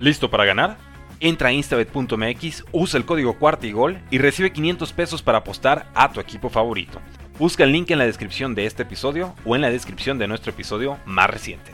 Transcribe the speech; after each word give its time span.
¿Listo 0.00 0.30
para 0.30 0.44
ganar? 0.44 0.76
Entra 1.18 1.48
a 1.48 1.52
instabet.mx, 1.52 2.64
usa 2.70 2.98
el 2.98 3.04
código 3.04 3.36
cuarta 3.36 3.66
y 3.66 3.72
gol 3.72 4.00
y 4.12 4.18
recibe 4.18 4.52
500 4.52 4.92
pesos 4.92 5.22
para 5.22 5.38
apostar 5.38 5.90
a 5.92 6.12
tu 6.12 6.20
equipo 6.20 6.48
favorito. 6.48 7.00
Busca 7.36 7.64
el 7.64 7.72
link 7.72 7.90
en 7.90 7.98
la 7.98 8.06
descripción 8.06 8.54
de 8.54 8.66
este 8.66 8.84
episodio 8.84 9.34
o 9.44 9.56
en 9.56 9.62
la 9.62 9.70
descripción 9.70 10.16
de 10.18 10.28
nuestro 10.28 10.52
episodio 10.52 11.00
más 11.04 11.28
reciente. 11.28 11.72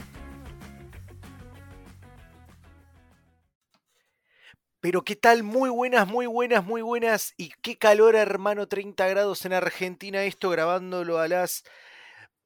Pero 4.81 5.03
qué 5.03 5.17
tal, 5.17 5.43
muy 5.43 5.69
buenas, 5.69 6.06
muy 6.06 6.27
buenas, 6.27 6.65
muy 6.65 6.81
buenas. 6.81 7.35
Y 7.37 7.53
qué 7.61 7.77
calor, 7.77 8.17
hermano, 8.17 8.69
30 8.69 9.06
grados 9.09 9.45
en 9.45 9.53
Argentina. 9.53 10.25
Esto 10.25 10.49
grabándolo 10.49 11.19
a 11.19 11.29
las 11.29 11.65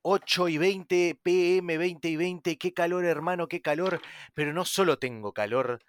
8 0.02 0.48
y 0.48 0.58
20 0.58 1.20
pm, 1.22 1.78
20 1.78 2.08
y 2.08 2.16
20. 2.16 2.58
Qué 2.58 2.72
calor, 2.72 3.04
hermano, 3.04 3.48
qué 3.48 3.60
calor. 3.62 4.00
Pero 4.34 4.52
no 4.52 4.64
solo 4.64 4.98
tengo 4.98 5.32
calor 5.32 5.80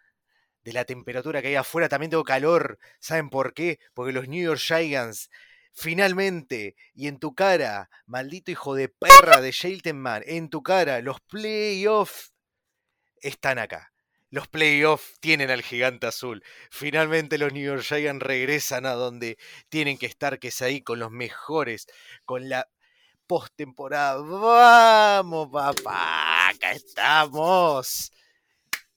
de 0.64 0.74
la 0.74 0.86
temperatura 0.86 1.42
que 1.42 1.50
hay 1.50 1.56
afuera, 1.56 1.90
también 1.90 2.12
tengo 2.12 2.24
calor. 2.24 2.80
¿Saben 3.00 3.30
por 3.30 3.54
qué? 3.54 3.80
Porque 3.94 4.14
los 4.14 4.28
New 4.28 4.44
York 4.44 4.60
Giants 4.60 5.30
finalmente 5.74 6.76
y 6.94 7.08
en 7.08 7.20
tu 7.20 7.34
cara, 7.36 7.90
maldito 8.06 8.52
hijo 8.52 8.76
de 8.76 8.90
perra 8.90 9.42
de 9.42 9.52
Shelton 9.52 10.04
en 10.26 10.50
tu 10.50 10.62
cara, 10.64 11.02
los 11.02 11.22
playoffs 11.22 12.34
están 13.22 13.60
acá. 13.60 13.92
Los 14.32 14.48
playoffs 14.48 15.20
tienen 15.22 15.50
al 15.50 15.64
gigante 15.64 16.06
azul. 16.06 16.44
Finalmente 16.70 17.40
los 17.40 17.52
New 17.52 17.64
York 17.64 17.82
Giants 17.82 18.22
regresan 18.22 18.86
a 18.86 18.92
donde 18.92 19.38
tienen 19.70 19.98
que 19.98 20.06
estar, 20.06 20.38
que 20.38 20.50
es 20.50 20.62
ahí 20.62 20.82
con 20.82 21.00
los 21.00 21.10
mejores, 21.10 21.88
con 22.26 22.48
la 22.48 22.70
postemporada. 23.30 24.18
Vamos, 24.24 25.50
papá, 25.52 26.50
acá 26.50 26.72
estamos. 26.72 28.12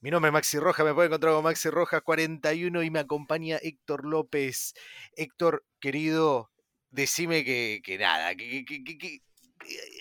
Mi 0.00 0.10
nombre 0.10 0.30
es 0.30 0.32
Maxi 0.32 0.58
Roja, 0.58 0.82
me 0.82 0.94
puede 0.94 1.08
encontrar 1.08 1.34
con 1.34 1.44
Maxi 1.44 1.68
Roja 1.68 2.00
41 2.00 2.82
y 2.82 2.90
me 2.90 3.00
acompaña 3.00 3.58
Héctor 3.58 4.06
López. 4.06 4.72
Héctor, 5.16 5.66
querido, 5.78 6.50
decime 6.90 7.44
que, 7.44 7.98
nada, 8.00 8.34
que, 8.34 8.64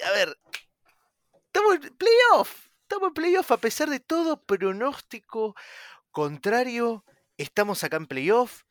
a 0.06 0.12
ver, 0.12 0.40
estamos 1.48 1.76
en 1.76 1.98
playoff, 1.98 2.70
estamos 2.84 3.10
en 3.10 3.14
playoff 3.14 3.52
a 3.52 3.58
pesar 3.58 3.90
de 3.90 4.00
todo 4.00 4.42
pronóstico 4.42 5.56
contrario, 6.12 7.04
estamos 7.36 7.84
acá 7.84 7.98
en 7.98 8.08
playoff. 8.08 8.64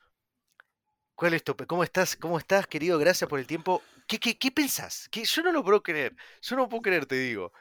¿Cuál 1.15 1.35
es 1.35 1.45
tu, 1.45 1.55
cómo 1.55 1.85
estás, 1.85 2.17
cómo 2.17 2.39
estás, 2.39 2.67
querido? 2.67 2.99
Gracias 2.99 3.29
por 3.29 3.39
el 3.39 3.47
tiempo. 3.47 3.83
¿Qué, 4.11 4.19
qué, 4.19 4.37
qué 4.37 4.51
pensás? 4.51 5.07
Que 5.09 5.25
yo 5.25 5.41
no 5.45 5.53
lo 5.53 5.63
puedo 5.63 5.85
creer, 5.85 6.17
yo 6.43 6.57
no 6.57 6.63
lo 6.63 6.69
puedo 6.69 6.83
creer, 6.83 7.07
te 7.07 7.15
digo. 7.15 7.53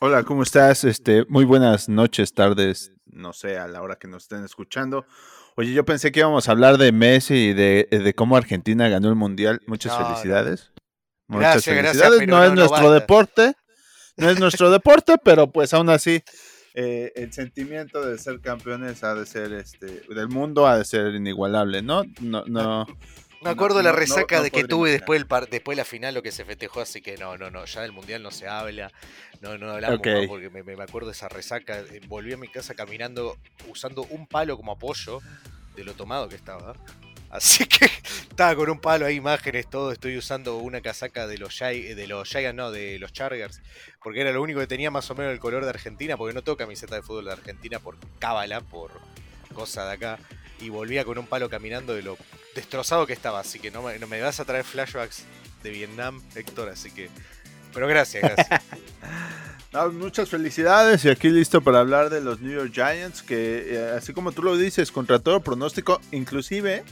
Hola, 0.00 0.24
¿cómo 0.24 0.42
estás? 0.42 0.82
Este, 0.82 1.24
muy 1.28 1.44
buenas 1.44 1.88
noches, 1.88 2.34
tardes, 2.34 2.90
no 3.06 3.32
sé, 3.32 3.58
a 3.58 3.68
la 3.68 3.80
hora 3.80 3.94
que 3.94 4.08
nos 4.08 4.24
estén 4.24 4.42
escuchando. 4.42 5.06
Oye, 5.54 5.72
yo 5.72 5.84
pensé 5.84 6.10
que 6.10 6.18
íbamos 6.18 6.48
a 6.48 6.50
hablar 6.50 6.78
de 6.78 6.90
Messi 6.90 7.34
y 7.34 7.52
de, 7.52 7.86
de 7.88 8.14
cómo 8.14 8.36
Argentina 8.36 8.88
ganó 8.88 9.08
el 9.08 9.14
Mundial. 9.14 9.60
Muchas 9.68 9.96
felicidades. 9.96 10.72
Muchas 11.28 11.64
felicidades. 11.64 12.26
no, 12.26 12.42
es 12.42 12.52
nuestro 12.54 12.90
deporte, 12.90 13.54
no 14.16 14.30
es 14.30 14.40
nuestro 14.40 14.68
deporte, 14.72 15.16
pero 15.22 15.52
pues 15.52 15.74
aún 15.74 15.90
así 15.90 16.24
eh, 16.74 17.12
el 17.14 17.32
sentimiento 17.32 18.04
de 18.04 18.18
ser 18.18 18.40
campeones 18.40 19.04
ha 19.04 19.14
de 19.14 19.26
ser, 19.26 19.52
este, 19.52 20.02
del 20.12 20.28
mundo 20.28 20.66
ha 20.66 20.76
de 20.76 20.84
ser 20.84 21.14
inigualable, 21.14 21.82
¿no? 21.82 22.02
No, 22.20 22.44
no. 22.46 22.84
Me 23.40 23.50
acuerdo 23.50 23.78
de 23.78 23.84
la 23.84 23.92
resaca 23.92 24.42
de 24.42 24.50
que 24.50 24.64
tuve 24.64 24.90
después, 24.90 25.20
del 25.20 25.48
después 25.50 25.76
de 25.76 25.80
la 25.80 25.84
final, 25.84 26.14
lo 26.14 26.22
que 26.22 26.32
se 26.32 26.44
festejó, 26.44 26.80
así 26.80 27.00
que 27.00 27.16
no, 27.16 27.36
no, 27.36 27.50
no, 27.50 27.64
ya 27.64 27.82
del 27.82 27.92
mundial 27.92 28.22
no 28.22 28.30
se 28.30 28.48
habla, 28.48 28.90
no, 29.40 29.56
no 29.58 29.70
hablamos 29.70 30.00
porque 30.26 30.50
me, 30.50 30.82
acuerdo 30.82 31.08
de 31.08 31.12
esa 31.12 31.28
resaca. 31.28 31.78
Eh, 31.78 32.00
volví 32.08 32.32
a 32.32 32.36
mi 32.36 32.48
casa 32.48 32.74
caminando 32.74 33.36
usando 33.68 34.02
un 34.10 34.26
palo 34.26 34.56
como 34.56 34.72
apoyo 34.72 35.20
de 35.76 35.84
lo 35.84 35.94
tomado 35.94 36.28
que 36.28 36.36
estaba. 36.36 36.74
Así 37.30 37.66
que 37.66 37.84
estaba 37.84 38.56
con 38.56 38.70
un 38.70 38.80
palo 38.80 39.04
ahí, 39.04 39.16
imágenes, 39.16 39.68
todo. 39.68 39.92
Estoy 39.92 40.16
usando 40.16 40.56
una 40.56 40.80
casaca 40.80 41.26
de 41.26 41.36
los 41.36 41.58
de 41.58 42.06
los 42.08 42.26
Giants, 42.26 42.56
no, 42.56 42.70
de 42.70 42.98
los 42.98 43.12
Chargers, 43.12 43.60
porque 44.02 44.22
era 44.22 44.32
lo 44.32 44.42
único 44.42 44.60
que 44.60 44.66
tenía 44.66 44.90
más 44.90 45.10
o 45.10 45.14
menos 45.14 45.32
el 45.32 45.38
color 45.38 45.64
de 45.64 45.70
Argentina, 45.70 46.16
porque 46.16 46.34
no 46.34 46.42
tengo 46.42 46.56
camiseta 46.56 46.94
de 46.94 47.02
fútbol 47.02 47.26
de 47.26 47.32
Argentina 47.32 47.78
por 47.80 47.98
cábala, 48.18 48.62
por 48.62 48.92
cosa 49.54 49.86
de 49.86 49.92
acá. 49.92 50.18
Y 50.60 50.70
volvía 50.70 51.04
con 51.04 51.18
un 51.18 51.26
palo 51.26 51.48
caminando 51.48 51.94
de 51.94 52.02
lo 52.02 52.16
destrozado 52.54 53.06
que 53.06 53.12
estaba. 53.12 53.40
Así 53.40 53.58
que 53.58 53.70
no 53.70 53.82
me, 53.82 53.98
no 53.98 54.08
vas 54.08 54.40
a 54.40 54.44
traer 54.44 54.64
flashbacks 54.64 55.24
de 55.62 55.70
Vietnam, 55.70 56.22
Héctor. 56.34 56.68
Así 56.68 56.90
que. 56.90 57.08
Pero 57.72 57.86
gracias, 57.86 58.22
gracias. 58.22 58.62
muchas 59.92 60.28
felicidades 60.28 61.04
y 61.04 61.10
aquí 61.10 61.28
listo 61.28 61.60
para 61.60 61.80
hablar 61.80 62.10
de 62.10 62.20
los 62.20 62.40
New 62.40 62.52
York 62.52 62.72
Giants 62.72 63.22
que 63.22 63.74
eh, 63.74 63.92
así 63.96 64.12
como 64.12 64.32
tú 64.32 64.42
lo 64.42 64.56
dices, 64.56 64.90
contra 64.90 65.18
todo 65.18 65.40
pronóstico, 65.40 66.00
inclusive 66.10 66.84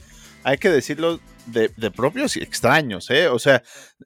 hay 0.45 0.59
que 0.59 0.71
decirlo 0.71 1.19
de, 1.47 1.69
propios 1.91 2.37
y 2.37 2.43
extraños, 2.43 3.11
¿eh? 3.11 3.29
O 3.29 3.39
sea, 3.39 3.65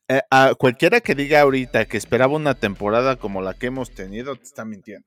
eh, 0.08 0.22
a 0.30 0.54
cualquiera 0.54 1.00
que 1.00 1.14
diga 1.14 1.42
ahorita 1.42 1.84
que 1.84 1.98
esperaba 1.98 2.34
una 2.34 2.54
temporada 2.54 3.16
como 3.16 3.42
la 3.42 3.54
que 3.54 3.66
hemos 3.66 3.90
tenido, 3.90 4.36
te 4.36 4.44
está 4.44 4.64
mintiendo 4.64 5.06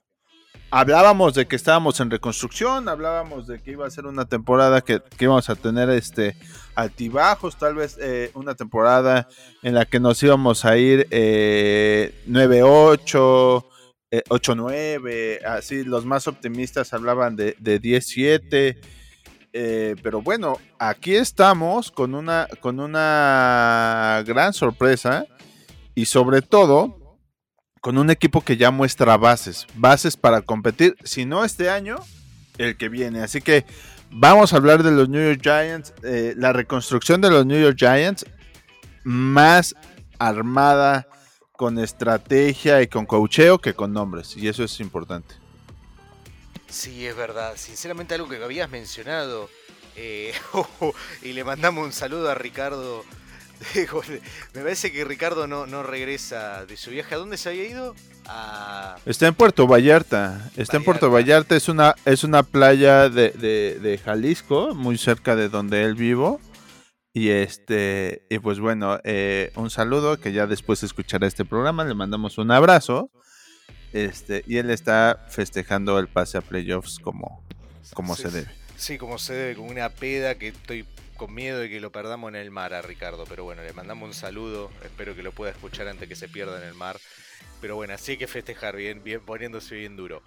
hablábamos 0.74 1.36
de 1.36 1.46
que 1.46 1.56
estábamos 1.56 2.00
en 2.00 2.10
reconstrucción, 2.10 2.90
hablábamos 2.90 3.46
de 3.46 3.62
que 3.62 3.70
iba 3.72 3.86
a 3.86 3.92
ser 3.92 4.08
una 4.08 4.26
temporada 4.26 4.82
que, 4.82 5.04
íbamos 5.20 5.48
a 5.48 5.56
tener 5.56 5.92
este 5.92 6.36
altibajos, 6.74 7.58
tal 7.58 7.76
vez 7.76 7.96
eh, 8.02 8.32
una 8.34 8.56
temporada 8.56 9.28
en 9.62 9.76
la 9.76 9.86
que 9.86 10.00
nos 10.00 10.24
íbamos 10.24 10.66
a 10.66 10.76
ir 10.78 11.08
9-8, 11.12 13.66
eh, 14.10 14.24
8-9, 14.28 15.12
eh, 15.12 15.42
así 15.46 15.84
los 15.84 16.06
más 16.06 16.28
optimistas 16.28 16.92
hablaban 16.92 17.36
de, 17.36 17.56
de 17.60 17.80
10-7. 17.80 18.80
pero 20.02 20.24
bueno, 20.24 20.58
aquí 20.80 21.14
estamos 21.14 21.92
con 21.92 22.16
una, 22.16 22.48
con 22.62 22.80
una 22.80 24.24
gran 24.26 24.54
sorpresa 24.54 25.28
y 25.94 26.06
sobre 26.06 26.42
todo 26.42 27.03
con 27.84 27.98
un 27.98 28.10
equipo 28.10 28.40
que 28.40 28.56
ya 28.56 28.72
muestra 28.72 29.18
bases, 29.18 29.68
bases 29.76 30.16
para 30.16 30.42
competir, 30.42 30.96
si 31.04 31.26
no 31.26 31.44
este 31.44 31.70
año, 31.70 31.98
el 32.58 32.78
que 32.78 32.88
viene. 32.88 33.22
Así 33.22 33.42
que 33.42 33.66
vamos 34.10 34.54
a 34.54 34.56
hablar 34.56 34.84
de 34.84 34.92
los 34.92 35.10
New 35.10 35.22
York 35.22 35.42
Giants, 35.44 35.94
eh, 36.02 36.34
la 36.38 36.54
reconstrucción 36.54 37.20
de 37.20 37.30
los 37.30 37.46
New 37.46 37.62
York 37.62 37.76
Giants 37.78 38.26
más 39.04 39.76
armada 40.18 41.10
con 41.52 41.78
estrategia 41.78 42.82
y 42.82 42.88
con 42.88 43.06
cocheo 43.06 43.60
que 43.60 43.74
con 43.74 43.92
nombres, 43.92 44.38
y 44.38 44.48
eso 44.48 44.64
es 44.64 44.80
importante. 44.80 45.36
Sí, 46.70 47.06
es 47.06 47.18
verdad. 47.18 47.56
Sinceramente 47.58 48.16
algo 48.16 48.30
que 48.30 48.42
habías 48.42 48.70
mencionado, 48.70 49.50
eh, 49.98 50.34
y 51.22 51.34
le 51.34 51.44
mandamos 51.44 51.84
un 51.84 51.92
saludo 51.92 52.32
a 52.32 52.36
Ricardo 52.36 53.04
Me 54.54 54.62
parece 54.62 54.92
que 54.92 55.06
Ricardo 55.06 55.48
no, 55.48 55.66
no 55.66 55.84
regresa 55.84 56.66
de 56.66 56.78
su 56.78 56.92
viaje. 56.92 57.16
¿A 57.16 57.18
dónde 57.18 57.38
se 57.38 57.50
había 57.50 57.68
ido? 57.68 57.96
Está 59.06 59.28
en 59.28 59.36
Puerto 59.36 59.68
Vallarta. 59.68 60.52
Está 60.56 60.78
en 60.78 60.84
Puerto 60.84 61.10
Vallarta. 61.10 61.56
Es 61.56 61.70
una, 61.70 61.96
es 62.06 62.24
una 62.24 62.44
playa 62.44 63.10
de, 63.10 64.02
Jalisco, 64.04 64.74
muy 64.76 64.98
cerca 64.98 65.36
de 65.36 65.50
donde 65.50 65.84
él 65.84 65.96
vivo. 65.96 66.40
Y 67.14 67.30
este, 67.30 68.26
y 68.30 68.40
pues 68.40 68.60
bueno, 68.60 69.00
eh, 69.04 69.52
un 69.56 69.70
saludo 69.70 70.20
que 70.20 70.34
ya 70.34 70.48
después 70.48 70.82
escuchará 70.84 71.28
este 71.28 71.46
programa. 71.46 71.86
Le 71.86 71.94
mandamos 71.94 72.38
un 72.38 72.52
abrazo. 72.52 73.12
Este, 73.92 74.44
y 74.48 74.58
él 74.58 74.72
está 74.72 75.26
festejando 75.30 76.00
el 76.00 76.08
pase 76.08 76.40
a 76.40 76.42
playoffs 76.42 76.98
como, 76.98 77.46
como 77.94 78.16
se 78.16 78.32
debe. 78.32 78.52
Sí, 78.76 78.98
como 78.98 79.20
se 79.20 79.34
debe, 79.34 79.56
con 79.56 79.70
una 79.70 79.90
peda 79.90 80.36
que 80.36 80.48
estoy 80.48 80.86
con 81.16 81.34
miedo 81.34 81.60
de 81.60 81.70
que 81.70 81.80
lo 81.80 81.92
perdamos 81.92 82.30
en 82.30 82.36
el 82.36 82.52
mar 82.52 82.74
a 82.74 82.82
Ricardo, 82.82 83.26
pero 83.28 83.44
bueno, 83.44 83.62
le 83.62 83.74
mandamos 83.74 84.08
un 84.08 84.14
saludo, 84.14 84.72
espero 84.84 85.16
que 85.16 85.24
lo 85.24 85.32
pueda 85.32 85.52
escuchar 85.52 85.88
antes 85.88 86.08
que 86.08 86.16
se 86.16 86.28
pierda 86.28 86.62
en 86.62 86.68
el 86.68 86.74
mar. 86.74 87.00
Pero 87.62 87.76
bueno, 87.76 87.94
así 87.94 88.12
hay 88.12 88.18
que 88.18 88.28
festejar 88.28 88.76
bien, 88.76 89.04
bien 89.04 89.22
poniéndose 89.22 89.76
bien 89.76 89.96
duro. 89.96 90.22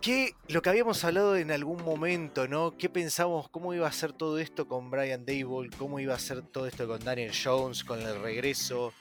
¿Qué, 0.00 0.34
lo 0.46 0.62
que 0.62 0.70
habíamos 0.70 1.02
hablado 1.02 1.36
en 1.36 1.50
algún 1.50 1.82
momento, 1.84 2.46
¿no? 2.46 2.76
¿Qué 2.76 2.88
pensamos, 2.88 3.48
cómo 3.48 3.74
iba 3.74 3.88
a 3.88 3.92
ser 3.92 4.12
todo 4.12 4.38
esto 4.38 4.68
con 4.68 4.90
Brian 4.90 5.26
Dable? 5.26 5.70
¿Cómo 5.76 5.98
iba 5.98 6.14
a 6.14 6.18
ser 6.18 6.42
todo 6.42 6.68
esto 6.68 6.86
con 6.86 7.00
Daniel 7.04 7.32
Jones, 7.34 7.82
con 7.82 8.00
el 8.00 8.20
regreso? 8.22 8.92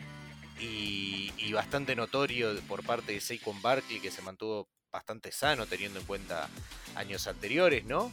Y, 0.59 1.31
y 1.37 1.53
bastante 1.53 1.95
notorio 1.95 2.59
por 2.67 2.83
parte 2.83 3.11
de 3.11 3.21
Saquon 3.21 3.61
Barkley, 3.61 3.99
que 3.99 4.09
se 4.09 4.23
mantuvo 4.23 4.67
bastante 4.91 5.31
sano 5.31 5.67
teniendo 5.67 5.99
en 5.99 6.05
cuenta 6.05 6.49
años 6.95 7.27
anteriores, 7.27 7.85
¿no? 7.85 8.11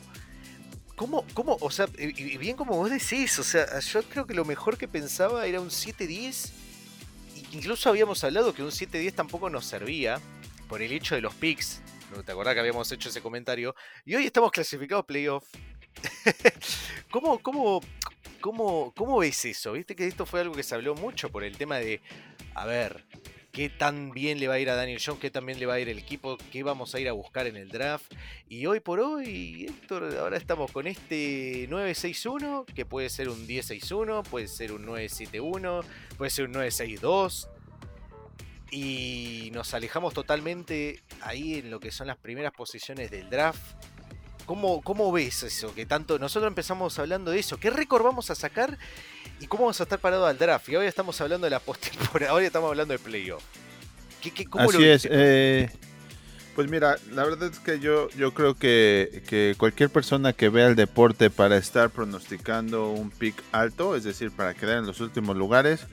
¿Cómo, 0.97 1.25
cómo, 1.35 1.57
o 1.61 1.71
sea, 1.71 1.89
y 1.99 2.39
bien 2.39 2.57
como 2.57 2.77
vos 2.77 2.89
decís, 2.89 3.39
o 3.39 3.43
sea, 3.43 3.81
yo 3.81 4.03
creo 4.05 4.27
que 4.27 4.35
lo 4.35 4.45
mejor 4.45 4.79
que 4.79 4.87
pensaba 4.87 5.47
era 5.47 5.61
un 5.61 5.71
7-10. 5.71 6.53
Incluso 7.53 7.89
habíamos 7.89 8.23
hablado 8.23 8.55
que 8.55 8.63
un 8.63 8.71
7-10 8.71 9.15
tampoco 9.15 9.51
nos 9.51 9.65
servía 9.65 10.21
por 10.69 10.83
el 10.83 10.93
hecho 10.93 11.15
de 11.17 11.21
los 11.21 11.35
picks. 11.35 11.81
¿Te 12.25 12.33
acordás 12.33 12.55
que 12.55 12.61
habíamos 12.61 12.91
hecho 12.93 13.09
ese 13.09 13.21
comentario? 13.21 13.75
Y 14.05 14.15
hoy 14.15 14.27
estamos 14.27 14.53
clasificados 14.53 15.05
playoff. 15.05 15.45
¿Cómo, 17.11 17.41
cómo, 17.41 17.81
cómo, 18.41 18.93
¿Cómo 18.97 19.19
ves 19.19 19.45
eso? 19.47 19.73
Viste 19.73 19.97
que 19.97 20.07
esto 20.07 20.27
fue 20.27 20.41
algo 20.41 20.55
que 20.55 20.63
se 20.63 20.77
habló 20.77 20.95
mucho 20.95 21.29
por 21.29 21.43
el 21.43 21.57
tema 21.57 21.79
de, 21.79 22.01
a 22.55 22.67
ver, 22.67 23.05
qué 23.55 23.71
tan 23.71 24.11
bien 24.11 24.41
le 24.41 24.49
va 24.49 24.55
a 24.55 24.59
ir 24.59 24.69
a 24.69 24.75
Daniel 24.75 25.01
Jones, 25.03 25.21
qué 25.21 25.31
tan 25.31 25.47
bien 25.47 25.61
le 25.61 25.67
va 25.67 25.75
a 25.75 25.81
ir 25.81 25.89
el 25.89 25.99
equipo, 25.99 26.37
qué 26.51 26.65
vamos 26.65 26.93
a 26.95 27.01
ir 27.01 27.09
a 27.09 27.13
buscar 27.13 27.47
en 27.47 27.57
el 27.57 27.69
draft. 27.69 28.13
Y 28.49 28.67
hoy 28.67 28.81
por 28.81 28.99
hoy, 28.99 29.67
Héctor, 29.69 30.17
ahora 30.19 30.37
estamos 30.37 30.73
con 30.73 30.89
este 30.89 31.67
961, 31.71 32.67
que 32.75 32.85
puede 32.85 33.09
ser 33.09 33.29
un 33.29 33.47
1061, 33.47 34.25
puede 34.25 34.49
ser 34.49 34.73
un 34.73 34.85
971, 34.85 35.83
puede 36.19 36.31
ser 36.31 36.47
un 36.47 36.53
962 36.53 37.49
y 38.73 39.51
nos 39.55 39.73
alejamos 39.73 40.15
totalmente 40.15 41.01
ahí 41.21 41.55
en 41.55 41.71
lo 41.71 41.79
que 41.79 41.93
son 41.93 42.09
las 42.09 42.17
primeras 42.17 42.53
posiciones 42.53 43.09
del 43.13 43.31
draft. 43.31 43.63
¿Cómo, 44.47 44.83
¿Cómo 44.83 45.11
ves 45.11 45.43
eso? 45.43 45.75
Que 45.75 45.87
tanto 45.87 46.19
nosotros 46.19 46.49
empezamos 46.49 46.99
hablando 46.99 47.31
de 47.31 47.39
eso. 47.39 47.59
¿Qué 47.59 47.71
récord 47.71 48.05
vamos 48.05 48.31
a 48.31 48.35
sacar? 48.35 48.79
¿Y 49.41 49.47
cómo 49.47 49.65
vamos 49.65 49.81
a 49.81 49.85
estar 49.85 49.99
parados 49.99 50.29
al 50.29 50.39
draft? 50.39 50.69
Y 50.69 50.75
ahora 50.75 50.89
estamos 50.89 51.21
hablando 51.21 51.47
de 51.47 51.51
la 51.51 51.61
postemporada, 51.61 52.31
ahora 52.33 52.47
estamos 52.47 52.69
hablando 52.69 52.93
de 52.93 52.99
playoff. 52.99 53.43
¿Qué, 54.21 54.45
cómo 54.45 54.69
Así 54.69 54.85
es. 54.85 55.07
Eh, 55.11 55.71
pues 56.55 56.71
mira, 56.71 56.97
la 57.13 57.25
verdad 57.25 57.51
es 57.53 57.59
que 57.59 57.81
yo, 57.81 58.09
yo 58.11 58.33
creo 58.33 58.55
que, 58.55 59.23
que, 59.29 59.55
cualquier 59.59 59.91
persona 59.91 60.33
que 60.33 60.49
vea 60.49 60.69
el 60.69 60.77
deporte 60.77 61.29
para 61.29 61.57
estar 61.57 61.91
pronosticando 61.91 62.91
un 62.91 63.11
pick 63.11 63.35
alto, 63.53 63.97
es 63.97 64.05
decir, 64.05 64.31
para 64.31 64.55
quedar 64.55 64.79
en 64.79 64.87
los 64.87 65.01
últimos 65.01 65.37
lugares, 65.37 65.87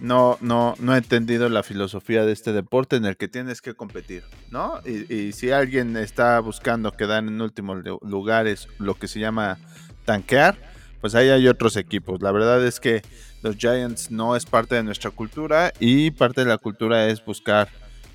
no, 0.00 0.38
no, 0.40 0.74
no 0.78 0.94
he 0.94 0.98
entendido 0.98 1.48
la 1.48 1.62
filosofía 1.62 2.24
de 2.24 2.32
este 2.32 2.52
deporte 2.52 2.96
en 2.96 3.04
el 3.04 3.16
que 3.16 3.28
tienes 3.28 3.62
que 3.62 3.74
competir, 3.74 4.24
¿no? 4.50 4.80
Y, 4.84 5.32
si 5.32 5.50
alguien 5.50 5.96
está 5.96 6.40
buscando 6.40 6.92
quedar 6.92 7.24
en 7.24 7.40
últimos 7.40 7.82
lugares, 8.02 8.68
lo 8.78 8.94
que 8.94 9.08
se 9.08 9.20
llama 9.20 9.58
tanquear, 10.04 10.56
pues 11.00 11.14
ahí 11.14 11.28
hay 11.28 11.48
otros 11.48 11.76
equipos. 11.76 12.22
La 12.22 12.32
verdad 12.32 12.64
es 12.66 12.80
que 12.80 13.02
los 13.42 13.56
Giants 13.56 14.10
no 14.10 14.36
es 14.36 14.46
parte 14.46 14.74
de 14.74 14.82
nuestra 14.82 15.10
cultura 15.10 15.72
y 15.78 16.10
parte 16.10 16.42
de 16.42 16.46
la 16.48 16.58
cultura 16.58 17.06
es 17.08 17.24
buscar 17.24 17.68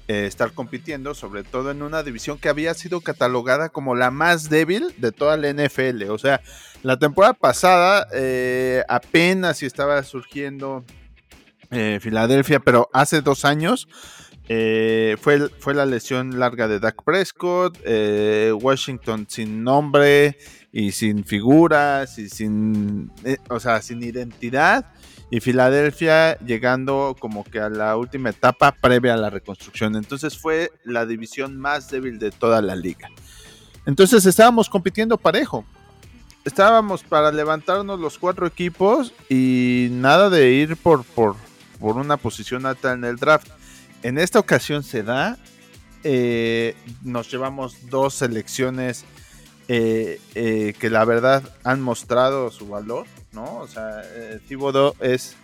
eh, 0.07 0.25
estar 0.25 0.53
compitiendo, 0.53 1.13
sobre 1.13 1.43
todo 1.43 1.69
en 1.69 1.83
una 1.83 2.01
división 2.01 2.39
que 2.39 2.49
había 2.49 2.73
sido 2.73 2.99
catalogada 3.01 3.69
como 3.69 3.93
la 3.93 4.09
más 4.09 4.49
débil 4.49 4.91
de 4.97 5.11
toda 5.11 5.37
la 5.37 5.53
NFL. 5.53 6.09
O 6.09 6.17
sea, 6.17 6.41
la 6.81 6.97
temporada 6.97 7.35
pasada 7.35 8.07
eh, 8.11 8.83
apenas 8.89 9.57
si 9.57 9.67
estaba 9.67 10.01
surgiendo 10.01 10.83
eh, 11.71 11.99
Filadelfia, 12.01 12.59
pero 12.59 12.89
hace 12.93 13.21
dos 13.21 13.45
años 13.45 13.87
eh, 14.47 15.15
fue, 15.21 15.49
fue 15.59 15.75
la 15.75 15.85
lesión 15.85 16.39
larga 16.39 16.67
de 16.67 16.79
Dak 16.79 17.03
Prescott, 17.03 17.77
eh, 17.83 18.51
Washington 18.59 19.27
sin 19.29 19.63
nombre 19.63 20.37
y 20.71 20.91
sin 20.91 21.23
figuras 21.23 22.17
y 22.17 22.29
sin, 22.29 23.11
o 23.49 23.59
sea, 23.59 23.81
sin 23.81 24.01
identidad. 24.01 24.91
Y 25.31 25.41
Filadelfia 25.41 26.39
llegando 26.39 27.15
como 27.19 27.43
que 27.43 27.59
a 27.59 27.69
la 27.69 27.95
última 27.95 28.31
etapa 28.31 28.71
previa 28.71 29.13
a 29.13 29.17
la 29.17 29.29
reconstrucción. 29.29 29.95
Entonces 29.95 30.35
fue 30.35 30.71
la 30.83 31.05
división 31.05 31.59
más 31.59 31.91
débil 31.91 32.17
de 32.17 32.31
toda 32.31 32.63
la 32.63 32.75
liga. 32.75 33.09
Entonces 33.85 34.25
estábamos 34.25 34.69
compitiendo 34.69 35.17
parejo 35.17 35.63
estábamos 36.45 37.03
para 37.03 37.31
levantarnos 37.31 37.99
los 37.99 38.17
cuatro 38.17 38.47
equipos 38.47 39.13
y 39.29 39.89
nada 39.91 40.29
de 40.29 40.51
ir 40.51 40.77
por, 40.77 41.03
por, 41.03 41.35
por 41.79 41.97
una 41.97 42.17
posición 42.17 42.65
alta 42.65 42.93
en 42.93 43.03
el 43.03 43.15
draft. 43.15 43.49
En 44.03 44.17
esta 44.17 44.39
ocasión 44.39 44.83
se 44.83 45.03
da. 45.03 45.37
Eh, 46.03 46.75
nos 47.03 47.29
llevamos 47.29 47.89
dos 47.89 48.13
selecciones 48.13 49.05
eh, 49.67 50.21
eh, 50.35 50.73
que 50.79 50.89
la 50.89 51.03
verdad 51.05 51.43
han 51.63 51.81
mostrado 51.81 52.51
su 52.51 52.67
valor, 52.67 53.05
¿no? 53.33 53.57
O 53.57 53.67
sea, 53.67 54.01
Thibodeau 54.47 54.93
es 54.99 55.35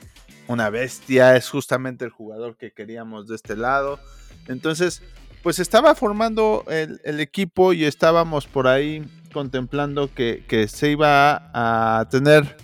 una 0.47 0.69
bestia, 0.69 1.35
es 1.35 1.49
justamente 1.49 2.05
el 2.05 2.11
jugador 2.11 2.55
que 2.55 2.71
queríamos 2.71 3.27
de 3.27 3.35
este 3.35 3.55
lado. 3.55 3.99
Entonces, 4.47 5.01
pues 5.43 5.59
estaba 5.59 5.93
formando 5.95 6.63
el, 6.69 7.19
equipo 7.19 7.73
y 7.73 7.83
estábamos 7.83 8.47
por 8.47 8.67
ahí 8.67 9.03
contemplando 9.33 10.13
que, 10.13 10.43
que 10.47 10.67
se 10.67 10.91
iba 10.91 11.51
a 11.53 12.07
tener 12.09 12.57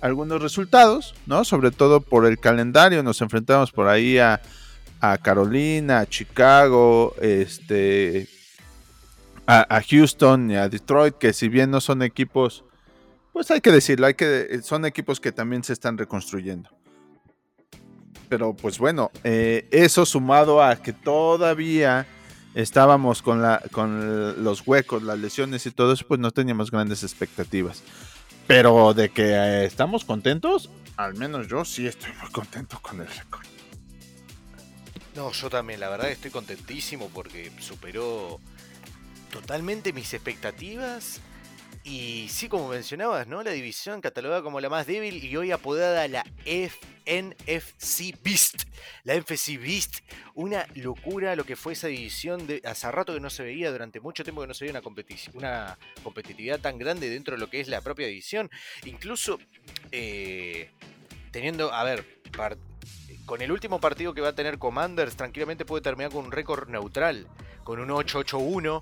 algunos 0.00 0.42
resultados, 0.42 1.14
¿no? 1.26 1.44
Sobre 1.44 1.70
todo 1.70 2.00
por 2.00 2.26
el 2.26 2.38
calendario, 2.38 3.02
nos 3.02 3.20
enfrentamos 3.20 3.70
por 3.72 3.88
ahí 3.88 4.18
a, 4.18 4.40
Carolina, 5.22 6.00
a 6.00 6.06
Chicago, 6.06 7.14
este, 7.20 8.28
a, 9.46 9.82
Houston 9.88 10.50
y 10.50 10.56
a 10.56 10.68
Detroit, 10.68 11.16
que 11.16 11.32
si 11.32 11.48
bien 11.48 11.70
no 11.70 11.80
son 11.80 12.02
equipos, 12.02 12.64
pues 13.32 13.50
hay 13.50 13.60
que 13.60 13.72
decirlo, 13.72 14.06
hay 14.06 14.14
que, 14.14 14.60
son 14.62 14.84
equipos 14.84 15.20
que 15.20 15.32
también 15.32 15.64
se 15.64 15.72
están 15.72 15.96
reconstruyendo. 15.96 16.70
Pero 18.28 18.54
pues 18.54 18.78
bueno, 18.78 19.10
eh, 19.24 19.66
eso 19.70 20.06
sumado 20.06 20.62
a 20.62 20.76
que 20.76 20.92
todavía 20.92 22.06
estábamos 22.54 23.22
con, 23.22 23.42
la, 23.42 23.62
con 23.72 24.44
los 24.44 24.66
huecos, 24.66 25.02
las 25.02 25.18
lesiones 25.18 25.66
y 25.66 25.70
todo 25.70 25.92
eso, 25.92 26.04
pues 26.06 26.20
no 26.20 26.30
teníamos 26.30 26.70
grandes 26.70 27.02
expectativas. 27.02 27.82
Pero 28.46 28.94
de 28.94 29.10
que 29.10 29.32
eh, 29.32 29.64
estamos 29.64 30.04
contentos, 30.04 30.70
al 30.96 31.14
menos 31.14 31.48
yo 31.48 31.64
sí 31.64 31.86
estoy 31.86 32.12
muy 32.20 32.30
contento 32.30 32.78
con 32.80 33.00
el 33.00 33.06
récord. 33.06 33.46
No, 35.14 35.32
yo 35.32 35.50
también, 35.50 35.80
la 35.80 35.88
verdad 35.88 36.10
estoy 36.10 36.30
contentísimo 36.30 37.08
porque 37.12 37.50
superó 37.60 38.40
totalmente 39.30 39.92
mis 39.92 40.12
expectativas. 40.14 41.20
Y 41.82 42.28
sí, 42.28 42.48
como 42.48 42.68
mencionabas, 42.68 43.26
¿no? 43.26 43.42
La 43.42 43.52
división 43.52 44.02
catalogada 44.02 44.42
como 44.42 44.60
la 44.60 44.68
más 44.68 44.86
débil 44.86 45.24
y 45.24 45.36
hoy 45.36 45.50
apodada 45.50 46.06
la 46.08 46.24
NFC 47.06 48.14
Beast. 48.22 48.64
La 49.04 49.16
NFC 49.16 49.58
Beast. 49.58 50.00
Una 50.34 50.66
locura 50.74 51.34
lo 51.36 51.44
que 51.44 51.56
fue 51.56 51.72
esa 51.72 51.88
división. 51.88 52.46
De, 52.46 52.60
hace 52.64 52.90
rato 52.92 53.14
que 53.14 53.20
no 53.20 53.30
se 53.30 53.44
veía, 53.44 53.72
durante 53.72 53.98
mucho 54.00 54.24
tiempo 54.24 54.42
que 54.42 54.46
no 54.46 54.54
se 54.54 54.66
veía 54.66 54.78
una, 54.78 54.92
una 55.34 55.78
competitividad 56.02 56.60
tan 56.60 56.78
grande 56.78 57.08
dentro 57.08 57.34
de 57.34 57.40
lo 57.40 57.48
que 57.48 57.60
es 57.60 57.68
la 57.68 57.80
propia 57.80 58.06
división. 58.06 58.50
Incluso 58.84 59.38
eh, 59.90 60.70
teniendo, 61.30 61.72
a 61.72 61.82
ver, 61.84 62.04
con 63.24 63.42
el 63.42 63.52
último 63.52 63.80
partido 63.80 64.12
que 64.12 64.20
va 64.20 64.28
a 64.28 64.34
tener 64.34 64.58
Commanders, 64.58 65.16
tranquilamente 65.16 65.64
puede 65.64 65.82
terminar 65.82 66.12
con 66.12 66.26
un 66.26 66.32
récord 66.32 66.68
neutral, 66.68 67.26
con 67.64 67.80
un 67.80 67.88
8-8-1 67.88 68.80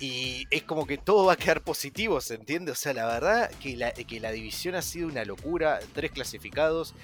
y 0.00 0.46
es 0.50 0.62
como 0.62 0.86
que 0.86 0.98
todo 0.98 1.26
va 1.26 1.34
a 1.34 1.36
quedar 1.36 1.62
positivo, 1.62 2.20
¿se 2.20 2.34
entiende? 2.34 2.72
O 2.72 2.74
sea, 2.74 2.92
la 2.92 3.06
verdad 3.06 3.50
que 3.62 3.76
la, 3.76 3.92
que 3.92 4.20
la 4.20 4.30
división 4.30 4.74
ha 4.74 4.82
sido 4.82 5.08
una 5.08 5.24
locura, 5.24 5.80
tres 5.94 6.10
clasificados. 6.12 6.94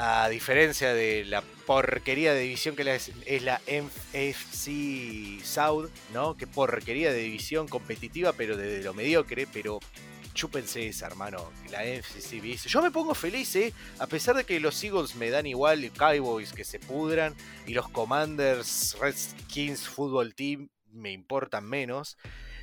A 0.00 0.28
diferencia 0.28 0.94
de 0.94 1.24
la 1.24 1.42
porquería 1.66 2.32
de 2.32 2.42
división 2.42 2.76
que 2.76 3.00
es 3.26 3.42
la 3.42 3.60
MFC 3.66 5.44
South, 5.44 5.90
¿no? 6.14 6.36
Que 6.36 6.46
porquería 6.46 7.12
de 7.12 7.18
división 7.18 7.66
competitiva, 7.66 8.32
pero 8.32 8.56
de 8.56 8.80
lo 8.84 8.94
mediocre, 8.94 9.48
pero 9.52 9.80
chúpense 10.34 10.86
esa, 10.86 11.06
hermano. 11.08 11.50
La 11.72 11.84
NFC 11.84 12.40
Yo 12.68 12.80
me 12.80 12.92
pongo 12.92 13.12
feliz, 13.12 13.56
¿eh? 13.56 13.72
A 13.98 14.06
pesar 14.06 14.36
de 14.36 14.44
que 14.44 14.60
los 14.60 14.82
Eagles 14.84 15.16
me 15.16 15.30
dan 15.30 15.46
igual, 15.46 15.90
Cowboys 15.90 16.52
que 16.52 16.64
se 16.64 16.78
pudran, 16.78 17.34
y 17.66 17.74
los 17.74 17.88
Commanders, 17.88 18.96
Redskins 19.00 19.88
Football 19.88 20.34
Team 20.36 20.68
me 20.98 21.12
importan 21.12 21.64
menos. 21.64 22.18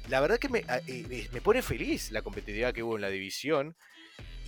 La 0.07 0.19
verdad 0.19 0.37
que 0.37 0.63
ah, 0.67 0.81
eh, 0.87 1.27
me, 1.31 1.41
pone 1.41 1.61
feliz 1.61 2.11
la 2.11 2.21
competitividad 2.21 2.73
que 2.73 2.83
hubo 2.83 2.95
en 2.95 3.01
la 3.01 3.09
división. 3.09 3.75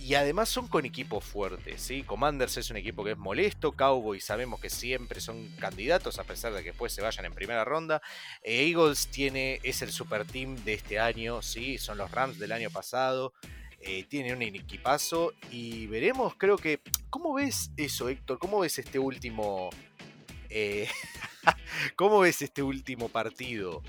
Y 0.00 0.14
además 0.14 0.48
son 0.48 0.68
con 0.68 0.84
equipos 0.84 1.24
fuertes, 1.24 1.82
¿sí? 1.82 2.04
Commanders 2.04 2.56
es 2.56 2.70
un 2.70 2.76
equipo 2.76 3.02
que 3.02 3.10
es 3.10 3.18
molesto, 3.18 3.72
Cowboys 3.72 4.24
sabemos 4.24 4.60
que 4.60 4.70
siempre 4.70 5.20
son 5.20 5.48
candidatos 5.58 6.20
a 6.20 6.24
pesar 6.24 6.52
de 6.52 6.62
que 6.62 6.68
después 6.68 6.92
se 6.92 7.02
vayan 7.02 7.24
en 7.24 7.34
primera 7.34 7.64
ronda. 7.64 8.00
E 8.40 8.68
Eagles 8.68 9.08
tiene, 9.08 9.58
es 9.64 9.82
el 9.82 9.90
super 9.90 10.24
team 10.24 10.54
de 10.64 10.74
este 10.74 11.00
año, 11.00 11.42
¿sí? 11.42 11.78
Son 11.78 11.98
los 11.98 12.12
Rams 12.12 12.38
del 12.38 12.52
año 12.52 12.70
pasado. 12.70 13.34
Eh, 13.80 14.04
tiene 14.08 14.32
un 14.32 14.42
equipazo 14.42 15.32
y 15.50 15.86
veremos, 15.86 16.34
creo 16.36 16.56
que... 16.58 16.80
¿Cómo 17.10 17.34
ves 17.34 17.70
eso, 17.76 18.08
Héctor? 18.08 18.38
¿Cómo 18.38 18.60
ves 18.60 18.78
este 18.78 18.98
último... 18.98 19.70
Eh, 20.50 20.88
¿Cómo 21.96 22.20
ves 22.20 22.42
este 22.42 22.62
último 22.62 23.08
partido? 23.08 23.82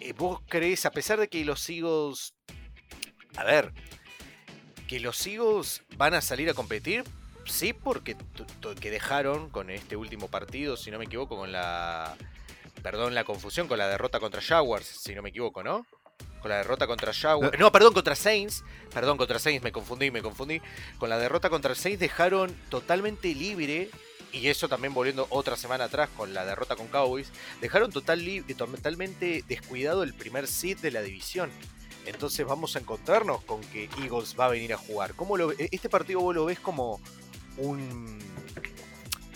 Eh, 0.00 0.12
¿Vos 0.12 0.40
crees, 0.48 0.86
a 0.86 0.90
pesar 0.90 1.18
de 1.18 1.28
que 1.28 1.44
los 1.44 1.68
Eagles... 1.68 2.34
A 3.36 3.44
ver, 3.44 3.72
que 4.88 5.00
los 5.00 5.26
Eagles 5.26 5.82
van 5.96 6.14
a 6.14 6.20
salir 6.20 6.50
a 6.50 6.54
competir? 6.54 7.04
Sí, 7.46 7.72
porque 7.72 8.16
que 8.80 8.90
dejaron 8.90 9.50
con 9.50 9.70
este 9.70 9.96
último 9.96 10.28
partido, 10.28 10.76
si 10.76 10.90
no 10.90 10.98
me 10.98 11.06
equivoco, 11.06 11.36
con 11.36 11.52
la... 11.52 12.16
Perdón 12.82 13.14
la 13.14 13.24
confusión, 13.24 13.68
con 13.68 13.78
la 13.78 13.88
derrota 13.88 14.18
contra 14.18 14.40
Jaguars, 14.42 14.86
si 14.86 15.14
no 15.14 15.22
me 15.22 15.28
equivoco, 15.28 15.62
¿no? 15.62 15.86
Con 16.40 16.50
la 16.50 16.56
derrota 16.58 16.88
contra 16.88 17.12
Jaguars. 17.12 17.56
No, 17.58 17.70
perdón, 17.70 17.94
contra 17.94 18.16
Saints. 18.16 18.64
Perdón, 18.92 19.16
contra 19.16 19.38
Saints, 19.38 19.62
me 19.62 19.70
confundí, 19.70 20.10
me 20.10 20.22
confundí. 20.22 20.60
Con 20.98 21.08
la 21.08 21.16
derrota 21.16 21.48
contra 21.48 21.76
Saints 21.76 22.00
dejaron 22.00 22.52
totalmente 22.68 23.32
libre 23.32 23.90
y 24.32 24.48
eso 24.48 24.68
también 24.68 24.94
volviendo 24.94 25.26
otra 25.30 25.56
semana 25.56 25.84
atrás 25.84 26.08
con 26.16 26.32
la 26.32 26.44
derrota 26.44 26.76
con 26.76 26.88
Cowboys, 26.88 27.30
dejaron 27.60 27.92
total 27.92 28.22
totalmente 28.56 29.44
descuidado 29.46 30.02
el 30.02 30.14
primer 30.14 30.46
seed 30.46 30.78
de 30.78 30.90
la 30.90 31.02
división. 31.02 31.50
Entonces 32.06 32.44
vamos 32.46 32.74
a 32.74 32.80
encontrarnos 32.80 33.44
con 33.44 33.60
que 33.60 33.84
Eagles 33.98 34.34
va 34.38 34.46
a 34.46 34.48
venir 34.48 34.72
a 34.72 34.76
jugar. 34.76 35.14
¿Cómo 35.14 35.36
lo, 35.36 35.52
e-, 35.52 35.68
este 35.70 35.88
partido 35.88 36.20
vos 36.20 36.34
lo 36.34 36.46
ves 36.46 36.58
como 36.58 37.00
un, 37.58 38.18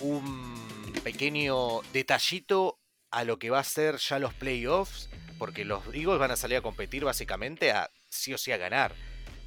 un 0.00 0.93
pequeño 1.05 1.83
detallito 1.93 2.79
a 3.11 3.25
lo 3.25 3.38
que 3.38 3.50
va 3.50 3.61
a 3.61 3.65
ser 3.65 3.99
ya 3.99 4.19
los 4.19 4.35
playoffs, 4.35 5.09
porque 5.38 5.65
los 5.65 5.85
Eagles 5.95 6.19
van 6.19 6.33
a 6.33 6.37
salir 6.37 6.57
a 6.57 6.62
competir 6.62 7.05
básicamente 7.05 7.71
a 7.71 7.91
sí 8.09 8.35
o 8.35 8.38
sí 8.38 8.50
a 8.50 8.57
ganar. 8.57 8.95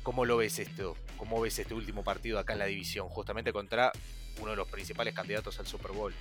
¿Cómo 0.03 0.25
lo 0.25 0.37
ves 0.37 0.59
esto? 0.59 0.95
¿Cómo 1.17 1.41
ves 1.41 1.59
este 1.59 1.73
último 1.73 2.03
partido 2.03 2.39
acá 2.39 2.53
en 2.53 2.59
la 2.59 2.65
división, 2.65 3.09
justamente 3.09 3.51
contra 3.51 3.91
uno 4.41 4.51
de 4.51 4.57
los 4.57 4.67
principales 4.67 5.13
candidatos 5.13 5.59
al 5.59 5.67
Super 5.67 5.91
Bowl? 5.91 6.13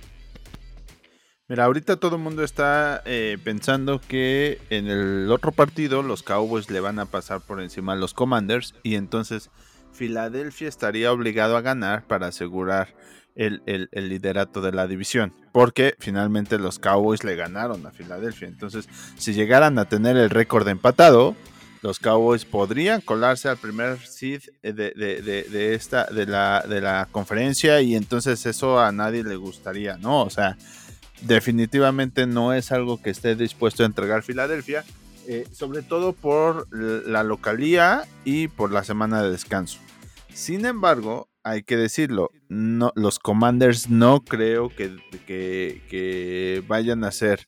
Mira, 1.47 1.65
ahorita 1.65 1.97
todo 1.97 2.17
el 2.17 2.21
mundo 2.21 2.43
está 2.43 3.01
eh, 3.05 3.37
pensando 3.43 3.99
que 3.99 4.61
en 4.69 4.87
el 4.87 5.31
otro 5.31 5.51
partido 5.51 6.03
los 6.03 6.21
Cowboys 6.21 6.69
le 6.69 6.79
van 6.79 6.99
a 6.99 7.05
pasar 7.05 7.41
por 7.41 7.59
encima 7.59 7.93
a 7.93 7.95
los 7.95 8.13
Commanders 8.13 8.75
y 8.83 8.93
entonces 8.95 9.49
Filadelfia 9.91 10.67
estaría 10.67 11.11
obligado 11.11 11.57
a 11.57 11.61
ganar 11.61 12.05
para 12.05 12.27
asegurar 12.27 12.93
el, 13.35 13.89
liderato 13.91 14.61
de 14.61 14.71
la 14.71 14.87
división. 14.87 15.33
Porque 15.51 15.95
finalmente 15.99 16.59
los 16.59 16.79
Cowboys 16.79 17.23
le 17.23 17.35
ganaron 17.35 17.85
a 17.85 17.91
Filadelfia. 17.91 18.47
Entonces, 18.47 18.87
si 19.17 19.33
llegaran 19.33 19.79
a 19.79 19.85
tener 19.85 20.17
el 20.17 20.29
récord 20.29 20.67
empatado, 20.67 21.35
los 21.81 21.99
Cowboys 21.99 22.45
podrían 22.45 23.01
colarse 23.01 23.49
al 23.49 23.57
primer 23.57 23.99
seed 23.99 24.41
de, 24.61 24.71
de, 24.73 25.73
esta, 25.73 26.05
de, 26.05 26.25
la, 26.25 26.63
de 26.67 26.81
la 26.81 27.07
conferencia 27.11 27.81
y 27.81 27.95
entonces 27.95 28.45
eso 28.45 28.79
a 28.79 28.91
nadie 28.91 29.23
le 29.23 29.35
gustaría, 29.35 29.97
¿no? 29.97 30.23
O 30.23 30.29
sea, 30.29 30.57
definitivamente 31.21 32.27
no 32.27 32.53
es 32.53 32.71
algo 32.71 33.01
que 33.01 33.09
esté 33.09 33.35
dispuesto 33.35 33.83
a 33.83 33.85
entregar 33.85 34.23
Filadelfia, 34.23 34.83
eh, 35.27 35.47
sobre 35.51 35.81
todo 35.81 36.13
por 36.13 36.67
la 36.73 37.23
localía 37.23 38.03
y 38.25 38.47
por 38.47 38.71
la 38.71 38.83
semana 38.83 39.21
de 39.21 39.31
descanso. 39.31 39.79
Sin 40.33 40.65
embargo, 40.65 41.29
hay 41.43 41.63
que 41.63 41.77
decirlo, 41.77 42.31
los 42.49 43.19
Commanders 43.19 43.89
no 43.89 44.23
creo 44.23 44.69
que, 44.69 44.97
que, 45.25 46.63
vayan 46.67 47.03
a 47.03 47.11
ser 47.11 47.45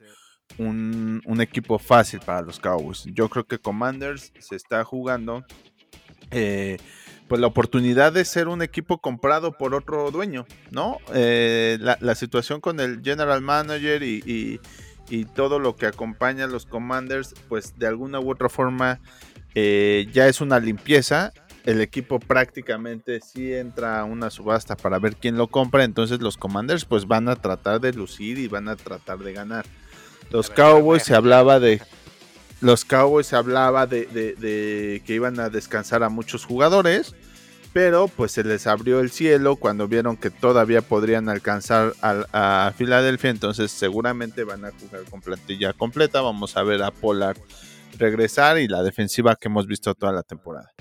un, 0.58 1.22
equipo 1.42 1.80
fácil 1.80 2.20
para 2.20 2.42
los 2.42 2.60
Cowboys. 2.60 3.06
Yo 3.14 3.30
creo 3.30 3.46
que 3.46 3.58
Commanders 3.58 4.32
se 4.40 4.56
está 4.56 4.84
jugando 4.84 5.44
eh, 6.30 6.78
pues 7.28 7.40
la 7.40 7.48
oportunidad 7.48 8.12
de 8.12 8.26
ser 8.26 8.50
un 8.50 8.62
equipo 8.62 8.98
comprado 8.98 9.54
por 9.54 9.74
otro 9.74 10.12
dueño, 10.12 10.46
¿no? 10.70 10.98
Eh, 11.14 11.78
la, 11.80 12.16
situación 12.16 12.60
con 12.60 12.82
el 12.82 13.02
general 13.02 13.42
manager 13.42 14.04
y, 14.04 14.60
todo 15.34 15.60
lo 15.60 15.76
que 15.76 15.86
acompaña 15.88 16.46
a 16.46 16.48
los 16.48 16.66
commanders, 16.66 17.34
pues 17.50 17.78
de 17.78 17.88
alguna 17.88 18.20
u 18.20 18.32
otra 18.32 18.48
forma 18.48 19.02
eh, 19.56 20.08
ya 20.14 20.28
es 20.28 20.42
una 20.42 20.60
limpieza. 20.60 21.32
El 21.66 21.80
equipo 21.80 22.20
prácticamente 22.20 23.20
sí 23.22 23.54
entra 23.54 24.00
a 24.00 24.04
una 24.04 24.30
subasta 24.30 24.76
para 24.76 25.00
ver 25.00 25.16
quién 25.16 25.38
lo 25.38 25.48
compra, 25.48 25.84
entonces 25.84 26.22
los 26.22 26.38
commanders 26.38 26.86
pues 26.86 27.08
van 27.08 27.30
a 27.30 27.36
tratar 27.36 27.80
de 27.80 27.94
lucir 27.94 28.40
y 28.40 28.48
van 28.48 28.68
a 28.68 28.76
tratar 28.76 29.20
de 29.20 29.34
ganar. 29.34 29.66
Los 30.32 30.50
Cowboys 30.50 31.04
se 31.04 31.14
hablaba 31.14 31.60
de 31.60 31.82
los 32.62 32.86
Cowboys 32.86 33.28
se 33.28 33.36
hablaba 33.36 33.88
de, 33.88 35.02
que 35.06 35.14
iban 35.14 35.40
a 35.40 35.50
descansar 35.50 36.04
a 36.04 36.10
muchos 36.10 36.46
jugadores, 36.46 37.16
pero 37.74 38.08
pues 38.08 38.34
se 38.34 38.44
les 38.44 38.68
abrió 38.68 39.00
el 39.00 39.10
cielo 39.10 39.56
cuando 39.56 39.88
vieron 39.88 40.16
que 40.16 40.30
todavía 40.30 40.84
podrían 40.84 41.28
alcanzar 41.28 41.94
a, 42.02 42.72
Filadelfia, 42.78 43.32
entonces 43.32 43.72
seguramente 43.72 44.44
van 44.44 44.64
a 44.64 44.72
jugar 44.72 45.04
con 45.10 45.22
plantilla 45.22 45.74
completa. 45.74 46.22
Vamos 46.22 46.56
a 46.56 46.64
ver 46.64 46.84
a 46.84 46.92
Polar 46.92 47.36
regresar 47.98 48.60
y 48.60 48.68
la 48.68 48.84
defensiva 48.84 49.36
que 49.36 49.48
hemos 49.48 49.66
visto 49.66 49.96
toda 49.96 50.12
la 50.12 50.24
temporada. 50.24 50.72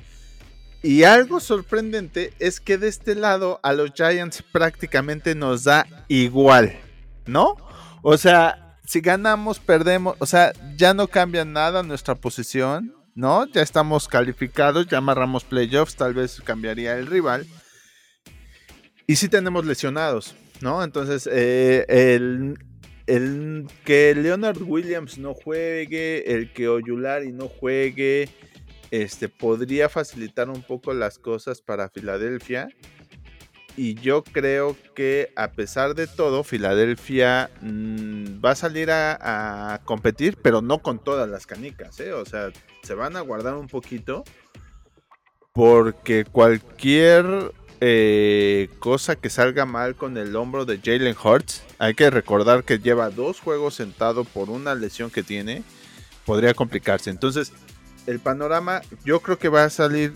Y 0.83 1.05
algo 1.05 1.41
sorprendente 1.41 2.33
es 2.39 2.61
que 2.61 2.79
de 2.79 2.89
este 2.89 3.15
lado 3.15 3.59
a 3.63 3.73
los 3.73 3.93
Giants 3.95 4.43
prácticamente 4.53 5.35
nos 5.35 5.65
da 5.65 5.87
igual, 6.09 6.79
¿no? 7.27 7.57
O 8.03 8.17
sea, 8.17 8.70
si 8.91 9.01
ganamos, 9.01 9.61
perdemos, 9.61 10.17
o 10.19 10.27
sea, 10.27 10.53
ya 10.77 10.95
no 10.95 11.07
cambia 11.07 11.45
nada 11.45 11.85
nuestra 11.85 12.17
posición, 12.17 12.93
¿no? 13.15 13.47
Ya 13.47 13.63
estamos 13.63 14.09
calificados, 14.09 14.89
ya 14.89 14.99
amarramos 14.99 15.45
playoffs, 15.45 15.95
tal 15.95 16.13
vez 16.13 16.43
cambiaría 16.45 16.99
el 16.99 17.07
rival. 17.07 17.47
Y 19.07 19.15
sí 19.15 19.29
tenemos 19.29 19.65
lesionados, 19.65 20.35
¿no? 20.61 20.83
Entonces, 20.83 21.29
eh, 21.31 21.85
el, 21.87 22.59
el, 23.07 23.69
que 23.85 24.13
Leonard 24.17 24.61
Williams 24.61 25.19
no 25.19 25.35
juegue, 25.35 26.35
el 26.35 26.53
que 26.53 26.67
Oyulari 26.67 27.31
no 27.31 27.47
juegue, 27.47 28.29
este, 28.91 29.29
podría 29.29 29.89
facilitar 29.89 30.51
un 30.51 30.63
poco 30.63 30.95
las 30.95 31.21
cosas 31.21 31.63
para 31.63 31.91
Filadelfia. 31.91 32.69
Y 33.77 33.95
yo 33.95 34.23
creo 34.25 34.77
que 34.95 35.33
a 35.37 35.53
pesar 35.53 35.95
de 35.95 36.07
todo, 36.07 36.45
Filadelfia 36.45 37.51
mm, 37.61 38.45
va 38.45 38.53
a 38.53 38.57
salir 38.57 38.91
a, 38.91 39.81
competir, 39.85 40.37
pero 40.43 40.61
no 40.61 40.79
con 40.79 40.99
todas 40.99 41.29
las 41.29 41.47
canicas, 41.47 41.99
¿eh? 42.01 42.13
O 42.13 42.25
sea, 42.25 42.51
se 42.83 42.95
van 42.95 43.17
a 43.17 43.21
guardar 43.21 43.55
un 43.55 43.69
poquito. 43.69 44.25
Porque 45.53 46.25
cualquier 46.25 47.53
eh, 47.81 48.69
cosa 48.79 49.17
que 49.17 49.31
salga 49.31 49.67
mal 49.67 49.97
con 49.97 50.17
el 50.17 50.37
hombro 50.37 50.65
de 50.65 50.79
Jalen 50.79 51.17
Hurts, 51.23 51.63
hay 51.79 51.95
que 51.95 52.11
recordar 52.11 52.65
que 52.65 52.79
lleva 52.79 53.11
dos 53.11 53.41
juegos 53.41 53.75
sentado 53.75 54.25
por 54.25 54.51
una 54.51 54.75
lesión 54.75 55.11
que 55.11 55.23
tiene, 55.23 55.65
podría 56.25 56.55
complicarse. 56.55 57.11
Entonces, 57.11 57.53
el 58.07 58.21
panorama 58.21 58.83
yo 59.05 59.21
creo 59.21 59.39
que 59.39 59.49
va 59.49 59.65
a 59.65 59.71
salir 59.71 60.15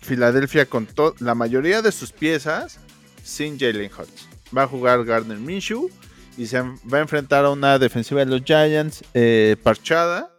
Filadelfia 0.00 0.66
con 0.66 0.88
la 1.20 1.34
mayoría 1.34 1.82
de 1.82 1.92
sus 1.92 2.12
piezas 2.12 2.78
sin 3.22 3.58
Jalen 3.58 3.90
Hurts. 3.96 4.28
Va 4.56 4.62
a 4.62 4.66
jugar 4.66 5.04
Gardner 5.04 5.38
Minshew 5.38 5.90
y 6.36 6.46
se 6.46 6.60
va 6.60 6.98
a 6.98 7.00
enfrentar 7.00 7.44
a 7.44 7.50
una 7.50 7.78
defensiva 7.78 8.24
de 8.24 8.30
los 8.30 8.42
Giants 8.42 9.04
eh, 9.14 9.56
parchada, 9.62 10.30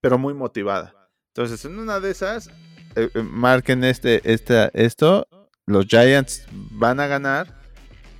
pero 0.00 0.18
muy 0.18 0.34
motivada. 0.34 0.94
Entonces, 1.34 1.64
en 1.64 1.78
una 1.78 1.98
de 2.00 2.10
esas, 2.10 2.48
eh, 2.94 3.10
eh, 3.14 3.22
marquen 3.22 3.84
este, 3.84 4.20
este, 4.30 4.70
esto, 4.74 5.26
los 5.66 5.86
Giants 5.86 6.46
van 6.52 7.00
a 7.00 7.06
ganar 7.06 7.60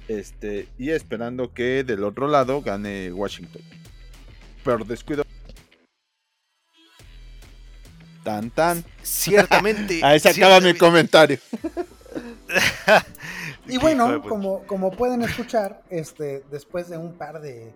este, 0.09 0.69
y 0.79 0.91
esperando 0.91 1.53
que 1.53 1.85
del 1.85 2.05
otro 2.05 2.29
lado 2.29 2.63
gane 2.63 3.13
Washington. 3.13 3.63
Pero 4.65 4.85
descuido 4.85 5.25
Tan, 8.27 8.51
tan. 8.51 8.85
Ciertamente. 9.05 10.01
Ahí 10.03 10.19
se 10.19 10.31
acaba 10.31 10.61
mi 10.61 10.75
comentario. 10.75 11.39
y 13.69 13.79
bueno, 13.79 14.21
como, 14.21 14.67
como 14.67 14.91
pueden 14.91 15.23
escuchar, 15.23 15.85
este, 15.91 16.43
después 16.51 16.89
de 16.89 16.99
un 16.99 17.13
par 17.17 17.41
de, 17.41 17.73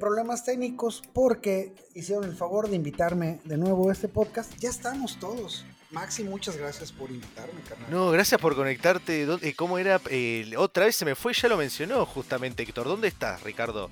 problemas 0.00 0.44
técnicos, 0.44 1.04
porque 1.12 1.76
hicieron 1.94 2.24
el 2.24 2.34
favor 2.34 2.68
de 2.68 2.74
invitarme 2.74 3.38
de 3.44 3.56
nuevo 3.56 3.88
a 3.88 3.92
este 3.92 4.08
podcast, 4.08 4.52
ya 4.58 4.68
estamos 4.68 5.20
todos. 5.20 5.64
Maxi, 5.92 6.24
muchas 6.24 6.56
gracias 6.56 6.90
por 6.90 7.12
invitarme, 7.12 7.60
carnal. 7.68 7.88
No, 7.88 8.10
gracias 8.10 8.40
por 8.40 8.56
conectarte. 8.56 9.28
¿Cómo 9.54 9.78
era? 9.78 10.00
Eh, 10.10 10.54
otra 10.56 10.86
vez 10.86 10.96
se 10.96 11.04
me 11.04 11.14
fue, 11.14 11.34
ya 11.34 11.48
lo 11.48 11.56
mencionó 11.56 12.04
justamente 12.04 12.64
Héctor. 12.64 12.88
¿Dónde 12.88 13.06
estás, 13.06 13.44
Ricardo? 13.44 13.90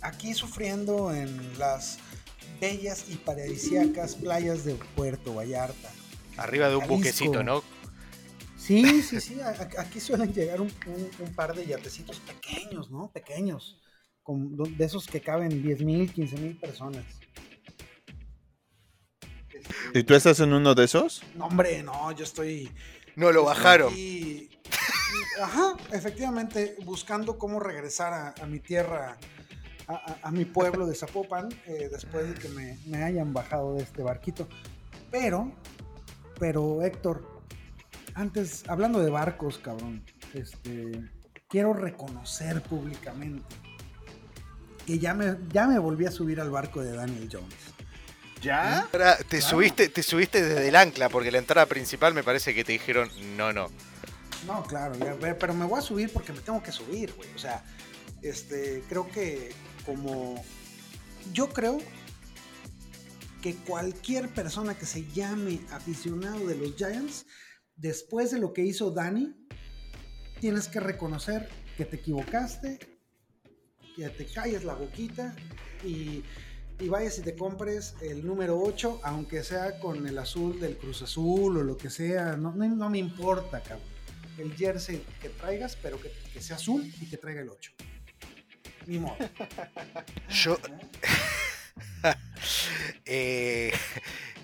Aquí 0.00 0.34
sufriendo 0.34 1.14
en 1.14 1.56
las 1.56 2.00
bellas 2.62 3.06
y 3.08 3.16
paradisíacas 3.16 4.14
playas 4.14 4.64
de 4.64 4.76
Puerto 4.94 5.34
Vallarta. 5.34 5.90
Arriba 6.36 6.68
de 6.68 6.76
un 6.76 6.86
buquecito, 6.86 7.42
¿no? 7.42 7.64
Sí, 8.56 9.02
sí, 9.02 9.20
sí. 9.20 9.40
Aquí 9.78 9.98
suelen 9.98 10.32
llegar 10.32 10.60
un, 10.60 10.70
par 11.34 11.56
de 11.56 11.66
yatecitos 11.66 12.20
pequeños, 12.20 12.88
¿no? 12.88 13.10
Pequeños. 13.10 13.80
de 14.26 14.84
esos 14.84 15.08
que 15.08 15.20
caben 15.20 15.60
10 15.60 15.82
mil, 15.82 16.12
15 16.12 16.36
mil 16.36 16.56
personas. 16.56 17.04
¿Y 19.92 20.04
tú 20.04 20.14
estás 20.14 20.38
en 20.38 20.52
uno 20.52 20.76
de 20.76 20.84
esos? 20.84 21.24
No, 21.34 21.46
hombre, 21.46 21.82
no, 21.82 22.12
yo 22.12 22.22
estoy. 22.22 22.70
No 23.16 23.32
lo 23.32 23.42
bajaron. 23.42 23.92
ajá, 25.42 25.76
efectivamente, 25.90 26.76
buscando 26.84 27.36
cómo 27.38 27.58
regresar 27.58 28.34
a 28.40 28.46
mi 28.46 28.60
tierra 28.60 29.18
a, 30.22 30.30
mi 30.30 30.44
pueblo 30.44 30.86
de 30.86 30.94
Zapopan 30.94 31.48
eh, 31.66 31.88
después 31.90 32.28
de 32.28 32.34
que 32.34 32.48
me, 32.48 33.04
hayan 33.04 33.32
bajado 33.32 33.74
de 33.74 33.82
este 33.82 34.02
barquito. 34.02 34.48
Pero, 35.10 35.52
pero 36.38 36.82
Héctor, 36.82 37.42
antes, 38.14 38.64
hablando 38.68 39.00
de 39.00 39.10
barcos, 39.10 39.58
cabrón, 39.58 40.04
este, 40.34 41.10
quiero 41.48 41.74
reconocer 41.74 42.62
públicamente 42.62 43.44
que 44.86 44.98
ya 44.98 45.14
me, 45.14 45.36
ya 45.50 45.66
me 45.66 45.78
volví 45.78 46.06
a 46.06 46.10
subir 46.10 46.40
al 46.40 46.50
barco 46.50 46.82
de 46.82 46.92
Daniel 46.92 47.28
Jones. 47.30 47.54
¿Ya? 48.40 48.88
te, 49.28 49.40
subiste, 49.40 49.88
te 49.88 50.02
subiste 50.02 50.42
desde 50.42 50.68
el 50.68 50.74
ancla, 50.74 51.08
porque 51.08 51.30
la 51.30 51.38
entrada 51.38 51.66
principal 51.66 52.12
me 52.12 52.24
parece 52.24 52.52
que 52.54 52.64
te 52.64 52.72
dijeron 52.72 53.08
no, 53.36 53.52
no. 53.52 53.70
No, 54.46 54.64
claro, 54.64 54.96
pero 55.38 55.54
me 55.54 55.64
voy 55.64 55.78
a 55.78 55.82
subir 55.82 56.12
porque 56.12 56.32
me 56.32 56.40
tengo 56.40 56.60
que 56.60 56.72
subir, 56.72 57.14
güey. 57.14 57.28
O 57.36 57.38
sea, 57.38 57.62
este, 58.20 58.82
creo 58.88 59.08
que 59.08 59.52
como 59.84 60.42
yo 61.32 61.48
creo 61.50 61.78
que 63.40 63.54
cualquier 63.54 64.28
persona 64.28 64.76
que 64.76 64.86
se 64.86 65.06
llame 65.12 65.60
aficionado 65.70 66.46
de 66.46 66.56
los 66.56 66.76
Giants, 66.76 67.26
después 67.76 68.30
de 68.30 68.38
lo 68.38 68.52
que 68.52 68.62
hizo 68.62 68.90
Dani, 68.90 69.34
tienes 70.40 70.68
que 70.68 70.80
reconocer 70.80 71.48
que 71.76 71.84
te 71.84 71.96
equivocaste 71.96 72.78
que 73.94 74.08
te 74.08 74.26
calles 74.26 74.64
la 74.64 74.74
boquita 74.74 75.34
y, 75.84 76.22
y 76.78 76.88
vayas 76.88 77.18
y 77.18 77.22
te 77.22 77.36
compres 77.36 77.94
el 78.00 78.26
número 78.26 78.58
8, 78.58 79.00
aunque 79.02 79.42
sea 79.44 79.78
con 79.78 80.06
el 80.06 80.18
azul 80.18 80.58
del 80.60 80.76
Cruz 80.76 81.02
Azul 81.02 81.58
o 81.58 81.62
lo 81.62 81.76
que 81.76 81.90
sea, 81.90 82.36
no, 82.36 82.52
me 82.52 82.98
importa, 82.98 83.60
cabrón. 83.60 83.86
El 84.38 84.54
jersey 84.54 85.04
que 85.20 85.28
traigas, 85.28 85.76
pero 85.76 86.00
que, 86.00 86.10
que 86.32 86.40
sea 86.40 86.56
azul 86.56 86.90
y 87.00 87.08
que 87.08 87.18
traiga 87.18 87.42
el 87.42 87.50
8. 87.50 87.72
Ni 88.86 88.98
modo. 88.98 89.16
Yo. 90.30 90.58
Eh, 93.04 93.72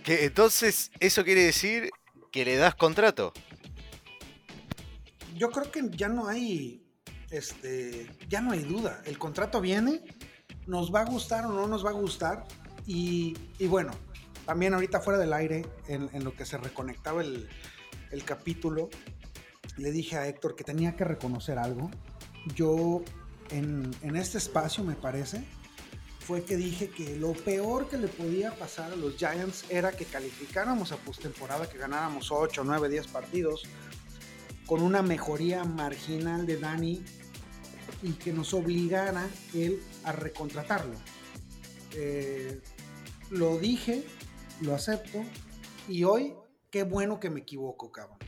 que 0.04 0.24
entonces, 0.24 0.92
¿eso 1.00 1.24
quiere 1.24 1.42
decir 1.42 1.90
que 2.30 2.44
le 2.44 2.56
das 2.56 2.76
contrato? 2.76 3.32
Yo 5.34 5.50
creo 5.50 5.70
que 5.72 5.90
ya 5.90 6.08
no 6.08 6.28
hay. 6.28 6.86
Este. 7.30 8.08
Ya 8.28 8.40
no 8.40 8.52
hay 8.52 8.60
duda. 8.60 9.02
El 9.06 9.18
contrato 9.18 9.60
viene. 9.60 10.02
Nos 10.66 10.94
va 10.94 11.00
a 11.00 11.04
gustar 11.04 11.46
o 11.46 11.52
no 11.52 11.66
nos 11.66 11.84
va 11.84 11.90
a 11.90 11.94
gustar. 11.94 12.46
Y, 12.86 13.36
y 13.58 13.66
bueno, 13.66 13.90
también 14.46 14.72
ahorita 14.74 15.00
fuera 15.00 15.18
del 15.18 15.32
aire, 15.32 15.66
en, 15.88 16.08
en 16.12 16.24
lo 16.24 16.34
que 16.34 16.46
se 16.46 16.58
reconectaba 16.58 17.22
el, 17.22 17.48
el 18.10 18.24
capítulo, 18.24 18.88
le 19.76 19.90
dije 19.90 20.16
a 20.16 20.26
Héctor 20.26 20.56
que 20.56 20.64
tenía 20.64 20.96
que 20.96 21.04
reconocer 21.04 21.58
algo. 21.58 21.90
Yo, 22.54 23.02
en, 23.50 23.90
en 24.02 24.16
este 24.16 24.38
espacio, 24.38 24.84
me 24.84 24.94
parece, 24.94 25.44
fue 26.28 26.44
que 26.44 26.56
dije 26.56 26.90
que 26.90 27.16
lo 27.16 27.32
peor 27.32 27.88
que 27.88 27.96
le 27.96 28.06
podía 28.06 28.54
pasar 28.54 28.92
a 28.92 28.96
los 28.96 29.16
Giants 29.16 29.64
era 29.70 29.92
que 29.92 30.04
calificáramos 30.04 30.92
a 30.92 30.98
postemporada, 30.98 31.70
que 31.70 31.78
ganáramos 31.78 32.30
8, 32.30 32.64
9, 32.64 32.90
10 32.90 33.06
partidos, 33.06 33.62
con 34.66 34.82
una 34.82 35.00
mejoría 35.00 35.64
marginal 35.64 36.44
de 36.44 36.58
Dani 36.58 37.02
y 38.02 38.12
que 38.12 38.34
nos 38.34 38.52
obligara 38.52 39.26
él 39.54 39.82
a 40.04 40.12
recontratarlo. 40.12 40.92
Eh, 41.94 42.60
lo 43.30 43.56
dije, 43.56 44.04
lo 44.60 44.74
acepto 44.74 45.24
y 45.88 46.04
hoy 46.04 46.34
qué 46.70 46.82
bueno 46.82 47.20
que 47.20 47.30
me 47.30 47.40
equivoco, 47.40 47.90
cabrón. 47.90 48.18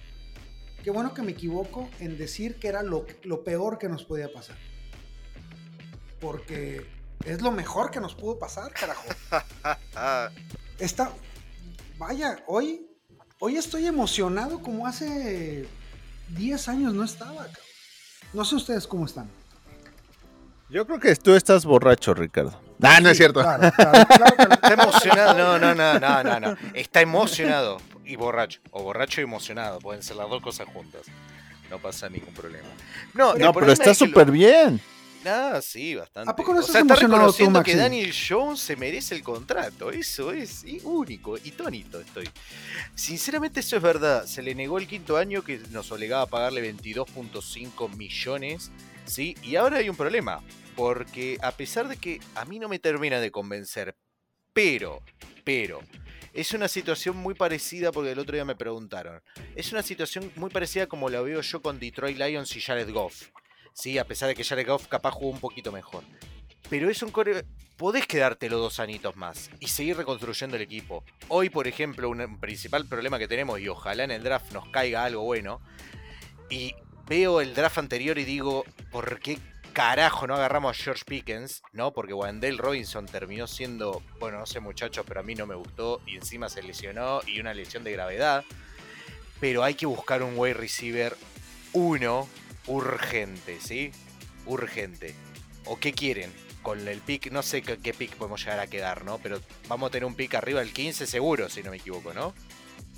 Qué 0.83 0.91
bueno 0.91 1.13
que 1.13 1.21
me 1.21 1.33
equivoco 1.33 1.91
en 1.99 2.17
decir 2.17 2.59
que 2.59 2.69
era 2.69 2.83
lo, 2.83 3.05
lo 3.25 3.45
peor 3.45 3.77
que 3.77 3.91
nos 3.91 4.07
podía 4.07 4.33
pasar. 4.33 4.57
Porque 6.21 6.87
es 7.25 7.41
lo 7.41 7.51
mejor 7.51 7.91
que 7.91 8.01
nos 8.01 8.15
pudo 8.15 8.39
pasar, 8.39 8.73
carajo. 8.73 9.05
Está, 10.79 11.11
vaya, 11.99 12.43
hoy, 12.47 12.87
hoy 13.39 13.57
estoy 13.57 13.87
emocionado 13.87 14.61
como 14.63 14.87
hace 14.87 15.67
10 16.31 16.69
años 16.69 16.95
no 16.95 17.05
estaba. 17.05 17.37
cabrón. 17.45 17.57
No 18.33 18.45
sé 18.45 18.55
ustedes 18.55 18.87
cómo 18.87 19.07
están. 19.07 19.29
Yo 20.71 20.87
creo 20.87 21.01
que 21.01 21.15
tú 21.17 21.35
estás 21.35 21.65
borracho, 21.65 22.15
Ricardo. 22.15 22.59
Ah, 22.83 23.01
no 23.01 23.09
es 23.11 23.17
Sí, 23.17 23.25
cierto. 23.25 23.41
claro, 23.43 23.71
claro, 23.75 24.07
claro 24.07 24.53
Está 24.55 24.73
emocionado. 24.75 25.35
No, 25.37 25.59
no, 25.59 25.75
no, 25.75 25.99
no, 25.99 26.23
no, 26.23 26.41
no. 26.41 26.57
Está 26.75 27.01
emocionado 27.01 27.79
y 28.05 28.15
borracho. 28.17 28.61
O 28.71 28.83
borracho 28.85 29.21
y 29.21 29.25
emocionado. 29.25 29.81
Pueden 29.81 30.03
ser 30.03 30.17
las 30.17 30.31
dos 30.31 30.41
cosas 30.43 30.69
juntas. 30.73 31.03
No 31.69 31.79
pasa 31.79 32.09
ningún 32.09 32.33
problema. 32.35 32.69
No, 33.15 33.35
No, 33.35 33.53
pero 33.53 33.73
está 33.73 33.91
es 33.91 33.99
que 33.99 34.05
lo- 34.07 34.11
súper 34.13 34.31
bien. 34.31 34.81
Ah, 35.25 35.61
sí, 35.63 35.95
bastante. 35.95 36.31
¿A 36.31 36.37
poco 36.37 36.55
no 36.55 36.61
o 36.61 36.63
sea, 36.63 36.81
está 36.81 36.95
tú, 36.95 37.01
reconociendo 37.03 37.63
que? 37.63 37.77
Daniel 37.77 38.13
Jones 38.13 38.61
se 38.61 38.77
merece 38.77 39.15
el 39.15 39.23
contrato. 39.23 39.91
Eso 39.91 40.33
es 40.33 40.65
y 40.65 40.81
único 40.85 41.37
y 41.37 41.51
tónito 41.51 42.01
estoy. 42.01 42.29
Sinceramente 42.95 43.61
eso 43.61 43.77
es 43.77 43.83
verdad. 43.83 44.27
Se 44.27 44.43
le 44.43 44.55
negó 44.55 44.79
el 44.79 44.87
quinto 44.87 45.17
año 45.17 45.43
que 45.43 45.59
nos 45.71 45.93
obligaba 45.93 46.23
a 46.23 46.27
pagarle 46.27 46.75
22.5 46.75 47.97
millones. 47.97 48.71
¿sí? 49.05 49.37
Y 49.43 49.57
ahora 49.57 49.79
hay 49.79 49.89
un 49.89 49.97
problema. 49.97 50.43
Porque 50.77 51.37
a 51.43 51.53
pesar 51.53 51.89
de 51.89 51.97
que 51.97 52.21
a 52.35 52.45
mí 52.45 52.59
no 52.59 52.69
me 52.69 52.79
termina 52.79 53.21
de 53.21 53.31
convencer, 53.31 53.97
pero, 54.53 55.03
pero, 55.45 55.81
es 56.33 56.53
una 56.53 56.69
situación 56.69 57.17
muy 57.17 57.35
parecida, 57.35 57.93
porque 57.93 58.13
el 58.13 58.19
otro 58.19 58.35
día 58.35 58.45
me 58.45 58.55
preguntaron, 58.55 59.21
es 59.57 59.73
una 59.73 59.83
situación 59.83 60.33
muy 60.37 60.49
parecida 60.49 60.87
como 60.87 61.11
la 61.11 61.21
veo 61.21 61.41
yo 61.41 61.61
con 61.61 61.79
Detroit 61.79 62.17
Lions 62.17 62.57
y 62.57 62.61
Jared 62.61 62.91
Goff. 62.93 63.31
Sí, 63.73 63.99
a 63.99 64.05
pesar 64.07 64.29
de 64.29 64.35
que 64.35 64.45
Jared 64.45 64.67
Goff 64.67 64.87
capaz 64.87 65.13
jugó 65.13 65.31
un 65.31 65.41
poquito 65.41 65.73
mejor. 65.73 66.05
Pero 66.69 66.91
es 66.91 67.03
un 67.03 67.11
core... 67.11 67.45
Podés 67.77 68.07
quedártelo 68.07 68.59
dos 68.59 68.79
anitos 68.79 69.17
más 69.17 69.51
y 69.59 69.69
seguir 69.69 69.97
reconstruyendo 69.97 70.57
el 70.57 70.63
equipo. 70.63 71.03
Hoy, 71.29 71.49
por 71.49 71.67
ejemplo, 71.67 72.11
un 72.11 72.39
principal 72.39 72.87
problema 72.87 73.19
que 73.19 73.27
tenemos, 73.27 73.59
y 73.59 73.69
ojalá 73.69 74.05
en 74.05 74.11
el 74.11 74.23
draft 74.23 74.53
nos 74.53 74.69
caiga 74.69 75.05
algo 75.05 75.23
bueno, 75.23 75.63
y 76.51 76.75
veo 77.07 77.41
el 77.41 77.55
draft 77.55 77.79
anterior 77.79 78.19
y 78.19 78.25
digo, 78.25 78.67
¿por 78.93 79.19
qué 79.21 79.39
carajo 79.73 80.27
no 80.27 80.35
agarramos 80.35 80.79
a 80.79 80.83
George 80.83 81.05
Pickens? 81.07 81.63
¿No? 81.73 81.95
Porque 81.95 82.13
Wendell 82.13 82.59
Robinson 82.59 83.07
terminó 83.07 83.47
siendo, 83.47 84.03
bueno, 84.19 84.39
no 84.39 84.45
sé 84.45 84.61
muchachos, 84.61 85.07
pero 85.09 85.21
a 85.21 85.23
mí 85.23 85.35
no 85.35 85.47
me 85.47 85.55
gustó 85.55 86.03
y 86.07 86.17
encima 86.17 86.51
se 86.51 86.63
lesionó 86.63 87.21
y 87.27 87.41
una 87.41 87.55
lesión 87.55 87.83
de 87.83 87.93
gravedad. 87.93 88.45
Pero 89.41 89.65
hay 89.65 89.73
que 89.73 89.87
buscar 89.87 90.23
un 90.23 90.35
wide 90.37 90.53
receiver 90.53 91.17
uno 91.73 92.29
urgente, 92.71 93.59
¿sí? 93.61 93.93
Urgente. 94.47 95.15
¿O 95.67 95.79
qué 95.79 95.93
quieren? 95.93 96.33
Con 96.63 96.87
el 96.89 96.99
pick, 97.01 97.31
no 97.31 97.43
sé 97.43 97.63
qué, 97.63 97.95
pick 97.95 98.15
podemos 98.17 98.41
llegar 98.45 98.61
a 98.61 98.67
quedar, 98.67 99.05
¿no? 99.05 99.19
Pero 99.19 99.41
vamos 99.69 99.89
a 99.89 99.91
tener 99.91 100.05
un 100.05 100.15
pick 100.15 100.35
arriba 100.35 100.61
del 100.61 100.73
15 100.73 101.07
seguro, 101.07 101.49
si 101.49 101.63
no 101.63 101.71
me 101.71 101.79
equivoco, 101.79 102.13
¿no? 102.13 102.35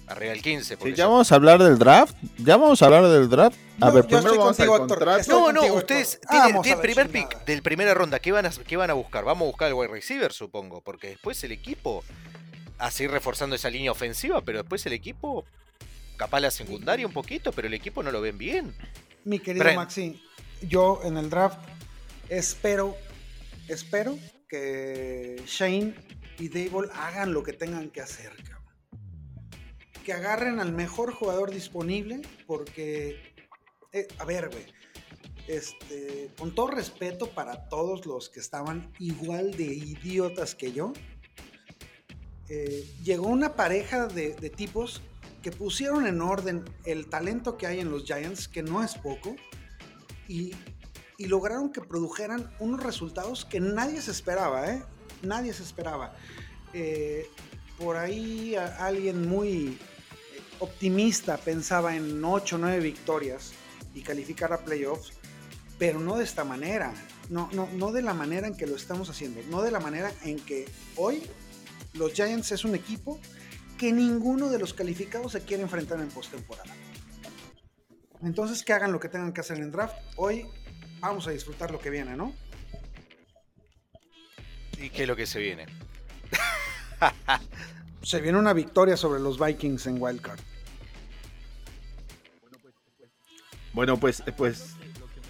Arriba 0.08 0.32
del 0.32 0.42
15. 0.42 0.76
Porque 0.76 0.92
Sí, 0.92 0.96
ya- 0.98 1.06
vamos 1.06 1.30
a 1.30 1.36
hablar 1.36 1.62
del 1.62 1.78
draft. 1.78 2.16
Ya 2.38 2.56
vamos 2.56 2.82
a 2.82 2.86
hablar 2.86 3.06
del 3.08 3.28
draft. 3.28 3.56
A 3.80 3.86
Yo- 3.88 3.92
ver, 3.94 4.04
primero 4.06 4.30
vamos 4.36 4.56
contigo, 4.56 4.74
al 4.74 4.80
contrato. 4.80 5.22
No, 5.28 5.52
no, 5.52 5.60
contigo, 5.60 5.76
ustedes 5.76 6.20
tienen, 6.28 6.60
tienen 6.62 6.80
primer 6.82 7.06
chingada. 7.12 7.28
pick 7.30 7.44
del 7.46 7.62
primera 7.62 7.94
ronda. 7.94 8.18
¿Qué 8.18 8.32
van, 8.32 8.46
a, 8.46 8.50
¿Qué 8.50 8.76
van 8.76 8.90
a 8.90 8.94
buscar? 8.94 9.24
Vamos 9.24 9.42
a 9.42 9.50
buscar 9.50 9.68
el 9.68 9.74
wide 9.74 9.88
receiver, 9.92 10.32
supongo. 10.32 10.80
Porque 10.80 11.08
después 11.08 11.42
el 11.44 11.52
equipo, 11.52 12.04
a 12.78 12.90
seguir 12.90 13.12
reforzando 13.12 13.54
esa 13.54 13.70
línea 13.70 13.92
ofensiva, 13.92 14.40
pero 14.42 14.58
después 14.58 14.84
el 14.86 14.92
equipo, 14.92 15.44
capaz 16.16 16.40
la 16.40 16.50
secundaria 16.50 17.06
un 17.06 17.12
poquito, 17.12 17.52
pero 17.52 17.68
el 17.68 17.74
equipo 17.74 18.02
no 18.02 18.10
lo 18.10 18.20
ven 18.20 18.38
bien. 18.38 18.74
Mi 19.24 19.38
querido 19.38 19.64
Brent. 19.64 19.76
Maxi, 19.76 20.20
yo 20.68 21.00
en 21.04 21.16
el 21.16 21.30
draft 21.30 21.58
espero, 22.28 22.96
espero 23.68 24.18
que 24.48 25.42
Shane 25.46 25.94
y 26.38 26.48
Dable 26.48 26.90
hagan 26.94 27.32
lo 27.32 27.42
que 27.42 27.52
tengan 27.52 27.90
que 27.90 28.00
hacer, 28.00 28.32
cabrón. 28.42 28.72
Que 30.04 30.12
agarren 30.12 30.58
al 30.58 30.72
mejor 30.72 31.12
jugador 31.12 31.52
disponible, 31.52 32.22
porque, 32.46 33.34
eh, 33.92 34.08
a 34.18 34.24
ver, 34.24 34.48
güey, 34.48 34.66
este, 35.46 36.30
con 36.36 36.54
todo 36.54 36.68
respeto 36.68 37.30
para 37.30 37.68
todos 37.68 38.06
los 38.06 38.28
que 38.28 38.40
estaban 38.40 38.92
igual 38.98 39.52
de 39.56 39.64
idiotas 39.64 40.54
que 40.54 40.72
yo, 40.72 40.92
eh, 42.48 42.84
llegó 43.04 43.28
una 43.28 43.54
pareja 43.54 44.08
de, 44.08 44.34
de 44.34 44.50
tipos 44.50 45.00
que 45.42 45.50
pusieron 45.50 46.06
en 46.06 46.20
orden 46.20 46.64
el 46.84 47.06
talento 47.06 47.58
que 47.58 47.66
hay 47.66 47.80
en 47.80 47.90
los 47.90 48.04
Giants, 48.04 48.48
que 48.48 48.62
no 48.62 48.82
es 48.82 48.94
poco, 48.94 49.36
y, 50.28 50.54
y 51.18 51.26
lograron 51.26 51.72
que 51.72 51.80
produjeran 51.80 52.50
unos 52.60 52.82
resultados 52.82 53.44
que 53.44 53.60
nadie 53.60 54.00
se 54.00 54.12
esperaba, 54.12 54.72
¿eh? 54.72 54.82
Nadie 55.22 55.52
se 55.52 55.62
esperaba. 55.62 56.14
Eh, 56.72 57.28
por 57.78 57.96
ahí 57.96 58.54
alguien 58.54 59.28
muy 59.28 59.66
eh, 59.66 59.78
optimista 60.60 61.36
pensaba 61.36 61.94
en 61.96 62.24
8 62.24 62.56
o 62.56 62.58
9 62.58 62.80
victorias 62.80 63.52
y 63.94 64.02
calificar 64.02 64.52
a 64.52 64.58
playoffs, 64.58 65.12
pero 65.78 66.00
no 66.00 66.16
de 66.16 66.24
esta 66.24 66.44
manera, 66.44 66.94
no, 67.28 67.48
no, 67.52 67.68
no 67.72 67.92
de 67.92 68.02
la 68.02 68.14
manera 68.14 68.46
en 68.46 68.56
que 68.56 68.66
lo 68.66 68.76
estamos 68.76 69.10
haciendo, 69.10 69.40
no 69.50 69.62
de 69.62 69.70
la 69.70 69.80
manera 69.80 70.12
en 70.22 70.38
que 70.38 70.66
hoy 70.96 71.22
los 71.94 72.12
Giants 72.12 72.52
es 72.52 72.64
un 72.64 72.74
equipo 72.74 73.20
que 73.82 73.90
ninguno 73.92 74.48
de 74.48 74.60
los 74.60 74.74
calificados 74.74 75.32
se 75.32 75.40
quiere 75.40 75.64
enfrentar 75.64 75.98
en 75.98 76.08
postemporada. 76.08 76.72
Entonces 78.22 78.62
que 78.62 78.72
hagan 78.72 78.92
lo 78.92 79.00
que 79.00 79.08
tengan 79.08 79.32
que 79.32 79.40
hacer 79.40 79.56
en 79.56 79.64
el 79.64 79.72
draft. 79.72 79.96
Hoy 80.14 80.46
vamos 81.00 81.26
a 81.26 81.32
disfrutar 81.32 81.72
lo 81.72 81.80
que 81.80 81.90
viene, 81.90 82.16
¿no? 82.16 82.32
¿Y 84.80 84.88
qué 84.90 85.02
es 85.02 85.08
lo 85.08 85.16
que 85.16 85.26
se 85.26 85.40
viene? 85.40 85.66
Se 88.04 88.20
viene 88.20 88.38
una 88.38 88.52
victoria 88.52 88.96
sobre 88.96 89.18
los 89.18 89.44
Vikings 89.44 89.88
en 89.88 90.00
Wildcard. 90.00 90.38
Bueno, 93.72 93.96
pues, 93.98 94.22
pues 94.36 94.76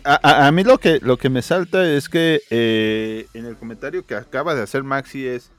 a, 0.05 0.21
a- 0.23 0.47
a 0.47 0.53
mí 0.53 0.63
lo 0.63 0.77
que, 0.77 0.99
lo 1.01 1.17
que 1.17 1.31
me 1.31 1.41
salta 1.41 1.91
es 1.91 2.11
que 2.11 2.43
eh, 2.51 3.29
en 3.33 3.47
el 3.47 3.57
comentario 3.57 4.05
que 4.05 4.15
acaba 4.15 4.55
de 4.55 4.61
hacer 4.61 4.83
Maxi 4.83 5.27
es 5.27 5.52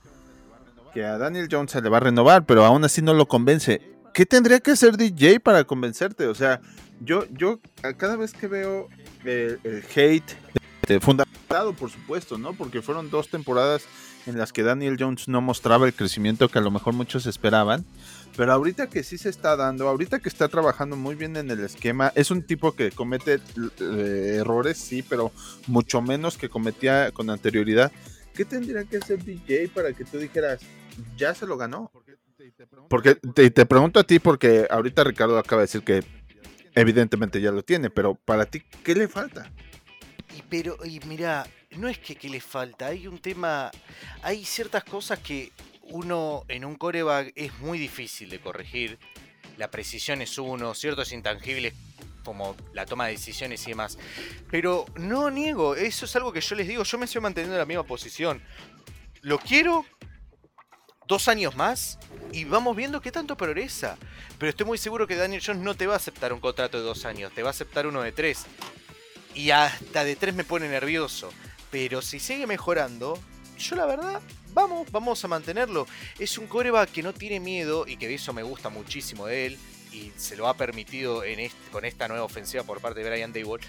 que 0.93 1.03
a 1.03 1.17
Daniel 1.17 1.47
Jones 1.51 1.71
se 1.71 1.81
le 1.81 1.89
va 1.89 1.97
a 1.97 2.01
renovar, 2.01 2.45
pero 2.45 2.65
aún 2.65 2.83
así 2.83 3.01
no 3.01 3.13
lo 3.13 3.27
convence. 3.27 3.81
¿Qué 4.13 4.25
tendría 4.25 4.59
que 4.59 4.71
hacer 4.71 4.95
DJ 4.95 5.39
para 5.39 5.63
convencerte? 5.63 6.27
O 6.27 6.35
sea, 6.35 6.61
yo, 7.01 7.25
yo 7.31 7.59
cada 7.97 8.15
vez 8.15 8.33
que 8.33 8.47
veo 8.47 8.87
el, 9.25 9.59
hate 9.95 10.35
este, 10.83 10.99
fundamentado, 10.99 11.73
por 11.73 11.89
supuesto, 11.89 12.37
¿no? 12.37 12.53
Porque 12.53 12.81
fueron 12.81 13.09
dos 13.09 13.29
temporadas 13.29 13.85
en 14.25 14.37
las 14.37 14.53
que 14.53 14.63
Daniel 14.63 14.97
Jones 14.99 15.27
no 15.27 15.41
mostraba 15.41 15.85
el 15.85 15.93
crecimiento 15.93 16.47
que 16.47 16.59
a 16.59 16.61
lo 16.61 16.71
mejor 16.71 16.93
muchos 16.93 17.25
esperaban. 17.25 17.85
Pero 18.35 18.51
ahorita 18.51 18.87
que 18.87 19.03
sí 19.03 19.17
se 19.17 19.29
está 19.29 19.55
dando, 19.55 19.87
ahorita 19.87 20.19
que 20.19 20.29
está 20.29 20.47
trabajando 20.47 20.95
muy 20.95 21.15
bien 21.15 21.37
en 21.37 21.51
el 21.51 21.59
esquema, 21.59 22.11
es 22.15 22.31
un 22.31 22.41
tipo 22.41 22.73
que 22.73 22.91
comete 22.91 23.39
eh, 23.79 24.37
errores, 24.39 24.77
sí, 24.77 25.03
pero 25.03 25.31
mucho 25.67 26.01
menos 26.01 26.37
que 26.37 26.49
cometía 26.49 27.11
con 27.11 27.29
anterioridad. 27.29 27.91
¿Qué 28.33 28.45
tendría 28.45 28.83
que 28.83 28.97
hacer 28.97 29.23
DJ 29.23 29.69
para 29.69 29.93
que 29.93 30.03
tú 30.05 30.17
dijeras, 30.17 30.61
ya 31.15 31.33
se 31.33 31.45
lo 31.45 31.57
ganó? 31.57 31.91
Porque 32.89 33.15
te, 33.15 33.51
te 33.51 33.65
pregunto 33.65 33.99
a 33.99 34.03
ti, 34.03 34.19
porque 34.19 34.67
ahorita 34.69 35.03
Ricardo 35.03 35.37
acaba 35.37 35.61
de 35.61 35.67
decir 35.67 35.83
que 35.83 36.03
evidentemente 36.75 37.41
ya 37.41 37.51
lo 37.51 37.63
tiene, 37.63 37.89
pero 37.89 38.15
para 38.15 38.45
ti, 38.45 38.63
¿qué 38.83 38.95
le 38.95 39.07
falta? 39.07 39.51
Y 40.35 40.41
pero, 40.49 40.77
y 40.83 40.99
mira, 41.01 41.45
no 41.71 41.87
es 41.87 41.99
que, 41.99 42.15
que 42.15 42.29
le 42.29 42.41
falta, 42.41 42.87
hay 42.87 43.07
un 43.07 43.19
tema, 43.19 43.71
hay 44.21 44.43
ciertas 44.45 44.83
cosas 44.83 45.19
que 45.19 45.51
uno 45.83 46.43
en 46.47 46.65
un 46.65 46.75
coreback 46.75 47.33
es 47.35 47.57
muy 47.59 47.77
difícil 47.77 48.29
de 48.29 48.39
corregir. 48.39 48.97
La 49.57 49.69
precisión 49.69 50.21
es 50.21 50.37
uno, 50.37 50.73
ciertos 50.73 51.11
intangibles 51.11 51.73
como 52.23 52.55
la 52.73 52.85
toma 52.85 53.07
de 53.07 53.13
decisiones 53.13 53.65
y 53.67 53.71
demás. 53.71 53.97
Pero 54.49 54.85
no 54.95 55.29
niego, 55.29 55.75
eso 55.75 56.05
es 56.05 56.15
algo 56.15 56.31
que 56.31 56.41
yo 56.41 56.55
les 56.55 56.67
digo, 56.67 56.83
yo 56.83 56.97
me 56.97 57.05
estoy 57.05 57.21
manteniendo 57.21 57.55
en 57.55 57.59
la 57.59 57.65
misma 57.65 57.83
posición. 57.83 58.41
Lo 59.21 59.39
quiero 59.39 59.85
dos 61.07 61.27
años 61.27 61.55
más 61.55 61.99
y 62.31 62.45
vamos 62.45 62.75
viendo 62.75 63.01
qué 63.01 63.11
tanto 63.11 63.37
progresa. 63.37 63.97
Pero 64.37 64.49
estoy 64.49 64.65
muy 64.65 64.77
seguro 64.77 65.07
que 65.07 65.15
Daniel 65.15 65.41
Jones 65.45 65.61
no 65.61 65.75
te 65.75 65.87
va 65.87 65.93
a 65.93 65.97
aceptar 65.97 66.33
un 66.33 66.39
contrato 66.39 66.77
de 66.77 66.83
dos 66.83 67.05
años, 67.05 67.31
te 67.33 67.43
va 67.43 67.49
a 67.49 67.51
aceptar 67.51 67.87
uno 67.87 68.01
de 68.01 68.11
tres. 68.11 68.45
Y 69.35 69.51
hasta 69.51 70.03
de 70.03 70.15
tres 70.15 70.35
me 70.35 70.43
pone 70.43 70.67
nervioso. 70.67 71.31
Pero 71.71 72.01
si 72.01 72.19
sigue 72.19 72.45
mejorando, 72.45 73.19
yo 73.57 73.75
la 73.75 73.85
verdad, 73.85 74.21
vamos, 74.53 74.91
vamos 74.91 75.23
a 75.23 75.27
mantenerlo. 75.27 75.87
Es 76.19 76.37
un 76.37 76.47
coreback 76.47 76.91
que 76.91 77.03
no 77.03 77.13
tiene 77.13 77.39
miedo 77.39 77.85
y 77.87 77.97
que 77.97 78.13
eso 78.13 78.33
me 78.33 78.43
gusta 78.43 78.69
muchísimo 78.69 79.25
de 79.25 79.47
él. 79.47 79.59
Y 79.93 80.11
se 80.17 80.35
lo 80.35 80.47
ha 80.47 80.55
permitido 80.55 81.23
en 81.23 81.49
con 81.71 81.85
esta 81.85 82.07
nueva 82.07 82.23
ofensiva 82.23 82.63
por 82.63 82.81
parte 82.81 83.03
de 83.03 83.09
Brian 83.09 83.31
Dayball. 83.31 83.61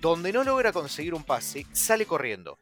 Donde 0.00 0.32
no 0.32 0.44
logra 0.44 0.72
conseguir 0.72 1.14
un 1.14 1.24
pase, 1.24 1.66
sale 1.72 2.04
corriendo. 2.04 2.58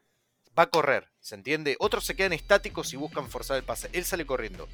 Va 0.57 0.63
a 0.63 0.69
correr, 0.69 1.09
¿se 1.19 1.35
entiende? 1.35 1.75
Otros 1.79 2.05
se 2.05 2.15
quedan 2.15 2.33
estáticos 2.33 2.93
y 2.93 2.97
buscan 2.97 3.29
forzar 3.29 3.57
el 3.57 3.63
pase. 3.63 3.89
Él 3.93 4.05
sale 4.05 4.25
corriendo. 4.25 4.67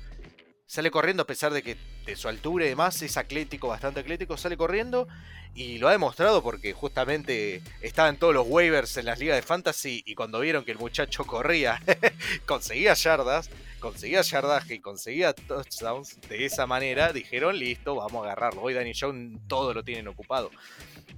Sale 0.66 0.92
corriendo 0.92 1.24
a 1.24 1.28
pesar 1.28 1.54
de 1.54 1.62
que 1.62 1.78
de 2.06 2.16
su 2.16 2.28
altura 2.28 2.66
y 2.66 2.70
demás 2.70 3.02
es 3.02 3.18
atlético, 3.18 3.68
bastante 3.68 4.00
atlético, 4.00 4.38
sale 4.38 4.58
corriendo 4.58 5.08
y 5.56 5.78
lo 5.78 5.88
ha 5.88 5.92
demostrado 5.92 6.42
porque 6.42 6.74
justamente 6.74 7.62
estaba 7.82 8.10
en 8.10 8.18
todos 8.18 8.34
los 8.34 8.48
waivers 8.48 8.98
en 8.98 9.06
las 9.06 9.20
ligas 9.20 9.36
de 9.36 9.42
fantasy 9.44 10.04
y 10.06 10.16
cuando 10.16 10.40
vieron 10.40 10.66
que 10.66 10.72
el 10.72 10.80
muchacho 10.80 11.26
corría, 11.26 11.82
conseguía 12.46 12.94
yardas, 12.94 13.50
conseguía 13.80 14.22
yardaje 14.22 14.76
y 14.76 14.80
conseguía 14.80 15.34
touchdowns 15.34 16.20
de 16.22 16.46
esa 16.46 16.66
manera, 16.66 17.14
dijeron 17.14 17.60
listo, 17.60 17.96
vamos 17.96 18.24
a 18.24 18.32
agarrarlo. 18.32 18.62
Hoy 18.62 18.74
Danny 18.74 18.94
Jones 19.00 19.40
todo 19.48 19.74
lo 19.74 19.84
tienen 19.84 20.08
ocupado. 20.08 20.50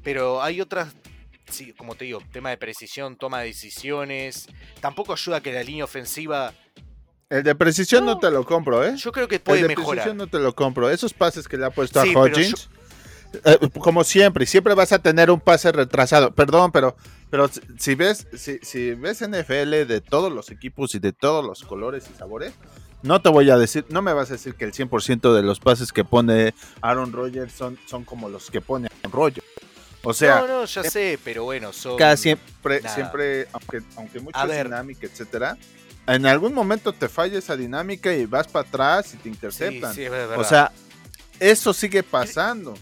Pero 0.04 0.42
hay 0.42 0.62
otras 0.62 0.94
como 1.78 1.96
te 1.96 2.06
digo, 2.06 2.22
tema 2.32 2.50
de 2.50 2.58
precisión, 2.58 3.18
toma 3.18 3.42
de 3.42 3.48
decisiones. 3.48 4.48
Tampoco 4.82 5.14
ayuda 5.14 5.42
que 5.42 5.54
la 5.54 5.64
línea 5.64 5.84
ofensiva 5.84 6.54
el 7.38 7.44
de 7.44 7.56
precisión 7.56 8.06
no, 8.06 8.18
te 8.20 8.30
lo 8.32 8.46
compro, 8.46 8.84
¿eh? 8.86 8.96
Yo 8.98 9.12
creo 9.12 9.28
que 9.28 9.40
puede 9.40 9.62
El 9.62 9.68
de 9.68 9.76
mejorar. 9.76 9.90
precisión 10.04 10.18
no 10.18 10.28
te 10.28 10.40
lo 10.40 10.54
compro. 10.56 10.90
Esos 10.90 11.14
pases 11.14 11.48
que 11.48 11.58
le 11.58 11.66
ha 11.66 11.70
puesto 11.72 12.02
Sí, 12.02 12.14
a 12.16 12.20
Hodgins, 12.20 12.70
eh, 13.44 13.58
como 13.80 14.04
siempre, 14.04 14.46
siempre 14.46 14.74
vas 14.74 14.92
a 14.92 15.00
tener 15.00 15.30
un 15.32 15.40
pase 15.40 15.72
retrasado. 15.72 16.32
Perdón, 16.32 16.72
pero, 16.72 16.96
pero 17.30 17.48
si- 17.48 17.62
si 17.78 17.96
ves, 17.96 18.28
si, 18.38 18.60
si 18.62 18.94
ves 18.94 19.22
NFL 19.22 19.86
de 19.86 20.02
todos 20.02 20.32
los 20.32 20.52
equipos 20.52 20.96
y 20.96 21.00
de 21.00 21.12
todos 21.14 21.44
los 21.46 21.64
colores 21.64 22.06
y 22.14 22.18
sabores, 22.18 22.54
no 23.02 23.22
te 23.22 23.30
voy 23.30 23.50
a 23.50 23.58
decir, 23.58 23.86
no 23.90 24.02
me 24.02 24.14
vas 24.14 24.30
a 24.30 24.34
decir 24.34 24.56
que 24.56 24.66
el 24.66 24.72
100% 24.74 25.34
de 25.34 25.44
los 25.44 25.60
pases 25.60 25.92
que 25.92 26.04
pone 26.06 26.54
Aaron 26.82 27.12
Rodgers 27.14 27.54
son, 27.54 27.78
son 27.86 28.04
como 28.04 28.30
los 28.30 28.50
que 28.50 28.62
pone 28.62 28.88
Aaron 29.04 29.12
Rodgers. 29.12 29.46
O 30.08 30.14
sea, 30.14 30.40
no, 30.42 30.48
no, 30.48 30.66
ya 30.66 30.84
sé, 30.84 31.20
pero 31.24 31.44
bueno, 31.46 31.74
son. 31.74 31.98
Cada 31.98 32.16
siempre, 32.16 32.80
Nada. 32.82 32.94
siempre, 32.96 33.48
aunque, 33.54 33.82
aunque 33.98 34.20
mucho 34.20 34.38
A 34.38 34.44
es 34.44 34.50
ver. 34.50 34.66
dinámica, 34.68 35.08
etcétera, 35.08 35.58
en 36.08 36.26
algún 36.26 36.54
momento 36.54 36.94
te 36.94 37.10
falla 37.10 37.38
esa 37.40 37.56
dinámica 37.56 38.14
y 38.14 38.26
vas 38.26 38.48
para 38.48 38.68
atrás 38.68 39.14
y 39.14 39.18
te 39.18 39.24
Sí, 39.24 39.30
interceptan. 39.30 39.94
sí, 39.94 40.04
es 40.04 40.12
verdad. 40.12 40.40
o 40.40 40.44
sea, 40.44 40.72
eso 41.40 41.74
sigue 41.74 42.04
pasando. 42.04 42.76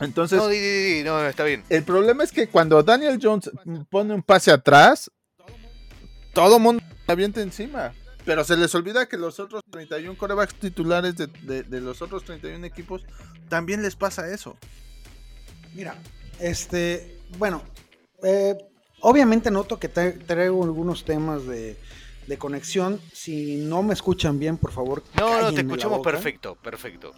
Entonces, 0.00 0.38
no, 0.38 0.46
di, 0.48 0.58
di, 0.58 0.94
di, 0.94 1.02
no, 1.02 1.20
está 1.26 1.42
bien. 1.44 1.64
el 1.68 1.82
problema 1.82 2.22
es 2.22 2.30
que 2.32 2.46
cuando 2.48 2.82
Daniel 2.82 3.18
Jones 3.20 3.50
pone 3.90 4.14
un 4.14 4.22
pase 4.22 4.50
atrás, 4.52 5.10
todo 6.32 6.56
el 6.56 6.62
mundo 6.62 6.82
se 7.06 7.12
avienta 7.12 7.40
encima. 7.40 7.92
Pero 8.24 8.44
se 8.44 8.56
les 8.56 8.74
olvida 8.74 9.08
que 9.08 9.16
los 9.16 9.40
otros 9.40 9.62
31 9.70 10.16
corebacks 10.18 10.54
titulares 10.54 11.16
de, 11.16 11.26
de- 11.42 11.62
de 11.62 11.80
los 11.80 12.02
otros 12.02 12.24
31 12.24 12.64
equipos 12.66 13.02
también 13.48 13.80
les 13.82 13.96
pasa 13.96 14.28
eso. 14.30 14.56
Mira, 15.74 15.96
este, 16.38 17.18
bueno, 17.38 17.62
eh, 18.22 18.54
obviamente 19.00 19.50
noto 19.50 19.78
que 19.78 19.92
tra- 19.92 20.18
traigo 20.26 20.62
algunos 20.62 21.04
temas 21.04 21.46
de, 21.46 21.76
de 22.28 22.38
conexión. 22.38 23.00
Si 23.12 23.56
no 23.56 23.82
me 23.82 23.94
escuchan 23.94 24.38
bien, 24.38 24.58
por 24.58 24.70
favor. 24.70 25.02
No, 25.16 25.42
no, 25.42 25.52
te 25.52 25.62
escuchamos 25.62 26.00
perfecto, 26.00 26.54
perfecto. 26.56 27.12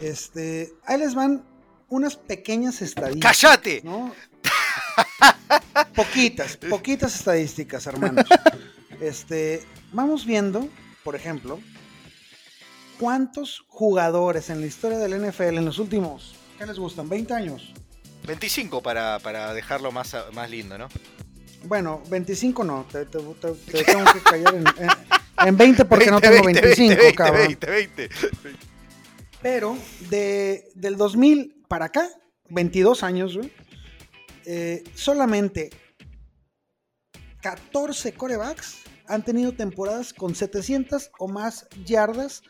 Este, 0.00 0.72
ahí 0.84 0.98
les 0.98 1.14
van 1.14 1.44
unas 1.88 2.16
pequeñas 2.16 2.82
estadísticas. 2.82 3.38
¡Cállate! 3.40 3.82
¿no? 3.84 4.12
poquitas, 5.94 6.56
poquitas 6.56 7.14
estadísticas, 7.14 7.86
hermanos. 7.86 8.26
Este, 8.98 9.62
vamos 9.92 10.24
viendo, 10.24 10.70
por 11.04 11.16
ejemplo, 11.16 11.60
cuántos 12.98 13.62
jugadores 13.68 14.48
en 14.48 14.62
la 14.62 14.66
historia 14.66 14.96
del 14.96 15.20
NFL 15.20 15.58
en 15.58 15.66
los 15.66 15.78
últimos, 15.78 16.34
¿qué 16.56 16.64
les 16.64 16.78
gustan? 16.78 17.06
¿20 17.06 17.30
años? 17.32 17.74
25 18.26 18.82
para, 18.82 19.18
para 19.18 19.52
dejarlo 19.52 19.92
más, 19.92 20.16
más 20.32 20.48
lindo, 20.48 20.78
¿no? 20.78 20.88
Bueno, 21.66 22.02
25 22.08 22.64
no, 22.64 22.86
te, 22.90 23.04
te- 23.06 23.18
te- 23.18 23.52
te 23.52 23.84
tengo 23.84 24.04
que 24.12 24.20
callar 24.20 24.54
en, 24.54 24.64
en- 24.66 25.48
en 25.48 25.56
20 25.56 25.84
porque 25.84 26.10
no 26.10 26.20
tengo 26.20 26.42
20, 26.44 26.60
25, 26.60 27.00
20, 27.02 27.14
cabrón. 27.16 27.46
20, 27.48 27.66
20. 27.66 28.08
Pero 29.42 29.76
de, 30.10 30.68
del 30.74 30.96
2000 30.96 31.64
para 31.68 31.86
acá, 31.86 32.08
22 32.48 33.02
años, 33.02 33.36
güey, 33.36 33.52
eh, 34.44 34.82
solamente 34.94 35.70
14 37.42 38.12
corebacks 38.14 38.78
han 39.08 39.24
tenido 39.24 39.52
temporadas 39.52 40.12
con 40.12 40.34
700 40.34 41.10
o 41.18 41.28
más 41.28 41.68
yardas 41.84 42.42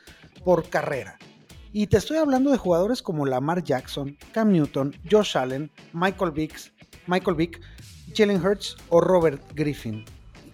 por 0.44 0.68
carrera. 0.68 1.18
Y 1.72 1.88
te 1.88 1.98
estoy 1.98 2.16
hablando 2.16 2.50
de 2.50 2.57
jugadores 2.57 3.02
como 3.02 3.26
Lamar 3.26 3.62
Jackson, 3.62 4.16
Cam 4.33 4.52
Newton, 4.52 4.96
Josh 5.11 5.37
Allen, 5.37 5.70
Michael 5.92 6.31
Vick, 6.31 6.55
Michael 7.07 7.37
Vick, 7.37 7.61
Jalen 8.16 8.44
Hurts 8.44 8.76
o 8.88 9.00
Robert 9.00 9.42
Griffin. 9.55 10.05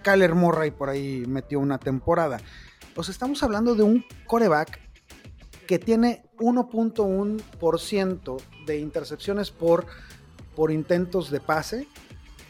Kyler 0.03 0.35
Murray 0.35 0.73
por 0.73 0.89
ahí 0.89 1.25
metió 1.27 1.61
una 1.61 1.79
temporada. 1.79 2.41
O 2.97 3.03
estamos 3.03 3.43
hablando 3.43 3.75
de 3.75 3.83
un 3.83 4.03
coreback 4.27 4.81
que 5.67 5.79
tiene 5.79 6.25
1.1% 6.39 8.43
de 8.67 8.79
intercepciones 8.79 9.51
por, 9.51 9.87
por 10.57 10.73
intentos 10.73 11.31
de 11.31 11.41
pase. 11.41 11.87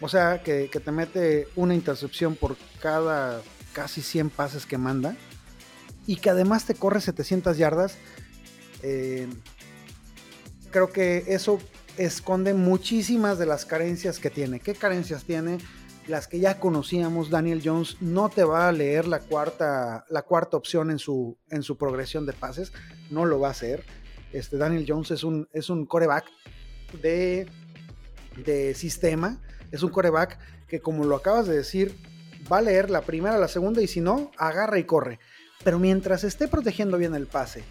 O 0.01 0.09
sea, 0.09 0.43
que, 0.43 0.69
que 0.71 0.81
te 0.81 0.91
mete 0.91 1.47
una 1.55 1.75
intercepción 1.75 2.35
por 2.35 2.57
cada 2.81 3.41
casi 3.73 4.03
100 4.03 4.31
pases 4.31 4.67
que 4.67 4.79
manda. 4.79 5.17
Y 6.07 6.17
que 6.17 6.31
además 6.31 6.65
te 6.65 6.75
corre 6.75 7.01
700 7.01 7.57
yardas. 7.59 7.97
Eh, 8.83 9.29
creo 10.73 10.91
que 10.91 11.25
eso 11.29 11.61
esconde 11.97 12.55
muchísimas 12.55 13.39
de 13.39 13.47
las 13.47 13.65
carencias 13.65 14.19
que 14.19 14.31
tiene. 14.31 14.61
¿Qué 14.61 14.75
carencias 14.75 15.25
tiene? 15.25 15.59
Las 16.07 16.27
que 16.27 16.41
ya 16.41 16.59
conocíamos, 16.59 17.31
Daniel 17.31 17.63
Jones 17.65 17.97
no 18.01 18.29
te 18.29 18.45
va 18.45 18.69
a 18.69 18.73
leer 18.73 19.07
la 19.07 19.21
cuarta, 19.21 20.05
la 20.09 20.23
cuarta 20.23 20.57
opción 20.57 20.91
en 20.91 20.99
su, 20.99 21.39
en 21.51 21.63
su 21.63 21.77
progresión 21.77 22.27
de 22.27 22.33
pases, 22.33 22.73
no 23.11 23.25
lo 23.25 23.39
va 23.39 23.49
a 23.49 23.53
hacer. 23.53 23.85
Este, 24.33 24.57
Daniel 24.57 24.85
Jones 24.89 25.11
es 25.13 25.23
un, 25.23 25.49
es 25.53 25.71
un 25.71 25.87
coreback 25.87 26.25
de, 27.01 27.47
de 28.45 28.75
sistema, 28.75 29.41
es 29.71 29.83
un 29.83 29.91
coreback 29.91 30.39
que 30.67 30.81
como 30.81 31.05
lo 31.05 31.17
acabas 31.17 31.47
de 31.47 31.57
decir, 31.57 31.97
va 32.51 32.59
a 32.59 32.63
leer 32.63 32.91
la 32.91 33.03
primera, 33.03 33.39
la 33.39 33.49
segunda 33.49 33.83
y 33.83 33.87
si 33.87 34.01
no, 34.01 34.31
agarra 34.39 34.79
y 34.79 34.85
corre. 34.85 35.21
Pero 35.63 35.79
mientras 35.79 36.25
esté 36.25 36.49
protegiendo 36.49 36.99
bien 36.99 37.15
el 37.15 37.27
pase, 37.27 37.63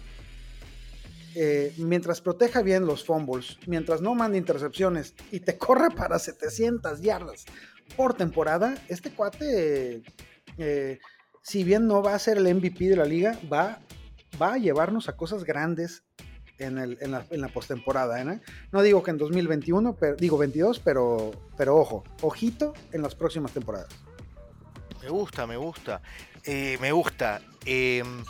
eh, 1.34 1.74
mientras 1.78 2.20
proteja 2.20 2.62
bien 2.62 2.86
los 2.86 3.04
fumbles, 3.04 3.58
mientras 3.66 4.00
no 4.00 4.14
mande 4.14 4.38
intercepciones 4.38 5.14
y 5.30 5.40
te 5.40 5.56
corra 5.58 5.90
para 5.90 6.18
700 6.18 7.00
yardas 7.00 7.44
por 7.96 8.14
temporada, 8.14 8.74
este 8.88 9.12
cuate, 9.12 10.02
eh, 10.58 10.98
si 11.42 11.64
bien 11.64 11.86
no 11.86 12.02
va 12.02 12.14
a 12.14 12.18
ser 12.18 12.38
el 12.38 12.54
MVP 12.54 12.88
de 12.88 12.96
la 12.96 13.04
liga, 13.04 13.38
va, 13.52 13.80
va 14.40 14.54
a 14.54 14.58
llevarnos 14.58 15.08
a 15.08 15.16
cosas 15.16 15.44
grandes 15.44 16.02
en, 16.58 16.76
la, 17.10 17.26
en 17.30 17.48
postemporada. 17.52 18.20
¿eh? 18.20 18.40
No 18.70 18.82
digo 18.82 19.02
que 19.02 19.10
en 19.10 19.18
2021, 19.18 19.96
pero, 19.96 20.16
digo 20.16 20.38
22, 20.38 20.80
pero, 20.80 21.32
pero 21.56 21.76
ojo, 21.76 22.04
ojito 22.20 22.74
en 22.92 23.02
las 23.02 23.14
próximas 23.14 23.52
temporadas. 23.52 23.88
Me 25.02 25.08
gusta, 25.08 25.46
me 25.46 25.56
gusta. 25.56 26.00
Me 26.46 26.92
gusta. 26.92 27.40
Em, 27.64 28.24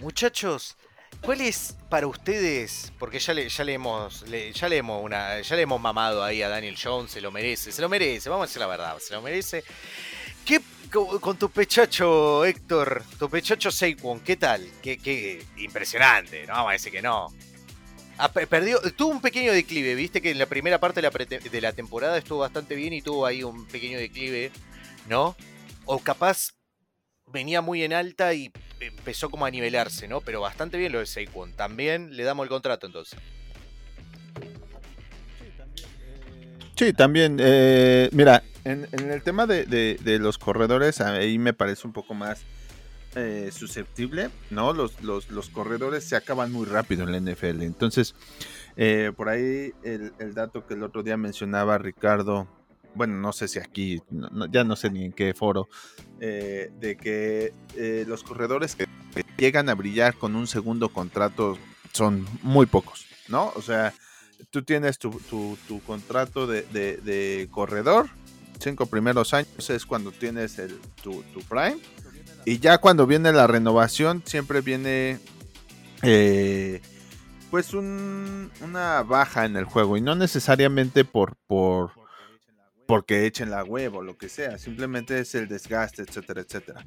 muchachos, 0.00 0.76
¿cuál 1.24 1.40
es 1.40 1.76
para 1.88 2.06
ustedes? 2.06 2.92
Porque 2.98 3.18
ya 3.18 3.32
le, 3.34 3.46
hemos, 3.72 4.24
ya 4.54 4.68
le 4.68 4.76
hemos 4.76 5.02
una, 5.02 5.40
ya 5.40 5.56
le 5.56 5.62
hemos 5.62 5.80
mamado 5.80 6.22
ahí 6.22 6.42
a 6.42 6.48
Daniel 6.48 6.76
Jones, 6.80 7.10
se 7.10 7.20
lo 7.20 7.30
merece, 7.30 7.72
se 7.72 7.80
lo 7.80 7.88
merece, 7.88 8.28
vamos 8.28 8.44
a 8.44 8.46
decir 8.48 8.60
la 8.60 8.66
verdad, 8.66 8.98
se 8.98 9.14
lo 9.14 9.22
merece. 9.22 9.64
¿Qué 10.44 10.60
con, 10.90 11.36
tu 11.38 11.50
pechacho, 11.50 12.44
Héctor, 12.44 13.02
tu 13.18 13.28
pechacho 13.28 13.70
Saquon, 13.70 14.20
¿qué 14.20 14.36
tal? 14.36 14.68
Qué, 14.82 15.44
impresionante, 15.56 16.46
no 16.46 16.52
vamos 16.52 16.86
a 16.86 16.90
que 16.90 17.02
no. 17.02 17.28
Ah, 18.16 18.30
perdió, 18.30 18.80
tuvo 18.92 19.10
un 19.10 19.20
pequeño 19.20 19.52
declive, 19.52 19.94
viste 19.96 20.22
que 20.22 20.30
en 20.30 20.38
la 20.38 20.46
primera 20.46 20.78
parte 20.78 21.00
de 21.00 21.60
la 21.60 21.72
temporada 21.72 22.16
estuvo 22.16 22.40
bastante 22.40 22.76
bien 22.76 22.92
y 22.92 23.02
tuvo 23.02 23.26
ahí 23.26 23.42
un 23.42 23.66
pequeño 23.66 23.98
declive, 23.98 24.52
¿no? 25.08 25.34
O 25.84 25.98
capaz 25.98 26.50
venía 27.26 27.60
muy 27.60 27.82
en 27.82 27.92
alta 27.92 28.32
y 28.34 28.52
empezó 28.86 29.30
como 29.30 29.46
a 29.46 29.50
nivelarse, 29.50 30.08
¿no? 30.08 30.20
Pero 30.20 30.40
bastante 30.40 30.78
bien 30.78 30.92
lo 30.92 30.98
de 30.98 31.06
Saquon. 31.06 31.52
También 31.52 32.16
le 32.16 32.24
damos 32.24 32.44
el 32.44 32.50
contrato 32.50 32.86
entonces. 32.86 33.18
Sí, 36.76 36.92
también. 36.92 37.38
Eh, 37.40 38.08
mira, 38.12 38.42
en, 38.64 38.88
el 38.92 39.22
tema 39.22 39.46
de, 39.46 39.98
los 40.20 40.38
corredores, 40.38 41.00
ahí 41.00 41.38
me 41.38 41.52
parece 41.52 41.86
un 41.86 41.92
poco 41.92 42.14
más 42.14 42.42
eh, 43.14 43.50
susceptible, 43.52 44.30
¿no? 44.50 44.72
Los, 44.72 44.92
corredores 45.52 46.04
se 46.04 46.16
acaban 46.16 46.50
muy 46.50 46.66
rápido 46.66 47.04
en 47.04 47.12
la 47.12 47.32
NFL. 47.32 47.62
Entonces, 47.62 48.14
eh, 48.76 49.12
por 49.16 49.28
ahí 49.28 49.72
el, 49.84 50.34
dato 50.34 50.66
que 50.66 50.74
el 50.74 50.82
otro 50.82 51.02
día 51.02 51.16
mencionaba 51.16 51.78
Ricardo, 51.78 52.48
bueno, 52.94 53.14
no 53.14 53.32
sé 53.32 53.48
si 53.48 53.58
aquí, 53.58 54.00
ya 54.50 54.64
no 54.64 54.76
sé 54.76 54.90
ni 54.90 55.04
en 55.04 55.12
qué 55.12 55.34
foro, 55.34 55.68
de 56.18 56.98
que 57.00 57.52
los 58.06 58.22
corredores 58.22 58.76
que 58.76 58.86
llegan 59.36 59.68
a 59.68 59.74
brillar 59.74 60.14
con 60.14 60.36
un 60.36 60.46
segundo 60.46 60.88
contrato 60.88 61.58
son 61.92 62.26
muy 62.42 62.66
pocos, 62.66 63.06
¿no? 63.28 63.52
O 63.56 63.62
sea, 63.62 63.94
tú 64.50 64.62
tienes 64.62 64.98
tu, 64.98 65.10
contrato 65.86 66.46
de, 66.46 67.48
corredor, 67.50 68.08
cinco 68.58 68.86
primeros 68.86 69.34
años 69.34 69.70
es 69.70 69.86
cuando 69.86 70.12
tienes 70.12 70.58
el, 70.58 70.78
tu, 71.02 71.22
prime, 71.48 71.78
y 72.44 72.58
ya 72.58 72.78
cuando 72.78 73.06
viene 73.06 73.32
la 73.32 73.46
renovación 73.46 74.22
siempre 74.26 74.60
viene 74.60 75.18
eh, 76.02 76.80
pues 77.50 77.72
una 77.74 79.02
baja 79.02 79.44
en 79.44 79.56
el 79.56 79.64
juego, 79.64 79.96
y 79.96 80.00
no 80.00 80.14
necesariamente 80.14 81.04
por, 81.04 81.36
por 81.46 81.92
porque 82.86 83.26
echen 83.26 83.50
la 83.50 83.64
huevo 83.64 83.98
o 83.98 84.02
lo 84.02 84.16
que 84.16 84.28
sea, 84.28 84.58
simplemente 84.58 85.18
es 85.18 85.34
el 85.34 85.48
desgaste, 85.48 86.02
etcétera, 86.02 86.42
etcétera. 86.42 86.86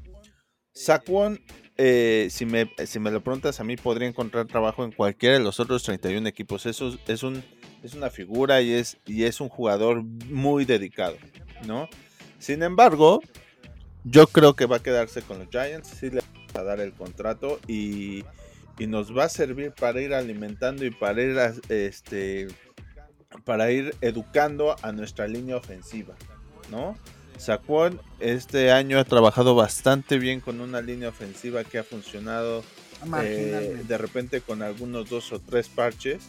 Saquon, 0.74 1.40
eh, 1.76 2.28
si, 2.30 2.46
me, 2.46 2.72
si 2.86 3.00
me 3.00 3.10
lo 3.10 3.24
preguntas 3.24 3.60
a 3.60 3.64
mí, 3.64 3.78
podría 3.78 4.08
encontrar 4.08 4.46
trabajo 4.46 4.84
en 4.84 4.92
cualquiera 4.92 5.38
de 5.38 5.44
los 5.44 5.60
otros 5.60 5.82
31 5.84 6.28
equipos. 6.30 6.68
Eso 6.68 6.96
es, 7.08 7.24
un, 7.24 7.44
es 7.82 7.96
una 7.96 8.12
figura 8.12 8.62
y 8.62 8.74
es, 8.74 8.98
y 9.06 9.24
es 9.24 9.42
un 9.42 9.50
jugador 9.50 10.04
muy 10.04 10.66
dedicado, 10.66 11.18
¿no? 11.66 11.90
Sin 12.38 12.62
embargo, 12.62 13.22
yo 14.04 14.28
creo 14.28 14.56
que 14.56 14.68
va 14.68 14.78
a 14.78 14.84
quedarse 14.84 15.24
con 15.24 15.40
los 15.40 15.50
Giants, 15.50 15.88
sí 15.88 16.12
le 16.12 16.22
va 16.56 16.62
a 16.62 16.64
dar 16.64 16.80
el 16.80 16.94
contrato 16.94 17.60
y, 17.68 18.24
y 18.78 18.86
nos 18.86 19.16
va 19.16 19.24
a 19.24 19.30
servir 19.30 19.72
para 19.72 20.00
ir 20.00 20.14
alimentando 20.14 20.86
y 20.86 20.92
para 20.92 21.24
ir, 21.24 21.38
este, 21.70 22.48
para 23.48 23.72
ir 23.72 23.96
educando 24.02 24.76
a 24.82 24.92
nuestra 24.92 25.26
línea 25.26 25.56
ofensiva, 25.56 26.16
¿no? 26.70 26.98
Saquon 27.38 28.02
este 28.20 28.74
año 28.74 29.00
ha 29.00 29.06
trabajado 29.06 29.56
bastante 29.56 30.20
bien 30.20 30.42
con 30.42 30.60
una 30.60 30.82
línea 30.82 31.08
ofensiva 31.08 31.64
que 31.64 31.78
ha 31.78 31.84
funcionado 31.86 32.62
eh, 33.24 33.82
de 33.88 33.98
repente 33.98 34.42
con 34.42 34.62
algunos 34.62 35.10
dos 35.10 35.32
o 35.32 35.40
tres 35.40 35.70
parches. 35.70 36.24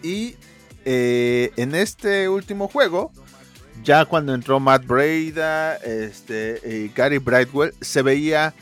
Y 0.00 0.36
eh, 0.84 1.50
en 1.56 1.74
este 1.74 2.28
último 2.28 2.68
juego, 2.68 3.10
ya 3.82 4.04
cuando 4.04 4.32
entró 4.32 4.60
Matt 4.60 4.86
Breda 4.86 5.74
este, 5.78 6.60
y 6.64 6.92
Gary 6.94 7.18
Brightwell, 7.18 7.74
se 7.80 8.02
veía 8.02 8.54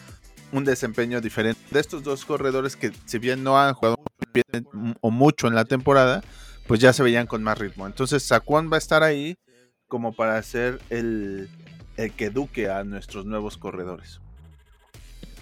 un 0.50 0.64
desempeño 0.64 1.20
diferente 1.20 1.60
de 1.70 1.80
estos 1.80 2.02
dos 2.02 2.24
corredores 2.24 2.74
que 2.74 2.90
si 3.04 3.18
bien 3.18 3.44
no 3.44 3.60
han 3.60 3.74
jugado 3.74 3.96
bien 4.32 4.66
o 5.02 5.10
mucho 5.10 5.46
en 5.46 5.54
la 5.54 5.66
temporada, 5.66 6.22
pues 6.72 6.80
ya 6.80 6.94
se 6.94 7.02
veían 7.02 7.26
con 7.26 7.42
más 7.42 7.58
ritmo. 7.58 7.86
Entonces 7.86 8.22
Saquon 8.22 8.72
va 8.72 8.76
a 8.76 8.78
estar 8.78 9.02
ahí 9.02 9.36
como 9.88 10.14
para 10.14 10.38
hacer 10.38 10.80
el, 10.88 11.50
el 11.98 12.12
que 12.12 12.24
eduque 12.24 12.70
a 12.70 12.82
nuestros 12.82 13.26
nuevos 13.26 13.58
corredores. 13.58 14.22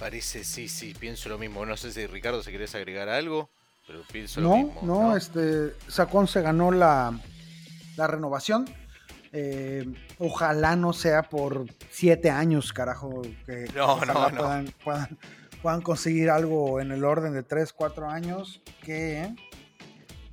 Parece, 0.00 0.42
sí, 0.42 0.66
sí, 0.66 0.92
pienso 0.92 1.28
lo 1.28 1.38
mismo. 1.38 1.64
No 1.64 1.76
sé 1.76 1.92
si 1.92 2.04
Ricardo, 2.08 2.42
si 2.42 2.50
querés 2.50 2.74
agregar 2.74 3.08
algo, 3.08 3.48
pero 3.86 4.02
pienso 4.10 4.40
lo 4.40 4.56
mismo. 4.56 4.80
No, 4.82 5.10
no, 5.10 5.16
este, 5.16 5.72
Sacón 5.86 6.26
se 6.26 6.42
ganó 6.42 6.72
la, 6.72 7.16
la 7.94 8.08
renovación. 8.08 8.68
Eh, 9.32 9.86
ojalá 10.18 10.74
no 10.74 10.92
sea 10.92 11.22
por 11.22 11.66
siete 11.90 12.30
años, 12.30 12.72
carajo, 12.72 13.22
que, 13.46 13.70
no, 13.76 14.04
no, 14.04 14.14
puedan, 14.36 14.74
puedan, 15.62 15.80
conseguir 15.80 16.28
algo 16.28 16.80
en 16.80 16.90
el 16.90 17.04
orden 17.04 17.34
de 17.34 17.44
tres, 17.44 17.72
cuatro 17.72 18.10
años 18.10 18.60
que, 18.82 19.32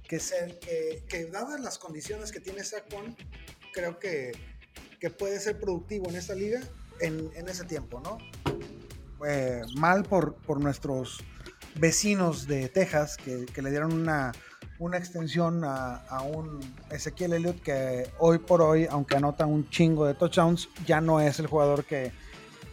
que, 0.07 0.19
que, 0.61 1.03
que 1.07 1.25
dadas 1.25 1.59
las 1.59 1.77
condiciones 1.77 2.31
que 2.31 2.39
tiene 2.39 2.63
Sacón, 2.63 3.15
creo 3.73 3.99
que 3.99 4.31
que 4.99 5.09
puede 5.09 5.39
ser 5.39 5.59
productivo 5.59 6.09
en 6.09 6.15
esta 6.15 6.33
liga 6.33 6.61
en, 6.99 7.31
ese 7.47 7.63
tiempo, 7.65 7.99
¿no? 7.99 8.17
Eh, 9.27 9.61
mal 9.75 10.03
por, 10.03 10.35
por 10.35 10.59
nuestros 10.59 11.23
vecinos 11.75 12.47
de 12.47 12.69
Texas 12.69 13.17
que, 13.17 13.45
le 13.61 13.69
dieron 13.69 13.93
una, 13.93 14.31
una 14.79 14.97
extensión 14.97 15.61
a, 15.63 16.21
un 16.23 16.59
Ezequiel 16.89 17.33
Elliott 17.33 17.61
que 17.61 18.09
hoy 18.17 18.39
por 18.39 18.63
hoy, 18.63 18.87
aunque 18.89 19.15
anota 19.15 19.45
un 19.45 19.69
chingo 19.69 20.07
de 20.07 20.15
touchdowns, 20.15 20.69
ya 20.87 20.99
no 20.99 21.19
es 21.19 21.37
el 21.39 21.45
jugador 21.45 21.85
que, 21.85 22.11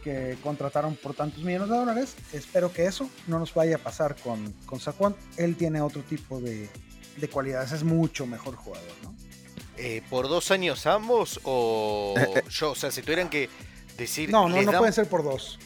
que 0.02 0.38
contrataron 0.42 0.96
por 0.96 1.14
tantos 1.14 1.44
millones 1.44 1.68
de 1.68 1.76
dólares. 1.76 2.14
Espero 2.32 2.72
que 2.72 2.86
eso 2.86 3.10
no 3.26 3.38
nos 3.38 3.52
vaya 3.52 3.76
a 3.76 3.78
pasar 3.78 4.16
con, 4.16 4.52
con 4.64 4.80
Saquon. 4.80 5.14
Él 5.36 5.56
tiene 5.56 5.82
otro 5.82 6.02
tipo 6.02 6.40
de, 6.40 6.70
de 7.16 7.28
cualidades, 7.28 7.72
es 7.72 7.84
mucho 7.84 8.26
mejor 8.26 8.56
jugador, 8.56 8.92
¿no? 9.02 9.14
Eh, 9.76 10.02
por 10.08 10.28
dos 10.28 10.50
años 10.50 10.86
ambos 10.86 11.40
o 11.42 12.14
eh, 12.16 12.28
eh. 12.36 12.42
yo, 12.48 12.70
o 12.72 12.74
sea, 12.76 12.92
si 12.92 13.02
tuvieran 13.02 13.28
que 13.28 13.50
decir... 13.96 14.30
No, 14.30 14.48
no, 14.48 14.62
no 14.62 14.78
pueden 14.78 14.92
ser 14.92 15.08
por 15.08 15.24
dos. 15.24 15.58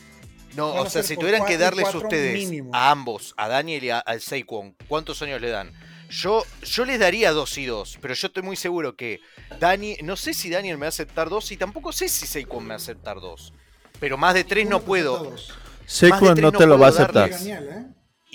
No, 0.56 0.72
o 0.74 0.88
sea, 0.88 1.02
si 1.02 1.16
tuvieran 1.16 1.44
que 1.44 1.58
darles 1.58 1.94
ustedes 1.94 2.50
a 2.72 2.90
ambos, 2.90 3.34
a 3.36 3.48
Daniel 3.48 3.84
y 3.84 3.90
a, 3.90 3.98
al 3.98 4.20
Saquon, 4.20 4.74
¿cuántos 4.88 5.20
años 5.22 5.40
le 5.40 5.50
dan? 5.50 5.72
Yo, 6.08 6.42
yo 6.62 6.86
les 6.86 6.98
daría 6.98 7.32
dos 7.32 7.58
y 7.58 7.66
dos, 7.66 7.98
pero 8.00 8.14
yo 8.14 8.28
estoy 8.28 8.42
muy 8.42 8.56
seguro 8.56 8.96
que 8.96 9.20
Dani, 9.60 9.98
no 10.02 10.16
sé 10.16 10.32
si 10.32 10.48
Daniel 10.48 10.78
me 10.78 10.82
va 10.82 10.86
a 10.86 10.88
aceptar 10.88 11.28
dos 11.28 11.52
y 11.52 11.58
tampoco 11.58 11.92
sé 11.92 12.08
si 12.08 12.26
Saquon 12.26 12.64
me 12.64 12.68
va 12.70 12.74
a 12.74 12.78
aceptar 12.78 13.20
dos. 13.20 13.52
Pero 14.00 14.16
más 14.16 14.32
de 14.32 14.44
tres 14.44 14.66
no 14.66 14.80
puedo. 14.80 15.36
Saquon 15.84 16.40
no 16.40 16.50
te 16.50 16.66
lo 16.66 16.78
va 16.78 16.86
a 16.86 16.90
aceptar. 16.90 17.30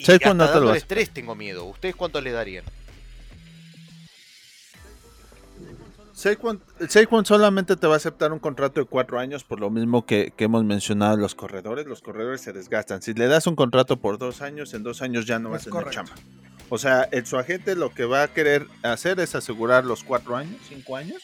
Saquon 0.03 0.37
no 0.37 0.49
te 0.51 0.59
lo 0.59 0.65
va 0.67 0.73
a 0.73 0.75
aceptar. 0.75 0.97
tres 0.97 1.09
tengo 1.09 1.33
miedo. 1.33 1.65
¿Ustedes 1.65 1.95
cuántos 1.95 2.23
le 2.23 2.31
darían? 2.31 2.63
Saquon, 6.87 7.25
solamente 7.25 7.75
te 7.75 7.85
va 7.85 7.95
a 7.95 7.97
aceptar 7.97 8.31
un 8.31 8.39
contrato 8.39 8.79
de 8.79 8.85
cuatro 8.85 9.19
años 9.19 9.43
por 9.43 9.59
lo 9.59 9.69
mismo 9.69 10.05
que, 10.05 10.33
hemos 10.37 10.63
mencionado 10.63 11.17
los 11.17 11.35
corredores. 11.35 11.85
Los 11.85 12.01
corredores 12.01 12.39
se 12.39 12.53
desgastan. 12.53 13.01
Si 13.01 13.13
le 13.13 13.27
das 13.27 13.45
un 13.45 13.57
contrato 13.57 13.97
por 13.97 14.17
dos 14.17 14.41
años, 14.41 14.73
en 14.73 14.83
dos 14.83 15.01
años 15.01 15.25
ya 15.25 15.39
no 15.39 15.49
vas 15.49 15.67
a 15.67 15.71
tener 15.71 15.89
chamba. 15.89 16.13
O 16.69 16.77
sea, 16.77 17.09
el, 17.11 17.25
su 17.25 17.37
agente 17.37 17.75
lo 17.75 17.93
que 17.93 18.05
va 18.05 18.23
a 18.23 18.27
querer 18.29 18.67
hacer 18.83 19.19
es 19.19 19.35
asegurar 19.35 19.83
los 19.83 20.03
cuatro 20.03 20.37
años, 20.37 20.61
cinco 20.69 20.95
años. 20.95 21.23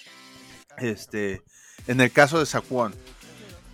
Este, 0.77 1.41
en 1.87 2.01
el 2.01 2.11
caso 2.11 2.39
de 2.39 2.45
Saquon. 2.45 2.93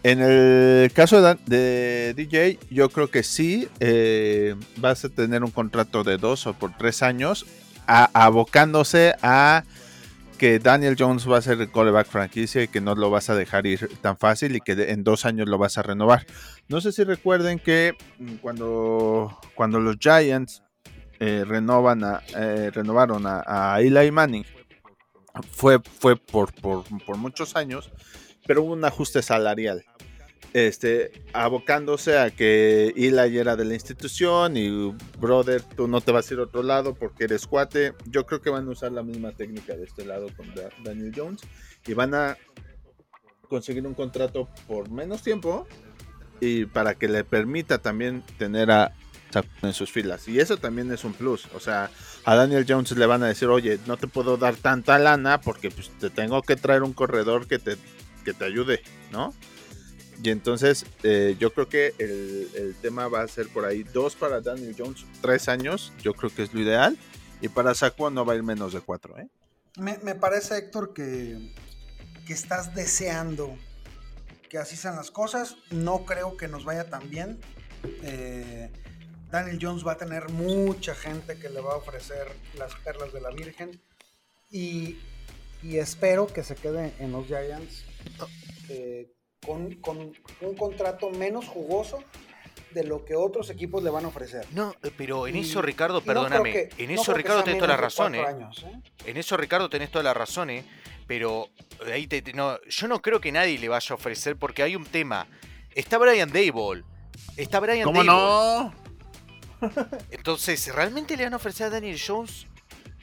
En 0.03 0.21
el 0.21 0.91
caso 0.93 1.19
de, 1.47 2.13
DJ, 2.15 2.59
yo 2.69 2.89
creo 2.89 3.09
que 3.09 3.23
sí 3.23 3.67
eh, 3.79 4.55
vas 4.77 5.03
a 5.03 5.09
tener 5.09 5.43
un 5.43 5.49
contrato 5.49 6.03
de 6.03 6.17
dos 6.17 6.45
o 6.45 6.53
por 6.53 6.77
tres 6.77 7.01
años, 7.01 7.47
abocándose 7.87 9.15
a 9.23 9.63
que 10.37 10.59
Daniel 10.59 10.95
Jones 10.97 11.29
va 11.29 11.37
a 11.37 11.41
ser 11.41 11.59
el 11.61 11.71
coreback 11.71 12.07
franquicia 12.07 12.63
y 12.63 12.67
que 12.67 12.81
no 12.81 12.95
lo 12.95 13.09
vas 13.09 13.29
a 13.29 13.35
dejar 13.35 13.65
ir 13.65 13.89
tan 14.01 14.17
fácil 14.17 14.55
y 14.55 14.61
que 14.61 14.73
en 14.91 15.03
dos 15.03 15.25
años 15.25 15.47
lo 15.47 15.57
vas 15.57 15.77
a 15.77 15.83
renovar. 15.83 16.25
No 16.67 16.81
sé 16.81 16.91
si 16.91 17.03
recuerden 17.03 17.59
que 17.59 17.95
mm, 18.19 18.35
cuando, 18.35 19.39
cuando 19.55 19.79
los 19.79 19.97
Giants 19.99 20.63
eh, 21.19 21.43
renovan 21.45 22.03
eh, 22.35 22.71
renovaron 22.73 23.23
a, 23.25 23.77
Eli 23.79 24.11
Manning, 24.11 24.45
fue, 25.51 25.79
fue 25.79 26.15
por, 26.15 26.53
por, 26.53 26.83
por 27.05 27.17
muchos 27.17 27.55
años, 27.55 27.91
pero 28.45 28.63
hubo 28.63 28.73
un 28.73 28.85
ajuste 28.85 29.21
salarial 29.21 29.83
este, 30.53 31.11
abocándose 31.33 32.17
a 32.17 32.31
que 32.31 32.93
Eli 32.95 33.37
era 33.37 33.55
de 33.55 33.65
la 33.65 33.73
institución 33.73 34.55
y 34.55 34.95
brother, 35.19 35.61
tú 35.61 35.87
no 35.87 35.99
te 35.99 36.11
vas 36.11 36.29
a 36.29 36.33
ir 36.33 36.39
a 36.39 36.43
otro 36.43 36.63
lado 36.63 36.95
porque 36.95 37.25
eres 37.25 37.45
cuate. 37.45 37.93
Yo 38.05 38.25
creo 38.25 38.41
que 38.41 38.49
van 38.49 38.67
a 38.67 38.71
usar 38.71 38.91
la 38.91 39.03
misma 39.03 39.31
técnica 39.31 39.75
de 39.75 39.83
este 39.83 40.05
lado 40.05 40.27
con 40.37 40.47
Daniel 40.83 41.11
Jones 41.15 41.41
y 41.85 41.93
van 41.93 42.13
a 42.13 42.37
conseguir 43.49 43.85
un 43.85 43.93
contrato 43.93 44.49
por 44.67 44.89
menos 44.89 45.21
tiempo 45.21 45.67
y 46.39 46.65
para 46.65 46.95
que 46.95 47.07
le 47.07 47.23
permita 47.23 47.79
también 47.79 48.23
tener 48.37 48.71
a 48.71 48.93
en 49.61 49.73
sus 49.73 49.91
filas. 49.91 50.27
Y 50.27 50.39
eso 50.39 50.57
también 50.57 50.91
es 50.91 51.03
un 51.03 51.13
plus. 51.13 51.47
O 51.53 51.59
sea, 51.59 51.89
a 52.23 52.35
Daniel 52.35 52.65
Jones 52.67 52.91
le 52.91 53.05
van 53.05 53.23
a 53.23 53.27
decir, 53.27 53.47
oye, 53.49 53.79
no 53.85 53.97
te 53.97 54.07
puedo 54.07 54.37
dar 54.37 54.55
tanta 54.55 54.97
lana 54.99 55.41
porque 55.41 55.69
pues, 55.69 55.89
te 55.99 56.09
tengo 56.09 56.41
que 56.41 56.55
traer 56.55 56.83
un 56.83 56.93
corredor 56.93 57.47
que 57.47 57.59
te, 57.59 57.75
que 58.23 58.33
te 58.33 58.45
ayude, 58.45 58.81
¿no? 59.11 59.33
Y 60.23 60.29
entonces 60.29 60.85
eh, 61.03 61.35
yo 61.39 61.53
creo 61.53 61.67
que 61.67 61.93
el, 61.97 62.49
el, 62.55 62.75
tema 62.75 63.07
va 63.07 63.21
a 63.21 63.27
ser 63.27 63.49
por 63.49 63.65
ahí 63.65 63.83
dos 63.83 64.15
para 64.15 64.41
Daniel 64.41 64.75
Jones, 64.77 65.05
tres 65.21 65.49
años, 65.49 65.93
yo 66.01 66.13
creo 66.13 66.33
que 66.33 66.43
es 66.43 66.53
lo 66.53 66.61
ideal. 66.61 66.97
Y 67.41 67.49
para 67.49 67.75
Saquon 67.75 68.13
no 68.13 68.25
va 68.25 68.33
a 68.33 68.35
ir 68.37 68.43
menos 68.43 68.73
de 68.73 68.79
cuatro, 68.79 69.17
¿eh? 69.17 69.27
Me, 69.77 69.97
me 69.99 70.15
parece, 70.15 70.57
Héctor, 70.57 70.93
que, 70.93 71.53
que 72.25 72.33
estás 72.33 72.73
deseando 72.73 73.57
que 74.49 74.57
así 74.57 74.75
sean 74.75 74.95
las 74.95 75.11
cosas. 75.11 75.57
No 75.69 76.05
creo 76.05 76.37
que 76.37 76.47
nos 76.47 76.63
vaya 76.63 76.89
tan 76.89 77.09
bien. 77.09 77.39
Eh, 78.03 78.71
Daniel 79.31 79.59
Jones 79.61 79.85
va 79.85 79.93
a 79.93 79.97
tener 79.97 80.29
mucha 80.29 80.95
gente 80.95 81.37
que 81.37 81.49
le 81.49 81.59
va 81.59 81.73
a 81.73 81.77
ofrecer 81.77 82.27
las 82.57 82.73
perlas 82.75 83.11
de 83.11 83.21
la 83.21 83.31
Virgen. 83.31 83.81
Y, 84.49 84.97
y 85.61 85.77
espero 85.77 86.27
que 86.27 86.43
se 86.43 86.55
quede 86.55 86.93
en 86.99 87.11
los 87.11 87.25
Giants 87.27 87.83
eh, 88.69 89.11
con, 89.45 89.75
con, 89.75 90.13
un 90.41 90.55
contrato 90.55 91.09
menos 91.09 91.47
jugoso 91.47 92.03
de 92.71 92.83
lo 92.83 93.05
que 93.05 93.15
otros 93.15 93.49
equipos 93.49 93.81
le 93.83 93.89
van 93.89 94.05
a 94.05 94.09
ofrecer. 94.09 94.45
No, 94.51 94.75
eh, 94.83 94.91
pero 94.95 95.27
en 95.27 95.37
eso, 95.37 95.61
Ricardo, 95.61 96.01
perdóname. 96.01 96.49
No 96.49 96.53
que, 96.53 96.83
en 96.83 96.91
eso, 96.91 97.11
no 97.11 97.17
Ricardo, 97.17 97.43
tenés 97.43 97.59
toda 97.59 97.69
la 97.69 97.77
razón. 97.77 98.15
¿eh? 98.15 98.25
Años, 98.25 98.65
¿eh? 98.67 98.81
En 99.05 99.17
eso, 99.17 99.37
Ricardo, 99.37 99.69
tenés 99.69 99.89
toda 99.89 100.03
la 100.03 100.13
razón. 100.13 100.49
¿eh? 100.49 100.65
Pero 101.07 101.47
ahí 101.91 102.07
te, 102.07 102.21
no, 102.33 102.59
yo 102.63 102.87
no 102.87 103.01
creo 103.01 103.21
que 103.21 103.31
nadie 103.31 103.57
le 103.57 103.69
vaya 103.69 103.93
a 103.93 103.95
ofrecer 103.95 104.35
porque 104.35 104.61
hay 104.61 104.75
un 104.75 104.85
tema. 104.85 105.27
Está 105.73 105.97
Brian 105.97 106.29
Dable. 106.31 106.83
Está 107.37 107.59
Brian 107.59 107.83
¿Cómo 107.83 108.03
no? 108.03 108.73
Entonces, 110.11 110.73
¿realmente 110.73 111.15
le 111.15 111.23
van 111.23 111.33
a 111.33 111.37
ofrecer 111.37 111.67
a 111.67 111.69
Daniel 111.69 111.99
Jones 112.05 112.47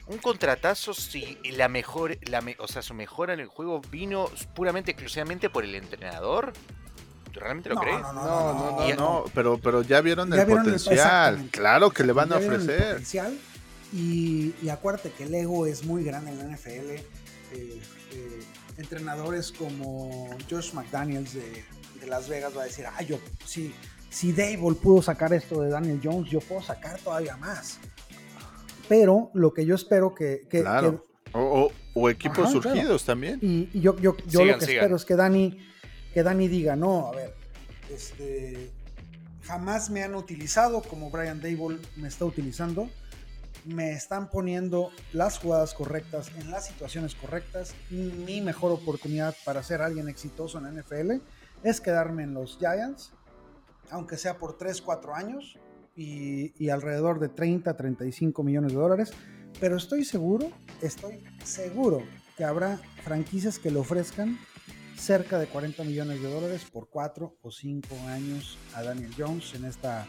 un 0.07 0.17
contratazo 0.17 0.93
si 0.93 1.37
la 1.51 1.69
mejor, 1.69 2.17
la 2.29 2.43
o 2.59 2.67
sea, 2.67 2.81
su 2.81 2.93
mejora 2.93 3.33
en 3.33 3.39
el 3.39 3.47
juego 3.47 3.81
vino 3.89 4.29
puramente 4.55 4.91
exclusivamente 4.91 5.49
por 5.49 5.63
el 5.63 5.75
entrenador? 5.75 6.53
¿Realmente 7.31 7.69
lo 7.69 7.77
crees? 7.77 7.99
No, 7.99 8.13
no, 8.13 8.53
no, 8.53 8.95
no, 8.95 9.25
pero, 9.33 9.57
pero 9.57 9.81
ya 9.81 10.01
vieron 10.01 10.31
el 10.33 10.45
potencial. 10.45 11.47
claro 11.51 11.89
que 11.89 12.03
le 12.03 12.13
van 12.13 12.31
a 12.31 12.37
ofrecer. 12.37 12.89
potencial 12.89 13.37
y, 13.91 14.53
y, 14.61 14.69
acuérdate 14.69 15.11
que 15.11 15.23
el 15.23 15.35
ego 15.35 15.67
es 15.67 15.83
muy 15.83 16.03
grande 16.03 16.31
en 16.31 16.39
la 16.39 16.45
NFL. 16.45 16.89
Eh, 16.89 17.03
eh, 17.51 17.81
entrenadores 18.77 19.51
como 19.51 20.35
Josh 20.49 20.73
McDaniels 20.73 21.33
de, 21.33 21.63
de, 21.99 22.07
Las 22.07 22.27
Vegas 22.27 22.57
va 22.57 22.63
a 22.63 22.65
decir, 22.65 22.85
ah, 22.87 23.01
yo, 23.03 23.19
si, 23.45 23.73
si 24.09 24.31
Dable 24.31 24.75
pudo 24.75 25.03
sacar 25.03 25.31
esto 25.33 25.61
de 25.61 25.69
Daniel 25.69 25.99
Jones, 26.03 26.29
yo 26.29 26.39
puedo 26.39 26.61
sacar 26.61 26.99
todavía 26.99 27.37
más. 27.37 27.79
Pero 28.87 29.31
lo 29.33 29.53
que 29.53 29.65
yo 29.65 29.75
espero 29.75 30.13
que... 30.13 30.45
que, 30.49 30.61
claro. 30.61 31.03
o, 31.33 31.71
o, 31.93 32.09
equipos 32.09 32.51
surgidos 32.51 33.05
también. 33.05 33.39
Y, 33.41 33.79
yo, 33.79 33.97
yo, 33.97 34.15
yo 34.27 34.45
lo 34.45 34.57
que 34.57 34.65
espero 34.65 34.95
es 34.95 35.05
que 35.05 35.15
Dani 35.15 35.57
que 36.13 36.21
Dani 36.21 36.47
diga, 36.47 36.75
no, 36.75 37.07
a 37.07 37.11
ver, 37.11 37.33
este, 37.89 38.71
jamás 39.43 39.89
me 39.89 40.03
han 40.03 40.13
utilizado 40.13 40.81
como 40.83 41.09
Brian 41.09 41.41
Dable 41.41 41.79
me 41.95 42.07
está 42.07 42.25
utilizando. 42.25 42.89
Me 43.65 43.93
están 43.93 44.29
poniendo 44.29 44.91
las 45.13 45.39
jugadas 45.39 45.73
correctas 45.73 46.29
en 46.37 46.51
las 46.51 46.65
situaciones 46.67 47.15
correctas. 47.15 47.73
Mi 47.89 48.41
mejor 48.41 48.71
oportunidad 48.71 49.35
para 49.45 49.63
ser 49.63 49.81
alguien 49.81 50.09
exitoso 50.09 50.57
en 50.57 50.65
la 50.65 50.81
NFL 50.81 51.13
es 51.63 51.79
quedarme 51.79 52.23
en 52.23 52.33
los 52.33 52.57
Giants, 52.57 53.13
aunque 53.89 54.17
sea 54.17 54.37
por 54.37 54.57
3, 54.57 54.81
4 54.81 55.15
años 55.15 55.57
y, 55.95 56.53
y 56.63 56.69
alrededor 56.69 57.19
de 57.19 57.29
30, 57.29 57.75
35 57.75 58.43
millones 58.43 58.71
de 58.71 58.77
dólares. 58.77 59.11
Pero 59.59 59.77
estoy 59.77 60.03
seguro, 60.03 60.49
estoy 60.81 61.23
seguro 61.43 62.01
que 62.37 62.43
habrá 62.43 62.79
franquicias 63.03 63.59
que 63.59 63.71
le 63.71 63.79
ofrezcan 63.79 64.37
cerca 64.97 65.37
de 65.37 65.47
40 65.47 65.83
millones 65.83 66.21
de 66.21 66.31
dólares 66.31 66.65
por 66.71 66.87
4 66.89 67.37
o 67.41 67.51
5 67.51 67.87
años 68.07 68.57
a 68.73 68.83
Daniel 68.83 69.11
Jones 69.17 69.53
en 69.53 69.65
esta, 69.65 70.07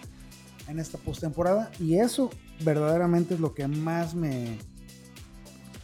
en 0.69 0.79
esta 0.79 0.99
postemporada. 0.99 1.71
Y 1.81 1.99
eso 1.99 2.31
verdaderamente 2.65 3.35
es 3.35 3.41
lo 3.41 3.55
que 3.55 3.67
más 3.67 4.15
me, 4.15 4.57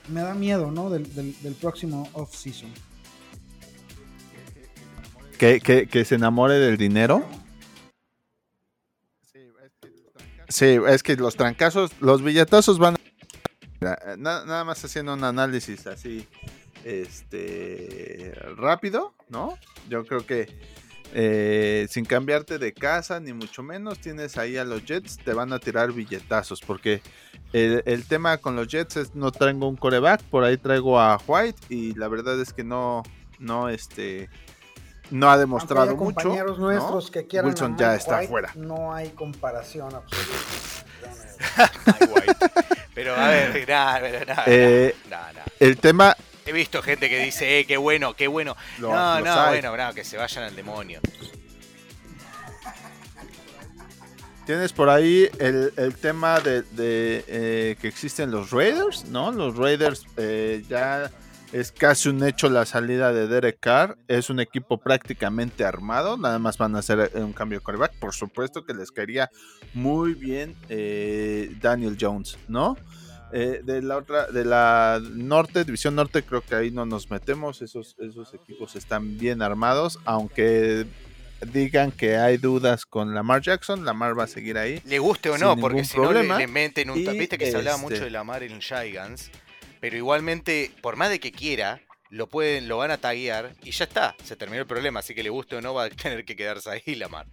me 0.08 0.20
da 0.20 0.34
miedo 0.34 0.70
¿no? 0.70 0.90
del, 0.90 1.12
del, 1.14 1.54
próximo 1.54 2.08
off-season. 2.12 2.70
¿Que, 5.38 5.60
que, 5.60 6.04
se 6.04 6.14
enamore 6.16 6.58
del 6.58 6.76
dinero. 6.76 7.24
Sí, 10.50 10.78
es 10.88 11.02
que 11.02 11.16
los 11.16 11.36
trancazos, 11.36 11.92
los 12.00 12.22
billetazos 12.22 12.78
van 12.78 12.96
nada 14.18 14.64
más 14.64 14.84
haciendo 14.84 15.14
un 15.14 15.24
análisis 15.24 15.86
así 15.86 16.28
este 16.84 18.34
rápido, 18.56 19.14
¿no? 19.28 19.56
Yo 19.88 20.04
creo 20.04 20.26
que 20.26 20.48
eh, 21.14 21.86
sin 21.88 22.04
cambiarte 22.04 22.58
de 22.58 22.72
casa, 22.72 23.20
ni 23.20 23.32
mucho 23.32 23.62
menos, 23.62 24.00
tienes 24.00 24.36
ahí 24.38 24.56
a 24.56 24.64
los 24.64 24.84
Jets, 24.84 25.18
te 25.18 25.32
van 25.34 25.52
a 25.52 25.60
tirar 25.60 25.92
billetazos, 25.92 26.60
porque 26.60 27.00
el, 27.52 28.04
tema 28.06 28.38
con 28.38 28.56
los 28.56 28.66
Jets 28.66 28.96
es 28.96 29.14
no 29.14 29.30
traigo 29.30 29.68
un 29.68 29.76
coreback, 29.76 30.22
por 30.24 30.44
ahí 30.44 30.56
traigo 30.56 31.00
a 31.00 31.20
White 31.26 31.60
y 31.68 31.94
la 31.94 32.08
verdad 32.08 32.40
es 32.40 32.52
que 32.52 32.64
no, 32.64 33.04
no, 33.38 33.68
este, 33.68 34.28
no 35.10 35.30
ha 35.30 35.38
demostrado 35.38 35.96
mucho. 35.96 36.14
Compañeros 36.14 36.58
nuestros 36.58 37.10
que 37.10 37.26
quieran 37.26 37.50
Wilson 37.50 37.76
ya 37.76 37.94
está 37.94 38.22
fuera. 38.22 38.52
No 38.54 38.92
hay 38.92 39.10
comparación 39.10 39.94
absoluta. 39.94 40.36
pero 42.94 43.14
a 43.14 43.28
ver, 43.28 43.68
nada, 43.68 44.24
nada, 44.26 44.44
eh, 44.46 44.94
El 45.58 45.78
tema, 45.78 46.16
He 46.46 46.52
visto 46.52 46.82
gente 46.82 47.08
que 47.08 47.22
dice, 47.22 47.60
eh, 47.60 47.64
qué 47.64 47.76
bueno, 47.76 48.14
qué 48.14 48.26
bueno. 48.26 48.56
no, 48.78 49.20
no, 49.20 49.46
bueno, 49.46 49.94
que 49.94 50.02
se 50.02 50.16
vayan 50.16 50.44
al 50.44 50.56
demonio. 50.56 51.00
Tienes 54.46 54.72
por 54.72 54.88
ahí 54.88 55.28
el, 55.38 55.94
tema 56.00 56.40
de, 56.40 56.64
eh, 56.76 57.76
que 57.80 57.86
existen 57.86 58.32
los 58.32 58.50
Raiders, 58.50 59.04
¿no? 59.04 59.30
Los 59.30 59.56
Raiders 59.56 60.04
eh, 60.16 60.64
ya 60.68 61.08
es 61.52 61.72
casi 61.72 62.08
un 62.08 62.22
hecho 62.24 62.48
la 62.48 62.66
salida 62.66 63.12
de 63.12 63.26
Derek 63.26 63.58
Carr. 63.60 63.98
Es 64.08 64.30
un 64.30 64.40
equipo 64.40 64.78
prácticamente 64.78 65.64
armado. 65.64 66.16
Nada 66.16 66.38
más 66.38 66.58
van 66.58 66.76
a 66.76 66.80
hacer 66.80 67.10
un 67.14 67.32
cambio 67.32 67.58
de 67.58 67.64
quarterback. 67.64 67.94
Por 67.98 68.14
supuesto 68.14 68.64
que 68.64 68.74
les 68.74 68.90
caería 68.90 69.30
muy 69.74 70.14
bien 70.14 70.56
Daniel 71.60 71.96
Jones, 72.00 72.38
¿no? 72.48 72.76
Eh, 73.32 73.60
de 73.62 73.80
la 73.80 73.96
otra, 73.96 74.26
de 74.26 74.44
la 74.44 75.00
norte, 75.12 75.64
división 75.64 75.94
norte, 75.94 76.24
creo 76.24 76.40
que 76.40 76.56
ahí 76.56 76.70
no 76.70 76.84
nos 76.84 77.10
metemos. 77.10 77.62
Esos, 77.62 77.94
esos 77.98 78.34
equipos 78.34 78.74
están 78.74 79.18
bien 79.18 79.40
armados, 79.40 80.00
aunque 80.04 80.86
digan 81.52 81.92
que 81.92 82.16
hay 82.16 82.38
dudas 82.38 82.84
con 82.84 83.14
Lamar 83.14 83.40
Jackson, 83.40 83.84
Lamar 83.84 84.18
va 84.18 84.24
a 84.24 84.26
seguir 84.26 84.58
ahí. 84.58 84.82
Le 84.84 84.98
guste 84.98 85.30
o 85.30 85.38
no, 85.38 85.56
porque 85.56 85.84
si 85.84 85.96
no 85.96 86.12
le, 86.12 86.46
meten 86.48 86.90
un 86.90 87.04
tapiste 87.04 87.38
que 87.38 87.50
se 87.50 87.56
hablaba 87.56 87.76
mucho 87.76 87.94
este 87.94 88.06
de 88.06 88.10
Lamar 88.10 88.42
en 88.42 88.60
Giants, 88.60 89.30
pero 89.80 89.96
igualmente, 89.96 90.70
por 90.82 90.96
más 90.96 91.10
de 91.10 91.18
que 91.18 91.32
quiera, 91.32 91.80
lo 92.10 92.28
pueden, 92.28 92.68
lo 92.68 92.76
van 92.76 92.90
a 92.90 92.98
taguear 92.98 93.54
y 93.62 93.70
ya 93.70 93.84
está, 93.84 94.14
se 94.22 94.36
terminó 94.36 94.60
el 94.60 94.66
problema, 94.66 95.00
así 95.00 95.14
que 95.14 95.22
le 95.22 95.30
guste 95.30 95.56
o 95.56 95.60
no 95.60 95.74
va 95.74 95.84
a 95.84 95.90
tener 95.90 96.24
que 96.24 96.36
quedarse 96.36 96.70
ahí 96.70 96.94
Lamar. 96.94 97.26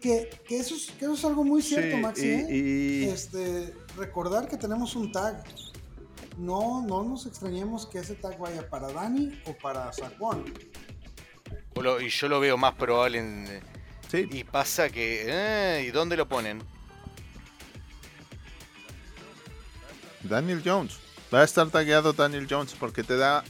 Que, 0.00 0.28
que, 0.46 0.58
eso, 0.58 0.74
es, 0.74 0.90
que 0.90 1.06
eso 1.06 1.14
es 1.14 1.24
algo 1.24 1.44
muy 1.44 1.62
cierto, 1.62 1.96
Maxi. 1.96 2.28
¿eh? 2.28 3.10
Este, 3.10 3.72
recordar 3.96 4.48
que 4.48 4.58
tenemos 4.58 4.94
un 4.96 5.10
tag. 5.10 5.42
No, 6.36 6.84
no 6.86 7.04
nos 7.04 7.24
extrañemos 7.24 7.86
que 7.86 8.00
ese 8.00 8.14
tag 8.14 8.38
vaya 8.38 8.68
para 8.68 8.92
Dani 8.92 9.40
o 9.46 9.56
para 9.56 9.90
Saquon. 9.94 10.44
Y 12.02 12.08
yo 12.08 12.28
lo 12.28 12.38
veo 12.38 12.58
más 12.58 12.74
probable 12.74 13.18
en. 13.18 13.62
Sí. 14.10 14.28
Y 14.30 14.44
pasa 14.44 14.90
que. 14.90 15.24
Eh, 15.26 15.86
¿Y 15.88 15.90
dónde 15.90 16.18
lo 16.18 16.28
ponen? 16.28 16.62
Daniel 20.22 20.60
Jones. 20.62 21.03
Va 21.34 21.40
a 21.40 21.44
estar 21.44 21.68
tagueado 21.68 22.12
Daniel 22.12 22.46
Jones 22.48 22.76
porque 22.78 23.02
te 23.02 23.16
da 23.16 23.42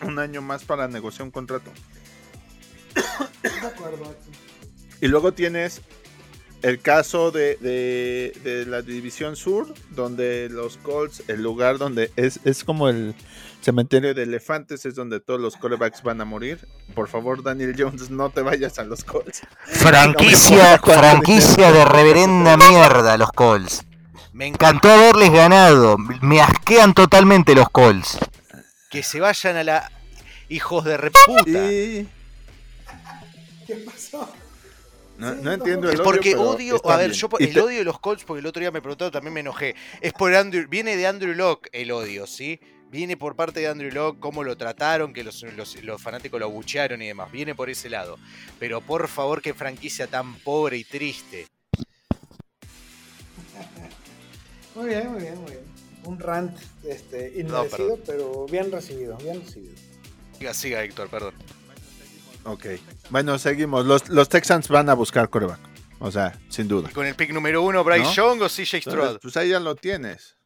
un 0.00 0.18
año 0.18 0.40
más 0.40 0.64
para 0.64 0.88
negociar 0.88 1.24
un 1.24 1.30
contrato. 1.30 1.70
De 3.42 3.66
acuerdo. 3.66 4.16
Y 5.02 5.08
luego 5.08 5.32
tienes 5.32 5.82
el 6.62 6.80
caso 6.80 7.30
de, 7.32 7.56
de, 7.56 8.64
la 8.66 8.80
División 8.80 9.36
Sur, 9.36 9.74
donde 9.90 10.48
los 10.50 10.78
Colts, 10.78 11.24
el 11.28 11.42
lugar 11.42 11.76
donde 11.76 12.10
es, 12.16 12.40
es 12.44 12.64
como 12.64 12.88
el 12.88 13.14
cementerio 13.60 14.14
de 14.14 14.22
elefantes, 14.22 14.86
es 14.86 14.94
donde 14.94 15.20
todos 15.20 15.38
los 15.38 15.58
corebacks 15.58 16.02
van 16.02 16.22
a 16.22 16.24
morir. 16.24 16.66
Por 16.94 17.08
favor, 17.08 17.42
Daniel 17.42 17.74
Jones, 17.76 18.08
no 18.08 18.30
te 18.30 18.40
vayas 18.40 18.78
a 18.78 18.84
los 18.84 19.04
Colts. 19.04 19.42
Franquicia, 19.66 20.78
franquicia 20.82 21.70
de 21.70 21.84
reverenda 21.84 22.56
mierda, 22.56 23.18
los 23.18 23.30
Colts. 23.32 23.84
Me 24.36 24.46
encantó 24.46 24.90
haberles 24.90 25.32
ganado. 25.32 25.96
Me 26.20 26.42
asquean 26.42 26.92
totalmente 26.92 27.54
los 27.54 27.70
Colts. 27.70 28.18
Que 28.90 29.02
se 29.02 29.18
vayan 29.18 29.56
a 29.56 29.64
la. 29.64 29.90
Hijos 30.50 30.84
de 30.84 30.98
reputa. 30.98 31.42
¿Qué 31.42 32.06
pasó? 33.86 34.30
No, 35.16 35.52
entiendo 35.52 35.88
el 35.88 35.94
Es 35.94 36.00
odio, 36.00 36.04
porque 36.04 36.36
odio, 36.36 36.90
a 36.90 36.96
ver, 36.98 37.08
bien. 37.08 37.18
yo 37.18 37.28
el 37.40 37.58
odio 37.58 37.78
de 37.78 37.84
los 37.84 37.98
Colts, 37.98 38.24
porque 38.24 38.40
el 38.40 38.46
otro 38.46 38.60
día 38.60 38.70
me 38.70 38.82
preguntaron, 38.82 39.10
también 39.10 39.32
me 39.32 39.40
enojé. 39.40 39.74
Es 40.02 40.12
por 40.12 40.34
Andrew, 40.34 40.66
viene 40.68 40.96
de 40.96 41.06
Andrew 41.06 41.34
Locke 41.34 41.70
el 41.72 41.90
odio, 41.90 42.26
¿sí? 42.26 42.60
Viene 42.90 43.16
por 43.16 43.34
parte 43.36 43.60
de 43.60 43.68
Andrew 43.68 43.90
Locke, 43.90 44.20
cómo 44.20 44.44
lo 44.44 44.54
trataron, 44.58 45.14
que 45.14 45.24
los, 45.24 45.42
los- 45.56 45.82
los 45.82 46.02
fanáticos 46.02 46.38
lo 46.38 46.44
abuchearon 46.44 47.00
y 47.00 47.06
demás. 47.06 47.32
Viene 47.32 47.54
por 47.54 47.70
ese 47.70 47.88
lado. 47.88 48.18
Pero 48.60 48.82
por 48.82 49.08
favor, 49.08 49.40
qué 49.40 49.54
franquicia 49.54 50.06
tan 50.06 50.34
pobre 50.40 50.76
y 50.76 50.84
triste. 50.84 51.46
Muy 54.76 54.88
bien, 54.88 55.10
muy 55.10 55.20
bien, 55.22 55.40
muy 55.40 55.50
bien. 55.50 55.64
Un 56.04 56.20
rant 56.20 56.56
este, 56.84 57.32
No, 57.44 57.64
inmerecido, 57.64 57.98
pero 58.06 58.46
bien 58.46 58.70
recibido, 58.70 59.16
bien 59.16 59.40
recibido. 59.40 59.74
Siga, 60.38 60.54
siga, 60.54 60.84
Héctor, 60.84 61.08
perdón. 61.08 61.34
Ok. 62.44 62.66
Bueno, 63.10 63.38
seguimos. 63.38 63.86
Los, 63.86 64.08
los 64.08 64.28
Texans 64.28 64.68
van 64.68 64.88
a 64.88 64.94
buscar 64.94 65.30
coreback. 65.30 65.58
O 65.98 66.10
sea, 66.10 66.38
sin 66.48 66.68
duda. 66.68 66.90
Y 66.90 66.92
con 66.92 67.06
el 67.06 67.14
pick 67.16 67.32
número 67.32 67.62
uno, 67.62 67.82
Bryce 67.82 68.04
¿No? 68.04 68.12
Young 68.12 68.42
o 68.42 68.48
CJ 68.48 68.82
Stroud. 68.82 69.18
pues 69.20 69.36
ahí 69.38 69.48
ya 69.48 69.58
lo 69.60 69.74
tienes. 69.74 70.36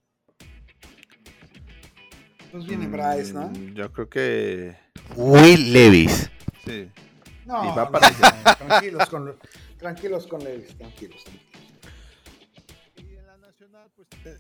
Pues 2.53 2.67
viene 2.67 2.87
Bryce, 2.87 3.33
¿no? 3.33 3.49
Mm, 3.49 3.75
Yo 3.75 3.93
creo 3.93 4.09
que 4.09 4.77
Will 5.17 5.73
Levis. 5.73 6.31
sí. 6.65 6.89
No, 7.47 7.65
Y 7.65 7.69
va 7.77 7.85
no, 7.87 7.91
para 7.91 8.11
no, 8.11 8.57
tranquilos 8.57 9.09
con 9.09 9.37
tranquilos 9.79 10.27
con 10.29 10.45
Levis, 10.45 10.77
tranquilos. 10.77 11.25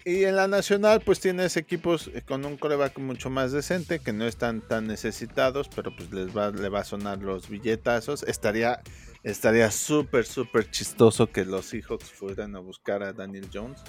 Y 0.04 0.24
en 0.24 0.36
la 0.36 0.48
nacional, 0.48 1.00
pues 1.00 1.20
tienes 1.20 1.56
equipos 1.56 2.10
eh, 2.12 2.22
con 2.22 2.44
un 2.44 2.56
coreback 2.56 2.98
mucho 2.98 3.30
más 3.30 3.52
decente, 3.52 3.98
que 3.98 4.12
no 4.12 4.26
están 4.26 4.60
tan 4.60 4.86
necesitados, 4.86 5.68
pero 5.74 5.94
pues 5.94 6.10
les 6.12 6.36
va, 6.36 6.50
le 6.50 6.68
va 6.68 6.80
a 6.80 6.84
sonar 6.84 7.18
los 7.18 7.48
billetazos. 7.48 8.22
Estaría 8.24 8.82
estaría 9.22 9.70
súper, 9.70 10.24
súper 10.26 10.70
chistoso 10.70 11.26
que 11.30 11.44
los 11.44 11.66
Seahawks 11.66 12.10
fueran 12.10 12.56
a 12.56 12.58
buscar 12.60 13.02
a 13.02 13.12
Daniel 13.12 13.48
Jones, 13.52 13.80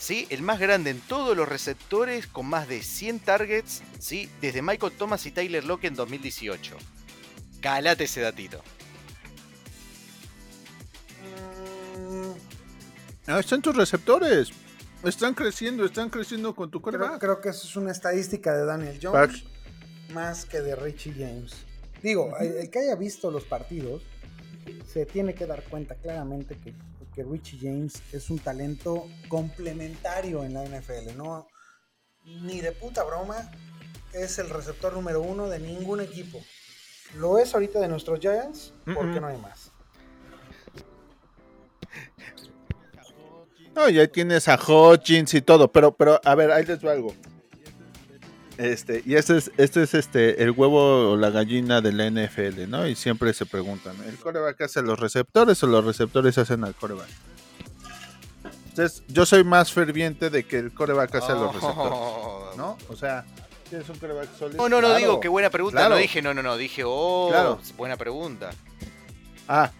¿sí? 0.00 0.26
El 0.30 0.42
más 0.42 0.58
grande 0.58 0.90
en 0.90 1.00
todos 1.00 1.36
los 1.36 1.48
receptores 1.48 2.26
con 2.26 2.46
más 2.46 2.66
de 2.66 2.82
100 2.82 3.20
targets, 3.20 3.82
¿sí? 3.98 4.28
Desde 4.40 4.62
Michael 4.62 4.92
Thomas 4.92 5.26
y 5.26 5.30
Tyler 5.30 5.64
Lockett 5.64 5.90
en 5.90 5.96
2018. 5.96 6.76
Calate 7.60 8.04
ese 8.04 8.22
datito. 8.22 8.62
Ah, 13.26 13.38
están 13.38 13.62
tus 13.62 13.76
receptores. 13.76 14.50
Están 15.04 15.34
creciendo, 15.34 15.84
están 15.84 16.10
creciendo 16.10 16.54
con 16.54 16.70
tu 16.70 16.82
creo, 16.82 17.18
creo 17.18 17.40
que 17.40 17.50
eso 17.50 17.66
es 17.66 17.76
una 17.76 17.90
estadística 17.90 18.54
de 18.54 18.66
Daniel 18.66 18.98
Jones 19.00 19.44
más 20.12 20.44
que 20.44 20.60
de 20.60 20.76
Richie 20.76 21.14
James. 21.14 21.54
Digo, 22.02 22.36
el 22.38 22.68
que 22.70 22.80
haya 22.80 22.96
visto 22.96 23.30
los 23.30 23.44
partidos 23.44 24.02
se 24.86 25.06
tiene 25.06 25.34
que 25.34 25.46
dar 25.46 25.62
cuenta 25.64 25.94
claramente 25.94 26.56
que, 26.58 26.74
que 27.14 27.24
Richie 27.24 27.58
James 27.60 28.02
es 28.12 28.30
un 28.30 28.38
talento 28.38 29.08
complementario 29.28 30.44
en 30.44 30.54
la 30.54 30.64
NFL. 30.64 31.16
No, 31.16 31.46
ni 32.24 32.60
de 32.60 32.72
puta 32.72 33.02
broma 33.04 33.50
es 34.12 34.38
el 34.38 34.50
receptor 34.50 34.92
número 34.92 35.20
uno 35.20 35.48
de 35.48 35.58
ningún 35.58 36.00
equipo. 36.00 36.40
Lo 37.16 37.38
es 37.38 37.54
ahorita 37.54 37.80
de 37.80 37.88
nuestros 37.88 38.20
Giants 38.20 38.72
porque 38.84 39.20
no 39.20 39.26
hay 39.26 39.38
más. 39.38 39.72
No, 43.74 43.88
ya 43.88 44.06
tienes 44.08 44.48
a 44.48 44.56
Hodgins 44.56 45.32
y 45.34 45.42
todo, 45.42 45.70
pero, 45.70 45.92
pero, 45.92 46.20
a 46.24 46.34
ver, 46.34 46.50
ahí 46.50 46.64
les 46.64 46.84
va 46.84 46.92
algo. 46.92 47.14
Este, 48.60 49.02
y 49.06 49.14
este 49.14 49.38
es, 49.38 49.50
este 49.56 49.82
es 49.82 49.94
este, 49.94 50.42
el 50.42 50.50
huevo 50.50 51.12
o 51.12 51.16
la 51.16 51.30
gallina 51.30 51.80
de 51.80 51.92
la 51.92 52.10
NFL, 52.10 52.68
¿no? 52.68 52.86
Y 52.86 52.94
siempre 52.94 53.32
se 53.32 53.46
preguntan, 53.46 53.96
¿el 54.06 54.16
coreback 54.18 54.60
hace 54.60 54.82
los 54.82 55.00
receptores 55.00 55.62
o 55.62 55.66
los 55.66 55.82
receptores 55.82 56.36
hacen 56.36 56.64
al 56.64 56.74
coreback? 56.74 57.08
Entonces, 58.68 59.02
yo 59.08 59.24
soy 59.24 59.44
más 59.44 59.72
ferviente 59.72 60.28
de 60.28 60.44
que 60.44 60.58
el 60.58 60.74
coreback 60.74 61.14
hace 61.14 61.32
a 61.32 61.36
los 61.36 61.54
receptores, 61.54 61.92
Oh. 61.94 62.50
¿no? 62.58 62.76
O 62.90 62.96
sea, 62.96 63.24
tienes 63.70 63.88
un 63.88 63.96
coreback 63.96 64.28
sólido. 64.38 64.58
No, 64.62 64.68
no, 64.68 64.76
no 64.82 64.88
Claro. 64.88 64.98
digo 64.98 65.20
que 65.20 65.28
buena 65.28 65.48
pregunta, 65.48 65.78
claro. 65.78 65.94
no 65.94 66.00
dije 66.00 66.20
no, 66.20 66.34
no, 66.34 66.42
no, 66.42 66.56
dije, 66.58 66.82
oh, 66.84 67.28
Claro. 67.30 67.60
buena 67.78 67.96
pregunta. 67.96 68.50
Ah. 69.48 69.70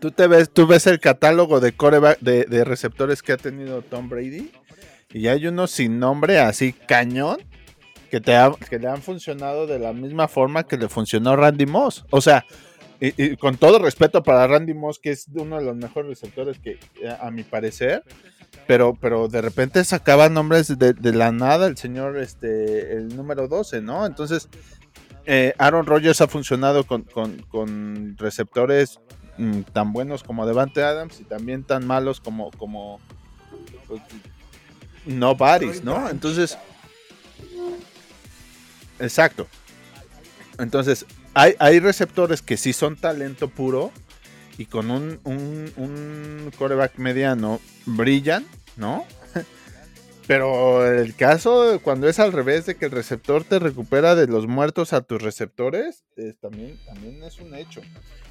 ¿Tú, 0.00 0.10
te 0.10 0.26
ves, 0.26 0.50
tú 0.50 0.66
ves 0.66 0.86
el 0.88 0.98
catálogo 0.98 1.60
de, 1.60 1.72
coreback, 1.76 2.18
de, 2.20 2.44
de 2.44 2.64
receptores 2.64 3.22
que 3.22 3.32
ha 3.32 3.36
tenido 3.36 3.82
Tom 3.82 4.08
Brady 4.08 4.52
y 5.12 5.28
hay 5.28 5.46
unos 5.46 5.70
sin 5.70 5.98
nombre 5.98 6.38
así 6.40 6.72
cañón 6.72 7.38
que, 8.10 8.20
te 8.20 8.36
que 8.68 8.78
le 8.78 8.88
han 8.88 9.02
funcionado 9.02 9.66
de 9.66 9.78
la 9.78 9.92
misma 9.92 10.28
forma 10.28 10.64
que 10.64 10.76
le 10.76 10.88
funcionó 10.88 11.34
Randy 11.36 11.66
Moss. 11.66 12.04
O 12.10 12.20
sea, 12.20 12.44
y, 13.00 13.36
con 13.36 13.56
todo 13.56 13.78
respeto 13.78 14.22
para 14.22 14.46
Randy 14.46 14.74
Moss, 14.74 14.98
que 14.98 15.10
es 15.10 15.26
uno 15.34 15.58
de 15.58 15.64
los 15.64 15.76
mejores 15.76 16.08
receptores 16.10 16.58
que 16.58 16.78
a, 17.08 17.26
a 17.26 17.30
mi 17.30 17.42
parecer, 17.42 18.02
pero, 18.66 18.94
pero 18.94 19.28
de 19.28 19.42
repente 19.42 19.84
sacaba 19.84 20.28
nombres 20.28 20.78
de, 20.78 20.92
de 20.94 21.12
la 21.12 21.30
nada 21.32 21.66
el 21.66 21.76
señor, 21.76 22.16
este, 22.18 22.92
el 22.96 23.14
número 23.14 23.48
12, 23.48 23.82
¿no? 23.82 24.06
Entonces, 24.06 24.48
eh, 25.26 25.52
Aaron 25.58 25.86
Rodgers 25.86 26.20
ha 26.20 26.28
funcionado 26.28 26.84
con, 26.84 27.02
con- 27.02 27.42
con 27.48 28.16
receptores 28.16 29.00
mm, 29.38 29.62
tan 29.72 29.92
buenos 29.92 30.22
como 30.22 30.46
Devante 30.46 30.82
Adams 30.84 31.20
y 31.20 31.24
también 31.24 31.64
tan 31.64 31.86
malos 31.86 32.20
como, 32.20 32.50
como 32.52 33.00
pues, 33.88 34.00
nobodies, 35.06 35.82
¿no? 35.82 36.08
Entonces, 36.10 36.58
exacto. 38.98 39.46
Entonces, 40.58 41.06
hay, 41.34 41.54
hay 41.58 41.80
receptores 41.80 42.42
que 42.42 42.56
sí 42.56 42.72
son 42.72 42.96
talento 42.96 43.48
puro 43.48 43.92
y 44.58 44.66
con 44.66 44.90
un, 44.90 45.20
un, 45.24 45.72
un 45.76 46.52
quarterback 46.56 46.96
mediano 46.96 47.60
brillan, 47.84 48.46
¿no? 48.76 49.06
Pero 50.26 50.84
el 50.86 51.14
caso 51.14 51.80
cuando 51.82 52.08
es 52.08 52.18
al 52.18 52.32
revés 52.32 52.66
de 52.66 52.74
que 52.76 52.86
el 52.86 52.90
receptor 52.90 53.44
te 53.44 53.58
recupera 53.58 54.14
de 54.14 54.26
los 54.26 54.46
muertos 54.46 54.92
a 54.92 55.02
tus 55.02 55.22
receptores, 55.22 56.04
es 56.16 56.36
también, 56.38 56.78
también 56.84 57.22
es 57.22 57.38
un 57.40 57.54
hecho. 57.54 57.80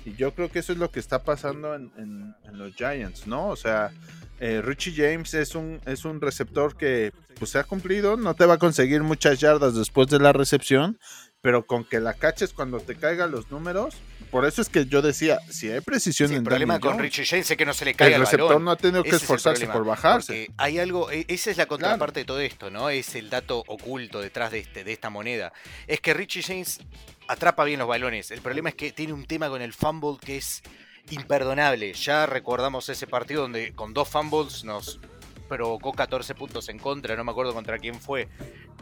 Y 0.06 0.14
yo 0.16 0.34
creo 0.36 0.52
que 0.52 0.60
eso 0.60 0.74
es 0.74 0.78
lo 0.78 0.91
que 0.91 1.00
está 1.00 1.24
pasando 1.24 1.74
en, 1.74 1.91
en- 1.98 2.36
en 2.43 2.58
los 2.58 2.76
Giants, 2.76 3.26
¿no? 3.28 3.48
O 3.48 3.56
sea, 3.56 3.91
eh, 4.39 4.62
Richie 4.62 4.93
James 4.96 5.34
es 5.34 5.56
un, 5.56 5.80
es 5.86 6.04
un 6.06 6.20
receptor 6.22 6.76
que 6.76 7.12
pues 7.39 7.52
se 7.52 7.60
ha 7.60 7.64
cumplido, 7.64 8.16
no 8.18 8.34
te 8.34 8.46
va 8.46 8.56
a 8.56 8.60
conseguir 8.60 9.02
muchas 9.02 9.39
yardas 9.39 9.74
después 9.76 10.08
de 10.10 10.20
la 10.20 10.32
recepción, 10.34 11.00
pero 11.46 11.64
con 11.68 11.84
que 11.84 12.00
la 12.00 12.16
caches 12.16 12.54
cuando 12.54 12.80
te 12.80 12.96
caigan 12.96 13.30
los 13.30 13.52
números. 13.52 13.93
Por 14.32 14.48
eso 14.48 14.64
es 14.64 14.68
que 14.68 14.88
yo 14.88 15.04
decía, 15.04 15.38
si 15.52 15.70
hay 15.70 15.80
precisión 15.80 16.30
Sí, 16.30 16.34
en 16.34 16.39
el 16.39 16.43
problema 16.43 16.80
con 16.80 16.98
Richie 16.98 17.24
James 17.24 17.52
es 17.52 17.56
que 17.56 17.68
no 17.68 17.74
se 17.76 17.86
le 17.86 17.93
caiga 17.93 18.16
el 18.16 18.22
el, 18.22 18.26
receptor 18.26 18.48
balón. 18.48 18.66
no 18.66 18.72
ha 18.72 18.76
tenido 18.78 19.04
que 19.04 19.10
Ese 19.10 19.18
esforzarse 19.18 19.68
por 19.68 19.86
bajarse. 19.86 20.50
hay 20.58 20.80
algo, 20.80 21.12
e- 21.12 21.26
esa 21.28 21.52
es 21.52 21.58
la 21.58 21.68
contraparte 21.68 22.22
de 22.22 22.26
todo 22.26 22.39
esto, 22.39 22.72
¿no? 22.72 22.89
Es 22.89 23.14
el 23.14 23.30
dato 23.30 23.64
oculto 23.68 24.22
detrás 24.22 24.52
de, 24.52 24.58
este, 24.58 24.84
de 24.84 24.91
esta 24.91 25.12
moneda. 25.12 25.54
Es 25.86 26.02
que 26.02 26.16
Richie 26.16 26.41
James 26.41 26.80
atrapa 27.28 27.64
bien 27.64 27.78
los 27.78 27.88
balones. 27.88 28.32
El 28.32 28.41
problema 28.41 28.70
es 28.70 28.76
que 28.76 28.91
tiene 28.91 29.14
un 29.14 29.26
tema 29.28 29.48
con 29.48 29.62
el 29.62 29.72
fumble 29.72 30.18
que 30.20 30.38
es 30.38 30.64
imperdonable. 31.12 31.93
Ya 31.93 32.26
recordamos 32.26 32.89
ese 32.89 33.06
partido 33.06 33.43
donde 33.43 33.74
con 33.74 33.93
dos 33.93 34.10
fumbles 34.10 34.64
nos 34.64 35.00
provocó 35.48 35.93
14 35.93 36.36
puntos 36.36 36.70
en 36.70 36.80
contra. 36.80 37.16
No 37.16 37.24
me 37.24 37.32
acuerdo 37.32 37.54
contra 37.54 37.78
quién 37.80 38.00
fue. 38.00 38.28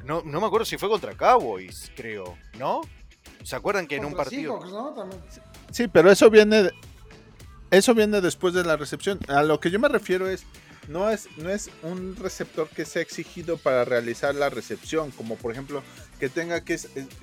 No, 0.05 0.22
no 0.24 0.41
me 0.41 0.47
acuerdo 0.47 0.66
si 0.66 0.78
fue 0.78 0.89
contra 0.89 1.16
Cowboys, 1.16 1.91
creo. 1.95 2.38
¿No? 2.57 2.82
¿Se 3.43 3.55
acuerdan 3.55 3.88
que 3.88 3.97
en 3.97 4.05
un 4.05 4.14
partido... 4.14 4.59
Seahawks, 4.59 4.72
¿no? 4.72 4.93
También. 4.93 5.22
Sí, 5.72 5.88
pero 5.88 6.11
eso 6.11 6.30
viene, 6.30 6.72
eso 7.72 7.93
viene 7.93 8.22
después 8.22 8.53
de 8.53 8.64
la 8.64 8.78
recepción. 8.78 9.20
A 9.28 9.43
lo 9.43 9.59
que 9.59 9.72
yo 9.72 9.80
me 9.80 9.88
refiero 9.88 10.28
es, 10.30 10.45
no 10.88 11.09
es, 11.09 11.28
no 11.38 11.49
es 11.49 11.70
un 11.82 12.16
receptor 12.16 12.68
que 12.70 12.86
sea 12.86 13.01
exigido 13.01 13.57
para 13.57 13.86
realizar 13.86 14.36
la 14.36 14.49
recepción, 14.49 15.11
como 15.11 15.36
por 15.36 15.51
ejemplo 15.51 15.84
que 16.20 16.30
tenga 16.30 16.61
que, 16.61 16.80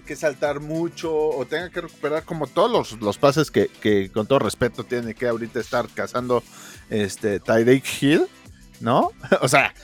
que 0.07 0.16
saltar 0.16 0.61
mucho 0.61 1.14
o 1.14 1.47
tenga 1.47 1.70
que 1.70 1.82
recuperar 1.82 2.24
como 2.24 2.47
todos 2.47 2.70
los, 2.70 3.01
los 3.01 3.18
pases 3.18 3.51
que, 3.51 3.68
que, 3.68 4.11
con 4.11 4.26
todo 4.26 4.41
respeto 4.41 4.84
tiene 4.84 5.14
que 5.14 5.28
ahorita 5.28 5.61
estar 5.61 5.88
cazando 5.88 6.43
este 6.91 7.41
Tyreek 7.41 7.84
Hill, 8.03 8.26
¿no? 8.80 9.12
o 9.40 9.48
sea, 9.48 9.74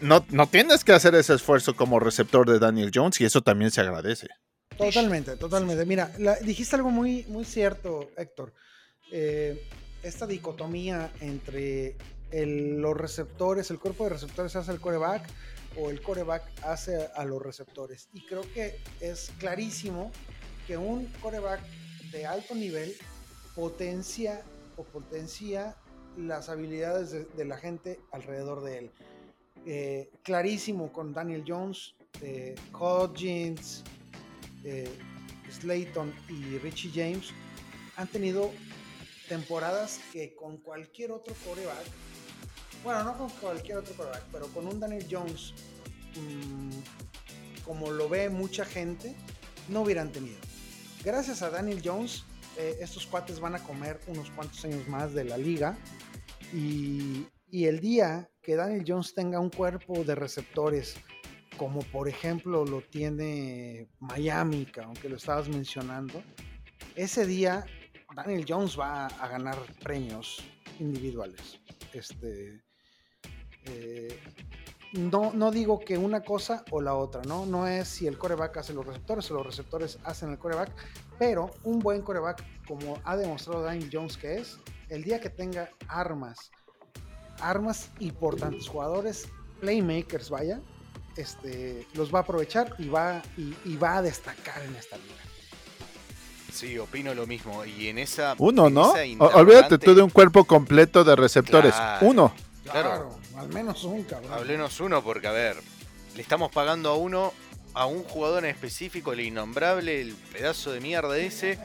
no, 0.00 0.24
no 0.30 0.46
tienes 0.46 0.84
que 0.84 0.92
hacer 0.92 1.14
ese 1.14 1.34
esfuerzo 1.34 1.74
como 1.74 2.00
receptor 2.00 2.48
de 2.48 2.58
Daniel 2.58 2.90
Jones 2.94 3.20
y 3.20 3.24
eso 3.24 3.42
también 3.42 3.70
se 3.70 3.80
agradece. 3.80 4.28
Totalmente, 4.76 5.36
totalmente. 5.36 5.84
Mira, 5.84 6.10
dijiste 6.42 6.76
algo 6.76 6.90
muy, 6.90 7.24
muy 7.28 7.44
cierto, 7.44 8.10
Héctor. 8.16 8.54
Eh, 9.12 9.68
esta 10.02 10.26
dicotomía 10.26 11.12
entre 11.20 11.96
los 12.32 12.96
receptores, 12.96 13.70
el 13.70 13.78
cuerpo 13.78 14.04
de 14.04 14.10
receptores 14.10 14.56
hace 14.56 14.72
el 14.72 14.80
coreback 14.80 15.28
o 15.76 15.90
el 15.90 16.00
coreback 16.00 16.44
hace 16.64 17.08
a 17.14 17.24
los 17.24 17.42
receptores. 17.42 18.08
Y 18.12 18.24
creo 18.24 18.42
que 18.54 18.80
es 19.00 19.32
clarísimo 19.38 20.10
que 20.66 20.76
un 20.76 21.06
coreback 21.20 21.60
de 22.10 22.26
alto 22.26 22.54
nivel 22.54 22.94
potencia 23.54 24.42
o 24.76 24.84
potencia 24.84 25.76
las 26.26 26.48
habilidades 26.48 27.10
de, 27.36 27.44
la 27.44 27.56
gente 27.56 28.00
alrededor 28.12 28.62
de 28.62 28.78
él. 28.78 28.90
Eh, 29.66 30.10
clarísimo 30.22 30.92
con 30.92 31.12
Daniel 31.12 31.44
Jones, 31.46 31.94
eh, 32.22 32.54
Hodgins, 32.72 33.82
eh, 34.64 34.88
Slayton 35.50 36.12
y 36.28 36.58
Richie 36.58 36.90
James 36.94 37.30
han 37.96 38.08
tenido 38.08 38.50
temporadas 39.28 40.00
que 40.12 40.34
con 40.34 40.56
cualquier 40.58 41.12
otro 41.12 41.34
coreback, 41.46 41.84
bueno, 42.82 43.04
no 43.04 43.18
con 43.18 43.30
cualquier 43.30 43.78
otro 43.78 43.94
coreback, 43.94 44.24
pero 44.32 44.46
con 44.48 44.66
un 44.66 44.80
Daniel 44.80 45.06
Jones, 45.10 45.54
mm, 46.16 47.64
como 47.64 47.90
lo 47.90 48.08
ve 48.08 48.30
mucha 48.30 48.64
gente, 48.64 49.14
no 49.68 49.82
hubieran 49.82 50.10
tenido. 50.10 50.38
Gracias 51.04 51.42
a 51.42 51.50
Daniel 51.50 51.80
Jones, 51.84 52.24
eh, 52.56 52.78
estos 52.80 53.06
cuates 53.06 53.38
van 53.40 53.54
a 53.54 53.62
comer 53.62 54.00
unos 54.06 54.30
cuantos 54.30 54.64
años 54.64 54.86
más 54.88 55.14
de 55.14 55.24
la 55.24 55.38
liga 55.38 55.78
y, 56.52 57.26
el 57.52 57.80
día 57.80 58.30
que 58.42 58.54
Daniel 58.54 58.84
Jones 58.86 59.14
tenga 59.14 59.40
un 59.40 59.50
cuerpo 59.50 60.04
de 60.04 60.14
receptores 60.14 60.96
como 61.56 61.80
por 61.80 62.08
ejemplo 62.08 62.64
lo 62.64 62.80
tiene 62.80 63.88
Miami, 63.98 64.66
que 64.66 64.80
aunque 64.80 65.08
lo 65.08 65.16
estabas 65.16 65.48
mencionando, 65.48 66.22
ese 66.94 67.26
día 67.26 67.66
Daniel 68.14 68.44
Jones 68.48 68.78
va 68.78 69.06
a 69.06 69.28
ganar 69.28 69.58
premios 69.82 70.42
individuales. 70.78 71.60
Este, 71.92 72.62
eh, 73.66 74.18
no, 74.92 75.32
no 75.32 75.50
digo 75.50 75.80
que 75.80 75.96
una 75.96 76.22
cosa 76.22 76.64
o 76.70 76.80
la 76.80 76.94
otra, 76.94 77.22
¿no? 77.22 77.46
No 77.46 77.66
es 77.66 77.88
si 77.88 78.06
el 78.06 78.18
coreback 78.18 78.56
hace 78.58 78.72
los 78.72 78.86
receptores 78.86 79.30
o 79.30 79.34
los 79.34 79.46
receptores 79.46 79.98
hacen 80.04 80.30
el 80.30 80.38
coreback, 80.38 80.70
pero 81.18 81.50
un 81.64 81.78
buen 81.78 82.02
coreback, 82.02 82.44
como 82.66 82.98
ha 83.04 83.16
demostrado 83.16 83.62
Daniel 83.62 83.90
Jones 83.92 84.16
que 84.16 84.38
es, 84.38 84.58
el 84.88 85.04
día 85.04 85.20
que 85.20 85.30
tenga 85.30 85.70
armas, 85.88 86.50
armas 87.40 87.90
importantes, 88.00 88.68
jugadores, 88.68 89.28
playmakers, 89.60 90.30
vaya, 90.30 90.60
este, 91.16 91.86
los 91.94 92.12
va 92.12 92.20
a 92.20 92.22
aprovechar 92.22 92.74
y 92.78 92.88
va, 92.88 93.22
y, 93.36 93.54
y 93.64 93.76
va 93.76 93.98
a 93.98 94.02
destacar 94.02 94.62
en 94.62 94.74
esta 94.74 94.96
liga. 94.96 95.14
Sí, 96.52 96.78
opino 96.78 97.14
lo 97.14 97.26
mismo. 97.26 97.64
Y 97.64 97.88
en 97.88 97.98
esa. 97.98 98.34
Uno, 98.38 98.66
en 98.66 98.74
¿no? 98.74 98.96
esa 98.96 99.24
Olvídate 99.36 99.78
tú 99.78 99.94
de 99.94 100.02
un 100.02 100.10
cuerpo 100.10 100.44
completo 100.44 101.04
de 101.04 101.14
receptores. 101.14 101.74
Claro. 101.74 102.06
Uno. 102.06 102.34
Claro. 102.64 103.19
Al 103.40 103.48
menos 103.48 103.84
un 103.84 104.04
cabrón. 104.04 104.32
Hablenos 104.32 104.80
uno, 104.80 105.02
porque 105.02 105.26
a 105.26 105.32
ver, 105.32 105.56
le 106.14 106.20
estamos 106.20 106.52
pagando 106.52 106.90
a 106.90 106.96
uno, 106.96 107.32
a 107.72 107.86
un 107.86 108.02
jugador 108.04 108.44
en 108.44 108.50
específico, 108.50 109.14
el 109.14 109.20
innombrable, 109.20 110.00
el 110.00 110.14
pedazo 110.14 110.72
de 110.72 110.80
mierda 110.80 111.16
ese. 111.16 111.58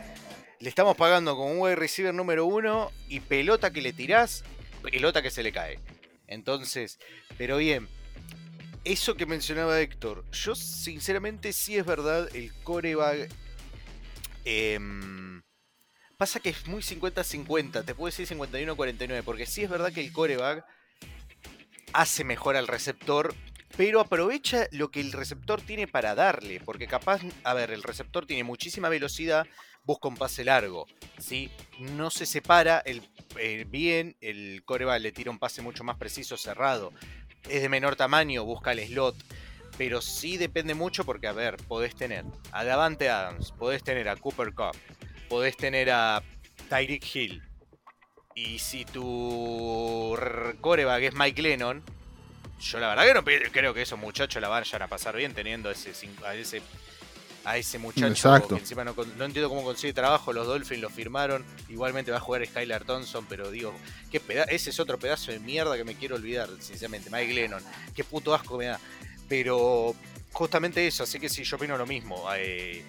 Le 0.62 0.70
estamos 0.70 0.96
pagando 0.96 1.36
con 1.36 1.52
un 1.52 1.60
wide 1.60 1.76
receiver 1.76 2.14
número 2.14 2.46
uno 2.46 2.92
y 3.10 3.20
pelota 3.20 3.74
que 3.74 3.82
le 3.82 3.92
tirás, 3.92 4.46
pelota 4.82 5.22
que 5.22 5.30
se 5.30 5.44
le 5.44 5.52
cae. 5.52 5.80
Entonces, 6.28 6.98
pero 7.38 7.58
bien, 7.58 7.90
eso 8.86 9.16
que 9.16 9.26
mencionaba 9.26 9.82
Héctor, 9.82 10.24
yo 10.32 10.56
sinceramente 10.56 11.52
sí 11.52 11.78
es 11.78 11.86
verdad, 11.86 12.34
el 12.34 12.54
coreback. 12.64 13.30
em, 14.46 15.42
pasa 16.18 16.40
que 16.40 16.50
es 16.50 16.68
muy 16.68 16.82
50-50, 16.82 17.84
te 17.84 17.94
puedo 17.94 18.06
decir 18.06 18.26
51-49, 18.28 19.24
porque 19.24 19.46
sí 19.46 19.64
es 19.64 19.70
verdad 19.70 19.92
que 19.92 20.00
el 20.00 20.14
coreback 20.14 20.66
hace 21.96 22.26
mejor 22.26 22.58
al 22.58 22.68
receptor, 22.68 23.34
pero 23.78 24.02
aprovecha 24.02 24.68
lo 24.72 24.92
que 24.92 25.00
el 25.00 25.14
receptor 25.14 25.62
tiene 25.62 25.88
para 25.88 26.14
darle, 26.14 26.60
porque 26.60 26.88
capaz, 26.88 27.22
a 27.44 27.54
ver, 27.54 27.72
el 27.72 27.84
receptor 27.84 28.26
tiene 28.26 28.44
muchísima 28.44 28.90
velocidad, 28.90 29.48
busca 29.84 30.10
un 30.10 30.18
pase 30.18 30.44
largo, 30.44 30.88
¿sí? 31.20 31.50
No 31.80 32.10
se 32.10 32.26
separa 32.26 32.80
el, 32.80 33.02
eh, 33.40 33.66
bien, 33.68 34.18
el 34.20 34.62
coreback 34.66 35.02
le 35.02 35.12
tira 35.14 35.32
un 35.32 35.40
pase 35.40 35.62
mucho 35.62 35.84
más 35.84 35.98
preciso, 35.98 36.36
cerrado, 36.38 36.92
es 37.50 37.62
de 37.62 37.70
menor 37.70 37.96
tamaño, 37.96 38.44
busca 38.44 38.74
el 38.74 38.86
slot, 38.86 39.16
pero 39.78 40.02
sí 40.02 40.38
depende 40.38 40.74
mucho 40.74 41.06
porque, 41.06 41.28
a 41.28 41.34
ver, 41.34 41.58
podés 41.68 41.96
tener 41.96 42.26
a 42.52 42.66
Davante 42.66 43.10
Adams, 43.10 43.54
podés 43.54 43.84
tener 43.84 44.10
a 44.10 44.18
Cooper 44.18 44.54
Cup, 44.54 44.76
podés 45.30 45.56
tener 45.56 45.92
a 45.92 46.22
Tyreek 46.70 47.16
Hill, 47.16 47.44
y 48.38 48.60
si 48.60 48.84
tu 48.84 50.14
coreback 50.60 51.04
es 51.04 51.14
Mike 51.16 51.42
Lennon, 51.42 51.82
yo 52.60 52.80
la 52.80 52.90
verdad 52.90 53.06
que 53.06 53.14
no 53.14 53.52
creo 53.52 53.74
que 53.74 53.82
esos 53.82 53.98
muchachos 53.98 54.42
la 54.42 54.50
vayan 54.50 54.82
a 54.82 54.88
pasar 54.88 55.16
bien 55.16 55.34
teniendo 55.34 55.72
ese, 55.72 55.94
a 56.26 56.36
ese 56.36 56.62
a 57.46 57.58
ese 57.58 57.78
muchacho 57.78 58.08
Exacto. 58.08 58.56
que 58.56 58.62
encima 58.62 58.84
no, 58.84 58.94
entiendo 59.04 59.48
cómo 59.50 59.64
consigue 59.64 59.94
trabajo, 59.94 60.34
los 60.34 60.48
Dolphins 60.48 60.82
lo 60.82 60.90
firmaron, 60.90 61.46
igualmente 61.70 62.12
va 62.12 62.18
a 62.18 62.20
jugar 62.20 62.46
Skylar 62.46 62.84
Thompson, 62.84 63.26
pero 63.30 63.52
digo, 63.52 63.74
qué 64.12 64.20
peda- 64.20 64.46
ese 64.46 64.72
es 64.72 64.80
otro 64.80 64.98
pedazo 64.98 65.32
de 65.32 65.40
mierda 65.40 65.78
que 65.78 65.84
me 65.84 65.94
quiero 65.96 66.16
olvidar, 66.16 66.50
sinceramente, 66.60 67.10
Mike 67.12 67.34
Lennon, 67.36 67.64
qué 67.96 68.04
puto 68.04 68.34
asco 68.34 68.58
me 68.58 68.66
da. 68.66 68.80
Pero 69.30 69.96
justamente 70.34 70.86
eso, 70.88 71.04
así 71.04 71.20
que 71.20 71.30
sí, 71.30 71.44
yo 71.44 71.56
opino 71.58 71.78
lo 71.78 71.86
mismo. 71.86 72.26
eh, 72.36 72.84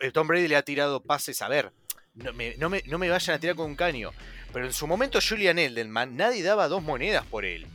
eh, 0.00 0.10
Tom 0.10 0.26
Brady 0.26 0.48
le 0.48 0.56
ha 0.56 0.62
tirado 0.62 1.00
pases, 1.00 1.40
a 1.40 1.46
ver, 1.48 1.70
no 2.16 2.32
me, 2.32 2.56
no 2.56 2.68
me- 2.68 2.82
no 2.86 2.98
me 2.98 3.08
vayan 3.08 3.36
a 3.36 3.38
tirar 3.38 3.54
con 3.54 3.66
un 3.66 3.76
caño, 3.76 4.10
pero 4.52 4.66
en 4.66 4.72
su 4.72 4.86
momento 4.86 5.18
Julian 5.26 5.58
Edelman, 5.58 6.16
nadie 6.16 6.42
daba 6.42 6.68
dos 6.68 6.82
monedas 6.82 7.24
por 7.26 7.44
él. 7.44 7.66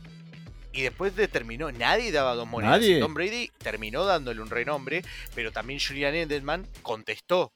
Y 0.72 0.82
después 0.82 1.14
determinó, 1.14 1.70
nadie 1.70 2.10
daba 2.10 2.34
dos 2.34 2.48
monedas. 2.48 2.80
Nadie. 2.80 2.96
Y 2.96 3.00
Tom 3.00 3.14
Brady 3.14 3.50
terminó 3.58 4.04
dándole 4.04 4.40
un 4.40 4.50
renombre, 4.50 5.04
pero 5.34 5.52
también 5.52 5.78
Julian 5.78 6.14
Edelman 6.16 6.66
contestó 6.82 7.52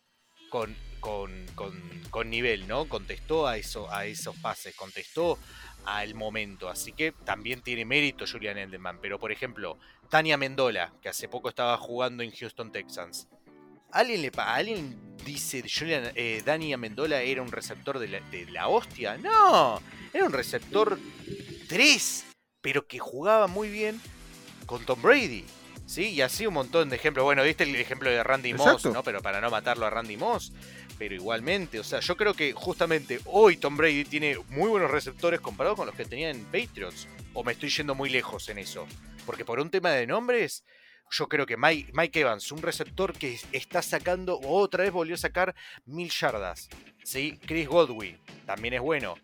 con, 0.51 0.77
con, 1.01 1.47
con, 1.57 1.75
con 2.11 2.31
nivel, 2.31 2.69
¿no? 2.69 2.89
Contestó 2.89 3.49
a, 3.49 3.57
eso, 3.57 3.93
a 3.93 4.07
esos 4.07 4.37
pases, 4.37 4.77
contestó 4.77 5.37
al 5.85 6.15
momento. 6.15 6.69
Así 6.69 6.93
que 6.93 7.13
también 7.25 7.61
tiene 7.61 7.85
mérito 7.85 8.25
Julian 8.25 8.57
Edelman. 8.57 9.01
Pero, 9.01 9.19
por 9.19 9.33
ejemplo, 9.33 9.79
Tania 10.09 10.37
Mendola, 10.37 10.93
que 11.03 11.09
hace 11.09 11.29
poco 11.29 11.49
estaba 11.49 11.77
jugando 11.77 12.23
en 12.23 12.31
Houston 12.31 12.71
Texans. 12.71 13.27
¿Alguien, 13.91 14.23
le, 14.23 14.33
¿Alguien 14.37 15.17
dice 15.25 15.63
Julian, 15.69 16.13
eh, 16.15 16.43
Dani 16.45 16.73
Amendola 16.73 17.23
era 17.23 17.43
un 17.43 17.51
receptor 17.51 17.99
de 17.99 18.09
la, 18.09 18.21
de 18.31 18.47
la 18.51 18.69
hostia? 18.69 19.17
No, 19.17 19.81
era 20.13 20.25
un 20.25 20.33
receptor 20.33 20.99
3, 21.69 22.25
pero 22.61 22.87
que 22.87 22.99
jugaba 22.99 23.47
muy 23.47 23.69
bien 23.71 24.01
con 24.67 24.85
Tom 24.85 25.01
Brady. 25.03 25.45
¿Sí? 25.87 26.11
Y 26.11 26.21
así 26.21 26.47
un 26.47 26.53
montón 26.53 26.91
de 26.91 26.97
ejemplos. 26.97 27.25
Bueno, 27.25 27.43
viste 27.43 27.65
el 27.65 27.75
ejemplo 27.75 28.11
de 28.11 28.23
Randy 28.23 28.53
Moss. 28.53 28.85
¿no? 28.85 29.03
Pero 29.03 29.23
para 29.23 29.41
no 29.41 29.49
matarlo 29.49 29.87
a 29.87 29.91
Randy 29.91 30.19
Moss. 30.19 30.53
Pero 30.99 31.15
igualmente, 31.15 31.81
o 31.81 31.85
sea, 31.85 32.01
yo 32.01 32.15
creo 32.15 32.35
que 32.35 32.53
justamente 32.53 33.21
hoy 33.25 33.57
Tom 33.57 33.75
Brady 33.75 34.05
tiene 34.05 34.37
muy 34.51 34.69
buenos 34.69 34.91
receptores 34.91 35.41
comparado 35.41 35.77
con 35.77 35.87
los 35.87 35.95
que 35.95 36.05
tenía 36.05 36.29
en 36.29 36.45
Patriots. 36.45 37.09
O 37.33 37.43
me 37.43 37.53
estoy 37.53 37.71
yendo 37.71 37.95
muy 37.95 38.11
lejos 38.11 38.51
en 38.51 38.59
eso. 38.59 38.87
Porque 39.25 39.47
por 39.47 39.61
un 39.61 39.71
tema 39.71 39.91
de 39.93 40.07
nombres, 40.07 40.63
yo 41.11 41.29
creo 41.29 41.47
que 41.47 41.57
Mike, 41.57 41.93
Mike 41.95 42.21
Evans, 42.21 42.51
un 42.53 42.63
receptor 42.63 43.13
que 43.13 43.39
está 43.53 43.83
sacando, 43.83 44.39
otra 44.43 44.85
vez 44.85 44.93
volvió 44.93 45.15
a 45.15 45.19
sacar 45.19 45.55
mil 45.87 46.11
yardas. 46.11 46.69
¿sí? 47.03 47.39
Chris 47.47 47.67
Godwin 47.67 48.19
también 48.47 48.75
es 48.75 48.81
bueno. 48.81 49.17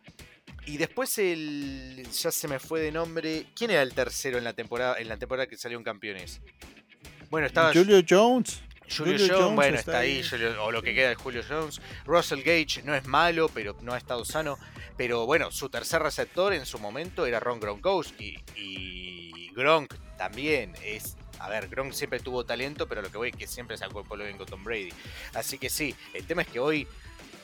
Y 0.66 0.78
después 0.78 1.18
el. 1.18 2.06
Ya 2.10 2.30
se 2.30 2.48
me 2.48 2.58
fue 2.58 2.80
de 2.80 2.90
nombre. 2.90 3.46
¿Quién 3.54 3.70
era 3.70 3.82
el 3.82 3.92
tercero 3.92 4.38
en 4.38 4.44
la 4.44 4.54
temporada, 4.54 4.98
en 4.98 5.08
la 5.08 5.18
temporada 5.18 5.46
que 5.46 5.58
salió 5.58 5.76
en 5.76 5.84
campeones? 5.84 6.40
Bueno, 7.30 7.46
estaba. 7.46 7.72
Julio 7.72 8.02
Jones. 8.08 8.62
Julio, 8.96 9.16
Jones, 9.18 9.54
bueno, 9.54 9.78
está 9.78 10.00
ahí, 10.00 10.22
o 10.60 10.70
lo 10.70 10.82
que 10.82 10.94
queda 10.94 11.08
de 11.08 11.14
Julio 11.14 11.42
Jones. 11.48 11.80
Russell 12.04 12.40
Gage 12.40 12.82
no 12.84 12.94
es 12.94 13.06
malo, 13.06 13.48
pero 13.52 13.74
no 13.80 13.94
ha 13.94 13.98
estado 13.98 14.24
sano. 14.26 14.58
Pero 14.96 15.24
bueno, 15.24 15.50
su 15.50 15.70
tercer 15.70 16.02
receptor 16.02 16.52
en 16.52 16.66
su 16.66 16.78
momento 16.78 17.24
era 17.24 17.40
Ron 17.40 17.60
Gronkowski. 17.60 18.36
Y 18.56 19.50
Gronk 19.54 19.94
también 20.16 20.74
es. 20.82 21.16
A 21.44 21.48
ver, 21.50 21.68
Gronk 21.68 21.92
siempre 21.92 22.20
tuvo 22.20 22.46
talento, 22.46 22.88
pero 22.88 23.02
lo 23.02 23.10
que 23.10 23.18
voy 23.18 23.28
es 23.28 23.36
que 23.36 23.46
siempre 23.46 23.76
sacó 23.76 24.00
el 24.00 24.06
polo 24.06 24.24
bien 24.24 24.38
con 24.38 24.46
Tom 24.46 24.64
Brady. 24.64 24.88
Así 25.34 25.58
que 25.58 25.68
sí, 25.68 25.94
el 26.14 26.26
tema 26.26 26.40
es 26.40 26.48
que 26.48 26.58
hoy 26.58 26.88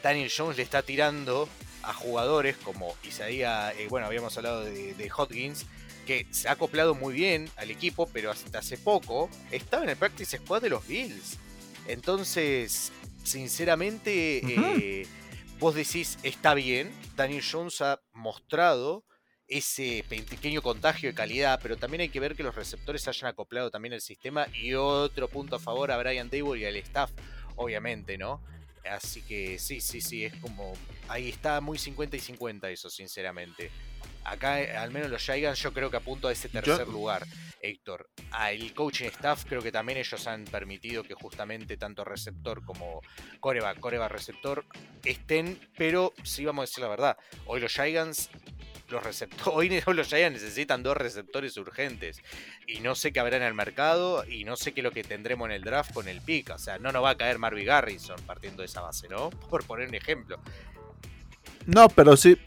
Daniel 0.02 0.32
Jones 0.34 0.56
le 0.56 0.62
está 0.62 0.82
tirando 0.82 1.50
a 1.82 1.92
jugadores 1.92 2.56
como 2.56 2.96
Isaías, 3.02 3.74
eh, 3.78 3.88
bueno, 3.90 4.06
habíamos 4.06 4.34
hablado 4.38 4.64
de, 4.64 4.94
de 4.94 5.10
Hodgins, 5.10 5.66
que 6.06 6.26
se 6.30 6.48
ha 6.48 6.52
acoplado 6.52 6.94
muy 6.94 7.12
bien 7.12 7.50
al 7.56 7.70
equipo, 7.70 8.08
pero 8.10 8.30
hasta 8.30 8.60
hace 8.60 8.78
poco 8.78 9.28
estaba 9.50 9.84
en 9.84 9.90
el 9.90 9.96
practice 9.96 10.38
squad 10.38 10.62
de 10.62 10.70
los 10.70 10.86
Bills. 10.86 11.36
Entonces, 11.86 12.92
sinceramente, 13.22 14.40
eh, 14.42 15.06
vos 15.58 15.74
decís, 15.74 16.18
está 16.22 16.54
bien, 16.54 16.90
Daniel 17.16 17.44
Jones 17.48 17.82
ha 17.82 18.00
mostrado 18.14 19.04
ese 19.50 20.04
pequeño 20.08 20.62
contagio 20.62 21.10
de 21.10 21.14
calidad, 21.14 21.58
pero 21.60 21.76
también 21.76 22.02
hay 22.02 22.08
que 22.08 22.20
ver 22.20 22.36
que 22.36 22.44
los 22.44 22.54
receptores 22.54 23.06
hayan 23.08 23.28
acoplado 23.28 23.70
también 23.70 23.92
el 23.92 24.00
sistema 24.00 24.46
y 24.54 24.74
otro 24.74 25.28
punto 25.28 25.56
a 25.56 25.58
favor 25.58 25.90
a 25.90 25.98
Brian 25.98 26.30
Dable 26.30 26.60
y 26.60 26.64
al 26.64 26.76
staff, 26.76 27.10
obviamente, 27.56 28.16
¿no? 28.16 28.40
Así 28.88 29.22
que 29.22 29.58
sí, 29.58 29.80
sí, 29.80 30.00
sí, 30.00 30.24
es 30.24 30.34
como. 30.36 30.72
Ahí 31.08 31.28
está 31.28 31.60
muy 31.60 31.78
50 31.78 32.16
y 32.16 32.20
50 32.20 32.70
eso, 32.70 32.88
sinceramente. 32.88 33.70
Acá, 34.24 34.54
al 34.80 34.90
menos 34.92 35.10
los 35.10 35.22
Giants, 35.22 35.60
yo 35.60 35.72
creo 35.72 35.90
que 35.90 35.96
apunto 35.96 36.28
a 36.28 36.32
ese 36.32 36.48
tercer 36.48 36.86
lugar, 36.88 37.26
Héctor. 37.60 38.08
Al 38.30 38.72
coaching 38.74 39.06
staff, 39.06 39.44
creo 39.46 39.62
que 39.62 39.72
también 39.72 39.98
ellos 39.98 40.26
han 40.26 40.44
permitido 40.44 41.02
que 41.02 41.14
justamente 41.14 41.76
tanto 41.76 42.04
receptor 42.04 42.64
como 42.64 43.02
coreback, 43.40 43.80
coreback 43.80 44.12
receptor 44.12 44.64
estén, 45.04 45.58
pero 45.76 46.12
sí 46.22 46.44
vamos 46.44 46.62
a 46.62 46.66
decir 46.66 46.82
la 46.84 46.88
verdad. 46.88 47.16
Hoy 47.46 47.60
los 47.60 47.72
Giants 47.72 48.30
los 48.90 49.02
receptores, 49.02 49.46
hoy 49.86 49.94
los 49.94 50.08
Giants 50.08 50.42
necesitan 50.42 50.82
dos 50.82 50.96
receptores 50.96 51.56
urgentes. 51.56 52.22
Y 52.66 52.80
no 52.80 52.94
sé 52.94 53.12
qué 53.12 53.20
habrá 53.20 53.36
en 53.36 53.42
el 53.42 53.54
mercado 53.54 54.24
y 54.26 54.44
no 54.44 54.56
sé 54.56 54.72
qué 54.72 54.80
es 54.80 54.84
lo 54.84 54.92
que 54.92 55.02
tendremos 55.02 55.46
en 55.46 55.52
el 55.52 55.62
draft 55.62 55.92
con 55.92 56.08
el 56.08 56.20
pick. 56.20 56.50
O 56.50 56.58
sea, 56.58 56.78
no 56.78 56.92
nos 56.92 57.02
va 57.02 57.10
a 57.10 57.16
caer 57.16 57.38
Marvin 57.38 57.66
Garrison 57.66 58.20
partiendo 58.26 58.62
de 58.62 58.66
esa 58.66 58.80
base, 58.80 59.08
¿no? 59.08 59.30
Por 59.50 59.64
poner 59.64 59.88
un 59.88 59.94
ejemplo. 59.94 60.38
No, 61.66 61.88
pero 61.88 62.16
sí, 62.16 62.38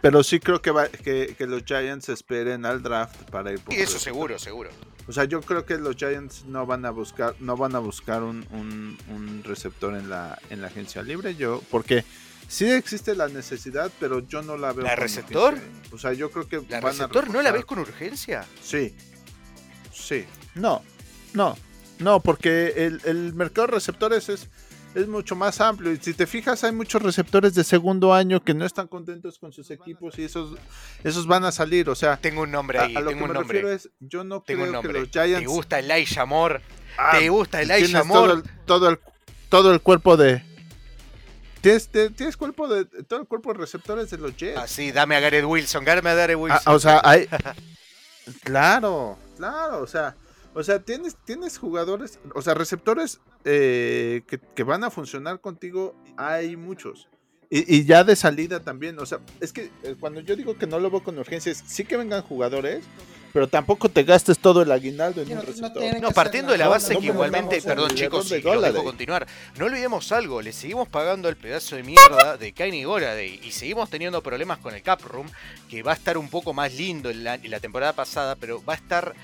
pero 0.00 0.22
sí 0.22 0.40
creo 0.40 0.62
que, 0.62 1.34
que, 1.36 1.46
los 1.46 1.64
Giants 1.64 2.08
esperen 2.08 2.64
al 2.64 2.82
draft 2.82 3.28
para 3.30 3.52
ir 3.52 3.60
por 3.60 3.74
Y 3.74 3.78
eso 3.78 3.98
seguro, 3.98 4.38
seguro. 4.38 4.70
O 5.06 5.12
sea, 5.12 5.24
yo 5.24 5.40
creo 5.40 5.66
que 5.66 5.76
los 5.76 5.96
Giants 5.96 6.44
no 6.46 6.66
van 6.66 6.86
a 6.86 6.90
buscar, 6.90 7.34
no 7.40 7.56
van 7.56 7.74
a 7.74 7.80
buscar 7.80 8.22
un, 8.22 8.46
un, 8.52 9.42
receptor 9.44 9.96
en 9.96 10.08
la, 10.08 10.38
en 10.50 10.60
la 10.60 10.68
agencia 10.68 11.02
libre. 11.02 11.34
Yo, 11.34 11.62
porque 11.70 12.04
sí 12.50 12.70
existe 12.70 13.14
la 13.14 13.28
necesidad, 13.28 13.90
pero 14.00 14.20
yo 14.20 14.42
no 14.42 14.56
la 14.56 14.72
veo. 14.72 14.84
¿La 14.84 14.96
receptor? 14.96 15.58
O 15.92 15.98
sea, 15.98 16.12
yo 16.12 16.30
creo 16.30 16.48
que. 16.48 16.62
¿La 16.68 16.80
receptor 16.80 17.30
no 17.30 17.40
la 17.40 17.52
ves 17.52 17.64
con 17.64 17.78
urgencia? 17.78 18.44
Sí. 18.62 18.94
Sí. 19.92 20.24
No. 20.54 20.82
No. 21.32 21.56
No, 21.98 22.20
porque 22.20 22.72
el, 22.76 23.00
el 23.04 23.34
mercado 23.34 23.68
de 23.68 23.74
receptores 23.74 24.28
es 24.28 24.48
es 24.94 25.08
mucho 25.08 25.36
más 25.36 25.60
amplio. 25.60 25.92
Y 25.92 25.98
si 25.98 26.14
te 26.14 26.26
fijas, 26.26 26.64
hay 26.64 26.72
muchos 26.72 27.02
receptores 27.02 27.54
de 27.54 27.64
segundo 27.64 28.12
año 28.12 28.42
que 28.42 28.54
no 28.54 28.64
están 28.64 28.88
contentos 28.88 29.38
con 29.38 29.52
sus 29.52 29.70
equipos 29.70 30.18
y 30.18 30.24
esos, 30.24 30.56
esos 31.04 31.26
van 31.26 31.44
a 31.44 31.52
salir. 31.52 31.88
O 31.88 31.94
sea, 31.94 32.16
tengo 32.16 32.42
un 32.42 32.50
nombre 32.50 32.78
ahí. 32.78 32.94
tengo 32.94 33.24
un 33.24 33.32
nombre. 33.32 33.74
Es, 33.74 33.90
yo 34.00 34.24
no 34.24 34.42
tengo 34.42 34.66
creo 34.66 34.82
que 34.82 34.92
los 34.92 35.10
Giants. 35.10 35.40
¿Te 35.40 35.46
gusta 35.46 35.78
Elijah 35.78 36.24
Moore? 36.24 36.60
Ah, 36.98 37.16
¿Te 37.18 37.28
gusta 37.28 37.62
Elijah 37.62 38.04
Moore? 38.04 38.32
Todo 38.32 38.32
el, 38.32 38.66
todo 38.66 38.88
el, 38.88 38.98
todo 39.48 39.72
el 39.72 39.80
cuerpo 39.80 40.16
de. 40.16 40.42
Tienes, 41.60 41.90
tienes 41.90 42.36
cuerpo 42.36 42.68
de 42.68 42.84
todo 43.04 43.20
el 43.20 43.26
cuerpo 43.26 43.52
de 43.52 43.58
receptores 43.58 44.10
de 44.10 44.18
los 44.18 44.36
Jets. 44.36 44.58
Ah, 44.58 44.66
sí, 44.66 44.92
dame 44.92 45.16
a 45.16 45.20
Gareth 45.20 45.44
Wilson, 45.44 45.84
dame 45.84 46.10
a 46.10 46.14
Gareth 46.14 46.36
ah, 46.36 46.40
Wilson. 46.40 46.74
o 46.74 46.78
sea, 46.78 47.00
hay. 47.04 47.28
claro, 48.44 49.18
claro, 49.36 49.82
o 49.82 49.86
sea. 49.86 50.16
O 50.52 50.64
sea, 50.64 50.80
tienes, 50.80 51.16
tienes 51.24 51.58
jugadores, 51.58 52.18
o 52.34 52.42
sea, 52.42 52.54
receptores 52.54 53.20
eh, 53.44 54.22
que, 54.26 54.64
van 54.64 54.82
a 54.82 54.90
funcionar 54.90 55.40
contigo, 55.40 55.94
hay 56.16 56.56
muchos. 56.56 57.08
Y, 57.52 57.84
ya 57.84 58.04
de 58.04 58.14
salida 58.14 58.60
también, 58.60 58.98
o 59.00 59.06
sea, 59.06 59.18
es 59.40 59.52
que 59.52 59.70
eh, 59.82 59.96
cuando 59.98 60.20
yo 60.20 60.36
digo 60.36 60.56
que 60.56 60.68
no 60.68 60.78
lo 60.78 60.90
veo 60.90 61.02
con 61.02 61.18
urgencias, 61.18 61.64
sí 61.66 61.84
que 61.84 61.96
vengan 61.96 62.22
jugadores, 62.22 62.84
pero 63.32 63.48
tampoco 63.48 63.88
te 63.88 64.02
gastes 64.02 64.38
todo 64.38 64.62
el 64.62 64.72
aguinaldo 64.72 65.22
en 65.22 65.38
un 65.38 65.42
receptor. 65.42 66.00
No, 66.00 66.10
partiendo 66.10 66.52
de 66.52 66.58
la 66.58 66.68
base 66.68 66.96
que 66.96 67.06
igualmente, 67.06 67.60
perdón 67.62 67.94
chicos, 67.94 68.28
si 68.28 68.40
lo 68.40 68.60
dejo 68.60 68.84
continuar, 68.84 69.26
no 69.58 69.66
olvidemos 69.66 70.12
algo, 70.12 70.42
le 70.42 70.52
seguimos 70.52 70.88
pagando 70.88 71.28
el 71.28 71.36
pedazo 71.36 71.76
de 71.76 71.82
mierda 71.82 72.36
de 72.36 72.52
Kaini 72.52 72.84
Goraday 72.84 73.40
y 73.42 73.52
seguimos 73.52 73.90
teniendo 73.90 74.22
problemas 74.22 74.58
con 74.58 74.74
el 74.74 74.82
Cap 74.82 75.02
Room, 75.02 75.30
que 75.68 75.82
va 75.82 75.92
a 75.92 75.94
estar 75.94 76.18
un 76.18 76.28
poco 76.28 76.52
más 76.52 76.74
lindo 76.74 77.10
en 77.10 77.24
la 77.24 77.60
temporada 77.60 77.92
pasada, 77.92 78.36
pero 78.36 78.64
va 78.64 78.74
a 78.74 78.76
estar 78.76 79.14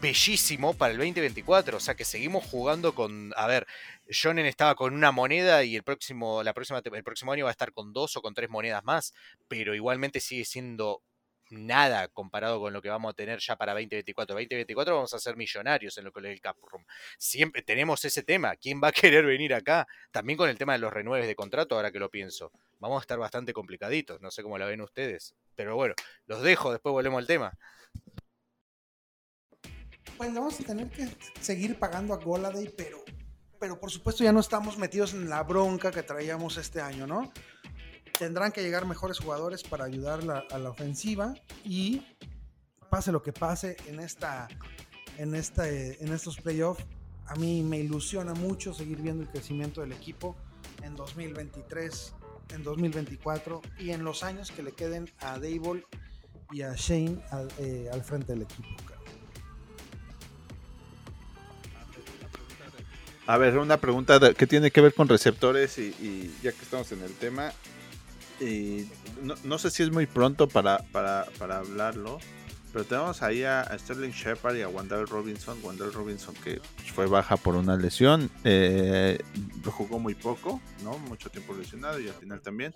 bellísimo 0.00 0.74
para 0.74 0.92
el 0.92 0.98
2024. 0.98 1.76
O 1.76 1.80
sea 1.80 1.94
que 1.94 2.04
seguimos 2.04 2.44
jugando 2.44 2.94
con. 2.94 3.32
A 3.36 3.46
ver, 3.46 3.66
Jonen 4.10 4.46
estaba 4.46 4.74
con 4.74 4.94
una 4.94 5.12
moneda 5.12 5.62
y 5.64 5.76
el 5.76 5.82
próximo, 5.82 6.42
la 6.42 6.52
próxima, 6.52 6.80
el 6.84 7.04
próximo 7.04 7.32
año 7.32 7.44
va 7.44 7.50
a 7.50 7.52
estar 7.52 7.72
con 7.72 7.92
dos 7.92 8.16
o 8.16 8.22
con 8.22 8.34
tres 8.34 8.50
monedas 8.50 8.84
más. 8.84 9.12
Pero 9.48 9.74
igualmente 9.74 10.20
sigue 10.20 10.44
siendo 10.44 11.02
nada 11.50 12.08
comparado 12.08 12.60
con 12.60 12.72
lo 12.72 12.80
que 12.80 12.88
vamos 12.88 13.10
a 13.10 13.14
tener 13.14 13.38
ya 13.40 13.56
para 13.56 13.72
2024. 13.72 14.34
2024 14.34 14.94
vamos 14.94 15.14
a 15.14 15.18
ser 15.18 15.36
millonarios 15.36 15.96
en 15.98 16.04
lo 16.04 16.12
que 16.12 16.20
es 16.20 16.26
el 16.26 16.40
Cap 16.40 16.56
Room. 16.62 16.84
Siempre 17.18 17.62
tenemos 17.62 18.04
ese 18.04 18.22
tema. 18.22 18.56
¿Quién 18.56 18.80
va 18.82 18.88
a 18.88 18.92
querer 18.92 19.24
venir 19.24 19.54
acá? 19.54 19.86
También 20.10 20.36
con 20.36 20.48
el 20.48 20.58
tema 20.58 20.72
de 20.72 20.78
los 20.78 20.92
renueves 20.92 21.26
de 21.26 21.34
contrato, 21.34 21.74
ahora 21.74 21.92
que 21.92 21.98
lo 21.98 22.10
pienso. 22.10 22.52
Vamos 22.78 22.98
a 22.98 23.02
estar 23.02 23.18
bastante 23.18 23.52
complicaditos. 23.52 24.20
No 24.20 24.30
sé 24.30 24.42
cómo 24.42 24.58
la 24.58 24.66
ven 24.66 24.80
ustedes. 24.80 25.34
Pero 25.54 25.76
bueno, 25.76 25.94
los 26.26 26.42
dejo, 26.42 26.72
después 26.72 26.92
volvemos 26.92 27.18
al 27.18 27.26
tema 27.26 27.52
pues 30.20 30.34
vamos 30.34 30.60
a 30.60 30.64
tener 30.64 30.90
que 30.90 31.08
seguir 31.40 31.78
pagando 31.78 32.12
a 32.12 32.18
Goladay, 32.18 32.68
pero, 32.76 33.02
pero 33.58 33.80
por 33.80 33.90
supuesto 33.90 34.22
ya 34.22 34.32
no 34.32 34.40
estamos 34.40 34.76
metidos 34.76 35.14
en 35.14 35.30
la 35.30 35.42
bronca 35.42 35.90
que 35.90 36.02
traíamos 36.02 36.58
este 36.58 36.82
año, 36.82 37.06
¿no? 37.06 37.32
Tendrán 38.20 38.52
que 38.52 38.62
llegar 38.62 38.84
mejores 38.84 39.18
jugadores 39.18 39.62
para 39.62 39.86
ayudar 39.86 40.20
a 40.50 40.58
la 40.58 40.68
ofensiva 40.68 41.32
y 41.64 42.02
pase 42.90 43.12
lo 43.12 43.22
que 43.22 43.32
pase 43.32 43.78
en 43.86 43.98
esta 43.98 44.46
en 45.16 45.34
esta 45.34 45.66
en 45.66 46.12
estos 46.12 46.36
playoffs 46.36 46.84
a 47.28 47.34
mí 47.36 47.62
me 47.62 47.78
ilusiona 47.78 48.34
mucho 48.34 48.74
seguir 48.74 49.00
viendo 49.00 49.22
el 49.22 49.30
crecimiento 49.30 49.80
del 49.80 49.92
equipo 49.92 50.36
en 50.82 50.96
2023 50.96 52.12
en 52.50 52.62
2024 52.62 53.62
y 53.78 53.92
en 53.92 54.04
los 54.04 54.22
años 54.22 54.50
que 54.50 54.64
le 54.64 54.72
queden 54.72 55.10
a 55.20 55.38
Dable 55.38 55.86
y 56.52 56.60
a 56.60 56.74
Shane 56.74 57.24
al, 57.30 57.48
eh, 57.56 57.88
al 57.90 58.04
frente 58.04 58.34
del 58.34 58.42
equipo. 58.42 58.68
A 63.26 63.38
ver, 63.38 63.56
una 63.56 63.78
pregunta 63.78 64.34
que 64.34 64.46
tiene 64.46 64.70
que 64.70 64.82
ver 64.82 64.92
con 64.92 65.08
receptores 65.08 65.78
y, 65.78 66.34
ya 66.42 66.52
que 66.52 66.62
estamos 66.62 66.90
en 66.92 67.00
el 67.02 67.14
tema, 67.14 67.52
y 68.40 68.88
no, 69.44 69.58
sé 69.58 69.70
si 69.70 69.82
es 69.82 69.90
muy 69.90 70.06
pronto 70.06 70.48
para, 70.48 70.78
para, 70.92 71.26
hablarlo, 71.58 72.18
pero 72.72 72.84
tenemos 72.84 73.22
ahí 73.22 73.42
a, 73.44 73.66
Sterling 73.78 74.10
Shepard 74.10 74.56
y 74.56 74.62
a 74.62 74.68
Wendell 74.68 75.06
Robinson. 75.06 75.58
Wendell 75.62 75.92
Robinson 75.92 76.34
que 76.42 76.60
fue 76.94 77.06
baja 77.06 77.36
por 77.36 77.54
una 77.54 77.76
lesión, 77.76 78.30
eh, 78.44 79.18
jugó 79.66 79.98
muy 79.98 80.14
poco, 80.14 80.60
¿no? 80.82 80.98
Mucho 80.98 81.30
tiempo 81.30 81.54
lesionado 81.54 82.00
y 82.00 82.08
al 82.08 82.14
final 82.14 82.40
también. 82.40 82.74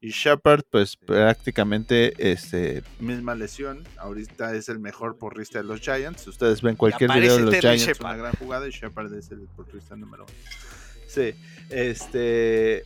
Y 0.00 0.10
Shepard, 0.10 0.64
pues 0.70 0.96
prácticamente 0.96 2.12
este, 2.30 2.82
misma 3.00 3.34
lesión. 3.34 3.88
Ahorita 3.96 4.54
es 4.54 4.68
el 4.68 4.78
mejor 4.78 5.16
porrista 5.16 5.58
de 5.58 5.64
los 5.64 5.80
Giants. 5.80 6.26
Ustedes 6.26 6.60
ven 6.60 6.76
cualquier 6.76 7.10
video 7.10 7.36
de 7.36 7.42
los 7.44 7.54
Giants, 7.54 7.88
es 7.88 8.00
una 8.00 8.14
gran 8.14 8.34
jugada 8.34 8.68
y 8.68 8.70
Shepard 8.70 9.14
es 9.14 9.30
el 9.30 9.48
porrista 9.56 9.96
número 9.96 10.24
uno. 10.24 10.34
Sí, 11.08 11.34
este, 11.70 12.84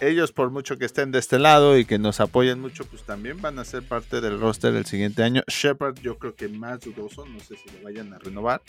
ellos 0.00 0.32
por 0.32 0.50
mucho 0.50 0.78
que 0.78 0.84
estén 0.84 1.10
de 1.10 1.18
este 1.18 1.38
lado 1.38 1.78
y 1.78 1.84
que 1.84 1.98
nos 1.98 2.20
apoyen 2.20 2.60
mucho, 2.60 2.84
pues 2.84 3.02
también 3.04 3.40
van 3.40 3.58
a 3.58 3.64
ser 3.64 3.82
parte 3.82 4.20
del 4.20 4.40
roster 4.40 4.74
el 4.74 4.86
siguiente 4.86 5.22
año. 5.22 5.42
Shepard 5.46 5.98
yo 6.00 6.18
creo 6.18 6.34
que 6.34 6.48
más 6.48 6.80
dudoso, 6.80 7.26
no 7.26 7.40
sé 7.40 7.56
si 7.56 7.70
lo 7.76 7.84
vayan 7.84 8.12
a 8.12 8.18
renovar. 8.18 8.62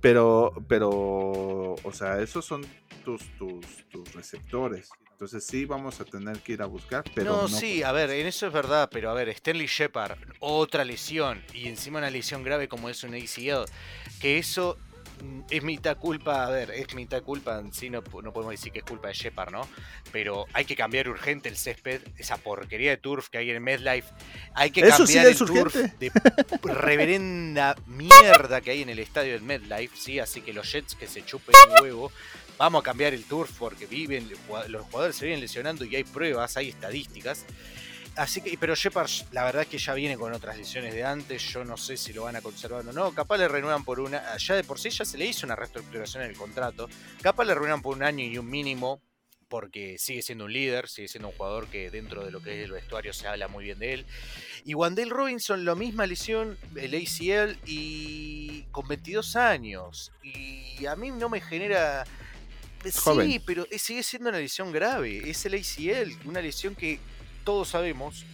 Pero, 0.00 0.52
pero, 0.68 0.90
o 0.90 1.92
sea, 1.92 2.20
esos 2.20 2.44
son 2.44 2.64
tus, 3.04 3.22
tus, 3.38 3.64
tus 3.90 4.12
receptores. 4.14 4.90
Entonces 5.16 5.44
sí 5.44 5.64
vamos 5.64 5.98
a 6.02 6.04
tener 6.04 6.40
que 6.40 6.52
ir 6.52 6.62
a 6.62 6.66
buscar, 6.66 7.02
pero 7.14 7.32
no, 7.32 7.42
no 7.42 7.48
sí, 7.48 7.82
a 7.82 7.90
ver, 7.90 8.10
en 8.10 8.26
eso 8.26 8.48
es 8.48 8.52
verdad, 8.52 8.90
pero 8.92 9.10
a 9.10 9.14
ver, 9.14 9.30
Stanley 9.30 9.66
Shepard, 9.66 10.18
otra 10.40 10.84
lesión 10.84 11.42
y 11.54 11.68
encima 11.68 12.00
una 12.00 12.10
lesión 12.10 12.42
grave 12.42 12.68
como 12.68 12.90
es 12.90 13.02
un 13.02 13.14
ACL, 13.14 13.64
que 14.20 14.36
eso 14.36 14.76
es 15.50 15.62
mitad 15.62 15.96
culpa, 15.96 16.46
a 16.46 16.50
ver, 16.50 16.70
es 16.70 16.94
mitad 16.94 17.22
culpa, 17.22 17.58
en 17.58 17.72
sí 17.72 17.90
no, 17.90 18.02
no 18.22 18.32
podemos 18.32 18.50
decir 18.50 18.72
que 18.72 18.80
es 18.80 18.84
culpa 18.84 19.08
de 19.08 19.14
Shepard, 19.14 19.52
¿no? 19.52 19.68
Pero 20.12 20.46
hay 20.52 20.64
que 20.64 20.76
cambiar 20.76 21.08
urgente 21.08 21.48
el 21.48 21.56
césped, 21.56 22.00
esa 22.18 22.36
porquería 22.36 22.90
de 22.90 22.96
turf 22.96 23.28
que 23.28 23.38
hay 23.38 23.50
en 23.50 23.62
MedLife. 23.62 24.08
Hay 24.54 24.70
que 24.70 24.80
Eso 24.80 24.98
cambiar 24.98 25.26
el 25.26 25.36
turf 25.36 25.74
de 25.74 26.12
reverenda 26.62 27.76
mierda 27.86 28.60
que 28.60 28.72
hay 28.72 28.82
en 28.82 28.88
el 28.88 28.98
estadio 28.98 29.32
del 29.32 29.42
MedLife, 29.42 29.96
¿sí? 29.96 30.18
Así 30.18 30.40
que 30.40 30.52
los 30.52 30.70
Jets 30.70 30.94
que 30.94 31.06
se 31.06 31.24
chupen 31.24 31.54
un 31.70 31.82
huevo. 31.82 32.12
Vamos 32.58 32.80
a 32.80 32.84
cambiar 32.84 33.12
el 33.12 33.24
turf 33.24 33.50
porque 33.58 33.86
viven, 33.86 34.30
los 34.68 34.82
jugadores 34.86 35.16
se 35.16 35.26
vienen 35.26 35.42
lesionando 35.42 35.84
y 35.84 35.94
hay 35.94 36.04
pruebas, 36.04 36.56
hay 36.56 36.70
estadísticas. 36.70 37.44
Así 38.16 38.40
que, 38.40 38.56
pero 38.56 38.74
Shepard, 38.74 39.10
la 39.32 39.44
verdad 39.44 39.62
es 39.62 39.68
que 39.68 39.78
ya 39.78 39.92
viene 39.92 40.16
con 40.16 40.32
otras 40.32 40.56
lesiones 40.56 40.94
de 40.94 41.04
antes. 41.04 41.42
Yo 41.42 41.64
no 41.64 41.76
sé 41.76 41.98
si 41.98 42.14
lo 42.14 42.22
van 42.22 42.36
a 42.36 42.40
conservar 42.40 42.86
o 42.86 42.92
no. 42.92 43.12
Capaz 43.12 43.36
le 43.36 43.46
renuevan 43.46 43.84
por 43.84 44.00
una. 44.00 44.36
Ya 44.38 44.54
de 44.54 44.64
por 44.64 44.80
sí 44.80 44.88
ya 44.88 45.04
se 45.04 45.18
le 45.18 45.26
hizo 45.26 45.44
una 45.44 45.54
reestructuración 45.54 46.22
en 46.22 46.30
el 46.30 46.36
contrato. 46.36 46.88
Capaz 47.20 47.44
le 47.44 47.54
renuevan 47.54 47.82
por 47.82 47.94
un 47.94 48.02
año 48.02 48.24
y 48.24 48.38
un 48.38 48.48
mínimo. 48.48 49.02
Porque 49.48 49.96
sigue 49.96 50.22
siendo 50.22 50.46
un 50.46 50.52
líder, 50.52 50.88
sigue 50.88 51.06
siendo 51.06 51.28
un 51.28 51.34
jugador 51.36 51.68
que 51.68 51.88
dentro 51.88 52.24
de 52.24 52.32
lo 52.32 52.42
que 52.42 52.58
es 52.58 52.64
el 52.64 52.72
vestuario 52.72 53.12
se 53.12 53.28
habla 53.28 53.46
muy 53.46 53.64
bien 53.64 53.78
de 53.78 53.92
él. 53.92 54.06
Y 54.64 54.74
Wandale 54.74 55.08
Robinson, 55.08 55.64
la 55.64 55.76
misma 55.76 56.04
lesión, 56.04 56.58
el 56.74 56.94
ACL, 56.96 57.56
y 57.64 58.62
con 58.72 58.88
22 58.88 59.36
años. 59.36 60.10
Y 60.24 60.84
a 60.86 60.96
mí 60.96 61.12
no 61.12 61.28
me 61.28 61.40
genera. 61.40 62.04
Sí, 62.82 62.90
Joven. 62.98 63.42
pero 63.46 63.66
sigue 63.78 64.02
siendo 64.02 64.30
una 64.30 64.38
lesión 64.38 64.72
grave. 64.72 65.30
Es 65.30 65.46
el 65.46 65.54
ACL, 65.54 66.28
una 66.28 66.40
lesión 66.40 66.74
que 66.74 66.98
todos 67.46 67.68
sabemos 67.68 68.26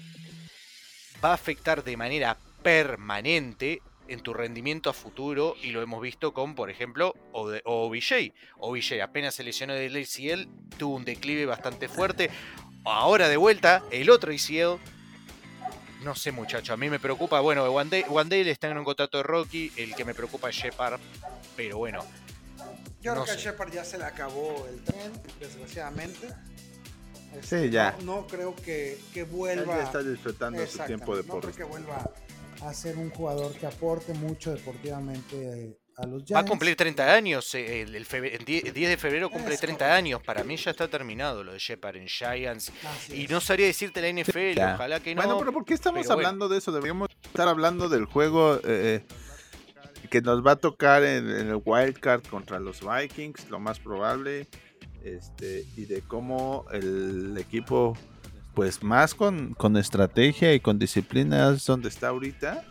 va 1.23 1.33
a 1.33 1.35
afectar 1.35 1.85
de 1.85 1.99
manera 1.99 2.39
permanente 2.63 3.83
en 4.09 4.21
tu 4.21 4.33
rendimiento 4.33 4.89
a 4.89 4.95
futuro 4.95 5.55
y 5.63 5.71
lo 5.71 5.83
hemos 5.83 6.01
visto 6.01 6.33
con, 6.33 6.55
por 6.55 6.71
ejemplo, 6.71 7.15
OBJ. 7.33 8.33
OBJ 8.57 9.03
apenas 9.03 9.35
se 9.35 9.45
lesionó 9.45 9.75
del 9.75 9.97
ACL, 9.97 10.49
tuvo 10.79 10.97
un 10.97 11.05
declive 11.05 11.45
bastante 11.45 11.89
fuerte. 11.89 12.31
Ahora 12.85 13.29
de 13.29 13.37
vuelta, 13.37 13.85
el 13.91 14.09
otro 14.09 14.33
ACL. 14.33 14.81
No 16.03 16.15
sé, 16.15 16.33
muchacho, 16.33 16.73
a 16.73 16.79
mí 16.79 16.89
me 16.89 16.99
preocupa. 16.99 17.39
Bueno, 17.41 17.71
Wandale, 17.71 18.51
está 18.51 18.71
en 18.71 18.79
un 18.79 18.85
contrato 18.85 19.19
de 19.19 19.25
Rocky, 19.25 19.71
el 19.77 19.95
que 19.95 20.07
me 20.07 20.15
preocupa 20.15 20.49
es 20.49 20.57
Shepard. 20.57 20.99
Pero 21.55 21.77
bueno, 21.77 22.03
Yo 23.03 23.15
No 23.15 23.23
creo 23.23 23.25
que 23.27 23.31
a 23.33 23.35
sé. 23.35 23.43
Shepard 23.43 23.73
ya 23.73 23.85
se 23.85 23.99
le 23.99 24.05
acabó 24.05 24.67
el 24.69 24.83
tren, 24.83 25.13
desgraciadamente. 25.39 26.29
Sí, 27.41 27.71
ya. 27.71 27.97
No, 28.03 28.17
no 28.23 28.27
creo 28.27 28.55
que, 28.57 28.99
que 29.13 29.21
Él 29.21 29.27
vuelva. 29.27 29.77
ya 29.79 29.83
está 29.85 30.03
disfrutando 30.03 30.67
su 30.67 30.79
tiempo 30.81 31.17
de 31.17 31.23
No 31.25 31.41
creo 31.41 31.55
que 31.55 31.65
vuelva 31.65 32.11
a 32.63 32.75
ser 32.75 32.97
un 32.97 33.11
jugador 33.11 33.53
que 33.55 33.67
aporte 33.67 34.13
mucho 34.15 34.53
deportivamente 34.53 35.37
eh, 35.37 35.79
a 35.97 36.07
los 36.07 36.23
Giants. 36.25 36.33
va 36.35 36.41
a 36.41 36.45
cumplir 36.45 36.77
30 36.77 37.13
años. 37.13 37.55
eh, 37.55 37.83
El, 37.83 37.95
el 37.97 38.07
febe- 38.07 38.35
el 38.39 38.45
10, 38.45 38.73
10 38.75 38.91
de 38.91 38.97
febrero 38.97 39.31
cumple 39.31 39.55
Es 39.55 39.61
30 39.61 39.79
correcto. 39.79 39.97
años. 39.97 40.23
Para 40.23 40.45
mí 40.45 40.57
ya 40.57 40.71
está 40.71 40.89
terminado 40.89 41.43
lo 41.43 41.53
de 41.53 41.59
Shepard 41.59 41.97
en 41.97 42.07
Giants. 42.09 42.71
Y 43.13 43.27
no 43.29 43.41
sabría 43.41 43.67
decirte 43.67 44.01
la 44.01 44.09
NFL, 44.23 44.55
Ya. 44.55 44.75
ojalá 44.75 45.01
que 45.01 45.15
no. 45.15 45.23
Bueno, 45.23 45.39
pero 45.39 45.53
¿por 45.53 45.65
qué 45.65 45.75
estamos 45.75 46.03
pero 46.03 46.15
bueno. 46.15 46.29
hablando 46.29 46.49
de 46.49 46.59
eso? 46.59 46.71
Deberíamos 46.71 47.09
estar 47.25 47.49
hablando 47.49 47.89
del 47.89 48.05
juego 48.05 48.61
eh, 48.65 49.05
que 50.11 50.21
nos 50.21 50.45
va 50.47 50.53
a 50.53 50.57
tocar 50.57 51.03
en, 51.03 51.29
en 51.31 51.49
el 51.49 51.61
Wild 51.65 51.99
Card 51.99 52.23
contra 52.29 52.61
los 52.61 52.81
Vikings, 52.81 53.49
lo 53.51 53.59
más 53.59 53.79
probable, 53.79 54.47
este, 55.05 55.65
y 55.77 55.85
de 55.87 56.03
cómo 56.03 56.67
el 56.73 57.37
equipo, 57.39 57.97
pues 58.55 58.83
más 58.83 59.15
con, 59.15 59.55
con 59.55 59.77
estrategia 59.77 60.55
y 60.55 60.61
con 60.61 60.79
disciplina 60.79 61.51
es 61.51 61.65
donde 61.67 61.89
está 61.89 62.09
ahorita 62.09 62.65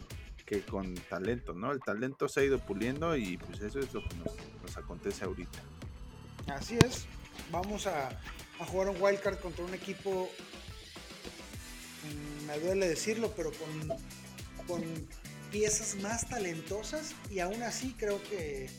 que 0.51 0.61
con 0.61 0.95
talento, 1.09 1.53
¿no? 1.53 1.71
El 1.71 1.79
talento 1.79 2.27
se 2.27 2.41
ha 2.41 2.43
ido 2.43 2.59
puliendo 2.59 3.15
y 3.15 3.37
pues 3.37 3.61
eso 3.61 3.79
es 3.79 3.93
lo 3.93 4.03
que 4.03 4.15
nos, 4.17 4.77
acontece 4.77 5.23
ahorita. 5.23 5.59
Así 6.47 6.77
es. 6.85 7.05
Vamos 7.51 7.87
a, 7.87 8.09
a 8.59 8.65
jugar 8.65 8.89
un 8.89 9.01
wildcard 9.01 9.39
contra 9.39 9.63
un 9.63 9.73
equipo. 9.73 10.29
mm, 12.03 12.47
Me 12.47 12.59
duele 12.59 12.89
decirlo, 12.89 13.31
pero 13.33 13.51
con, 13.53 13.97
con 14.67 14.83
piezas 15.51 15.95
más 16.01 16.27
talentosas. 16.27 17.15
Y 17.29 17.39
aún 17.39 17.63
así 17.63 17.95
creo 17.97 18.21
que, 18.23 18.69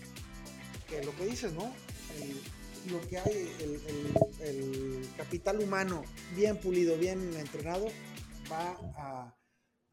que 0.90 1.02
lo 1.02 1.16
que 1.16 1.24
dices, 1.24 1.54
¿no? 1.54 1.72
Lo 2.90 3.00
que 3.08 3.18
hay, 3.18 3.50
el, 3.60 3.80
el- 3.86 4.46
el 4.46 5.08
capital 5.16 5.60
humano 5.60 6.02
bien 6.36 6.56
pulido, 6.58 6.96
bien 6.96 7.34
entrenado, 7.38 7.86
va 8.50 8.76
a, 8.96 9.34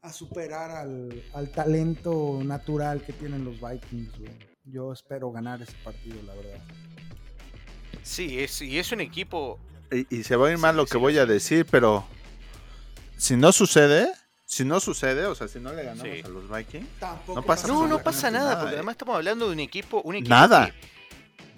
a 0.02 0.12
superar 0.12 0.70
al, 0.70 1.22
al 1.34 1.50
talento 1.50 2.40
natural 2.42 3.02
que 3.04 3.12
tienen 3.12 3.44
los 3.44 3.60
Vikings. 3.60 4.18
güey. 4.18 4.32
Yo 4.64 4.92
espero 4.92 5.30
ganar 5.32 5.62
ese 5.62 5.74
partido, 5.84 6.16
la 6.26 6.34
verdad. 6.34 6.58
Sí, 8.02 8.40
es, 8.40 8.60
y 8.62 8.78
es 8.78 8.90
un 8.92 9.00
equipo. 9.00 9.58
Y, 9.90 10.18
y 10.18 10.22
se 10.24 10.36
va 10.36 10.48
a 10.48 10.50
ir 10.50 10.56
Sí, 10.56 10.62
mal 10.62 10.76
lo 10.76 10.86
sí, 10.86 10.92
que 10.92 10.98
voy 10.98 11.18
a 11.18 11.26
decir, 11.26 11.66
pero 11.70 12.04
si 13.16 13.36
no 13.36 13.52
sucede, 13.52 14.10
si 14.46 14.64
no 14.64 14.80
sucede, 14.80 15.26
o 15.26 15.34
sea, 15.34 15.48
si 15.48 15.60
no 15.60 15.72
le 15.72 15.84
ganamos 15.84 16.12
Sí. 16.12 16.22
a 16.24 16.28
los 16.28 16.48
Vikings, 16.50 16.88
Tampoco 16.98 17.40
No 17.40 17.46
pasa 17.46 17.68
No, 17.68 17.86
no 17.86 18.02
pasa 18.02 18.30
nada, 18.30 18.44
nada, 18.50 18.60
porque 18.60 18.74
eh. 18.74 18.78
además 18.78 18.94
estamos 18.94 19.16
hablando 19.16 19.46
de 19.46 19.52
un 19.52 19.60
equipo. 19.60 20.00
Un 20.02 20.16
equipo 20.16 20.30
Nada. 20.30 20.66
que, 20.66 20.99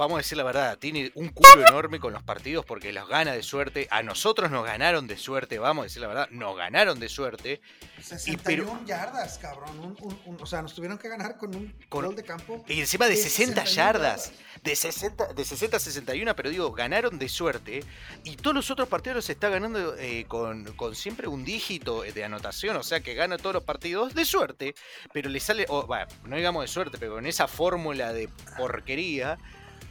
vamos 0.03 0.17
a 0.17 0.19
decir 0.19 0.37
la 0.37 0.45
verdad, 0.45 0.79
tiene 0.79 1.11
un 1.15 1.29
culo 1.29 1.67
enorme 1.67 1.99
con 2.01 2.13
los 2.13 2.23
partidos 2.23 2.65
porque 2.65 2.93
los 2.93 3.09
gana 3.09 3.33
de 3.33 3.43
suerte. 3.43 3.87
A 3.91 4.03
nosotros 4.03 4.51
nos 4.51 4.65
ganaron 4.65 5.07
de 5.07 5.17
suerte, 5.17 5.59
vamos 5.59 5.83
a 5.83 5.85
decir 5.85 6.03
la 6.03 6.09
verdad, 6.09 6.29
nos 6.31 6.57
ganaron 6.57 6.99
de 7.01 7.09
suerte. 7.09 7.61
61 8.01 8.85
yardas, 8.85 9.39
cabrón. 9.39 9.79
Un- 9.79 9.97
un- 10.01 10.21
un- 10.27 10.43
o 10.43 10.47
sea, 10.47 10.61
nos 10.63 10.75
tuvieron 10.75 10.99
que 10.99 11.09
ganar 11.09 11.39
con 11.39 11.55
un 11.55 11.73
Con- 11.89 12.05
gol 12.07 12.17
de 12.17 12.25
campo. 12.25 12.65
Y 12.69 12.81
encima 12.81 13.07
de 13.07 13.13
De 13.13 13.17
60 13.17 13.65
61 13.65 13.75
yardas. 13.77 14.33
De 14.63 14.77
60, 14.77 15.33
de 15.33 15.45
60 15.45 15.77
a 15.77 15.81
61, 15.81 16.37
pero 16.37 16.51
digo, 16.51 16.71
ganaron 16.73 17.19
de 17.19 17.29
suerte. 17.29 17.85
Y 18.25 18.37
todos 18.37 18.55
los 18.55 18.71
otros 18.71 18.89
partidos 18.89 19.17
los 19.17 19.31
está 19.31 19.49
ganando 19.49 19.97
eh, 19.99 20.25
con, 20.29 20.65
con 20.77 20.95
siempre 20.95 21.27
un 21.29 21.45
dígito 21.45 22.03
de 22.03 22.25
anotación. 22.25 22.77
O 22.77 22.83
sea 22.83 23.01
que 23.01 23.15
gana 23.15 23.39
todos 23.39 23.55
los 23.55 23.65
partidos 23.65 24.15
de 24.15 24.25
suerte. 24.25 24.75
Pero 25.13 25.31
le 25.31 25.41
sale, 25.41 25.67
bueno, 25.87 26.07
no 26.25 26.37
digamos 26.37 26.63
de 26.63 26.69
suerte, 26.69 26.99
pero 26.99 27.15
con 27.15 27.27
esa 27.27 27.49
fórmula 27.49 28.13
de 28.13 28.29
porquería 28.57 29.39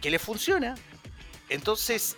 que 0.01 0.09
le 0.09 0.19
funciona. 0.19 0.75
Entonces, 1.49 2.15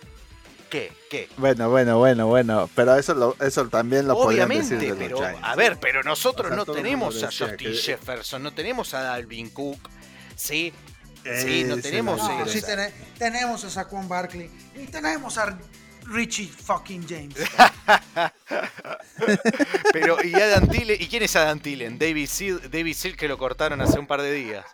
¿qué? 0.70 0.92
¿Qué? 1.10 1.28
bueno, 1.36 1.68
bueno, 1.70 1.98
bueno, 1.98 2.26
bueno, 2.26 2.70
pero 2.74 2.96
eso 2.96 3.14
lo, 3.14 3.36
eso 3.40 3.68
también 3.68 4.08
lo 4.08 4.16
Obviamente, 4.16 4.74
decir 4.76 4.94
de 4.94 5.08
pero 5.08 5.20
a 5.42 5.54
ver, 5.56 5.78
pero 5.80 6.02
nosotros 6.02 6.46
O 6.46 6.48
sea, 6.54 6.56
no 6.56 6.66
tenemos 6.66 7.22
a 7.22 7.26
Justin 7.26 7.56
que- 7.56 7.74
Jefferson, 7.74 8.42
no 8.42 8.52
tenemos 8.54 8.94
a 8.94 9.02
Dalvin 9.02 9.50
Cook, 9.50 9.78
¿sí? 10.36 10.72
Sí, 11.24 11.64
no 11.64 11.78
tenemos, 11.78 12.20
eh, 12.20 12.36
No, 12.38 12.46
sí 12.46 12.60
tene- 12.60 12.92
tenemos 13.18 13.64
a 13.64 13.70
Saquon 13.70 14.08
Barkley 14.08 14.50
y 14.76 14.86
tenemos 14.86 15.38
a 15.38 15.58
Richie 16.04 16.48
fucking 16.48 17.06
James. 17.08 17.34
Pero, 19.92 20.18
¿y 20.22 20.34
Adam 20.34 20.68
Thielen? 20.68 21.00
¿Y 21.00 21.06
quién 21.08 21.22
es 21.22 21.34
Adam 21.36 21.60
Thielen? 21.60 21.98
David 21.98 22.26
Seal, 22.28 22.60
David 22.70 22.94
Seal 22.94 23.16
que 23.16 23.26
lo 23.28 23.38
cortaron 23.38 23.80
hace 23.80 23.98
un 23.98 24.06
par 24.06 24.20
de 24.22 24.32
días. 24.32 24.66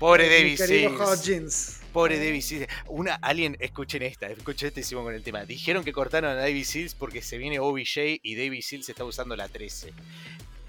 Pobre. 0.00 0.56
Hodgins. 0.98 1.76
Pobre 1.92 2.18
David 2.18 2.40
Seals. 2.40 2.68
Una, 2.86 3.16
alguien, 3.16 3.54
escuchen 3.60 4.02
esta, 4.02 4.28
escuchen 4.28 4.68
este 4.68 4.80
hicimos 4.80 5.04
con 5.04 5.14
el 5.14 5.22
tema. 5.22 5.44
Dijeron 5.44 5.84
que 5.84 5.92
cortaron 5.92 6.30
a 6.30 6.34
David 6.34 6.64
Seals 6.64 6.94
porque 6.94 7.20
se 7.20 7.36
viene 7.36 7.60
OBJ 7.60 8.18
y 8.22 8.34
David 8.34 8.62
Seals 8.62 8.88
está 8.88 9.04
usando 9.04 9.36
la 9.36 9.46
13. 9.48 9.92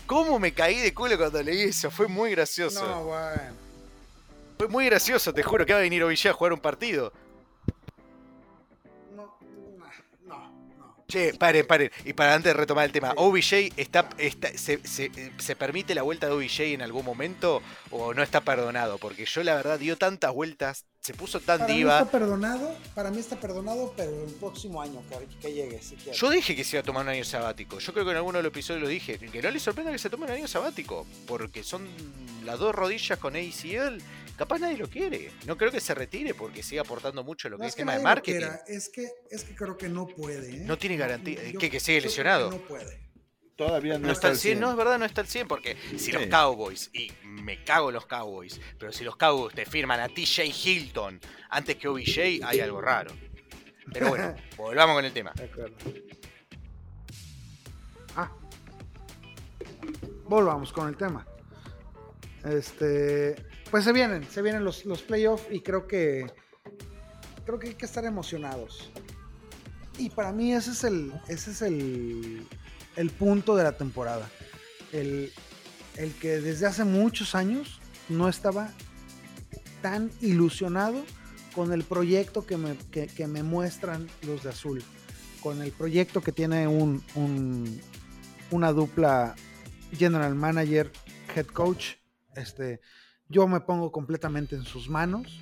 ¿Cómo 0.05 0.37
me 0.37 0.51
caí 0.51 0.81
de 0.81 0.93
culo 0.93 1.17
cuando 1.17 1.41
leí 1.41 1.61
eso? 1.61 1.89
Fue 1.89 2.09
muy 2.09 2.31
gracioso. 2.31 2.85
No, 2.85 3.05
bueno. 3.05 3.53
Fue 4.57 4.67
muy 4.67 4.85
gracioso, 4.87 5.33
te 5.33 5.43
juro 5.43 5.65
que 5.65 5.71
va 5.71 5.79
a 5.79 5.83
venir 5.83 6.03
OBJ 6.03 6.27
a 6.27 6.33
jugar 6.33 6.51
un 6.51 6.59
partido. 6.59 7.13
Che, 11.11 11.33
paren, 11.33 11.67
paren. 11.67 11.91
Y 12.05 12.13
para 12.13 12.33
antes 12.33 12.53
de 12.53 12.57
retomar 12.59 12.85
el 12.85 12.91
tema, 12.93 13.13
¿OBJ 13.17 13.73
está, 13.75 14.07
está- 14.17 14.57
se, 14.57 14.79
se- 14.87 15.11
se 15.37 15.55
permite 15.57 15.93
la 15.93 16.03
vuelta 16.03 16.27
de 16.27 16.31
OBJ 16.33 16.61
en 16.73 16.81
algún 16.81 17.03
momento 17.03 17.61
o 17.89 18.13
no 18.13 18.23
está 18.23 18.39
perdonado? 18.41 18.97
Porque 18.97 19.25
yo 19.25 19.43
la 19.43 19.55
verdad 19.55 19.77
dio 19.77 19.97
tantas 19.97 20.33
vueltas, 20.33 20.85
se 21.01 21.13
puso 21.13 21.39
tan 21.41 21.59
Para 21.59 21.71
mí 21.73 21.77
diva. 21.79 21.99
está 21.99 22.11
perdonado, 22.11 22.75
para 22.95 23.11
mí 23.11 23.19
está 23.19 23.37
perdonado, 23.39 23.93
pero 23.97 24.23
el 24.25 24.31
próximo 24.35 24.81
año 24.81 25.01
que, 25.09 25.27
que 25.41 25.53
llegue, 25.53 25.81
si 25.81 25.95
quiere. 25.95 26.17
Yo 26.17 26.29
dije 26.29 26.55
que 26.55 26.63
se 26.63 26.77
iba 26.77 26.81
a 26.81 26.85
tomar 26.85 27.03
un 27.03 27.09
año 27.09 27.25
sabático. 27.25 27.79
Yo 27.79 27.91
creo 27.91 28.05
que 28.05 28.11
en 28.11 28.17
alguno 28.17 28.37
de 28.37 28.43
los 28.43 28.51
episodios 28.51 28.83
lo 28.83 28.87
dije. 28.87 29.17
Que 29.17 29.41
no 29.41 29.51
le 29.51 29.59
sorprenda 29.59 29.91
que 29.91 29.99
se 29.99 30.09
tome 30.09 30.25
un 30.25 30.31
año 30.31 30.47
sabático. 30.47 31.05
Porque 31.27 31.63
son 31.63 31.87
las 32.45 32.57
dos 32.59 32.73
rodillas 32.73 33.19
con 33.19 33.35
ACL. 33.35 33.97
Capaz 34.41 34.57
nadie 34.57 34.75
lo 34.79 34.89
quiere. 34.89 35.29
No 35.45 35.55
creo 35.55 35.69
que 35.71 35.79
se 35.79 35.93
retire 35.93 36.33
porque 36.33 36.63
sigue 36.63 36.79
aportando 36.81 37.23
mucho 37.23 37.47
lo 37.47 37.57
que 37.57 37.61
No 37.61 37.67
es 37.67 37.73
es 37.73 37.75
que 37.75 37.81
tema 37.83 37.95
de 37.95 38.01
marketing. 38.03 38.47
es 38.67 38.89
que, 38.89 39.07
es 39.29 39.43
que 39.43 39.53
creo 39.53 39.77
que 39.77 39.87
no 39.87 40.07
puede. 40.07 40.49
¿eh? 40.49 40.63
No 40.65 40.79
tiene 40.79 40.97
garantía. 40.97 41.47
Yo- 41.47 41.59
¿Qué, 41.59 41.69
que 41.69 41.79
sigue 41.79 42.01
lesionado? 42.01 42.49
que 42.49 42.55
no 42.55 42.61
puede. 42.63 42.99
Todavía 43.55 43.99
no, 43.99 44.07
No 44.07 44.13
está 44.13 44.29
al 44.29 44.37
100, 44.37 44.59
no, 44.59 44.71
es 44.71 44.77
verdad, 44.77 44.97
no 44.97 45.05
está 45.05 45.21
al 45.21 45.27
100 45.27 45.47
porque 45.47 45.77
si 45.95 46.11
los. 46.11 46.25
Cowboys, 46.25 46.89
y 46.91 47.11
me 47.23 47.63
cago 47.63 47.89
en 47.89 47.93
los 47.93 48.07
Cowboys, 48.07 48.59
pero 48.79 48.91
si 48.91 49.03
los 49.03 49.15
Cowboys 49.15 49.53
te 49.53 49.63
firman 49.67 49.99
a 49.99 50.07
TJ 50.07 50.45
Hilton 50.47 51.19
antes 51.51 51.75
que 51.75 51.87
OBJ, 51.87 52.43
hay 52.43 52.59
algo 52.61 52.81
raro. 52.81 53.11
Pero 53.93 54.09
bueno, 54.09 54.33
volvamos 54.57 54.95
con 54.95 55.05
el 55.05 55.13
tema. 55.13 55.33
De 55.35 55.43
acuerdo. 55.43 55.75
Ah. 58.15 58.31
Volvamos 60.25 60.73
con 60.73 60.87
el 60.87 60.97
tema. 60.97 61.27
Este. 62.43 63.50
Pues 63.71 63.85
se 63.85 63.93
vienen, 63.93 64.29
se 64.29 64.41
vienen 64.41 64.63
los, 64.63 64.85
los 64.85 65.01
playoffs 65.01 65.45
y 65.49 65.61
creo 65.61 65.87
que 65.87 66.27
creo 67.45 67.57
que 67.57 67.69
hay 67.69 67.73
que 67.75 67.85
estar 67.85 68.05
emocionados. 68.05 68.91
Y 69.97 70.09
para 70.09 70.31
mí 70.31 70.53
ese 70.53 70.71
es 70.71 70.83
el, 70.83 71.11
ese 71.27 71.51
es 71.51 71.61
el, 71.61 72.45
el 72.95 73.09
punto 73.09 73.55
de 73.55 73.63
la 73.63 73.77
temporada. 73.77 74.29
El, 74.91 75.31
el 75.95 76.13
que 76.13 76.39
desde 76.41 76.65
hace 76.65 76.83
muchos 76.83 77.33
años 77.35 77.79
no 78.09 78.29
estaba 78.29 78.71
tan 79.81 80.11
ilusionado 80.21 81.03
con 81.55 81.73
el 81.73 81.83
proyecto 81.83 82.45
que 82.45 82.57
me, 82.57 82.77
que, 82.91 83.07
que 83.07 83.27
me 83.27 83.43
muestran 83.43 84.07
los 84.25 84.43
de 84.43 84.49
azul. 84.49 84.83
Con 85.41 85.61
el 85.61 85.71
proyecto 85.71 86.21
que 86.21 86.31
tiene 86.31 86.67
un, 86.67 87.03
un- 87.15 87.81
una 88.51 88.71
dupla 88.71 89.35
general 89.91 90.35
manager, 90.35 90.91
head 91.35 91.47
coach. 91.47 91.95
Este, 92.35 92.79
yo 93.31 93.47
me 93.47 93.61
pongo 93.61 93.91
completamente 93.91 94.55
en 94.55 94.63
sus 94.65 94.89
manos. 94.89 95.41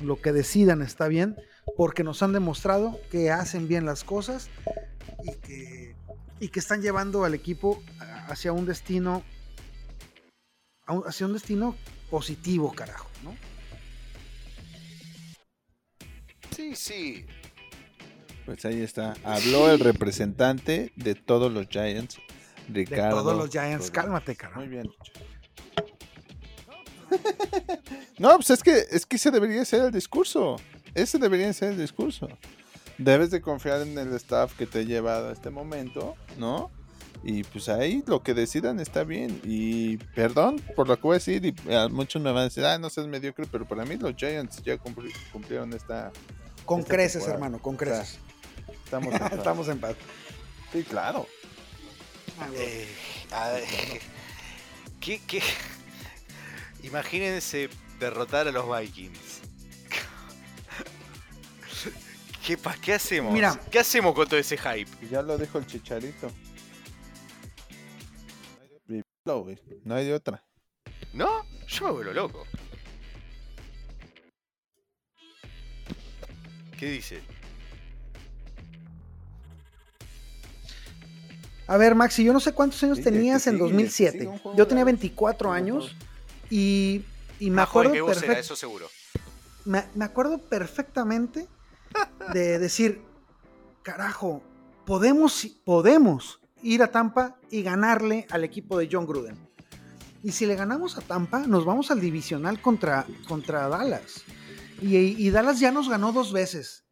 Lo 0.00 0.20
que 0.20 0.32
decidan 0.32 0.80
está 0.82 1.08
bien, 1.08 1.36
porque 1.76 2.02
nos 2.04 2.22
han 2.22 2.32
demostrado 2.32 2.98
que 3.10 3.30
hacen 3.30 3.68
bien 3.68 3.84
las 3.84 4.02
cosas 4.02 4.48
y 5.22 5.34
que, 5.40 5.94
y 6.40 6.48
que 6.48 6.58
están 6.58 6.80
llevando 6.80 7.24
al 7.24 7.34
equipo 7.34 7.82
hacia 8.28 8.52
un 8.52 8.64
destino 8.66 9.22
hacia 11.06 11.26
un 11.26 11.34
destino 11.34 11.76
positivo, 12.10 12.72
carajo, 12.72 13.08
¿no? 13.22 13.36
Sí, 16.50 16.74
sí. 16.74 17.26
Pues 18.44 18.64
ahí 18.64 18.82
está. 18.82 19.14
Habló 19.22 19.70
el 19.70 19.78
representante 19.78 20.92
de 20.96 21.14
todos 21.14 21.52
los 21.52 21.68
Giants, 21.68 22.18
De 22.66 22.80
Ricardo. 22.80 23.22
todos 23.22 23.36
los 23.36 23.50
Giants, 23.50 23.72
Rodríguez. 23.72 23.90
cálmate, 23.92 24.34
carajo. 24.36 24.60
Muy 24.60 24.68
bien. 24.68 24.90
no, 28.18 28.36
pues 28.36 28.50
es 28.50 28.62
que, 28.62 28.84
es 28.90 29.06
que 29.06 29.16
ese 29.16 29.30
debería 29.30 29.64
ser 29.64 29.84
el 29.86 29.90
discurso. 29.92 30.56
Ese 30.94 31.18
debería 31.18 31.52
ser 31.52 31.72
el 31.72 31.78
discurso. 31.78 32.28
Debes 32.98 33.30
de 33.30 33.40
confiar 33.40 33.80
en 33.82 33.96
el 33.98 34.12
staff 34.14 34.54
que 34.56 34.66
te 34.66 34.80
ha 34.80 34.82
llevado 34.82 35.28
a 35.28 35.32
este 35.32 35.50
momento, 35.50 36.16
¿no? 36.38 36.70
Y 37.22 37.44
pues 37.44 37.68
ahí 37.68 38.02
lo 38.06 38.22
que 38.22 38.34
decidan 38.34 38.80
está 38.80 39.04
bien. 39.04 39.40
Y 39.44 39.98
perdón 40.14 40.60
por 40.74 40.88
lo 40.88 40.96
que 40.96 41.02
voy 41.02 41.14
a 41.14 41.18
decir, 41.18 41.44
y 41.44 41.72
a 41.74 41.88
muchos 41.88 42.20
me 42.22 42.30
van 42.32 42.42
a 42.42 42.44
decir, 42.44 42.64
ah, 42.64 42.78
no 42.78 42.88
seas 42.90 43.06
mediocre, 43.06 43.46
pero 43.50 43.66
para 43.66 43.84
mí 43.84 43.96
los 43.96 44.14
Giants 44.16 44.62
ya 44.62 44.76
cumpli- 44.76 45.12
cumplieron 45.32 45.72
esta. 45.72 46.12
Con 46.64 46.80
esta 46.80 46.94
creces, 46.94 47.12
temporada. 47.24 47.34
hermano, 47.34 47.62
con 47.62 47.74
O 47.74 47.78
sea, 47.78 47.88
creces. 47.88 48.18
Estamos, 48.84 49.12
en 49.12 49.18
paz. 49.18 49.32
Estamos 49.32 49.68
en 49.68 49.80
paz. 49.80 49.96
Sí, 50.72 50.82
claro. 50.84 51.26
Eh, 52.56 52.86
a 53.32 53.48
ver, 53.50 53.64
¿qué, 55.00 55.20
qué? 55.26 55.42
Imagínense 56.82 57.68
derrotar 57.98 58.48
a 58.48 58.52
los 58.52 58.64
Vikings. 58.78 59.40
¿Qué, 62.44 62.58
¿Qué 62.82 62.94
hacemos? 62.94 63.32
Mira. 63.32 63.58
¿Qué 63.70 63.78
hacemos 63.78 64.14
con 64.14 64.26
todo 64.26 64.40
ese 64.40 64.56
hype? 64.56 64.90
Ya 65.10 65.22
lo 65.22 65.36
dijo 65.38 65.58
el 65.58 65.66
chicharito. 65.66 66.30
No 69.84 69.94
hay 69.94 70.06
de 70.06 70.14
otra. 70.14 70.42
¿No? 71.12 71.44
Yo 71.68 71.86
me 71.86 71.92
vuelvo 71.92 72.12
loco. 72.12 72.44
¿Qué 76.78 76.90
dice? 76.90 77.20
A 81.66 81.76
ver, 81.76 81.94
Maxi, 81.94 82.24
yo 82.24 82.32
no 82.32 82.40
sé 82.40 82.52
cuántos 82.52 82.82
años 82.82 83.00
tenías 83.00 83.46
en 83.46 83.52
sigue, 83.54 83.64
el 83.64 83.70
que 83.70 83.72
2007. 83.74 84.12
sigue, 84.18 84.26
un 84.26 84.38
juego 84.38 84.58
Yo 84.58 84.66
tenía 84.66 84.84
largo. 84.84 84.98
24 84.98 85.50
Un 85.50 85.56
años. 85.56 85.96
Y, 86.50 87.04
y 87.38 87.50
me 87.50 87.62
acuerdo 87.62 87.92
que 87.92 88.38
eso 88.38 88.56
seguro. 88.56 88.88
me, 89.64 89.84
me 89.94 90.04
acuerdo 90.04 90.38
perfectamente 90.38 91.48
de 92.32 92.58
decir, 92.58 93.02
carajo, 93.82 94.42
podemos, 94.84 95.46
podemos 95.64 96.40
ir 96.62 96.82
a 96.82 96.90
Tampa 96.90 97.36
y 97.50 97.62
ganarle 97.62 98.26
al 98.30 98.44
equipo 98.44 98.78
de 98.78 98.88
John 98.90 99.06
Gruden. 99.06 99.36
Y 100.22 100.32
si 100.32 100.44
le 100.44 100.54
ganamos 100.54 100.98
a 100.98 101.00
Tampa, 101.00 101.46
nos 101.46 101.64
vamos 101.64 101.90
al 101.90 102.00
divisional 102.00 102.60
contra, 102.60 103.06
contra 103.26 103.68
Dallas. 103.68 104.24
Y, 104.82 104.96
y 104.96 105.30
Dallas 105.30 105.60
ya 105.60 105.72
nos 105.72 105.88
ganó 105.88 106.12
dos 106.12 106.32
veces. 106.32 106.84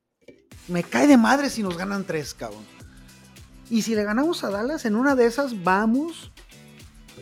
Me 0.66 0.82
cae 0.82 1.06
de 1.06 1.16
madre 1.16 1.50
si 1.50 1.62
nos 1.62 1.76
ganan 1.76 2.04
tres, 2.04 2.32
cabrón. 2.32 2.64
Y 3.70 3.82
si 3.82 3.94
le 3.94 4.04
ganamos 4.04 4.44
a 4.44 4.50
Dallas, 4.50 4.86
en 4.86 4.96
una 4.96 5.14
de 5.14 5.26
esas 5.26 5.62
vamos 5.62 6.32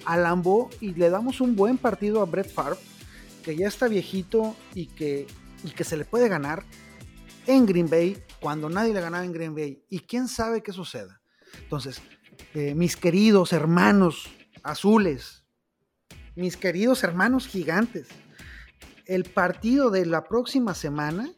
a 0.06 0.16
Lambo 0.16 0.70
y 0.80 0.92
le 0.94 1.10
damos 1.10 1.40
un 1.40 1.56
buen 1.56 1.76
partido 1.78 2.22
a 2.22 2.24
Brett 2.26 2.50
Favre, 2.52 2.78
que 3.44 3.56
ya 3.56 3.68
está 3.68 3.88
viejito 3.88 4.56
y 4.74 4.86
que, 4.86 5.26
y 5.64 5.70
que 5.70 5.84
se 5.84 5.96
le 5.96 6.04
puede 6.04 6.28
ganar 6.28 6.64
en 7.46 7.66
Green 7.66 7.88
Bay 7.88 8.16
cuando 8.40 8.68
nadie 8.68 8.94
le 8.94 9.00
ganaba 9.00 9.24
en 9.24 9.32
Green 9.32 9.54
Bay. 9.54 9.82
Y 9.88 10.00
quién 10.00 10.28
sabe 10.28 10.62
qué 10.62 10.72
suceda. 10.72 11.20
Entonces, 11.62 12.00
eh, 12.54 12.74
mis 12.74 12.96
queridos 12.96 13.52
hermanos 13.52 14.28
azules, 14.62 15.44
mis 16.34 16.56
queridos 16.56 17.02
hermanos 17.04 17.46
gigantes, 17.46 18.08
el 19.06 19.24
partido 19.24 19.90
de 19.90 20.04
la 20.06 20.24
próxima 20.24 20.74
semana, 20.74 21.30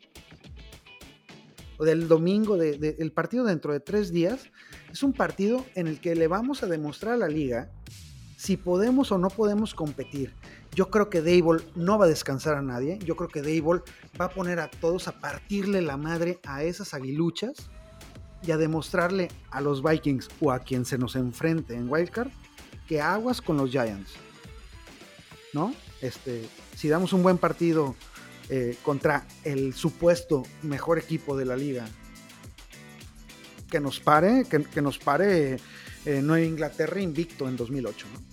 o 1.77 1.85
del 1.85 2.09
domingo, 2.09 2.57
de- 2.57 2.79
de- 2.79 2.97
el 2.99 3.13
partido 3.13 3.45
dentro 3.45 3.73
de 3.73 3.81
tres 3.81 4.11
días, 4.11 4.51
es 4.91 5.03
un 5.03 5.13
partido 5.13 5.65
en 5.75 5.87
el 5.87 6.01
que 6.01 6.15
le 6.17 6.27
vamos 6.27 6.63
a 6.63 6.67
demostrar 6.67 7.15
a 7.15 7.17
la 7.19 7.29
liga 7.29 7.71
si 8.39 8.57
podemos 8.57 9.11
o 9.11 9.19
no 9.19 9.31
podemos 9.31 9.75
competir. 9.75 10.33
Yo 10.73 10.91
creo 10.91 11.11
que 11.11 11.23
Dable 11.23 11.65
no 11.75 11.99
va 11.99 12.05
a 12.05 12.09
descansar 12.09 12.55
a 12.55 12.63
nadie. 12.63 13.01
Yo 13.01 13.17
creo 13.17 13.29
que 13.29 13.43
Dable 13.43 13.83
va 14.19 14.27
a 14.27 14.31
poner 14.31 14.61
a 14.61 14.71
todos 14.71 15.09
a 15.09 15.19
partirle 15.19 15.83
la 15.83 15.97
madre 15.97 16.39
a 16.47 16.63
esas 16.63 16.95
aguiluchas 16.95 17.69
y 18.47 18.53
a 18.53 18.57
demostrarle 18.57 19.29
a 19.51 19.61
los 19.61 19.83
Vikings 19.83 20.29
o 20.41 20.53
a 20.53 20.61
quien 20.61 20.85
se 20.85 20.99
nos 20.99 21.17
enfrente 21.17 21.75
en 21.75 21.91
Wildcard 21.91 22.31
que 22.87 23.01
aguas 23.01 23.43
con 23.43 23.57
los 23.57 23.73
Giants. 23.73 24.13
¿No? 25.53 25.75
Este, 26.01 26.49
si 26.77 26.89
damos 26.89 27.13
un 27.13 27.25
buen 27.25 27.39
partido 27.39 27.97
eh, 28.51 28.77
contra 28.85 29.27
el 29.43 29.75
supuesto 29.75 30.45
mejor 30.63 31.01
equipo 31.01 31.37
de 31.37 31.45
la 31.45 31.57
liga, 31.57 31.89
que 33.69 33.81
nos 33.81 33.99
pare, 33.99 34.45
que, 34.49 34.63
que 34.63 34.81
nos 34.81 34.97
pare 34.97 35.59
eh, 36.05 36.21
Nueva 36.23 36.45
Inglaterra 36.45 37.01
invicto 37.01 37.49
en 37.49 37.57
2008. 37.57 38.07
¿no? 38.13 38.29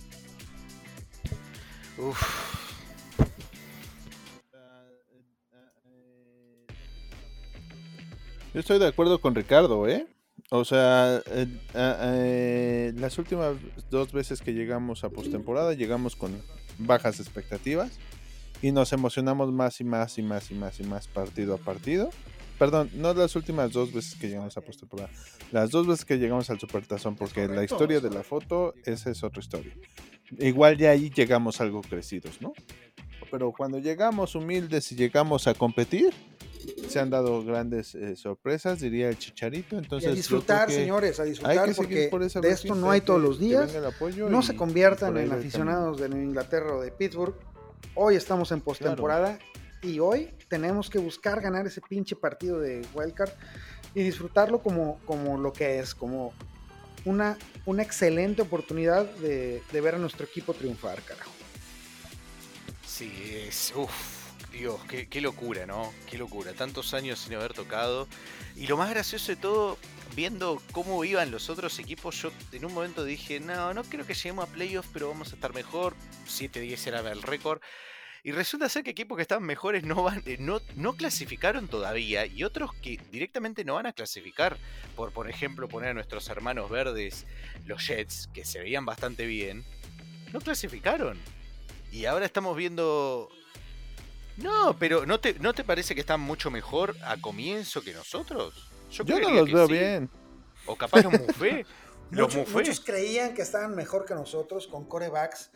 Yo 8.54 8.60
estoy 8.60 8.78
de 8.78 8.86
acuerdo 8.86 9.20
con 9.20 9.34
Ricardo, 9.34 9.86
¿eh? 9.88 10.06
O 10.50 10.64
sea, 10.64 11.22
eh, 11.26 11.46
eh, 11.74 11.96
eh, 12.00 12.92
las 12.96 13.18
últimas 13.18 13.56
dos 13.90 14.12
veces 14.12 14.40
que 14.40 14.52
llegamos 14.52 15.02
a 15.02 15.10
postemporada 15.10 15.74
llegamos 15.74 16.14
con 16.14 16.40
bajas 16.78 17.18
expectativas 17.18 17.98
y 18.62 18.70
nos 18.70 18.92
emocionamos 18.92 19.52
más 19.52 19.80
y 19.80 19.84
más 19.84 20.18
y 20.18 20.22
más 20.22 20.50
y 20.50 20.54
más 20.54 20.78
y 20.80 20.84
más 20.84 21.08
partido 21.08 21.54
a 21.54 21.58
partido. 21.58 22.10
Perdón, 22.58 22.90
no 22.94 23.12
las 23.12 23.36
últimas 23.36 23.72
dos 23.72 23.92
veces 23.92 24.14
que 24.18 24.28
llegamos 24.28 24.56
a 24.56 24.60
postemporada, 24.62 25.10
las 25.52 25.70
dos 25.70 25.86
veces 25.86 26.04
que 26.04 26.16
llegamos 26.18 26.48
al 26.48 26.58
Supertazón, 26.58 27.14
porque 27.16 27.46
la 27.48 27.64
historia 27.64 28.00
de 28.00 28.10
la 28.10 28.22
foto, 28.22 28.74
esa 28.84 29.10
es 29.10 29.22
otra 29.22 29.40
historia. 29.40 29.74
Igual 30.38 30.78
ya 30.78 30.90
ahí 30.90 31.10
llegamos 31.10 31.60
algo 31.60 31.82
crecidos, 31.82 32.40
¿no? 32.40 32.52
Pero 33.30 33.52
cuando 33.52 33.78
llegamos 33.78 34.34
humildes 34.34 34.90
y 34.92 34.96
llegamos 34.96 35.46
a 35.46 35.54
competir, 35.54 36.14
se 36.88 36.98
han 36.98 37.10
dado 37.10 37.44
grandes 37.44 37.94
eh, 37.94 38.16
sorpresas, 38.16 38.80
diría 38.80 39.08
el 39.08 39.18
Chicharito. 39.18 39.76
Y 39.76 39.78
Entonces, 39.78 40.08
a 40.08 40.10
yo 40.10 40.16
disfrutar, 40.16 40.70
señores, 40.70 41.20
a 41.20 41.24
hay 41.24 41.30
disfrutar 41.30 41.74
porque 41.74 42.08
por 42.10 42.20
de 42.28 42.50
esto 42.50 42.74
no 42.74 42.90
hay 42.90 43.00
todos 43.02 43.20
los 43.20 43.38
días. 43.38 43.66
venga 43.66 43.86
el 43.88 43.94
apoyo 43.94 44.28
No 44.28 44.40
y- 44.40 44.42
se 44.42 44.54
y 44.54 44.56
conviertan 44.56 45.16
en 45.16 45.32
aficionados 45.32 46.00
de 46.00 46.06
Inglaterra 46.06 46.76
o 46.76 46.80
de 46.80 46.90
Pittsburgh. 46.90 47.34
Hoy 47.94 48.16
estamos 48.16 48.50
en 48.52 48.60
postemporada 48.60 49.38
y 49.82 49.98
hoy 49.98 50.30
tenemos 50.48 50.90
que 50.90 50.98
buscar 50.98 51.40
ganar 51.40 51.66
ese 51.66 51.80
pinche 51.80 52.16
partido 52.16 52.60
de 52.60 52.86
Wildcard 52.94 53.32
y 53.94 54.02
disfrutarlo 54.02 54.62
como, 54.62 54.98
como 55.06 55.38
lo 55.38 55.52
que 55.52 55.78
es, 55.78 55.94
como 55.94 56.32
una, 57.04 57.38
una 57.64 57.82
excelente 57.82 58.42
oportunidad 58.42 59.04
de, 59.16 59.62
de 59.72 59.80
ver 59.80 59.94
a 59.94 59.98
nuestro 59.98 60.26
equipo 60.26 60.54
triunfar, 60.54 61.02
carajo. 61.02 61.30
Sí, 62.84 63.12
es. 63.46 63.72
Uf, 63.76 63.90
Dios, 64.52 64.80
qué, 64.88 65.08
qué 65.08 65.20
locura, 65.20 65.66
¿no? 65.66 65.92
Qué 66.10 66.18
locura. 66.18 66.52
Tantos 66.52 66.94
años 66.94 67.18
sin 67.18 67.34
haber 67.34 67.52
tocado. 67.52 68.08
Y 68.56 68.66
lo 68.66 68.76
más 68.76 68.90
gracioso 68.90 69.32
de 69.32 69.36
todo, 69.36 69.78
viendo 70.14 70.62
cómo 70.72 71.04
iban 71.04 71.30
los 71.30 71.50
otros 71.50 71.78
equipos, 71.78 72.20
yo 72.22 72.32
en 72.52 72.64
un 72.64 72.72
momento 72.72 73.04
dije, 73.04 73.38
no, 73.38 73.74
no 73.74 73.84
creo 73.84 74.06
que 74.06 74.14
lleguemos 74.14 74.48
a 74.48 74.52
playoffs, 74.52 74.88
pero 74.92 75.08
vamos 75.08 75.32
a 75.32 75.34
estar 75.34 75.54
mejor. 75.54 75.94
7-10 76.26 76.86
era 76.86 77.00
el 77.12 77.22
récord. 77.22 77.60
Y 78.26 78.32
resulta 78.32 78.68
ser 78.68 78.82
que 78.82 78.90
equipos 78.90 79.14
que 79.14 79.22
están 79.22 79.44
mejores 79.44 79.84
no 79.84 80.02
van, 80.02 80.20
eh, 80.26 80.36
no, 80.40 80.60
no 80.74 80.96
clasificaron 80.96 81.68
todavía 81.68 82.26
y 82.26 82.42
otros 82.42 82.74
que 82.82 82.98
directamente 83.12 83.64
no 83.64 83.74
van 83.74 83.86
a 83.86 83.92
clasificar. 83.92 84.56
Por, 84.96 85.12
por 85.12 85.30
ejemplo, 85.30 85.68
poner 85.68 85.90
a 85.90 85.94
nuestros 85.94 86.28
hermanos 86.28 86.68
verdes, 86.68 87.24
los 87.66 87.86
Jets, 87.86 88.28
que 88.34 88.44
se 88.44 88.58
veían 88.58 88.84
bastante 88.84 89.26
bien, 89.26 89.64
no 90.32 90.40
clasificaron. 90.40 91.16
Y 91.92 92.06
ahora 92.06 92.26
estamos 92.26 92.56
viendo. 92.56 93.28
No, 94.38 94.76
pero 94.76 95.06
¿no 95.06 95.20
te, 95.20 95.34
¿no 95.34 95.54
te 95.54 95.62
parece 95.62 95.94
que 95.94 96.00
están 96.00 96.20
mucho 96.20 96.50
mejor 96.50 96.96
a 97.04 97.16
comienzo 97.18 97.80
que 97.80 97.94
nosotros? 97.94 98.72
Yo, 98.90 99.04
no 99.04 99.14
creería 99.18 99.40
los 99.42 99.46
que 99.48 99.54
veo 99.54 99.66
sí. 99.68 99.72
bien. 99.72 100.10
O 100.66 100.74
capaz 100.74 101.04
los 101.04 101.12
mufé. 101.20 101.64
los 102.10 102.34
Muchos, 102.34 102.38
mufé. 102.38 102.52
muchos 102.54 102.80
creían 102.80 103.34
que 103.34 103.42
estaban 103.42 103.76
mejor 103.76 104.04
que 104.04 104.14
nosotros 104.14 104.66
con 104.66 104.84
corebacks 104.88 105.52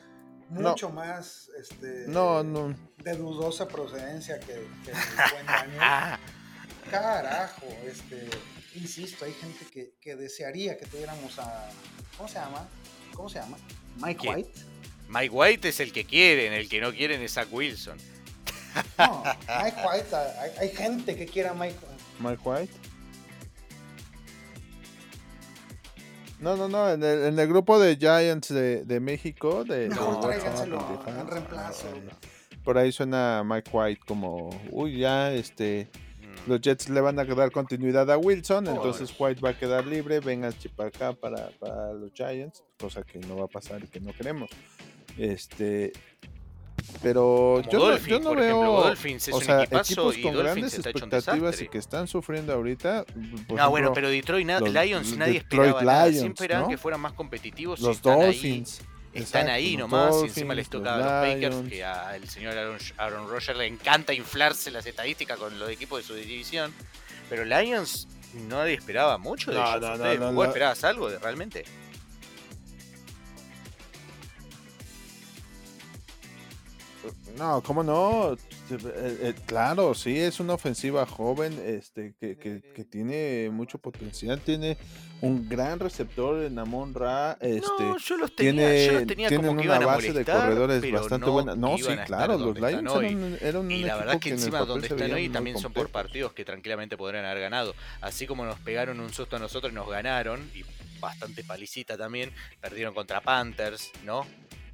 No. 0.50 0.70
mucho 0.70 0.90
más 0.90 1.48
este, 1.58 2.04
No, 2.08 2.42
no. 2.42 2.74
de 2.98 3.14
dudosa 3.16 3.66
procedencia 3.68 4.38
que, 4.40 4.46
que 4.84 4.90
el 4.90 4.96
buen 5.32 5.46
Daniel. 5.46 5.78
Ah, 5.80 6.18
Carajo, 6.90 7.66
este, 7.86 8.28
insisto, 8.74 9.24
hay 9.24 9.32
gente 9.34 9.64
que, 9.72 9.94
que 10.00 10.16
desearía 10.16 10.76
que 10.76 10.86
tuviéramos 10.86 11.38
a. 11.38 11.70
¿Cómo 12.16 12.28
se 12.28 12.34
llama? 12.34 12.68
¿Cómo 13.14 13.28
se 13.28 13.38
llama? 13.38 13.56
Mike. 13.96 14.28
White. 14.28 14.60
Mike 15.08 15.30
White 15.30 15.68
es 15.68 15.80
el 15.80 15.92
que 15.92 16.04
quieren, 16.04 16.52
el 16.52 16.68
que 16.68 16.80
no 16.80 16.92
quieren 16.92 17.20
es 17.22 17.34
Zach 17.34 17.48
Wilson. 17.52 17.98
No, 18.98 19.22
Mike 19.62 19.76
White, 19.84 20.16
hay, 20.16 20.50
hay 20.58 20.68
gente 20.70 21.16
que 21.16 21.26
quiera 21.26 21.50
a 21.50 21.54
Mike 21.54 21.76
Mike 22.20 22.40
White. 22.44 22.72
No, 26.40 26.56
no, 26.56 26.68
no, 26.68 26.90
en 26.90 27.02
el, 27.02 27.24
en 27.24 27.38
el 27.38 27.48
grupo 27.48 27.78
de 27.78 27.96
Giants 27.96 28.48
de, 28.48 28.84
de 28.84 29.00
México, 29.00 29.64
de, 29.64 29.88
No, 29.88 30.20
de 30.26 30.36
en 30.36 31.26
reemplazo. 31.26 31.86
Por 32.64 32.78
ahí 32.78 32.92
suena 32.92 33.42
Mike 33.44 33.70
White 33.72 34.00
como, 34.06 34.50
uy, 34.70 34.98
ya, 34.98 35.32
este, 35.32 35.88
Mm. 36.46 36.50
los 36.50 36.60
Jets 36.60 36.88
le 36.88 37.00
van 37.00 37.18
a 37.18 37.24
dar 37.24 37.50
continuidad 37.50 38.10
a 38.10 38.18
Wilson, 38.18 38.66
entonces 38.68 39.14
White 39.18 39.40
va 39.40 39.50
a 39.50 39.58
quedar 39.58 39.86
libre, 39.86 40.20
vengan 40.20 40.54
para 40.76 40.88
acá 40.88 41.12
para, 41.12 41.50
para 41.58 41.92
los 41.92 42.12
Giants, 42.12 42.62
cosa 42.78 43.02
que 43.02 43.18
no 43.18 43.36
va 43.36 43.44
a 43.44 43.48
pasar 43.48 43.82
y 43.82 43.88
que 43.88 44.00
no 44.00 44.12
queremos. 44.12 44.50
Este, 45.18 45.92
pero 47.02 47.62
yo, 47.70 47.78
no- 47.90 47.98
yo 47.98 48.20
no 48.20 48.34
veo, 48.34 48.44
ejemplo, 48.44 48.82
Dolphins 48.84 49.28
es 49.28 49.34
o 49.34 49.38
un 49.38 49.44
sea, 49.44 49.62
equipazo 49.62 49.92
equipos 49.92 50.18
y 50.18 50.22
con 50.22 50.34
grandes 50.34 50.74
un 50.74 50.80
expectativas 50.86 51.60
y 51.62 51.68
que 51.68 51.78
están 51.78 52.06
sufriendo 52.06 52.52
ahorita. 52.52 53.04
ejemplo, 53.58 53.66
bueno, 53.68 53.92
pero 53.92 54.08
Detroit 54.10 54.46
los 54.46 54.70
Lions 54.72 55.16
nadie 55.16 55.32
Detroit 55.34 55.68
esperaba 55.68 55.82
nada. 55.82 56.06
Lions, 56.06 56.20
Siempre 56.20 56.44
esperaban 56.44 56.64
¿no? 56.64 56.70
que 56.70 56.78
fueran 56.78 57.00
más 57.00 57.12
competitivos. 57.12 57.80
los 57.80 57.96
están 57.96 58.20
Dolphins. 58.20 58.80
Ahí, 58.80 58.86
están 59.22 59.42
exacto, 59.42 59.52
ahí 59.52 59.76
nomás 59.76 60.14
y 60.22 60.26
encima 60.26 60.54
les 60.54 60.68
toca 60.70 60.94
a 60.94 61.26
los 61.26 61.38
Lions. 61.38 61.68
que 61.68 61.84
al 61.84 62.28
señor 62.28 62.56
Aaron, 62.56 62.78
Aaron 62.96 63.28
Rodgers 63.28 63.58
le 63.58 63.66
encanta 63.66 64.14
inflarse 64.14 64.70
las 64.70 64.86
estadísticas 64.86 65.38
con 65.38 65.58
los 65.58 65.68
equipos 65.68 65.98
de 66.00 66.04
su 66.06 66.14
división. 66.14 66.72
Pero 67.28 67.44
Lions 67.44 68.06
nadie 68.48 68.74
esperaba 68.74 69.18
mucho 69.18 69.50
de 69.50 69.58
No, 69.58 69.68
ellos. 69.68 69.80
no, 69.80 69.88
no, 69.88 69.94
¿Ustedes, 69.94 70.20
no, 70.20 70.26
¿Vos 70.26 70.34
no. 70.34 70.44
esperabas 70.44 70.84
algo 70.84 71.10
de, 71.10 71.18
realmente? 71.18 71.64
No, 77.36 77.62
¿cómo 77.62 77.82
no? 77.82 78.32
Eh, 78.32 78.38
eh, 78.70 79.34
claro, 79.46 79.94
sí, 79.94 80.18
es 80.18 80.40
una 80.40 80.54
ofensiva 80.54 81.06
joven 81.06 81.58
este, 81.64 82.14
que, 82.20 82.36
que- 82.36 82.62
que 82.74 82.84
tiene 82.84 83.48
mucho 83.50 83.78
potencial. 83.78 84.40
Tiene 84.40 84.76
un 85.22 85.48
gran 85.48 85.78
receptor 85.80 86.42
en 86.44 86.58
Amon 86.58 86.92
Ra. 86.94 87.38
Este, 87.40 87.82
no, 87.84 87.96
yo 87.98 88.16
los 88.18 88.34
tenía, 88.36 88.52
tiene, 88.52 88.86
yo 88.86 88.92
los 88.92 89.06
tenía 89.06 89.28
tienen 89.28 89.46
como 89.48 89.60
que 89.60 89.66
una 89.68 89.76
iban 89.76 89.82
a 89.82 89.86
base 89.86 90.12
de 90.12 90.24
corredores 90.24 90.92
bastante 90.92 91.26
no 91.26 91.32
buena. 91.32 91.54
No, 91.56 91.76
sí, 91.78 91.84
claro, 92.06 92.38
los 92.38 92.54
Lions 92.60 92.94
eran, 92.96 93.38
eran 93.40 93.56
un 93.62 93.70
Y 93.70 93.82
la 93.84 93.96
verdad 93.96 94.14
es 94.14 94.20
que 94.20 94.30
encima 94.30 94.64
donde 94.64 94.86
están 94.88 95.12
hoy 95.12 95.28
también 95.28 95.58
son 95.58 95.72
por 95.72 95.88
partidos 95.90 96.32
que 96.32 96.44
tranquilamente 96.44 96.96
podrían 96.96 97.24
haber 97.24 97.42
ganado. 97.42 97.74
Así 98.00 98.26
como 98.26 98.44
nos 98.44 98.58
pegaron 98.60 99.00
un 99.00 99.12
susto 99.12 99.36
a 99.36 99.38
nosotros 99.38 99.72
y 99.72 99.74
nos 99.74 99.88
ganaron, 99.88 100.40
y 100.54 100.64
bastante 101.00 101.42
palicita 101.44 101.96
también, 101.96 102.30
perdieron 102.60 102.92
contra 102.94 103.20
Panthers, 103.22 103.90
¿no? 104.04 104.26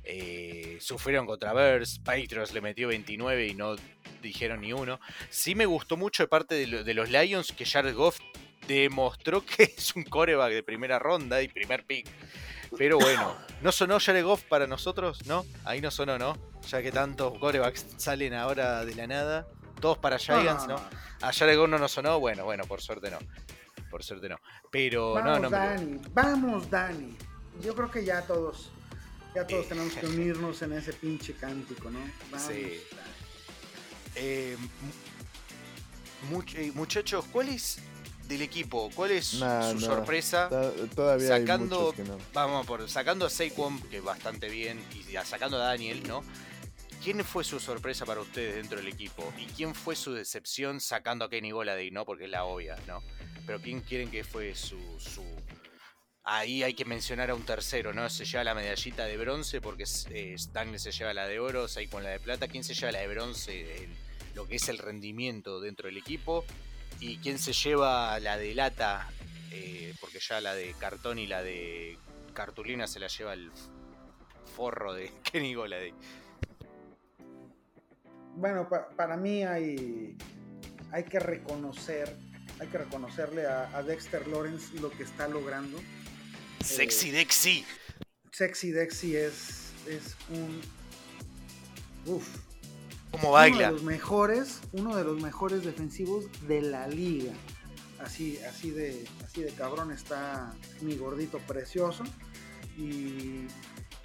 Eh, 0.07 0.79
sufrieron 0.81 1.27
contra 1.27 1.53
Bears, 1.53 1.99
Patriots 1.99 2.53
le 2.55 2.61
metió 2.61 2.89
29 2.89 3.47
y 3.49 3.55
no 3.55 3.75
dijeron 4.23 4.61
ni 4.61 4.73
uno. 4.73 5.01
Sí 5.31 5.55
me 5.55 5.67
gustó 5.67 5.97
mucho 5.97 6.23
de 6.23 6.29
parte 6.29 6.55
de, 6.55 6.67
lo- 6.69 6.85
de 6.85 6.95
los 6.95 7.11
Lions 7.11 7.53
que 7.53 7.67
Jared 7.67 7.95
Goff 7.95 8.19
demostró 8.69 9.45
que 9.45 9.63
es 9.77 9.95
un 9.97 10.05
coreback 10.05 10.53
de 10.53 10.63
primera 10.63 10.99
ronda 10.99 11.43
y 11.43 11.49
primer 11.49 11.85
pick. 11.85 12.07
Pero 12.77 12.99
bueno, 12.99 13.37
¿no 13.63 13.73
sonó 13.73 13.99
Jared 14.01 14.25
Goff 14.25 14.43
para 14.45 14.67
nosotros? 14.67 15.25
¿No? 15.27 15.45
Ahí 15.65 15.81
no 15.81 15.91
sonó, 15.91 16.19
¿no? 16.19 16.37
Ya 16.69 16.83
que 16.83 16.91
tantos 16.93 17.39
corebacks 17.39 17.87
salen 17.97 18.35
ahora 18.35 18.85
de 18.85 18.95
la 18.95 19.07
nada. 19.07 19.47
Todos 19.81 19.99
para 19.99 20.19
Giants, 20.19 20.67
¿no? 20.67 20.77
A 21.21 21.33
Jared 21.33 21.57
Goff 21.57 21.69
no 21.69 21.79
nos 21.79 21.93
sonó. 21.93 22.19
Bueno, 22.19 22.45
bueno, 22.45 22.65
por 22.65 22.81
suerte 22.81 23.11
no. 23.11 23.19
Por 23.91 24.03
suerte 24.03 24.29
no. 24.29 24.39
Pero 24.71 25.15
Vamos, 25.15 25.31
no, 25.31 25.39
no 25.41 25.51
me. 25.51 25.57
Dani. 25.57 26.01
Vamos, 26.13 26.71
Dani. 26.71 27.17
Yo 27.63 27.75
creo 27.75 27.91
que 27.91 28.05
ya 28.05 28.23
todos, 28.23 28.71
ya 29.37 29.47
todos 29.47 29.67
Eh. 29.67 29.69
tenemos 29.69 29.93
que 29.95 30.07
unirnos 30.07 30.63
en 30.63 30.73
ese 30.73 30.93
pinche 30.95 31.35
cántico, 31.35 31.91
¿no? 31.91 31.99
Vamos, 32.31 32.47
Sí. 32.49 32.81
Eh, 34.15 34.57
much- 36.31 36.55
eh, 36.57 36.73
muchachos, 36.75 37.27
¿cuál 37.31 37.51
es 37.51 37.79
del 38.29 38.41
equipo? 38.43 38.91
¿Cuál 38.95 39.11
es 39.13 39.35
Nah, 39.35 39.73
su 39.73 39.81
sorpresa? 39.81 40.49
Todavía 40.95 41.29
Sacando- 41.29 41.91
hay 41.91 41.97
que 42.03 42.09
no. 42.09 42.19
Vamos 42.33 42.67
por 42.67 42.89
sacando 42.89 43.27
a 43.27 43.31
Saquon, 43.31 43.79
que 43.91 44.01
bastante 44.01 44.49
bien, 44.49 44.83
y 44.95 45.15
sacando 45.25 45.59
a 45.61 45.67
Daniel, 45.67 46.03
¿no? 46.09 46.25
¿Quién 47.05 47.23
fue 47.25 47.45
su 47.45 47.61
sorpresa 47.61 48.05
para 48.07 48.21
ustedes 48.23 48.57
dentro 48.57 48.79
del 48.79 48.89
equipo? 48.89 49.33
¿Y 49.39 49.45
quién 49.53 49.75
fue 49.75 49.95
su 49.95 50.13
decepción 50.15 50.81
sacando 50.81 51.27
a 51.27 51.31
Kenny 51.31 51.51
Goladay, 51.53 51.91
no? 51.91 52.05
Porque 52.07 52.25
es 52.25 52.31
la 52.31 52.45
obvia, 52.45 52.77
¿no? 52.89 53.03
Pero 53.47 53.61
¿quién 53.61 53.81
quieren 53.81 54.11
que 54.11 54.25
fue 54.25 54.55
su, 54.57 54.79
su... 54.99 55.23
Ahí 56.29 56.65
hay 56.65 56.75
que 56.75 56.85
mencionar 56.85 57.31
a 57.31 57.37
un 57.37 57.43
tercero, 57.45 57.93
¿no? 57.93 58.11
Se 58.11 58.25
lleva 58.25 58.43
la 58.43 58.55
medallita 58.55 59.05
de 59.05 59.17
bronce 59.17 59.61
porque 59.61 59.85
eh, 60.11 60.35
Daniel 60.53 60.81
se 60.81 60.91
lleva 60.91 61.15
la 61.15 61.29
de 61.29 61.39
oro, 61.39 61.69
Saquon 61.69 62.03
la 62.03 62.11
de 62.11 62.19
plata. 62.19 62.49
¿Quién 62.49 62.65
se 62.65 62.75
lleva 62.75 62.91
la 62.91 62.99
de 62.99 63.07
bronce? 63.09 63.89
Lo 64.35 64.47
que 64.49 64.57
es 64.57 64.69
el 64.69 64.79
rendimiento 64.79 65.61
dentro 65.61 65.87
del 65.87 65.97
equipo. 65.99 66.45
¿Y 66.99 67.19
quién 67.19 67.39
se 67.39 67.53
lleva 67.53 68.19
la 68.19 68.37
de 68.39 68.55
lata? 68.57 69.09
Eh, 69.53 69.95
porque 70.01 70.19
ya 70.19 70.41
la 70.41 70.55
de 70.55 70.75
cartón 70.81 71.21
y 71.21 71.29
la 71.29 71.43
de 71.45 71.97
cartulina 72.35 72.89
se 72.89 72.99
la 72.99 73.07
lleva 73.07 73.33
el 73.33 73.53
forro 74.57 74.95
de 74.95 75.13
Kenny 75.23 75.55
Goladay. 75.55 75.95
Bueno, 78.35 78.69
pa- 78.69 78.89
para 78.97 79.17
mí 79.17 79.45
hay, 79.45 80.17
hay 80.91 81.05
que 81.05 81.21
reconocer, 81.21 82.17
hay 82.61 82.67
que 82.67 82.79
reconocerle 82.79 83.47
a, 83.47 83.77
a 83.77 83.83
Dexter 83.85 84.27
Lawrence 84.27 84.75
lo 84.81 84.91
que 84.91 85.05
está 85.05 85.29
logrando. 85.29 85.79
Sexy 86.67 87.11
Dexy. 87.11 87.65
Sexy 88.33 88.71
Dexy 88.73 89.17
es, 89.17 89.73
es 89.87 90.17
un... 90.31 90.61
Uf, 92.13 92.29
Como 93.11 93.29
uno 93.31 93.39
de 93.43 93.51
baila. 93.51 93.71
los 93.71 93.83
mejores, 93.83 94.61
uno 94.73 94.97
de 94.97 95.05
los 95.05 95.21
mejores 95.23 95.65
defensivos 95.65 96.27
de 96.47 96.63
la 96.63 96.87
liga. 96.89 97.33
Así, 97.99 98.39
así 98.39 98.71
de, 98.71 99.07
así 99.25 99.43
de 99.43 99.53
cabrón 99.53 99.91
está 99.91 100.55
mi 100.83 100.97
gordito 100.97 101.39
precioso. 101.41 102.05
Y, 102.77 103.47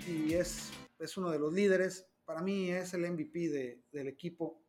y 0.07 0.33
es, 0.33 0.69
es 0.99 1.17
uno 1.17 1.29
de 1.29 1.39
los 1.39 1.53
líderes. 1.53 2.05
Para 2.25 2.41
mí 2.41 2.69
es 2.71 2.93
el 2.93 3.01
MVP 3.11 3.49
de- 3.49 3.81
del 3.91 4.07
equipo. 4.07 4.63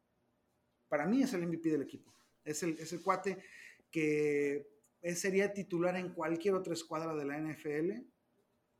Para 0.89 1.07
mí 1.07 1.23
es 1.23 1.33
el 1.35 1.47
MVP 1.47 1.71
del 1.71 1.83
equipo. 1.83 2.13
Es 2.45 2.63
el, 2.65 2.77
es 2.81 2.93
el 2.93 3.01
cuate 3.01 3.39
que 3.91 4.67
sería 5.15 5.53
titular 5.53 5.97
en 5.97 6.11
cualquier 6.11 6.55
otra 6.55 6.73
escuadra 6.73 7.15
de 7.15 7.25
la 7.25 7.39
NFL 7.39 8.07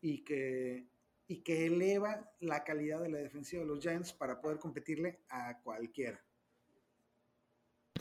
y 0.01 0.25
que, 0.25 0.89
y 1.27 1.43
que 1.43 1.67
eleva 1.67 2.31
la 2.41 2.65
calidad 2.65 3.01
de 3.01 3.11
la 3.11 3.19
defensiva 3.19 3.63
de 3.63 3.69
los 3.69 3.81
Giants 3.81 4.13
para 4.13 4.41
poder 4.41 4.59
competirle 4.59 5.21
a 5.29 5.61
cualquiera. 5.63 6.25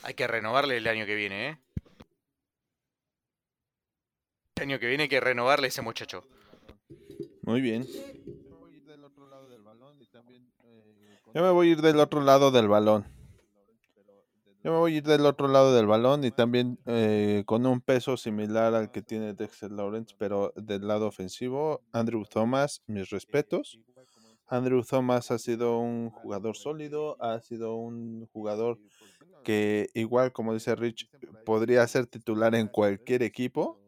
Hay 0.03 0.13
que 0.13 0.27
renovarle 0.27 0.77
el 0.77 0.87
año 0.87 1.05
que 1.05 1.15
viene, 1.15 1.49
¿eh? 1.49 1.59
El 4.55 4.63
año 4.63 4.79
que 4.79 4.87
viene 4.87 5.03
hay 5.03 5.09
que 5.09 5.19
renovarle 5.19 5.65
a 5.65 5.69
ese 5.69 5.81
muchacho. 5.81 6.23
Muy 7.41 7.61
bien. 7.61 7.85
Yo 11.33 11.41
me 11.41 11.49
voy 11.49 11.69
a 11.69 11.71
ir 11.71 11.81
del 11.81 11.99
otro 11.99 12.21
lado 12.21 12.51
del 12.51 12.67
balón. 12.67 13.20
Yo 14.63 14.71
me 14.71 14.77
voy 14.77 14.93
a 14.93 14.97
ir 14.97 15.03
del 15.03 15.25
otro 15.25 15.47
lado 15.47 15.73
del 15.73 15.87
balón 15.87 16.23
y 16.23 16.29
también 16.29 16.77
eh, 16.85 17.41
con 17.47 17.65
un 17.65 17.81
peso 17.81 18.15
similar 18.15 18.75
al 18.75 18.91
que 18.91 19.01
tiene 19.01 19.33
Dexter 19.33 19.71
Lawrence, 19.71 20.13
pero 20.19 20.53
del 20.55 20.87
lado 20.87 21.07
ofensivo, 21.07 21.81
Andrew 21.91 22.23
Thomas, 22.25 22.83
mis 22.85 23.09
respetos. 23.09 23.79
Andrew 24.45 24.83
Thomas 24.83 25.31
ha 25.31 25.39
sido 25.39 25.79
un 25.79 26.11
jugador 26.11 26.55
sólido, 26.55 27.17
ha 27.19 27.39
sido 27.39 27.75
un 27.75 28.27
jugador 28.33 28.77
que 29.43 29.89
igual 29.95 30.31
como 30.31 30.53
dice 30.53 30.75
Rich, 30.75 31.09
podría 31.43 31.87
ser 31.87 32.05
titular 32.05 32.53
en 32.53 32.67
cualquier 32.67 33.23
equipo. 33.23 33.79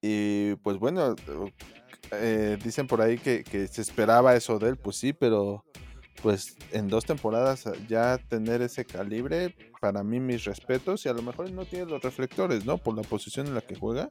Y 0.00 0.56
pues 0.56 0.78
bueno, 0.78 1.14
eh, 2.10 2.58
dicen 2.64 2.88
por 2.88 3.00
ahí 3.02 3.18
que, 3.18 3.44
que 3.44 3.68
se 3.68 3.82
esperaba 3.82 4.34
eso 4.34 4.58
de 4.58 4.70
él, 4.70 4.76
pues 4.78 4.96
sí, 4.96 5.12
pero 5.12 5.64
pues 6.20 6.56
en 6.72 6.88
dos 6.88 7.04
temporadas 7.04 7.66
ah, 7.66 7.72
ya 7.88 8.18
tener 8.18 8.62
ese 8.62 8.84
calibre, 8.84 9.54
para 9.80 10.02
mí 10.02 10.20
mis 10.20 10.44
respetos, 10.44 11.06
y 11.06 11.08
a 11.08 11.12
lo 11.12 11.22
mejor 11.22 11.50
no 11.50 11.64
tiene 11.64 11.86
los 11.86 12.02
reflectores, 12.02 12.64
¿no? 12.64 12.78
Por 12.78 12.96
la 12.96 13.02
posición 13.02 13.46
en 13.46 13.54
la 13.54 13.60
que 13.60 13.74
juega, 13.74 14.10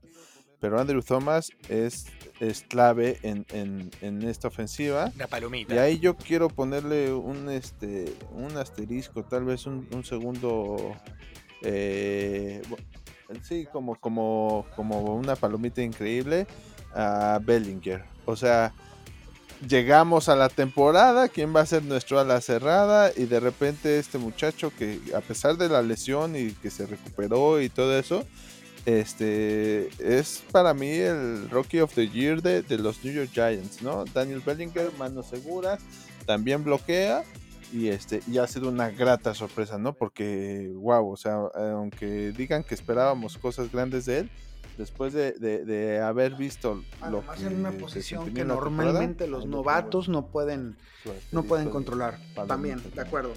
pero 0.61 0.79
Andrew 0.79 1.01
Thomas 1.01 1.49
es, 1.69 2.05
es 2.39 2.61
clave 2.61 3.17
en, 3.23 4.23
esta 4.23 4.47
ofensiva. 4.47 5.11
Una 5.15 5.27
palomita. 5.27 5.73
Y 5.73 5.77
ahí 5.79 5.99
yo 5.99 6.15
quiero 6.15 6.49
ponerle 6.49 7.11
un, 7.11 7.49
este, 7.49 8.13
un 8.31 8.55
asterisco, 8.55 9.23
tal 9.23 9.45
vez 9.45 9.65
un, 9.65 10.03
segundo... 10.03 10.95
Eh, 11.63 12.61
sí, 13.41 13.67
como, 13.71 13.95
como, 13.95 14.67
como 14.75 15.15
una 15.15 15.35
palomita 15.35 15.81
increíble 15.81 16.45
a 16.93 17.39
Bellinger. 17.43 18.03
O 18.25 18.35
sea, 18.35 18.71
llegamos 19.67 20.29
a 20.29 20.35
la 20.35 20.49
temporada, 20.49 21.29
quién 21.29 21.55
va 21.55 21.61
a 21.61 21.65
ser 21.65 21.83
nuestro 21.83 22.19
ala 22.19 22.41
cerrada 22.41 23.11
y 23.15 23.25
de 23.25 23.39
repente 23.39 23.99
este 23.99 24.17
muchacho 24.17 24.71
que 24.77 24.99
a 25.15 25.21
pesar 25.21 25.57
de 25.57 25.69
la 25.69 25.81
lesión 25.81 26.35
y 26.35 26.51
que 26.51 26.69
se 26.69 26.85
recuperó 26.85 27.61
y 27.61 27.69
todo 27.69 27.97
eso, 27.97 28.25
este 28.85 29.89
es 29.99 30.43
para 30.51 30.73
mí 30.73 30.89
el 30.89 31.49
Rookie 31.49 31.81
of 31.81 31.93
the 31.93 32.09
Year 32.09 32.41
de, 32.41 32.63
los 32.77 33.03
New 33.03 33.13
York 33.13 33.29
Giants, 33.31 33.81
¿no? 33.81 34.05
Daniel 34.05 34.41
Bellinger, 34.43 34.91
manos 34.97 35.27
seguras, 35.27 35.81
también 36.25 36.63
bloquea 36.63 37.23
y 37.71 37.87
este 37.87 38.21
y 38.27 38.39
ha 38.39 38.47
sido 38.47 38.69
una 38.69 38.89
grata 38.89 39.35
sorpresa, 39.35 39.77
¿no? 39.77 39.93
Porque 39.93 40.71
wow, 40.73 41.11
o 41.11 41.17
sea, 41.17 41.37
aunque 41.53 42.31
digan 42.31 42.63
que 42.63 42.73
esperábamos 42.73 43.37
cosas 43.37 43.71
grandes 43.71 44.05
de 44.05 44.19
él, 44.19 44.31
después 44.81 45.13
de, 45.13 46.01
haber 46.03 46.35
visto 46.35 46.83
lo 47.09 47.23
que 47.25 47.45
en 47.45 47.59
una 47.59 47.71
posición 47.71 48.33
que 48.33 48.43
normalmente 48.43 49.27
los 49.27 49.45
novatos 49.45 50.09
no 50.09 50.27
pueden 50.27 50.75
no 51.31 51.43
pueden 51.43 51.69
controlar. 51.69 52.19
También, 52.47 52.81
de 52.93 53.01
acuerdo. 53.01 53.33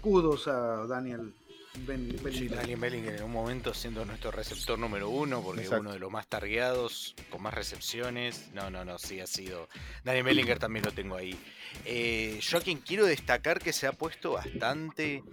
Kudos 0.00 0.48
a 0.48 0.86
Daniel 0.86 1.32
Daniel 1.74 2.76
Bellinger 2.78 3.14
en 3.14 3.22
un 3.22 3.32
momento 3.32 3.72
siendo 3.72 4.04
nuestro 4.04 4.30
receptor 4.30 4.78
número 4.78 5.08
uno, 5.08 5.42
porque 5.42 5.66
uno 5.68 5.92
de 5.92 5.98
los 5.98 6.10
más 6.10 6.26
targeados, 6.26 7.14
con 7.30 7.42
más 7.42 7.54
recepciones. 7.54 8.50
No, 8.52 8.70
no, 8.70 8.84
no, 8.84 8.98
sí 8.98 9.20
ha 9.20 9.26
sido. 9.26 9.68
Daniel 10.04 10.24
Bellinger 10.24 10.58
también 10.58 10.84
lo 10.84 10.92
tengo 10.92 11.16
ahí. 11.16 11.38
Eh, 11.86 12.38
yo 12.42 12.58
a 12.58 12.60
quien 12.60 12.78
quiero 12.78 13.06
destacar 13.06 13.58
que 13.58 13.72
se 13.72 13.86
ha 13.86 13.92
puesto 13.92 14.32
bastante 14.32 15.24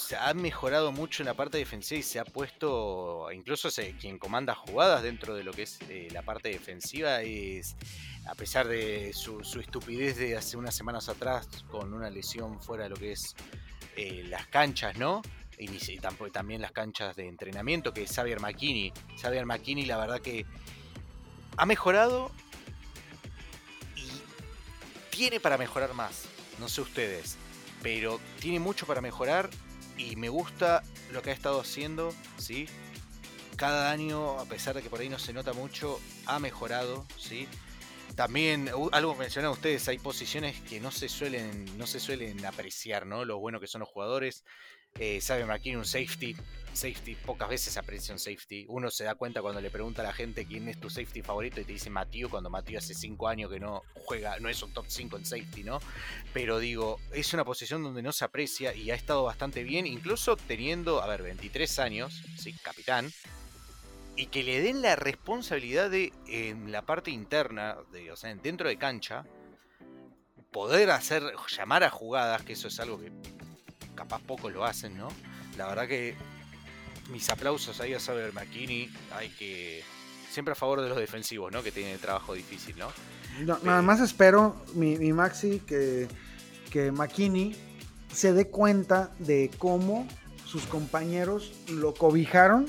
se 0.00 0.16
ha 0.16 0.32
mejorado 0.34 0.92
mucho 0.92 1.22
en 1.22 1.26
la 1.26 1.34
parte 1.34 1.58
defensiva 1.58 2.00
y 2.00 2.02
se 2.02 2.18
ha 2.18 2.24
puesto, 2.24 3.30
incluso 3.32 3.68
quien 4.00 4.18
comanda 4.18 4.54
jugadas 4.54 5.02
dentro 5.02 5.34
de 5.34 5.44
lo 5.44 5.52
que 5.52 5.62
es 5.62 5.78
eh, 5.88 6.08
la 6.12 6.22
parte 6.22 6.48
defensiva 6.48 7.22
es, 7.22 7.76
a 8.26 8.34
pesar 8.34 8.66
de 8.66 9.12
su, 9.12 9.40
estupidez 9.60 10.16
de 10.16 10.36
hace 10.36 10.56
unas 10.56 10.74
semanas 10.74 11.08
atrás 11.08 11.48
con 11.70 11.92
una 11.92 12.10
lesión 12.10 12.60
fuera 12.60 12.84
de 12.84 12.90
lo 12.90 12.96
que 12.96 13.12
es 13.12 13.36
eh, 13.96 14.24
las 14.28 14.46
canchas, 14.46 14.96
¿no? 14.96 15.22
Y, 15.58 15.68
también 16.32 16.62
las 16.62 16.72
canchas 16.72 17.14
de 17.16 17.28
entrenamiento, 17.28 17.92
que 17.92 18.04
es 18.04 18.14
Xavier 18.14 18.40
McKinney. 18.40 18.94
Xavier 19.20 19.44
McKinney 19.44 19.84
la 19.84 19.98
verdad 19.98 20.20
que 20.20 20.46
ha 21.58 21.66
mejorado 21.66 22.30
y 23.94 24.08
tiene 25.14 25.38
para 25.38 25.58
mejorar 25.58 25.92
más. 25.92 26.24
No 26.58 26.68
sé 26.68 26.80
ustedes, 26.80 27.36
pero 27.82 28.18
tiene 28.40 28.58
mucho 28.58 28.86
para 28.86 29.02
mejorar 29.02 29.50
y 30.00 30.16
me 30.16 30.28
gusta 30.28 30.82
lo 31.12 31.22
que 31.22 31.30
ha 31.30 31.34
estado 31.34 31.60
haciendo, 31.60 32.14
¿sí? 32.38 32.66
Cada 33.56 33.90
año, 33.90 34.38
a 34.38 34.46
pesar 34.46 34.74
de 34.74 34.82
que 34.82 34.88
por 34.88 35.00
ahí 35.00 35.08
no 35.08 35.18
se 35.18 35.32
nota 35.32 35.52
mucho, 35.52 36.00
ha 36.26 36.38
mejorado, 36.38 37.06
¿sí? 37.18 37.46
También, 38.16 38.70
algo 38.92 39.14
mencionaron 39.14 39.52
ustedes, 39.52 39.86
hay 39.88 39.98
posiciones 39.98 40.60
que 40.62 40.80
no 40.80 40.90
se 40.90 41.08
suelen, 41.08 41.76
no 41.76 41.86
se 41.86 42.00
suelen 42.00 42.44
apreciar, 42.46 43.06
¿no? 43.06 43.24
Lo 43.24 43.38
bueno 43.38 43.60
que 43.60 43.66
son 43.66 43.80
los 43.80 43.88
jugadores. 43.88 44.44
Eh, 44.98 45.20
sabe 45.20 45.44
McKinney 45.44 45.76
un 45.76 45.84
safety. 45.84 46.36
Safety, 46.72 47.16
pocas 47.16 47.48
veces 47.48 47.76
aprecia 47.76 48.14
un 48.14 48.20
safety. 48.20 48.64
Uno 48.68 48.90
se 48.90 49.04
da 49.04 49.16
cuenta 49.16 49.42
cuando 49.42 49.60
le 49.60 49.70
pregunta 49.70 50.02
a 50.02 50.04
la 50.04 50.12
gente 50.12 50.46
quién 50.46 50.68
es 50.68 50.78
tu 50.78 50.88
safety 50.88 51.22
favorito 51.22 51.60
y 51.60 51.64
te 51.64 51.72
dice 51.72 51.90
Matío, 51.90 52.30
cuando 52.30 52.48
Matío 52.48 52.78
hace 52.78 52.94
5 52.94 53.26
años 53.26 53.50
que 53.50 53.58
no 53.58 53.82
juega, 53.94 54.38
no 54.38 54.48
es 54.48 54.62
un 54.62 54.72
top 54.72 54.86
5 54.88 55.16
en 55.16 55.24
safety, 55.24 55.64
¿no? 55.64 55.80
Pero 56.32 56.58
digo, 56.60 57.00
es 57.12 57.34
una 57.34 57.44
posición 57.44 57.82
donde 57.82 58.02
no 58.02 58.12
se 58.12 58.24
aprecia 58.24 58.72
y 58.72 58.90
ha 58.92 58.94
estado 58.94 59.24
bastante 59.24 59.64
bien, 59.64 59.86
incluso 59.86 60.36
teniendo, 60.36 61.02
a 61.02 61.08
ver, 61.08 61.22
23 61.22 61.78
años, 61.80 62.22
sí, 62.38 62.52
capitán, 62.62 63.10
y 64.14 64.26
que 64.26 64.44
le 64.44 64.60
den 64.60 64.80
la 64.80 64.96
responsabilidad 64.96 65.90
de, 65.90 66.12
en 66.28 66.70
la 66.70 66.82
parte 66.82 67.10
interna, 67.10 67.78
de, 67.90 68.12
o 68.12 68.16
sea, 68.16 68.34
dentro 68.34 68.68
de 68.68 68.76
cancha, 68.76 69.24
poder 70.52 70.90
hacer, 70.90 71.22
llamar 71.48 71.84
a 71.84 71.90
jugadas, 71.90 72.42
que 72.42 72.52
eso 72.52 72.68
es 72.68 72.78
algo 72.80 73.00
que 73.00 73.10
capaz 74.00 74.22
pocos 74.22 74.50
lo 74.50 74.64
hacen, 74.64 74.96
¿no? 74.96 75.08
La 75.58 75.66
verdad 75.66 75.86
que 75.86 76.14
mis 77.12 77.28
aplausos 77.28 77.80
ahí 77.82 77.92
a 77.92 78.00
Saber 78.00 78.32
McKinney, 78.32 78.90
hay 79.14 79.28
que... 79.28 79.82
Siempre 80.30 80.52
a 80.52 80.54
favor 80.54 80.80
de 80.80 80.88
los 80.88 80.96
defensivos, 80.96 81.52
¿no? 81.52 81.62
Que 81.62 81.70
tienen 81.70 81.98
trabajo 81.98 82.32
difícil, 82.32 82.76
¿no? 82.78 82.88
nada 83.62 83.82
más 83.82 84.00
espero, 84.00 84.56
mi, 84.74 84.96
Maxi, 85.12 85.60
que, 85.60 86.08
que 86.70 86.90
McKinney 86.92 87.54
se 88.12 88.32
dé 88.32 88.48
cuenta 88.48 89.12
de 89.18 89.50
cómo 89.58 90.06
sus 90.46 90.64
compañeros 90.64 91.52
lo 91.68 91.92
cobijaron, 91.92 92.66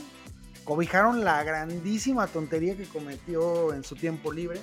cobijaron 0.66 1.24
la 1.24 1.44
grandísima 1.44 2.28
tontería 2.28 2.76
que 2.76 2.86
cometió 2.86 3.74
en 3.74 3.84
su 3.84 3.96
tiempo 3.96 4.34
libre 4.34 4.60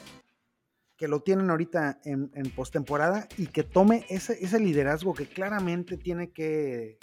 que 0.99 1.09
lo 1.09 1.21
tienen 1.21 1.49
ahorita 1.49 2.01
en, 2.05 2.31
en 2.35 2.51
postemporada 2.51 3.29
y 3.39 3.47
que 3.47 3.63
tome 3.63 4.05
ese, 4.09 4.37
ese, 4.45 4.59
liderazgo 4.59 5.15
que 5.15 5.27
claramente 5.27 5.97
tiene 5.97 6.31
que, 6.31 6.99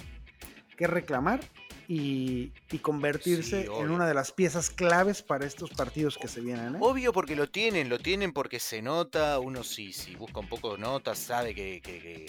que 0.76 0.86
reclamar 0.86 1.40
y, 1.88 2.52
convertirse 2.82 3.66
en 3.66 3.90
una 3.90 4.06
de 4.06 4.14
las 4.14 4.34
piezas 4.34 4.70
claves 4.70 5.22
para 5.22 5.46
estos 5.46 5.70
partidos 5.72 6.18
que 6.18 6.28
se 6.28 6.42
vienen. 6.42 6.76
¿eh? 6.76 6.78
Obvio 6.82 7.14
porque 7.14 7.38
lo 7.38 7.50
tienen, 7.50 7.88
lo 7.88 8.00
tienen 8.00 8.34
porque 8.34 8.60
se 8.60 8.82
nota, 8.82 9.40
uno 9.40 9.64
si, 9.64 9.94
si 9.94 10.16
busca 10.16 10.42
un 10.42 10.50
poco 10.50 10.74
de 10.74 10.80
notas 10.80 11.18
sabe 11.18 11.56
que, 11.56 11.82
que, 11.82 12.26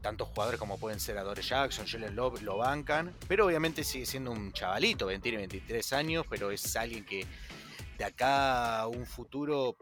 tantos 0.00 0.28
jugadores 0.28 0.60
como 0.60 0.78
pueden 0.78 1.00
ser 1.00 1.18
Adore 1.18 1.42
Jackson, 1.42 1.84
Jalen 1.86 2.14
Love 2.14 2.42
lo 2.42 2.58
bancan, 2.58 3.12
pero 3.26 3.46
obviamente 3.46 3.82
sigue 3.82 4.06
siendo 4.06 4.30
un 4.30 4.52
chavalito, 4.52 5.08
tiene 5.20 5.38
23 5.38 5.92
años, 5.94 6.26
pero 6.30 6.52
es 6.52 6.76
alguien 6.76 7.04
que 7.04 7.26
de 7.98 8.04
acá 8.04 8.80
a 8.80 8.86
un 8.86 9.04
futuro 9.04 9.76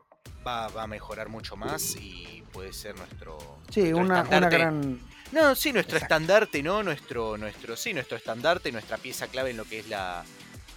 va, 0.46 0.66
a 0.66 0.86
mejorar 0.86 1.28
mucho 1.28 1.56
más 1.56 1.96
y 1.96 2.42
puede 2.52 2.72
ser 2.72 2.96
nuestro. 2.96 3.38
Sí, 3.70 3.92
una, 3.92 4.22
gran. 4.22 5.00
No, 5.32 5.54
sí, 5.54 5.72
nuestro 5.72 5.98
estandarte, 5.98 6.62
¿no? 6.62 6.82
Nuestro, 6.82 7.36
nuestro, 7.36 7.76
sí, 7.76 7.92
nuestro 7.92 8.16
estandarte, 8.16 8.70
nuestra 8.70 8.96
pieza 8.96 9.26
clave 9.26 9.50
en 9.50 9.56
lo 9.56 9.64
que 9.64 9.80
es 9.80 9.88
la, 9.88 10.24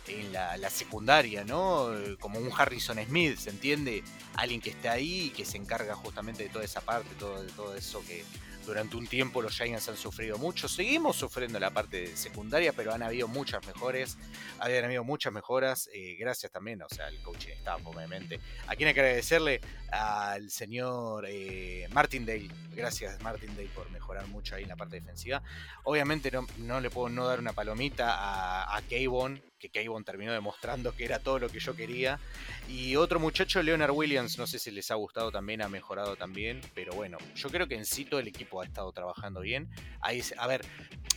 en 0.07 0.33
la, 0.33 0.57
la, 0.57 0.69
secundaria, 0.69 1.43
¿no? 1.43 1.89
Como 2.19 2.39
un 2.39 2.49
Harrison 2.55 2.97
Smith, 3.05 3.37
¿se 3.37 3.51
entiende? 3.51 4.03
Alguien 4.35 4.59
que 4.59 4.71
está 4.71 4.93
ahí 4.93 5.25
y 5.25 5.29
que 5.29 5.45
se 5.45 5.57
encarga 5.57 5.95
justamente 5.95 6.43
de 6.43 6.49
toda 6.49 6.65
esa 6.65 6.81
parte, 6.81 7.09
todo, 7.19 7.43
de 7.43 7.51
todo 7.51 7.75
eso 7.75 8.03
que 8.07 8.23
durante 8.65 8.97
un 8.97 9.07
tiempo 9.07 9.41
los 9.41 9.55
Giants 9.55 9.89
han 9.89 9.97
sufrido 9.97 10.37
mucho. 10.37 10.67
Seguimos 10.67 11.15
sufriendo 11.15 11.59
la 11.59 11.71
parte 11.71 12.15
secundaria, 12.15 12.73
pero 12.73 12.93
han 12.93 13.03
habido 13.03 13.27
muchas 13.27 13.65
mejores. 13.65 14.17
Habían 14.59 14.85
habido 14.85 15.03
muchas 15.03 15.33
mejoras. 15.33 15.89
Eh, 15.93 16.15
gracias 16.19 16.51
también, 16.51 16.81
o 16.81 16.89
sea, 16.89 17.07
al 17.07 17.21
coaching 17.21 17.53
staff, 17.53 17.81
obviamente. 17.85 18.39
A 18.67 18.75
quien 18.75 18.89
agradecerle 18.89 19.61
al 19.91 20.49
señor 20.49 21.25
eh, 21.27 21.87
Martin 21.91 22.25
Dale. 22.25 22.49
Gracias, 22.75 23.21
Martin 23.21 23.55
Dale, 23.55 23.69
por 23.69 23.89
mejorar 23.91 24.27
mucho 24.27 24.55
ahí 24.55 24.63
en 24.63 24.69
la 24.69 24.75
parte 24.75 24.99
defensiva. 24.99 25.41
Obviamente 25.83 26.31
no, 26.31 26.45
no 26.57 26.79
le 26.79 26.89
puedo 26.89 27.09
no 27.09 27.27
dar 27.27 27.39
una 27.39 27.53
palomita 27.53 28.15
a, 28.15 28.75
a 28.75 28.81
Kayvon, 28.83 29.41
que 29.59 29.69
Kayvon 29.69 30.03
terminó 30.03 30.31
demostrando 30.31 30.95
que 30.95 31.05
era 31.05 31.19
todo 31.19 31.37
lo 31.37 31.49
que 31.49 31.59
yo 31.59 31.75
quería. 31.75 32.19
Y 32.67 32.95
otro 32.95 33.19
muchacho, 33.19 33.61
Leonard 33.61 33.91
Williams, 33.91 34.37
no 34.37 34.47
sé 34.47 34.57
si 34.57 34.71
les 34.71 34.89
ha 34.89 34.95
gustado 34.95 35.31
también, 35.31 35.61
ha 35.61 35.69
mejorado 35.69 36.15
también. 36.15 36.61
Pero 36.73 36.93
bueno, 36.93 37.17
yo 37.35 37.49
creo 37.49 37.67
que 37.67 37.75
en 37.75 37.85
sí 37.85 38.05
todo 38.05 38.19
el 38.19 38.27
equipo 38.27 38.61
ha 38.61 38.65
estado 38.65 38.91
trabajando 38.91 39.41
bien. 39.41 39.69
Ahí, 40.01 40.23
a 40.37 40.47
ver, 40.47 40.65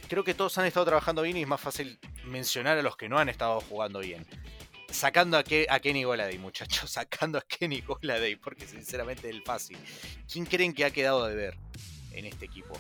creo 0.09 0.25
que 0.25 0.35
todos 0.35 0.59
han 0.59 0.67
estado 0.67 0.85
trabajando 0.87 1.23
bien 1.23 1.37
y 1.37 1.43
es 1.43 1.49
más 1.49 1.61
fácil 1.61 1.99
mencionar 2.25 2.77
a 2.77 2.83
los 2.83 2.97
que 2.97 3.09
no 3.09 3.19
han 3.19 3.29
estado 3.29 3.61
jugando 3.61 4.01
bien. 4.01 4.27
Sacando 4.91 5.39
a, 5.39 5.45
a 5.71 5.81
Kenny 5.81 6.05
Goladay, 6.05 6.37
muchachos, 6.39 6.91
sacando 6.91 7.39
a 7.39 7.43
Kenny 7.43 7.81
Goladay, 7.81 8.37
porque 8.37 8.67
sinceramente 8.67 9.29
es 9.29 9.35
el 9.35 9.43
fácil. 9.43 9.79
¿Quién 10.31 10.45
creen 10.45 10.75
que 10.75 10.85
ha 10.85 10.91
quedado 10.91 11.27
de 11.27 11.35
ver 11.35 11.57
en 12.13 12.27
este 12.27 12.45
equipo 12.45 12.79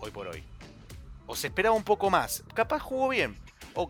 hoy 0.00 0.10
por 0.10 0.26
hoy? 0.26 0.42
¿O 1.26 1.36
se 1.36 1.46
esperaba 1.46 1.74
un 1.74 1.84
poco 1.84 2.10
más? 2.10 2.42
Capaz 2.54 2.80
jugó 2.80 3.08
bien, 3.08 3.36
o, 3.74 3.88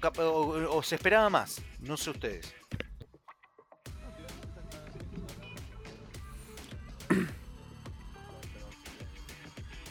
o 0.76 0.82
se 0.82 0.94
esperaba 0.94 1.28
más, 1.30 1.60
no 1.80 1.96
sé 1.96 2.10
ustedes. 2.10 2.54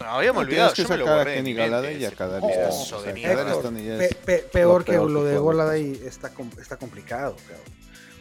No, 0.02 0.08
habíamos 0.08 0.44
olvidado. 0.44 0.74
que 0.74 0.84
sacar 0.84 1.20
a 1.20 1.34
Kenny 1.34 1.54
Galaday 1.54 2.02
y 2.02 2.06
a 2.06 2.12
cada 2.12 2.40
Peor 4.52 4.84
que 4.84 4.94
lo 4.94 5.24
de 5.24 5.38
Goladay 5.38 6.02
está, 6.06 6.32
está 6.60 6.78
complicado, 6.78 7.36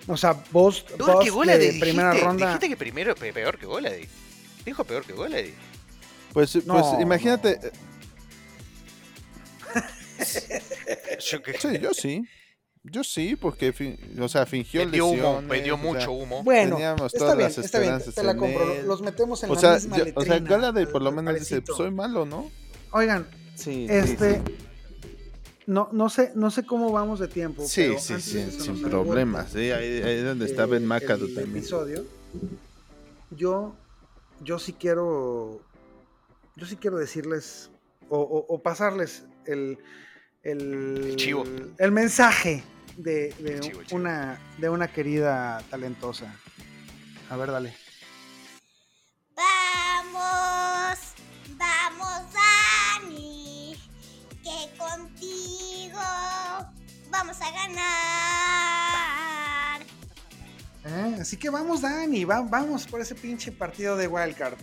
O 0.07 0.17
sea, 0.17 0.37
vos, 0.51 0.85
vos 0.99 1.25
que 1.25 1.31
de 1.59 1.81
primera 1.81 2.13
ronda. 2.15 2.47
Dijiste 2.47 2.69
que 2.69 2.77
primero 2.77 3.15
peor 3.15 3.59
que 3.59 3.67
Goladay. 3.67 4.09
Dijo 4.65 4.85
peor 4.85 5.05
que 5.05 5.13
Goladay. 5.13 5.55
Pues, 6.33 6.59
pues 6.67 6.87
imagínate. 7.01 7.73
yo 11.21 11.39
Sí, 11.59 11.79
yo 11.81 11.95
sí. 11.95 12.23
Yo 12.83 13.05
sí, 13.05 13.37
porque 13.37 13.75
fin- 13.75 13.99
o 14.23 14.27
sea, 14.27 14.47
fingió 14.47 14.81
Vendió 14.81 15.05
humo, 15.07 15.43
sea, 15.77 15.77
mucho 15.77 16.13
humo. 16.13 16.43
Bueno, 16.43 16.77
Teníamos 16.77 17.13
está 17.13 17.19
todas 17.19 17.37
bien, 17.37 17.49
las 17.51 17.59
está 17.59 17.79
bien, 17.79 17.91
esperanzas 17.93 18.15
te 18.15 18.23
la 18.23 18.35
compro. 18.37 18.73
él. 18.73 18.87
Los 18.87 19.03
metemos 19.03 19.43
en 19.45 19.51
O 19.51 19.55
la 19.55 19.61
sea, 19.61 19.75
misma 19.75 19.99
yo- 19.99 20.05
o 20.15 20.23
sea, 20.25 20.35
letrina, 20.37 20.57
Galladay 20.57 20.87
por 20.87 21.03
lo 21.03 21.11
el 21.11 21.17
menos 21.17 21.35
dice, 21.35 21.57
parecito. 21.57 21.77
soy 21.77 21.91
malo, 21.91 22.25
¿no? 22.25 22.51
Oigan, 22.93 23.27
Sí, 23.55 23.87
este, 23.91 24.41
no, 25.67 25.91
no 25.93 26.09
sé, 26.09 26.33
no 26.35 26.51
sé 26.51 26.65
cómo 26.65 26.91
vamos 26.91 27.21
de 27.21 27.29
tiempo. 27.29 27.65
Sí, 27.67 27.83
pero 27.89 27.99
sí, 27.99 28.15
sí, 28.19 28.45
que 28.47 28.51
sin 28.63 28.81
problemas. 28.83 29.51
Sí, 29.53 29.71
ahí, 29.73 30.01
ahí 30.03 30.17
es 30.17 30.25
donde 30.25 30.47
está 30.47 30.63
eh, 30.63 30.67
Ben 30.67 30.87
McAdoo 30.87 31.27
el 31.27 31.35
también. 31.35 31.59
episodio, 31.59 32.07
yo, 33.31 33.77
yo 34.43 34.59
sí 34.59 34.73
quiero, 34.73 35.61
yo 36.57 36.65
sí 36.67 36.77
quiero 36.77 36.97
decirles 36.97 37.71
o, 38.09 38.19
o- 38.19 38.47
o 38.55 38.63
pasarles 38.63 39.25
el, 39.45 39.77
el, 40.43 41.05
El 41.11 41.17
chivo. 41.17 41.45
el 41.79 41.93
mensaje 41.93 42.63
de, 42.97 43.33
de 43.39 43.55
El 43.55 43.61
chivo, 43.61 43.81
el 43.81 43.87
chivo. 43.87 44.01
una, 44.01 44.39
de 44.59 44.69
una 44.69 44.89
querida 44.89 45.63
talentosa. 45.71 46.35
A 47.31 47.37
ver, 47.37 47.51
dale. 47.51 47.75
Vamos, 49.37 50.99
vamos, 51.57 52.23
Dani, 52.33 53.77
que 54.43 54.71
contigo 54.79 56.01
vamos 57.11 57.37
a 57.41 57.51
ganar. 57.53 57.91
Eh, 60.85 61.19
Así 61.21 61.37
que 61.37 61.51
vamos, 61.51 61.83
Dani, 61.83 62.25
va- 62.25 62.41
vamos 62.43 62.87
por 62.87 63.01
ese 63.01 63.15
pinche 63.15 63.53
partido 63.53 63.97
de 63.97 64.09
Wildcard. 64.09 64.57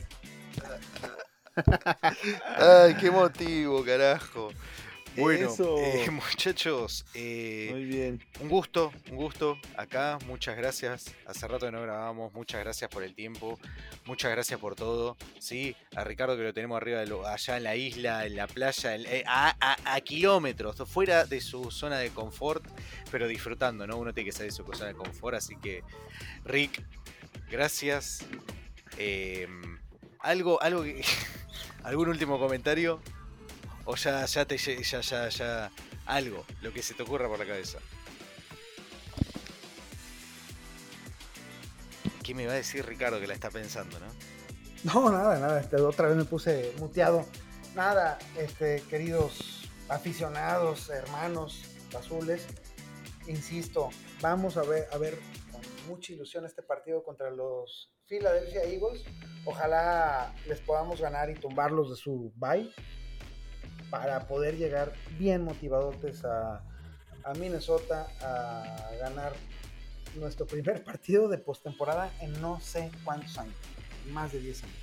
Ay, 2.57 2.95
qué 2.95 3.09
motivo, 3.11 3.83
carajo. 3.85 4.49
Bueno, 5.17 5.53
eh, 5.79 6.09
muchachos, 6.11 7.05
eh, 7.13 7.69
Muy 7.71 7.85
bien. 7.85 8.23
un 8.39 8.49
gusto, 8.49 8.91
un 9.09 9.15
gusto 9.17 9.57
acá. 9.75 10.17
Muchas 10.27 10.55
gracias. 10.57 11.13
Hace 11.25 11.47
rato 11.47 11.65
que 11.65 11.71
no 11.71 11.81
grabamos. 11.81 12.33
Muchas 12.33 12.61
gracias 12.63 12.89
por 12.89 13.03
el 13.03 13.15
tiempo. 13.15 13.59
Muchas 14.05 14.31
gracias 14.31 14.59
por 14.59 14.75
todo. 14.75 15.17
Sí, 15.39 15.75
a 15.95 16.03
Ricardo 16.03 16.37
que 16.37 16.43
lo 16.43 16.53
tenemos 16.53 16.77
arriba, 16.77 16.99
de 16.99 17.07
lo- 17.07 17.25
allá 17.27 17.57
en 17.57 17.63
la 17.63 17.75
isla, 17.75 18.25
en 18.25 18.35
la 18.35 18.47
playa, 18.47 18.95
en- 18.95 19.05
eh, 19.07 19.23
a, 19.27 19.55
a- 19.59 19.93
a 19.95 20.01
kilómetros, 20.01 20.77
fuera 20.89 21.25
de 21.25 21.41
su 21.41 21.71
zona 21.71 21.97
de 21.99 22.09
confort, 22.11 22.63
pero 23.11 23.27
disfrutando, 23.27 23.87
¿no? 23.87 23.97
Uno 23.97 24.13
tiene 24.13 24.29
que 24.29 24.31
salir 24.35 24.51
de 24.51 24.55
su 24.57 24.63
zona 24.73 24.87
de 24.89 24.93
confort. 24.95 25.35
Así 25.37 25.55
que, 25.57 25.83
Rick, 26.45 26.83
gracias. 27.49 28.25
Eh, 28.97 29.47
algo, 30.19 30.61
algo 30.61 30.83
que- 30.83 31.01
¿Algún 31.83 32.09
último 32.09 32.37
comentario? 32.39 33.01
O 33.89 33.95
ya, 33.95 34.25
ya 34.25 34.43
te 34.45 34.57
ya, 34.57 34.99
ya, 34.99 35.29
ya. 35.29 35.71
Algo, 36.05 36.45
lo 36.61 36.73
que 36.73 36.83
se 36.83 36.93
te 36.93 37.03
ocurra 37.03 37.29
por 37.29 37.39
la 37.39 37.45
cabeza. 37.45 37.79
¿Qué 42.21 42.35
me 42.35 42.45
va 42.45 42.51
a 42.51 42.55
decir 42.55 42.85
Ricardo 42.85 43.21
que 43.21 43.27
la 43.27 43.33
está 43.33 43.49
pensando, 43.49 43.97
no? 43.97 44.07
No, 44.83 45.09
nada, 45.09 45.39
nada. 45.39 45.61
este, 45.61 45.77
otra 45.77 46.09
vez 46.09 46.17
me 46.17 46.25
puse 46.25 46.73
muteado. 46.79 47.25
Nada, 47.75 48.19
este, 48.37 48.81
queridos 48.89 49.69
aficionados, 49.87 50.89
hermanos 50.89 51.63
azules, 51.97 52.45
insisto, 53.25 53.89
vamos 54.19 54.57
a 54.57 54.63
ver, 54.63 54.89
a 54.91 54.97
ver 54.97 55.17
con 55.49 55.61
mucha 55.87 56.11
ilusión 56.11 56.45
este 56.45 56.61
partido 56.61 57.03
contra 57.03 57.29
los 57.29 57.93
Philadelphia 58.05 58.63
Eagles. 58.63 59.05
Ojalá 59.45 60.35
les 60.45 60.59
podamos 60.59 60.99
ganar 60.99 61.29
y 61.29 61.35
tumbarlos 61.35 61.89
de 61.89 61.95
su 61.95 62.33
bye 62.35 62.69
para 63.89 64.27
poder 64.27 64.57
llegar 64.57 64.93
bien 65.17 65.43
motivados 65.43 66.23
a, 66.25 66.61
a 67.23 67.33
Minnesota 67.33 68.07
a 68.21 68.95
ganar 68.99 69.33
nuestro 70.15 70.45
primer 70.45 70.83
partido 70.85 71.27
de 71.27 71.37
postemporada 71.37 72.11
en 72.21 72.39
no 72.41 72.59
sé 72.59 72.91
cuántos 73.03 73.37
años, 73.37 73.55
más 74.11 74.31
de 74.31 74.39
10 74.39 74.63
años. 74.63 74.75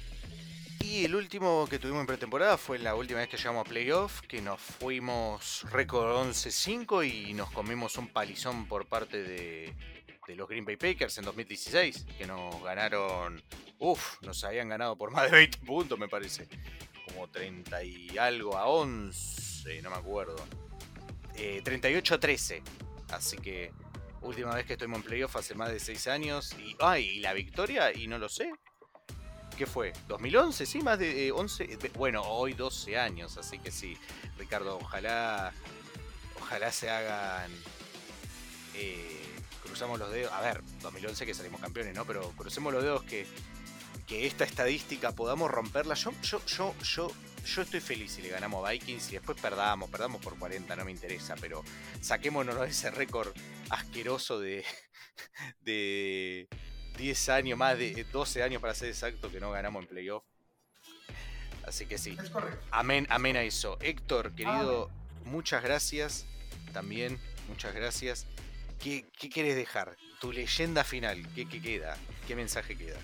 Y 0.81 1.05
el 1.05 1.15
último 1.15 1.67
que 1.69 1.79
tuvimos 1.79 2.01
en 2.01 2.07
pretemporada 2.07 2.59
fue 2.59 2.79
la 2.79 2.95
última 2.95 3.21
vez 3.21 3.29
que 3.29 3.39
llegamos 3.39 3.67
a 3.67 3.69
playoff, 3.69 4.21
que 4.23 4.43
nos 4.43 4.61
fuimos 4.61 5.65
récord 5.71 6.29
11-5 6.29 7.11
y 7.11 7.33
nos 7.33 7.51
comimos 7.51 7.97
un 7.97 8.09
palizón 8.09 8.67
por 8.67 8.87
parte 8.87 9.23
de, 9.23 9.75
de 10.27 10.37
los 10.37 10.47
Green 10.47 10.65
Bay 10.65 10.77
Packers 10.77 11.17
en 11.19 11.25
2016, 11.25 12.07
que 12.19 12.27
nos 12.27 12.63
ganaron, 12.63 13.43
uff, 13.79 14.21
nos 14.23 14.45
habían 14.45 14.69
ganado 14.69 14.97
por 14.97 15.11
más 15.11 15.31
de 15.31 15.39
20 15.39 15.59
puntos 15.59 15.99
me 15.99 16.09
parece, 16.09 16.49
como 17.15 17.29
30 17.29 17.83
y 17.85 18.19
algo 18.19 18.57
a 18.59 18.67
11, 18.67 19.81
no 19.83 19.91
me 19.91 19.97
acuerdo, 19.97 20.37
Eh, 21.37 21.63
38 21.65 22.15
a 22.15 22.21
13, 22.21 22.63
así 23.11 23.37
que 23.39 23.73
última 24.21 24.55
vez 24.55 24.67
que 24.67 24.75
estuvimos 24.75 24.99
en 25.01 25.05
playoff 25.05 25.35
hace 25.37 25.55
más 25.55 25.71
de 25.73 25.81
6 25.81 26.07
años 26.07 26.55
y, 26.59 26.77
ay, 26.81 27.05
y 27.05 27.21
la 27.21 27.33
victoria, 27.33 27.93
y 27.93 28.07
no 28.07 28.19
lo 28.19 28.29
sé, 28.29 28.53
¿Qué 29.57 29.67
fue? 29.67 29.93
¿2011? 30.09 30.67
Sí, 30.67 30.81
más 30.81 30.99
de 30.99 31.29
eh, 31.29 31.33
11. 31.33 31.65
eh, 31.65 31.79
Bueno, 31.97 32.23
hoy 32.23 32.55
12 32.55 32.99
años, 32.99 33.37
así 33.37 33.61
que 33.61 33.71
sí. 33.71 33.97
Ricardo, 34.37 34.79
ojalá. 34.79 35.53
Ojalá 36.41 36.73
se 36.73 36.91
hagan. 36.91 37.53
eh, 38.75 39.23
cruzamos 39.63 40.01
los 40.01 40.11
dedos. 40.11 40.33
A 40.33 40.41
ver, 40.41 40.61
2011 40.83 41.25
que 41.25 41.35
salimos 41.35 41.61
campeones, 41.61 41.95
¿no? 41.95 42.05
Pero 42.05 42.31
crucemos 42.33 42.73
los 42.73 42.83
dedos 42.83 43.05
que. 43.05 43.29
Que 44.07 44.27
esta 44.27 44.45
estadística 44.45 45.13
podamos 45.13 45.51
romperla. 45.51 45.95
Yo, 45.95 46.13
yo, 46.23 46.45
yo, 46.47 46.75
yo, 46.83 47.11
yo 47.45 47.63
estoy 47.63 47.81
feliz 47.81 48.13
si 48.13 48.23
le 48.23 48.29
ganamos 48.29 48.67
a 48.67 48.71
Vikings 48.71 49.11
y 49.11 49.13
después 49.13 49.41
perdamos, 49.41 49.91
perdamos 49.91 50.21
por 50.23 50.39
40, 50.39 50.77
no 50.77 50.85
me 50.85 50.91
interesa, 50.91 51.35
pero 51.41 51.63
saquémonos 52.01 52.69
ese 52.69 52.91
récord 52.91 53.35
asqueroso 53.71 54.41
de. 54.41 54.65
de 55.61 56.49
10 56.97 57.29
años, 57.31 57.59
más 57.59 57.79
de 57.79 58.05
12 58.13 58.43
años 58.43 58.61
para 58.61 58.75
ser 58.75 58.89
exacto, 58.89 59.31
que 59.31 59.41
no 59.41 59.51
ganamos 59.51 59.83
en 59.83 59.89
playoff. 59.89 60.25
Así 61.67 61.87
que 61.87 61.99
sí, 61.99 62.17
amén, 62.71 63.07
amén 63.11 63.37
a 63.37 63.43
eso. 63.43 63.79
Héctor, 63.81 64.35
querido, 64.35 64.91
muchas 65.25 65.63
gracias. 65.63 66.27
También, 66.73 67.19
muchas 67.49 67.75
gracias. 67.75 68.27
¿Qué, 68.83 69.07
qué 69.19 69.31
quieres 69.31 69.57
dejar? 69.57 69.97
Tu 70.21 70.33
leyenda 70.33 70.85
final, 70.85 71.27
¿qué, 71.35 71.49
qué 71.49 71.63
queda? 71.63 71.97
¿Qué 72.27 72.37
mensaje 72.37 72.77
queda? 72.77 72.99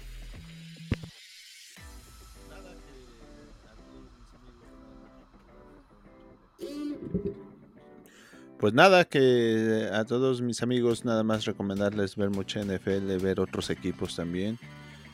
Pues 8.61 8.75
nada, 8.75 9.07
que 9.07 9.89
a 9.91 10.05
todos 10.05 10.43
mis 10.43 10.63
amigos 10.63 11.07
nada 11.07 11.23
más 11.23 11.47
recomendarles 11.47 12.15
ver 12.17 12.29
mucha 12.29 12.61
NFL, 12.63 13.17
ver 13.17 13.41
otros 13.41 13.71
equipos 13.71 14.15
también. 14.15 14.59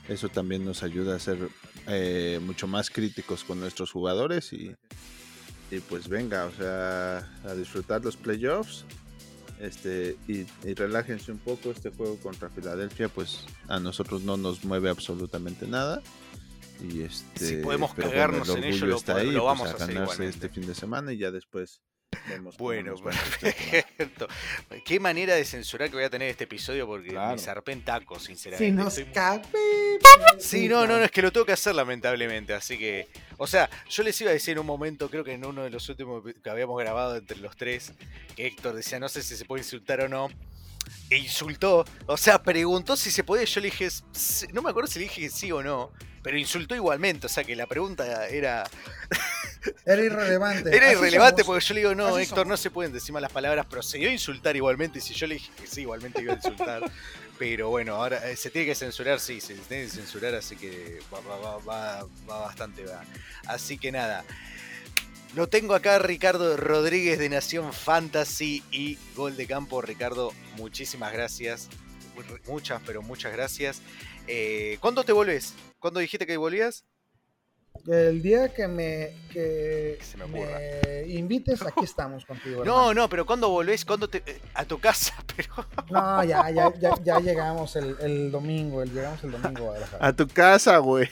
Eso 0.08 0.28
también 0.28 0.64
nos 0.64 0.82
ayuda 0.82 1.14
a 1.14 1.20
ser 1.20 1.38
eh, 1.86 2.40
mucho 2.42 2.66
más 2.66 2.90
críticos 2.90 3.44
con 3.44 3.60
nuestros 3.60 3.92
jugadores 3.92 4.52
y, 4.52 4.74
y 5.70 5.78
pues 5.78 6.08
venga, 6.08 6.46
o 6.46 6.50
sea, 6.50 7.18
a 7.44 7.54
disfrutar 7.54 8.04
los 8.04 8.16
playoffs. 8.16 8.84
Este, 9.60 10.16
y, 10.26 10.44
y 10.68 10.74
relájense 10.74 11.30
un 11.30 11.38
poco, 11.38 11.70
este 11.70 11.90
juego 11.90 12.16
contra 12.16 12.50
Filadelfia 12.50 13.08
pues 13.08 13.46
a 13.68 13.78
nosotros 13.78 14.22
no 14.22 14.36
nos 14.36 14.64
mueve 14.64 14.90
absolutamente 14.90 15.68
nada. 15.68 16.02
Y 16.82 17.02
este, 17.02 17.46
Si 17.46 17.56
podemos 17.58 17.94
cagarnos 17.94 18.48
en 18.48 18.64
ello, 18.64 18.86
lo 18.86 19.14
ahí, 19.14 19.30
lo 19.30 19.44
pues, 19.44 19.58
vamos 19.58 19.68
a 19.68 19.86
ganarse 19.86 20.26
este 20.26 20.48
fin 20.48 20.66
de 20.66 20.74
semana 20.74 21.12
y 21.12 21.18
ya 21.18 21.30
después 21.30 21.80
vemos 22.28 22.56
Bueno, 22.56 22.94
perfecto. 23.40 24.28
Qué 24.84 25.00
manera 25.00 25.34
de 25.34 25.44
censurar 25.44 25.88
que 25.88 25.96
voy 25.96 26.04
a 26.04 26.10
tener 26.10 26.28
este 26.30 26.44
episodio 26.44 26.86
porque 26.86 27.08
Claro. 27.08 27.32
me 27.32 27.38
zarpé 27.38 27.72
en 27.72 27.82
tacos, 27.84 28.24
sinceramente. 28.24 28.66
Si 28.66 28.72
nos. 28.72 28.94
Sí, 30.38 30.68
no, 30.68 30.86
no, 30.86 30.98
no, 30.98 31.04
es 31.04 31.10
que 31.10 31.22
lo 31.22 31.32
tengo 31.32 31.46
que 31.46 31.52
hacer 31.52 31.74
lamentablemente, 31.74 32.52
así 32.54 32.78
que... 32.78 33.08
O 33.38 33.46
sea, 33.46 33.68
yo 33.88 34.02
les 34.02 34.18
iba 34.20 34.30
a 34.30 34.34
decir 34.34 34.52
en 34.52 34.60
un 34.60 34.66
momento, 34.66 35.10
creo 35.10 35.24
que 35.24 35.32
en 35.32 35.44
uno 35.44 35.62
de 35.62 35.70
los 35.70 35.88
últimos 35.88 36.22
que 36.42 36.50
habíamos 36.50 36.78
grabado 36.78 37.16
entre 37.16 37.36
los 37.38 37.56
tres, 37.56 37.92
que 38.34 38.46
Héctor 38.46 38.74
decía, 38.74 38.98
no 38.98 39.08
sé 39.08 39.22
si 39.22 39.36
se 39.36 39.44
puede 39.44 39.62
insultar 39.62 40.00
o 40.00 40.08
no, 40.08 40.28
e 41.10 41.18
insultó, 41.18 41.84
o 42.06 42.16
sea, 42.16 42.42
preguntó 42.42 42.96
si 42.96 43.10
se 43.10 43.24
podía, 43.24 43.44
yo 43.44 43.60
le 43.60 43.66
dije, 43.70 43.88
no 44.52 44.62
me 44.62 44.70
acuerdo 44.70 44.88
si 44.90 44.98
le 45.00 45.04
dije 45.06 45.20
que 45.22 45.30
sí 45.30 45.50
o 45.52 45.62
no, 45.62 45.90
pero 46.22 46.38
insultó 46.38 46.74
igualmente, 46.74 47.26
o 47.26 47.28
sea 47.28 47.44
que 47.44 47.54
la 47.56 47.66
pregunta 47.66 48.26
era, 48.28 48.64
Era 49.84 50.02
irrelevante. 50.02 50.76
era 50.76 50.86
Así 50.86 50.96
irrelevante 50.98 51.42
somos. 51.42 51.46
porque 51.46 51.64
yo 51.66 51.74
le 51.74 51.80
digo, 51.80 51.94
no, 51.94 52.06
Así 52.08 52.22
Héctor, 52.22 52.38
somos. 52.38 52.48
no 52.48 52.56
se 52.56 52.70
pueden 52.70 52.92
decir 52.92 53.12
malas 53.12 53.32
palabras, 53.32 53.66
procedió 53.66 54.08
a 54.08 54.12
insultar 54.12 54.56
igualmente, 54.56 54.98
y 54.98 55.02
si 55.02 55.14
yo 55.14 55.26
le 55.26 55.34
dije 55.34 55.50
que 55.60 55.66
sí, 55.66 55.82
igualmente 55.82 56.22
iba 56.22 56.32
a 56.32 56.36
insultar. 56.36 56.90
Pero 57.38 57.68
bueno, 57.68 57.96
ahora 57.96 58.30
eh, 58.30 58.36
se 58.36 58.48
tiene 58.50 58.66
que 58.66 58.74
censurar, 58.74 59.20
sí, 59.20 59.40
se 59.42 59.54
tiene 59.54 59.84
que 59.84 59.90
censurar, 59.90 60.34
así 60.34 60.56
que 60.56 61.00
va, 61.12 61.20
va, 61.20 61.36
va, 61.38 61.58
va, 61.58 62.06
va 62.28 62.38
bastante 62.46 62.84
va. 62.84 63.04
Así 63.46 63.76
que 63.76 63.92
nada. 63.92 64.24
Lo 65.34 65.46
tengo 65.48 65.74
acá, 65.74 65.98
Ricardo 65.98 66.56
Rodríguez 66.56 67.18
de 67.18 67.28
Nación 67.28 67.74
Fantasy 67.74 68.62
y 68.70 68.98
Gol 69.14 69.36
de 69.36 69.46
Campo. 69.46 69.82
Ricardo, 69.82 70.32
muchísimas 70.56 71.12
gracias. 71.12 71.68
Muchas, 72.46 72.80
pero 72.86 73.02
muchas 73.02 73.32
gracias. 73.32 73.82
Eh, 74.26 74.78
¿Cuándo 74.80 75.04
te 75.04 75.12
volvés? 75.12 75.52
¿Cuándo 75.78 76.00
dijiste 76.00 76.26
que 76.26 76.38
volvías? 76.38 76.84
El 77.86 78.22
día 78.22 78.52
que 78.52 78.66
me, 78.68 79.12
que 79.32 79.98
se 80.02 80.16
me 80.16 80.24
ocurra. 80.24 80.58
me 80.58 81.06
invites, 81.08 81.62
aquí 81.62 81.80
estamos 81.84 82.24
contigo. 82.24 82.64
No, 82.64 82.90
hermano. 82.90 82.94
no, 82.94 83.08
pero 83.08 83.26
¿cuándo 83.26 83.48
volvés? 83.48 83.84
¿Cuándo 83.84 84.08
te... 84.08 84.18
eh, 84.26 84.40
a 84.54 84.64
tu 84.64 84.78
casa? 84.78 85.14
Pero... 85.36 85.66
No, 85.90 86.24
ya, 86.24 86.50
ya, 86.50 86.72
ya, 86.80 86.94
ya 87.04 87.20
llegamos 87.20 87.76
el, 87.76 87.96
el 88.00 88.30
domingo, 88.30 88.82
el, 88.82 88.92
llegamos 88.92 89.22
el 89.24 89.32
domingo 89.32 89.58
a 89.58 89.60
Guadalajara. 89.66 90.06
A 90.06 90.12
tu 90.12 90.26
casa, 90.28 90.78
güey. 90.78 91.08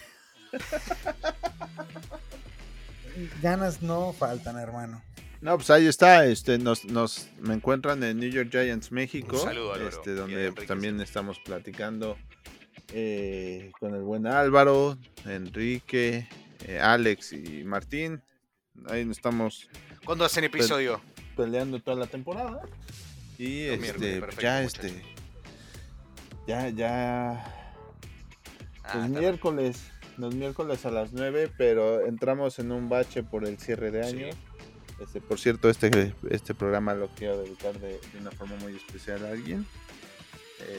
Ganas 3.42 3.82
no 3.82 4.12
faltan, 4.12 4.58
hermano. 4.58 5.02
No, 5.40 5.56
pues 5.56 5.68
ahí 5.68 5.86
está, 5.86 6.24
este, 6.24 6.56
nos, 6.58 6.86
nos, 6.86 7.28
me 7.38 7.52
encuentran 7.52 8.02
en 8.02 8.18
New 8.18 8.30
York 8.30 8.48
Giants 8.50 8.90
México, 8.90 9.36
Un 9.36 9.42
saludo 9.42 9.74
a 9.74 9.76
Loro 9.76 9.90
este, 9.90 10.14
donde 10.14 10.50
también 10.66 10.98
estamos 11.02 11.38
platicando 11.38 12.16
eh, 12.94 13.70
con 13.78 13.94
el 13.94 14.00
buen 14.00 14.26
Álvaro, 14.26 14.96
Enrique, 15.26 16.26
eh, 16.64 16.78
Alex 16.80 17.32
y 17.32 17.64
Martín. 17.64 18.22
Ahí 18.86 19.04
nos 19.04 19.16
estamos 19.18 19.68
¿Cuándo 20.04 20.24
hacen 20.24 20.44
episodio? 20.44 21.00
peleando 21.36 21.80
toda 21.80 21.96
la 21.96 22.06
temporada. 22.06 22.62
Y 23.38 23.62
este, 23.62 24.20
perfecto, 24.20 24.40
ya 24.42 24.60
muchachos. 24.62 24.84
este, 24.84 25.02
ya, 26.46 26.68
ya, 26.68 27.60
Ah, 28.86 28.98
los 28.98 29.08
miércoles, 29.08 29.80
los 30.18 30.34
miércoles 30.34 30.84
a 30.84 30.90
las 30.90 31.12
9, 31.12 31.50
pero 31.56 32.04
entramos 32.06 32.58
en 32.58 32.70
un 32.70 32.88
bache 32.90 33.22
por 33.22 33.46
el 33.46 33.58
cierre 33.58 33.90
de 33.90 34.04
Sí. 34.04 34.10
año. 34.16 34.26
Este, 35.00 35.20
por 35.22 35.40
cierto, 35.40 35.70
este, 35.70 36.14
este 36.30 36.54
programa 36.54 36.94
lo 36.94 37.08
quiero 37.08 37.38
dedicar 37.42 37.72
de, 37.80 37.98
de 38.12 38.18
una 38.20 38.30
forma 38.30 38.54
muy 38.56 38.76
especial 38.76 39.24
a 39.24 39.30
alguien. 39.30 39.66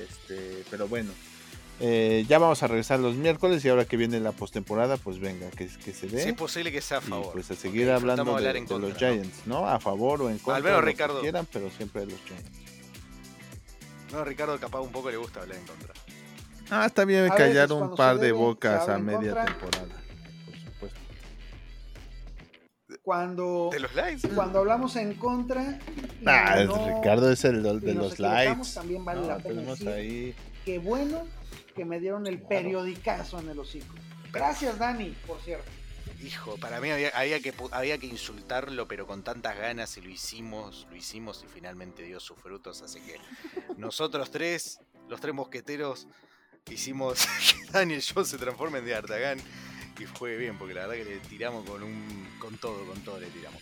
Este, 0.03 0.63
pero 0.69 0.87
bueno, 0.87 1.11
eh, 1.79 2.25
ya 2.29 2.39
vamos 2.39 2.63
a 2.63 2.67
regresar 2.67 2.99
los 2.99 3.15
miércoles 3.15 3.63
y 3.65 3.69
ahora 3.69 3.85
que 3.85 3.97
viene 3.97 4.19
la 4.19 4.31
postemporada, 4.31 4.97
pues 4.97 5.19
venga, 5.19 5.49
que, 5.51 5.67
que 5.67 5.93
se 5.93 6.07
dé. 6.07 6.23
Si 6.23 6.29
es 6.29 6.35
posible 6.35 6.71
que 6.71 6.79
sea 6.81 6.99
a 6.99 7.01
y 7.01 7.03
favor. 7.09 7.33
pues 7.33 7.51
a 7.51 7.55
seguir 7.55 7.87
disfrutamos 7.87 8.01
hablando 8.01 8.31
de, 8.31 8.37
hablar 8.37 8.55
en 8.57 8.63
de 8.65 8.69
contra, 8.69 8.89
los. 8.89 8.97
Giants, 8.97 9.41
¿no? 9.47 9.67
A 9.67 9.79
favor 9.79 10.21
o 10.21 10.29
en 10.29 10.37
contra. 10.39 10.61
que 10.79 10.81
Ricardo. 10.85 11.21
quieran, 11.21 11.47
pero 11.51 11.69
siempre 11.71 12.01
de 12.05 12.11
los 12.13 12.21
Giants. 12.21 12.49
No, 14.11 14.19
a 14.19 14.23
Ricardo 14.25 14.57
capaz 14.59 14.79
un 14.81 14.91
poco 14.91 15.11
le 15.11 15.17
gusta 15.17 15.41
hablar 15.41 15.57
en 15.57 15.65
contra. 15.67 15.93
Ah, 16.69 16.85
está 16.85 17.03
bien 17.05 17.25
A 17.31 17.35
callar 17.35 17.67
veces 17.67 17.71
un 17.83 17.95
par 17.95 18.15
de 18.17 18.27
debe, 18.27 18.37
bocas 18.39 18.87
a 18.89 18.97
media 18.97 19.33
contra. 19.33 19.45
temporada, 19.45 19.85
por 20.45 20.57
supuesto. 20.57 20.99
Cuando, 23.03 23.69
¿De 23.71 23.79
los 23.79 23.93
likes? 23.95 24.27
cuando 24.29 24.59
hablamos 24.59 24.95
en 24.95 25.13
contra. 25.15 25.61
y 26.21 26.25
Ah, 26.25 26.63
no- 26.65 26.95
Ricardo 26.97 27.31
es 27.31 27.43
el 27.45 27.57
y 27.65 27.79
de 27.79 27.93
los 27.93 28.17
lights. 28.19 28.73
También 28.75 29.03
vale 29.05 29.21
No, 29.21 29.27
la 29.27 29.37
pena 29.37 29.61
decir 29.61 29.89
ahí. 29.89 30.35
que 30.63 30.79
bueno 30.79 31.23
que 31.75 31.85
me 31.85 31.99
dieron 31.99 32.25
el 32.27 32.37
Claro. 32.39 32.49
periodicazo 32.49 33.39
en 33.39 33.49
el 33.49 33.59
hocico. 33.59 33.93
Gracias, 34.31 34.77
Dani, 34.77 35.15
por 35.27 35.39
cierto. 35.41 35.69
Hijo, 36.23 36.57
para 36.57 36.79
mí 36.79 36.89
había, 36.89 37.09
había 37.09 37.39
que, 37.39 37.53
había 37.71 37.97
que 37.97 38.07
insultarlo, 38.07 38.87
pero 38.87 39.05
con 39.05 39.23
tantas 39.23 39.57
ganas 39.57 39.95
y 39.97 40.01
lo 40.01 40.09
hicimos, 40.09 40.87
lo 40.89 40.95
hicimos 40.95 41.43
y 41.43 41.47
finalmente 41.47 42.03
dio 42.03 42.19
sus 42.19 42.37
frutos. 42.39 42.81
Así 42.81 42.99
que 43.01 43.17
nosotros 43.77 44.31
tres, 44.31 44.79
los 45.09 45.19
tres 45.19 45.33
mosqueteros, 45.35 46.07
hicimos 46.69 47.25
que 47.65 47.71
Daniel 47.71 48.01
Jones 48.01 48.29
se 48.29 48.37
transforme 48.37 48.79
en 48.79 48.85
de 48.85 48.95
Artagan 48.95 49.39
y 49.99 50.05
fue 50.05 50.37
bien, 50.37 50.57
porque 50.57 50.73
la 50.73 50.87
verdad 50.87 51.03
que 51.03 51.09
le 51.11 51.19
tiramos 51.19 51.69
con 51.69 51.83
un, 51.83 52.27
con 52.39 52.57
todo, 52.57 52.85
con 52.85 52.99
todo 53.01 53.19
le 53.19 53.27
tiramos. 53.27 53.61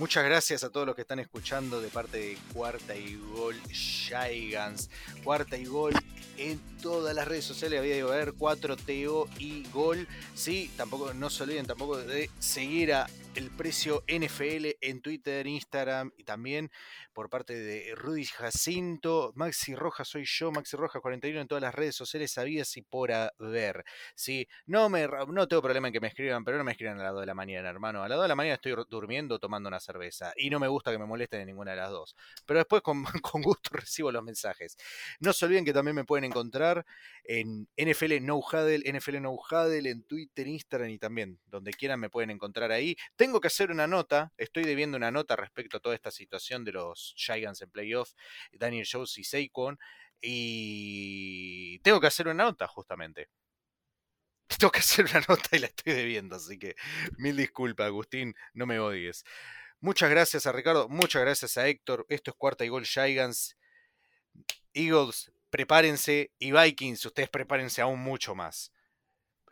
Muchas 0.00 0.24
gracias 0.24 0.64
a 0.64 0.70
todos 0.70 0.86
los 0.86 0.96
que 0.96 1.02
están 1.02 1.18
escuchando 1.18 1.78
de 1.78 1.88
parte 1.88 2.16
de 2.16 2.38
Cuarta 2.54 2.96
y 2.96 3.16
Gol 3.34 3.54
Gigants. 3.68 4.88
Cuarta 5.22 5.58
y 5.58 5.66
Gol 5.66 5.92
en 6.38 6.58
todas 6.80 7.14
las 7.14 7.28
redes 7.28 7.44
sociales 7.44 7.78
había 7.78 7.96
de 7.96 8.04
ver 8.04 8.32
4TO 8.32 9.28
y 9.38 9.68
Gol. 9.68 10.08
Sí, 10.34 10.70
tampoco 10.78 11.12
no 11.12 11.28
se 11.28 11.42
olviden 11.42 11.66
tampoco 11.66 11.98
de 11.98 12.30
seguir 12.38 12.94
a 12.94 13.08
el 13.34 13.50
precio 13.50 14.02
NFL 14.08 14.68
en 14.80 15.02
Twitter, 15.02 15.46
Instagram 15.46 16.12
y 16.16 16.24
también 16.24 16.70
por 17.12 17.28
parte 17.28 17.54
de 17.54 17.94
Rudy 17.94 18.24
Jacinto, 18.24 19.32
Maxi 19.34 19.74
Rojas 19.74 20.08
soy 20.08 20.24
yo, 20.24 20.50
Maxi 20.52 20.76
Rojas 20.76 21.02
41 21.02 21.40
en 21.40 21.48
todas 21.48 21.62
las 21.62 21.74
redes 21.74 21.96
sociales 21.96 22.30
sabías 22.32 22.76
y 22.76 22.82
por 22.82 23.12
haber. 23.12 23.84
Sí, 24.14 24.48
no 24.66 24.88
me 24.88 25.06
no 25.28 25.48
tengo 25.48 25.62
problema 25.62 25.88
en 25.88 25.92
que 25.92 26.00
me 26.00 26.08
escriban, 26.08 26.44
pero 26.44 26.58
no 26.58 26.64
me 26.64 26.72
escriban 26.72 27.00
a 27.00 27.04
las 27.04 27.12
2 27.12 27.22
de 27.22 27.26
la 27.26 27.34
mañana, 27.34 27.68
hermano. 27.68 28.02
A 28.02 28.08
las 28.08 28.16
2 28.16 28.24
de 28.24 28.28
la 28.28 28.34
mañana 28.34 28.54
estoy 28.54 28.74
durmiendo 28.88 29.38
tomando 29.38 29.68
una 29.68 29.80
cerveza 29.80 30.32
y 30.36 30.50
no 30.50 30.60
me 30.60 30.68
gusta 30.68 30.90
que 30.90 30.98
me 30.98 31.06
molesten 31.06 31.40
de 31.40 31.46
ninguna 31.46 31.72
de 31.72 31.78
las 31.78 31.90
dos. 31.90 32.16
Pero 32.46 32.58
después 32.58 32.82
con, 32.82 33.04
con 33.22 33.42
gusto 33.42 33.70
recibo 33.72 34.12
los 34.12 34.22
mensajes. 34.22 34.76
No 35.20 35.32
se 35.32 35.44
olviden 35.46 35.64
que 35.64 35.72
también 35.72 35.96
me 35.96 36.04
pueden 36.04 36.24
encontrar 36.24 36.84
en 37.24 37.68
NFL 37.76 38.22
No 38.22 38.38
Huddle, 38.38 38.82
NFL 38.92 39.20
No 39.20 39.32
Huddle, 39.32 39.90
en 39.90 40.02
Twitter, 40.04 40.46
Instagram 40.46 40.90
y 40.90 40.98
también 40.98 41.38
donde 41.46 41.72
quieran 41.72 42.00
me 42.00 42.10
pueden 42.10 42.30
encontrar 42.30 42.72
ahí. 42.72 42.96
Tengo 43.16 43.40
que 43.40 43.48
hacer 43.48 43.70
una 43.70 43.86
nota, 43.86 44.32
estoy 44.36 44.64
debiendo 44.64 44.96
una 44.96 45.10
nota 45.10 45.36
respecto 45.36 45.76
a 45.76 45.80
toda 45.80 45.94
esta 45.94 46.10
situación 46.10 46.64
de 46.64 46.72
los 47.00 47.14
Giants 47.16 47.62
en 47.62 47.70
playoff, 47.70 48.12
Daniel 48.52 48.86
Jones 48.90 49.16
y 49.18 49.24
Saquon, 49.24 49.78
y 50.20 51.78
tengo 51.80 52.00
que 52.00 52.06
hacer 52.06 52.28
una 52.28 52.44
nota 52.44 52.66
justamente. 52.66 53.28
Tengo 54.58 54.72
que 54.72 54.80
hacer 54.80 55.06
una 55.06 55.24
nota 55.28 55.56
y 55.56 55.60
la 55.60 55.68
estoy 55.68 55.94
debiendo, 55.94 56.36
así 56.36 56.58
que 56.58 56.74
mil 57.18 57.36
disculpas, 57.36 57.86
Agustín, 57.86 58.34
no 58.52 58.66
me 58.66 58.78
odies. 58.78 59.24
Muchas 59.80 60.10
gracias 60.10 60.46
a 60.46 60.52
Ricardo, 60.52 60.88
muchas 60.88 61.22
gracias 61.22 61.56
a 61.56 61.66
Héctor. 61.68 62.04
Esto 62.08 62.32
es 62.32 62.36
cuarta 62.36 62.64
y 62.64 62.68
gol 62.68 62.84
Giants. 62.84 63.56
Eagles, 64.74 65.32
prepárense. 65.50 66.32
Y 66.38 66.52
Vikings, 66.52 67.06
ustedes 67.06 67.30
prepárense 67.30 67.80
aún 67.80 68.00
mucho 68.00 68.34
más. 68.34 68.72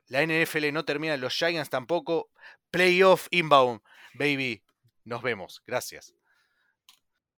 La 0.06 0.22
NFL 0.22 0.72
no 0.72 0.84
termina, 0.84 1.16
los 1.16 1.34
Giants 1.34 1.70
tampoco. 1.70 2.30
Playoff 2.70 3.28
inbound, 3.30 3.80
baby. 4.14 4.62
Nos 5.04 5.22
vemos. 5.22 5.62
Gracias. 5.66 6.17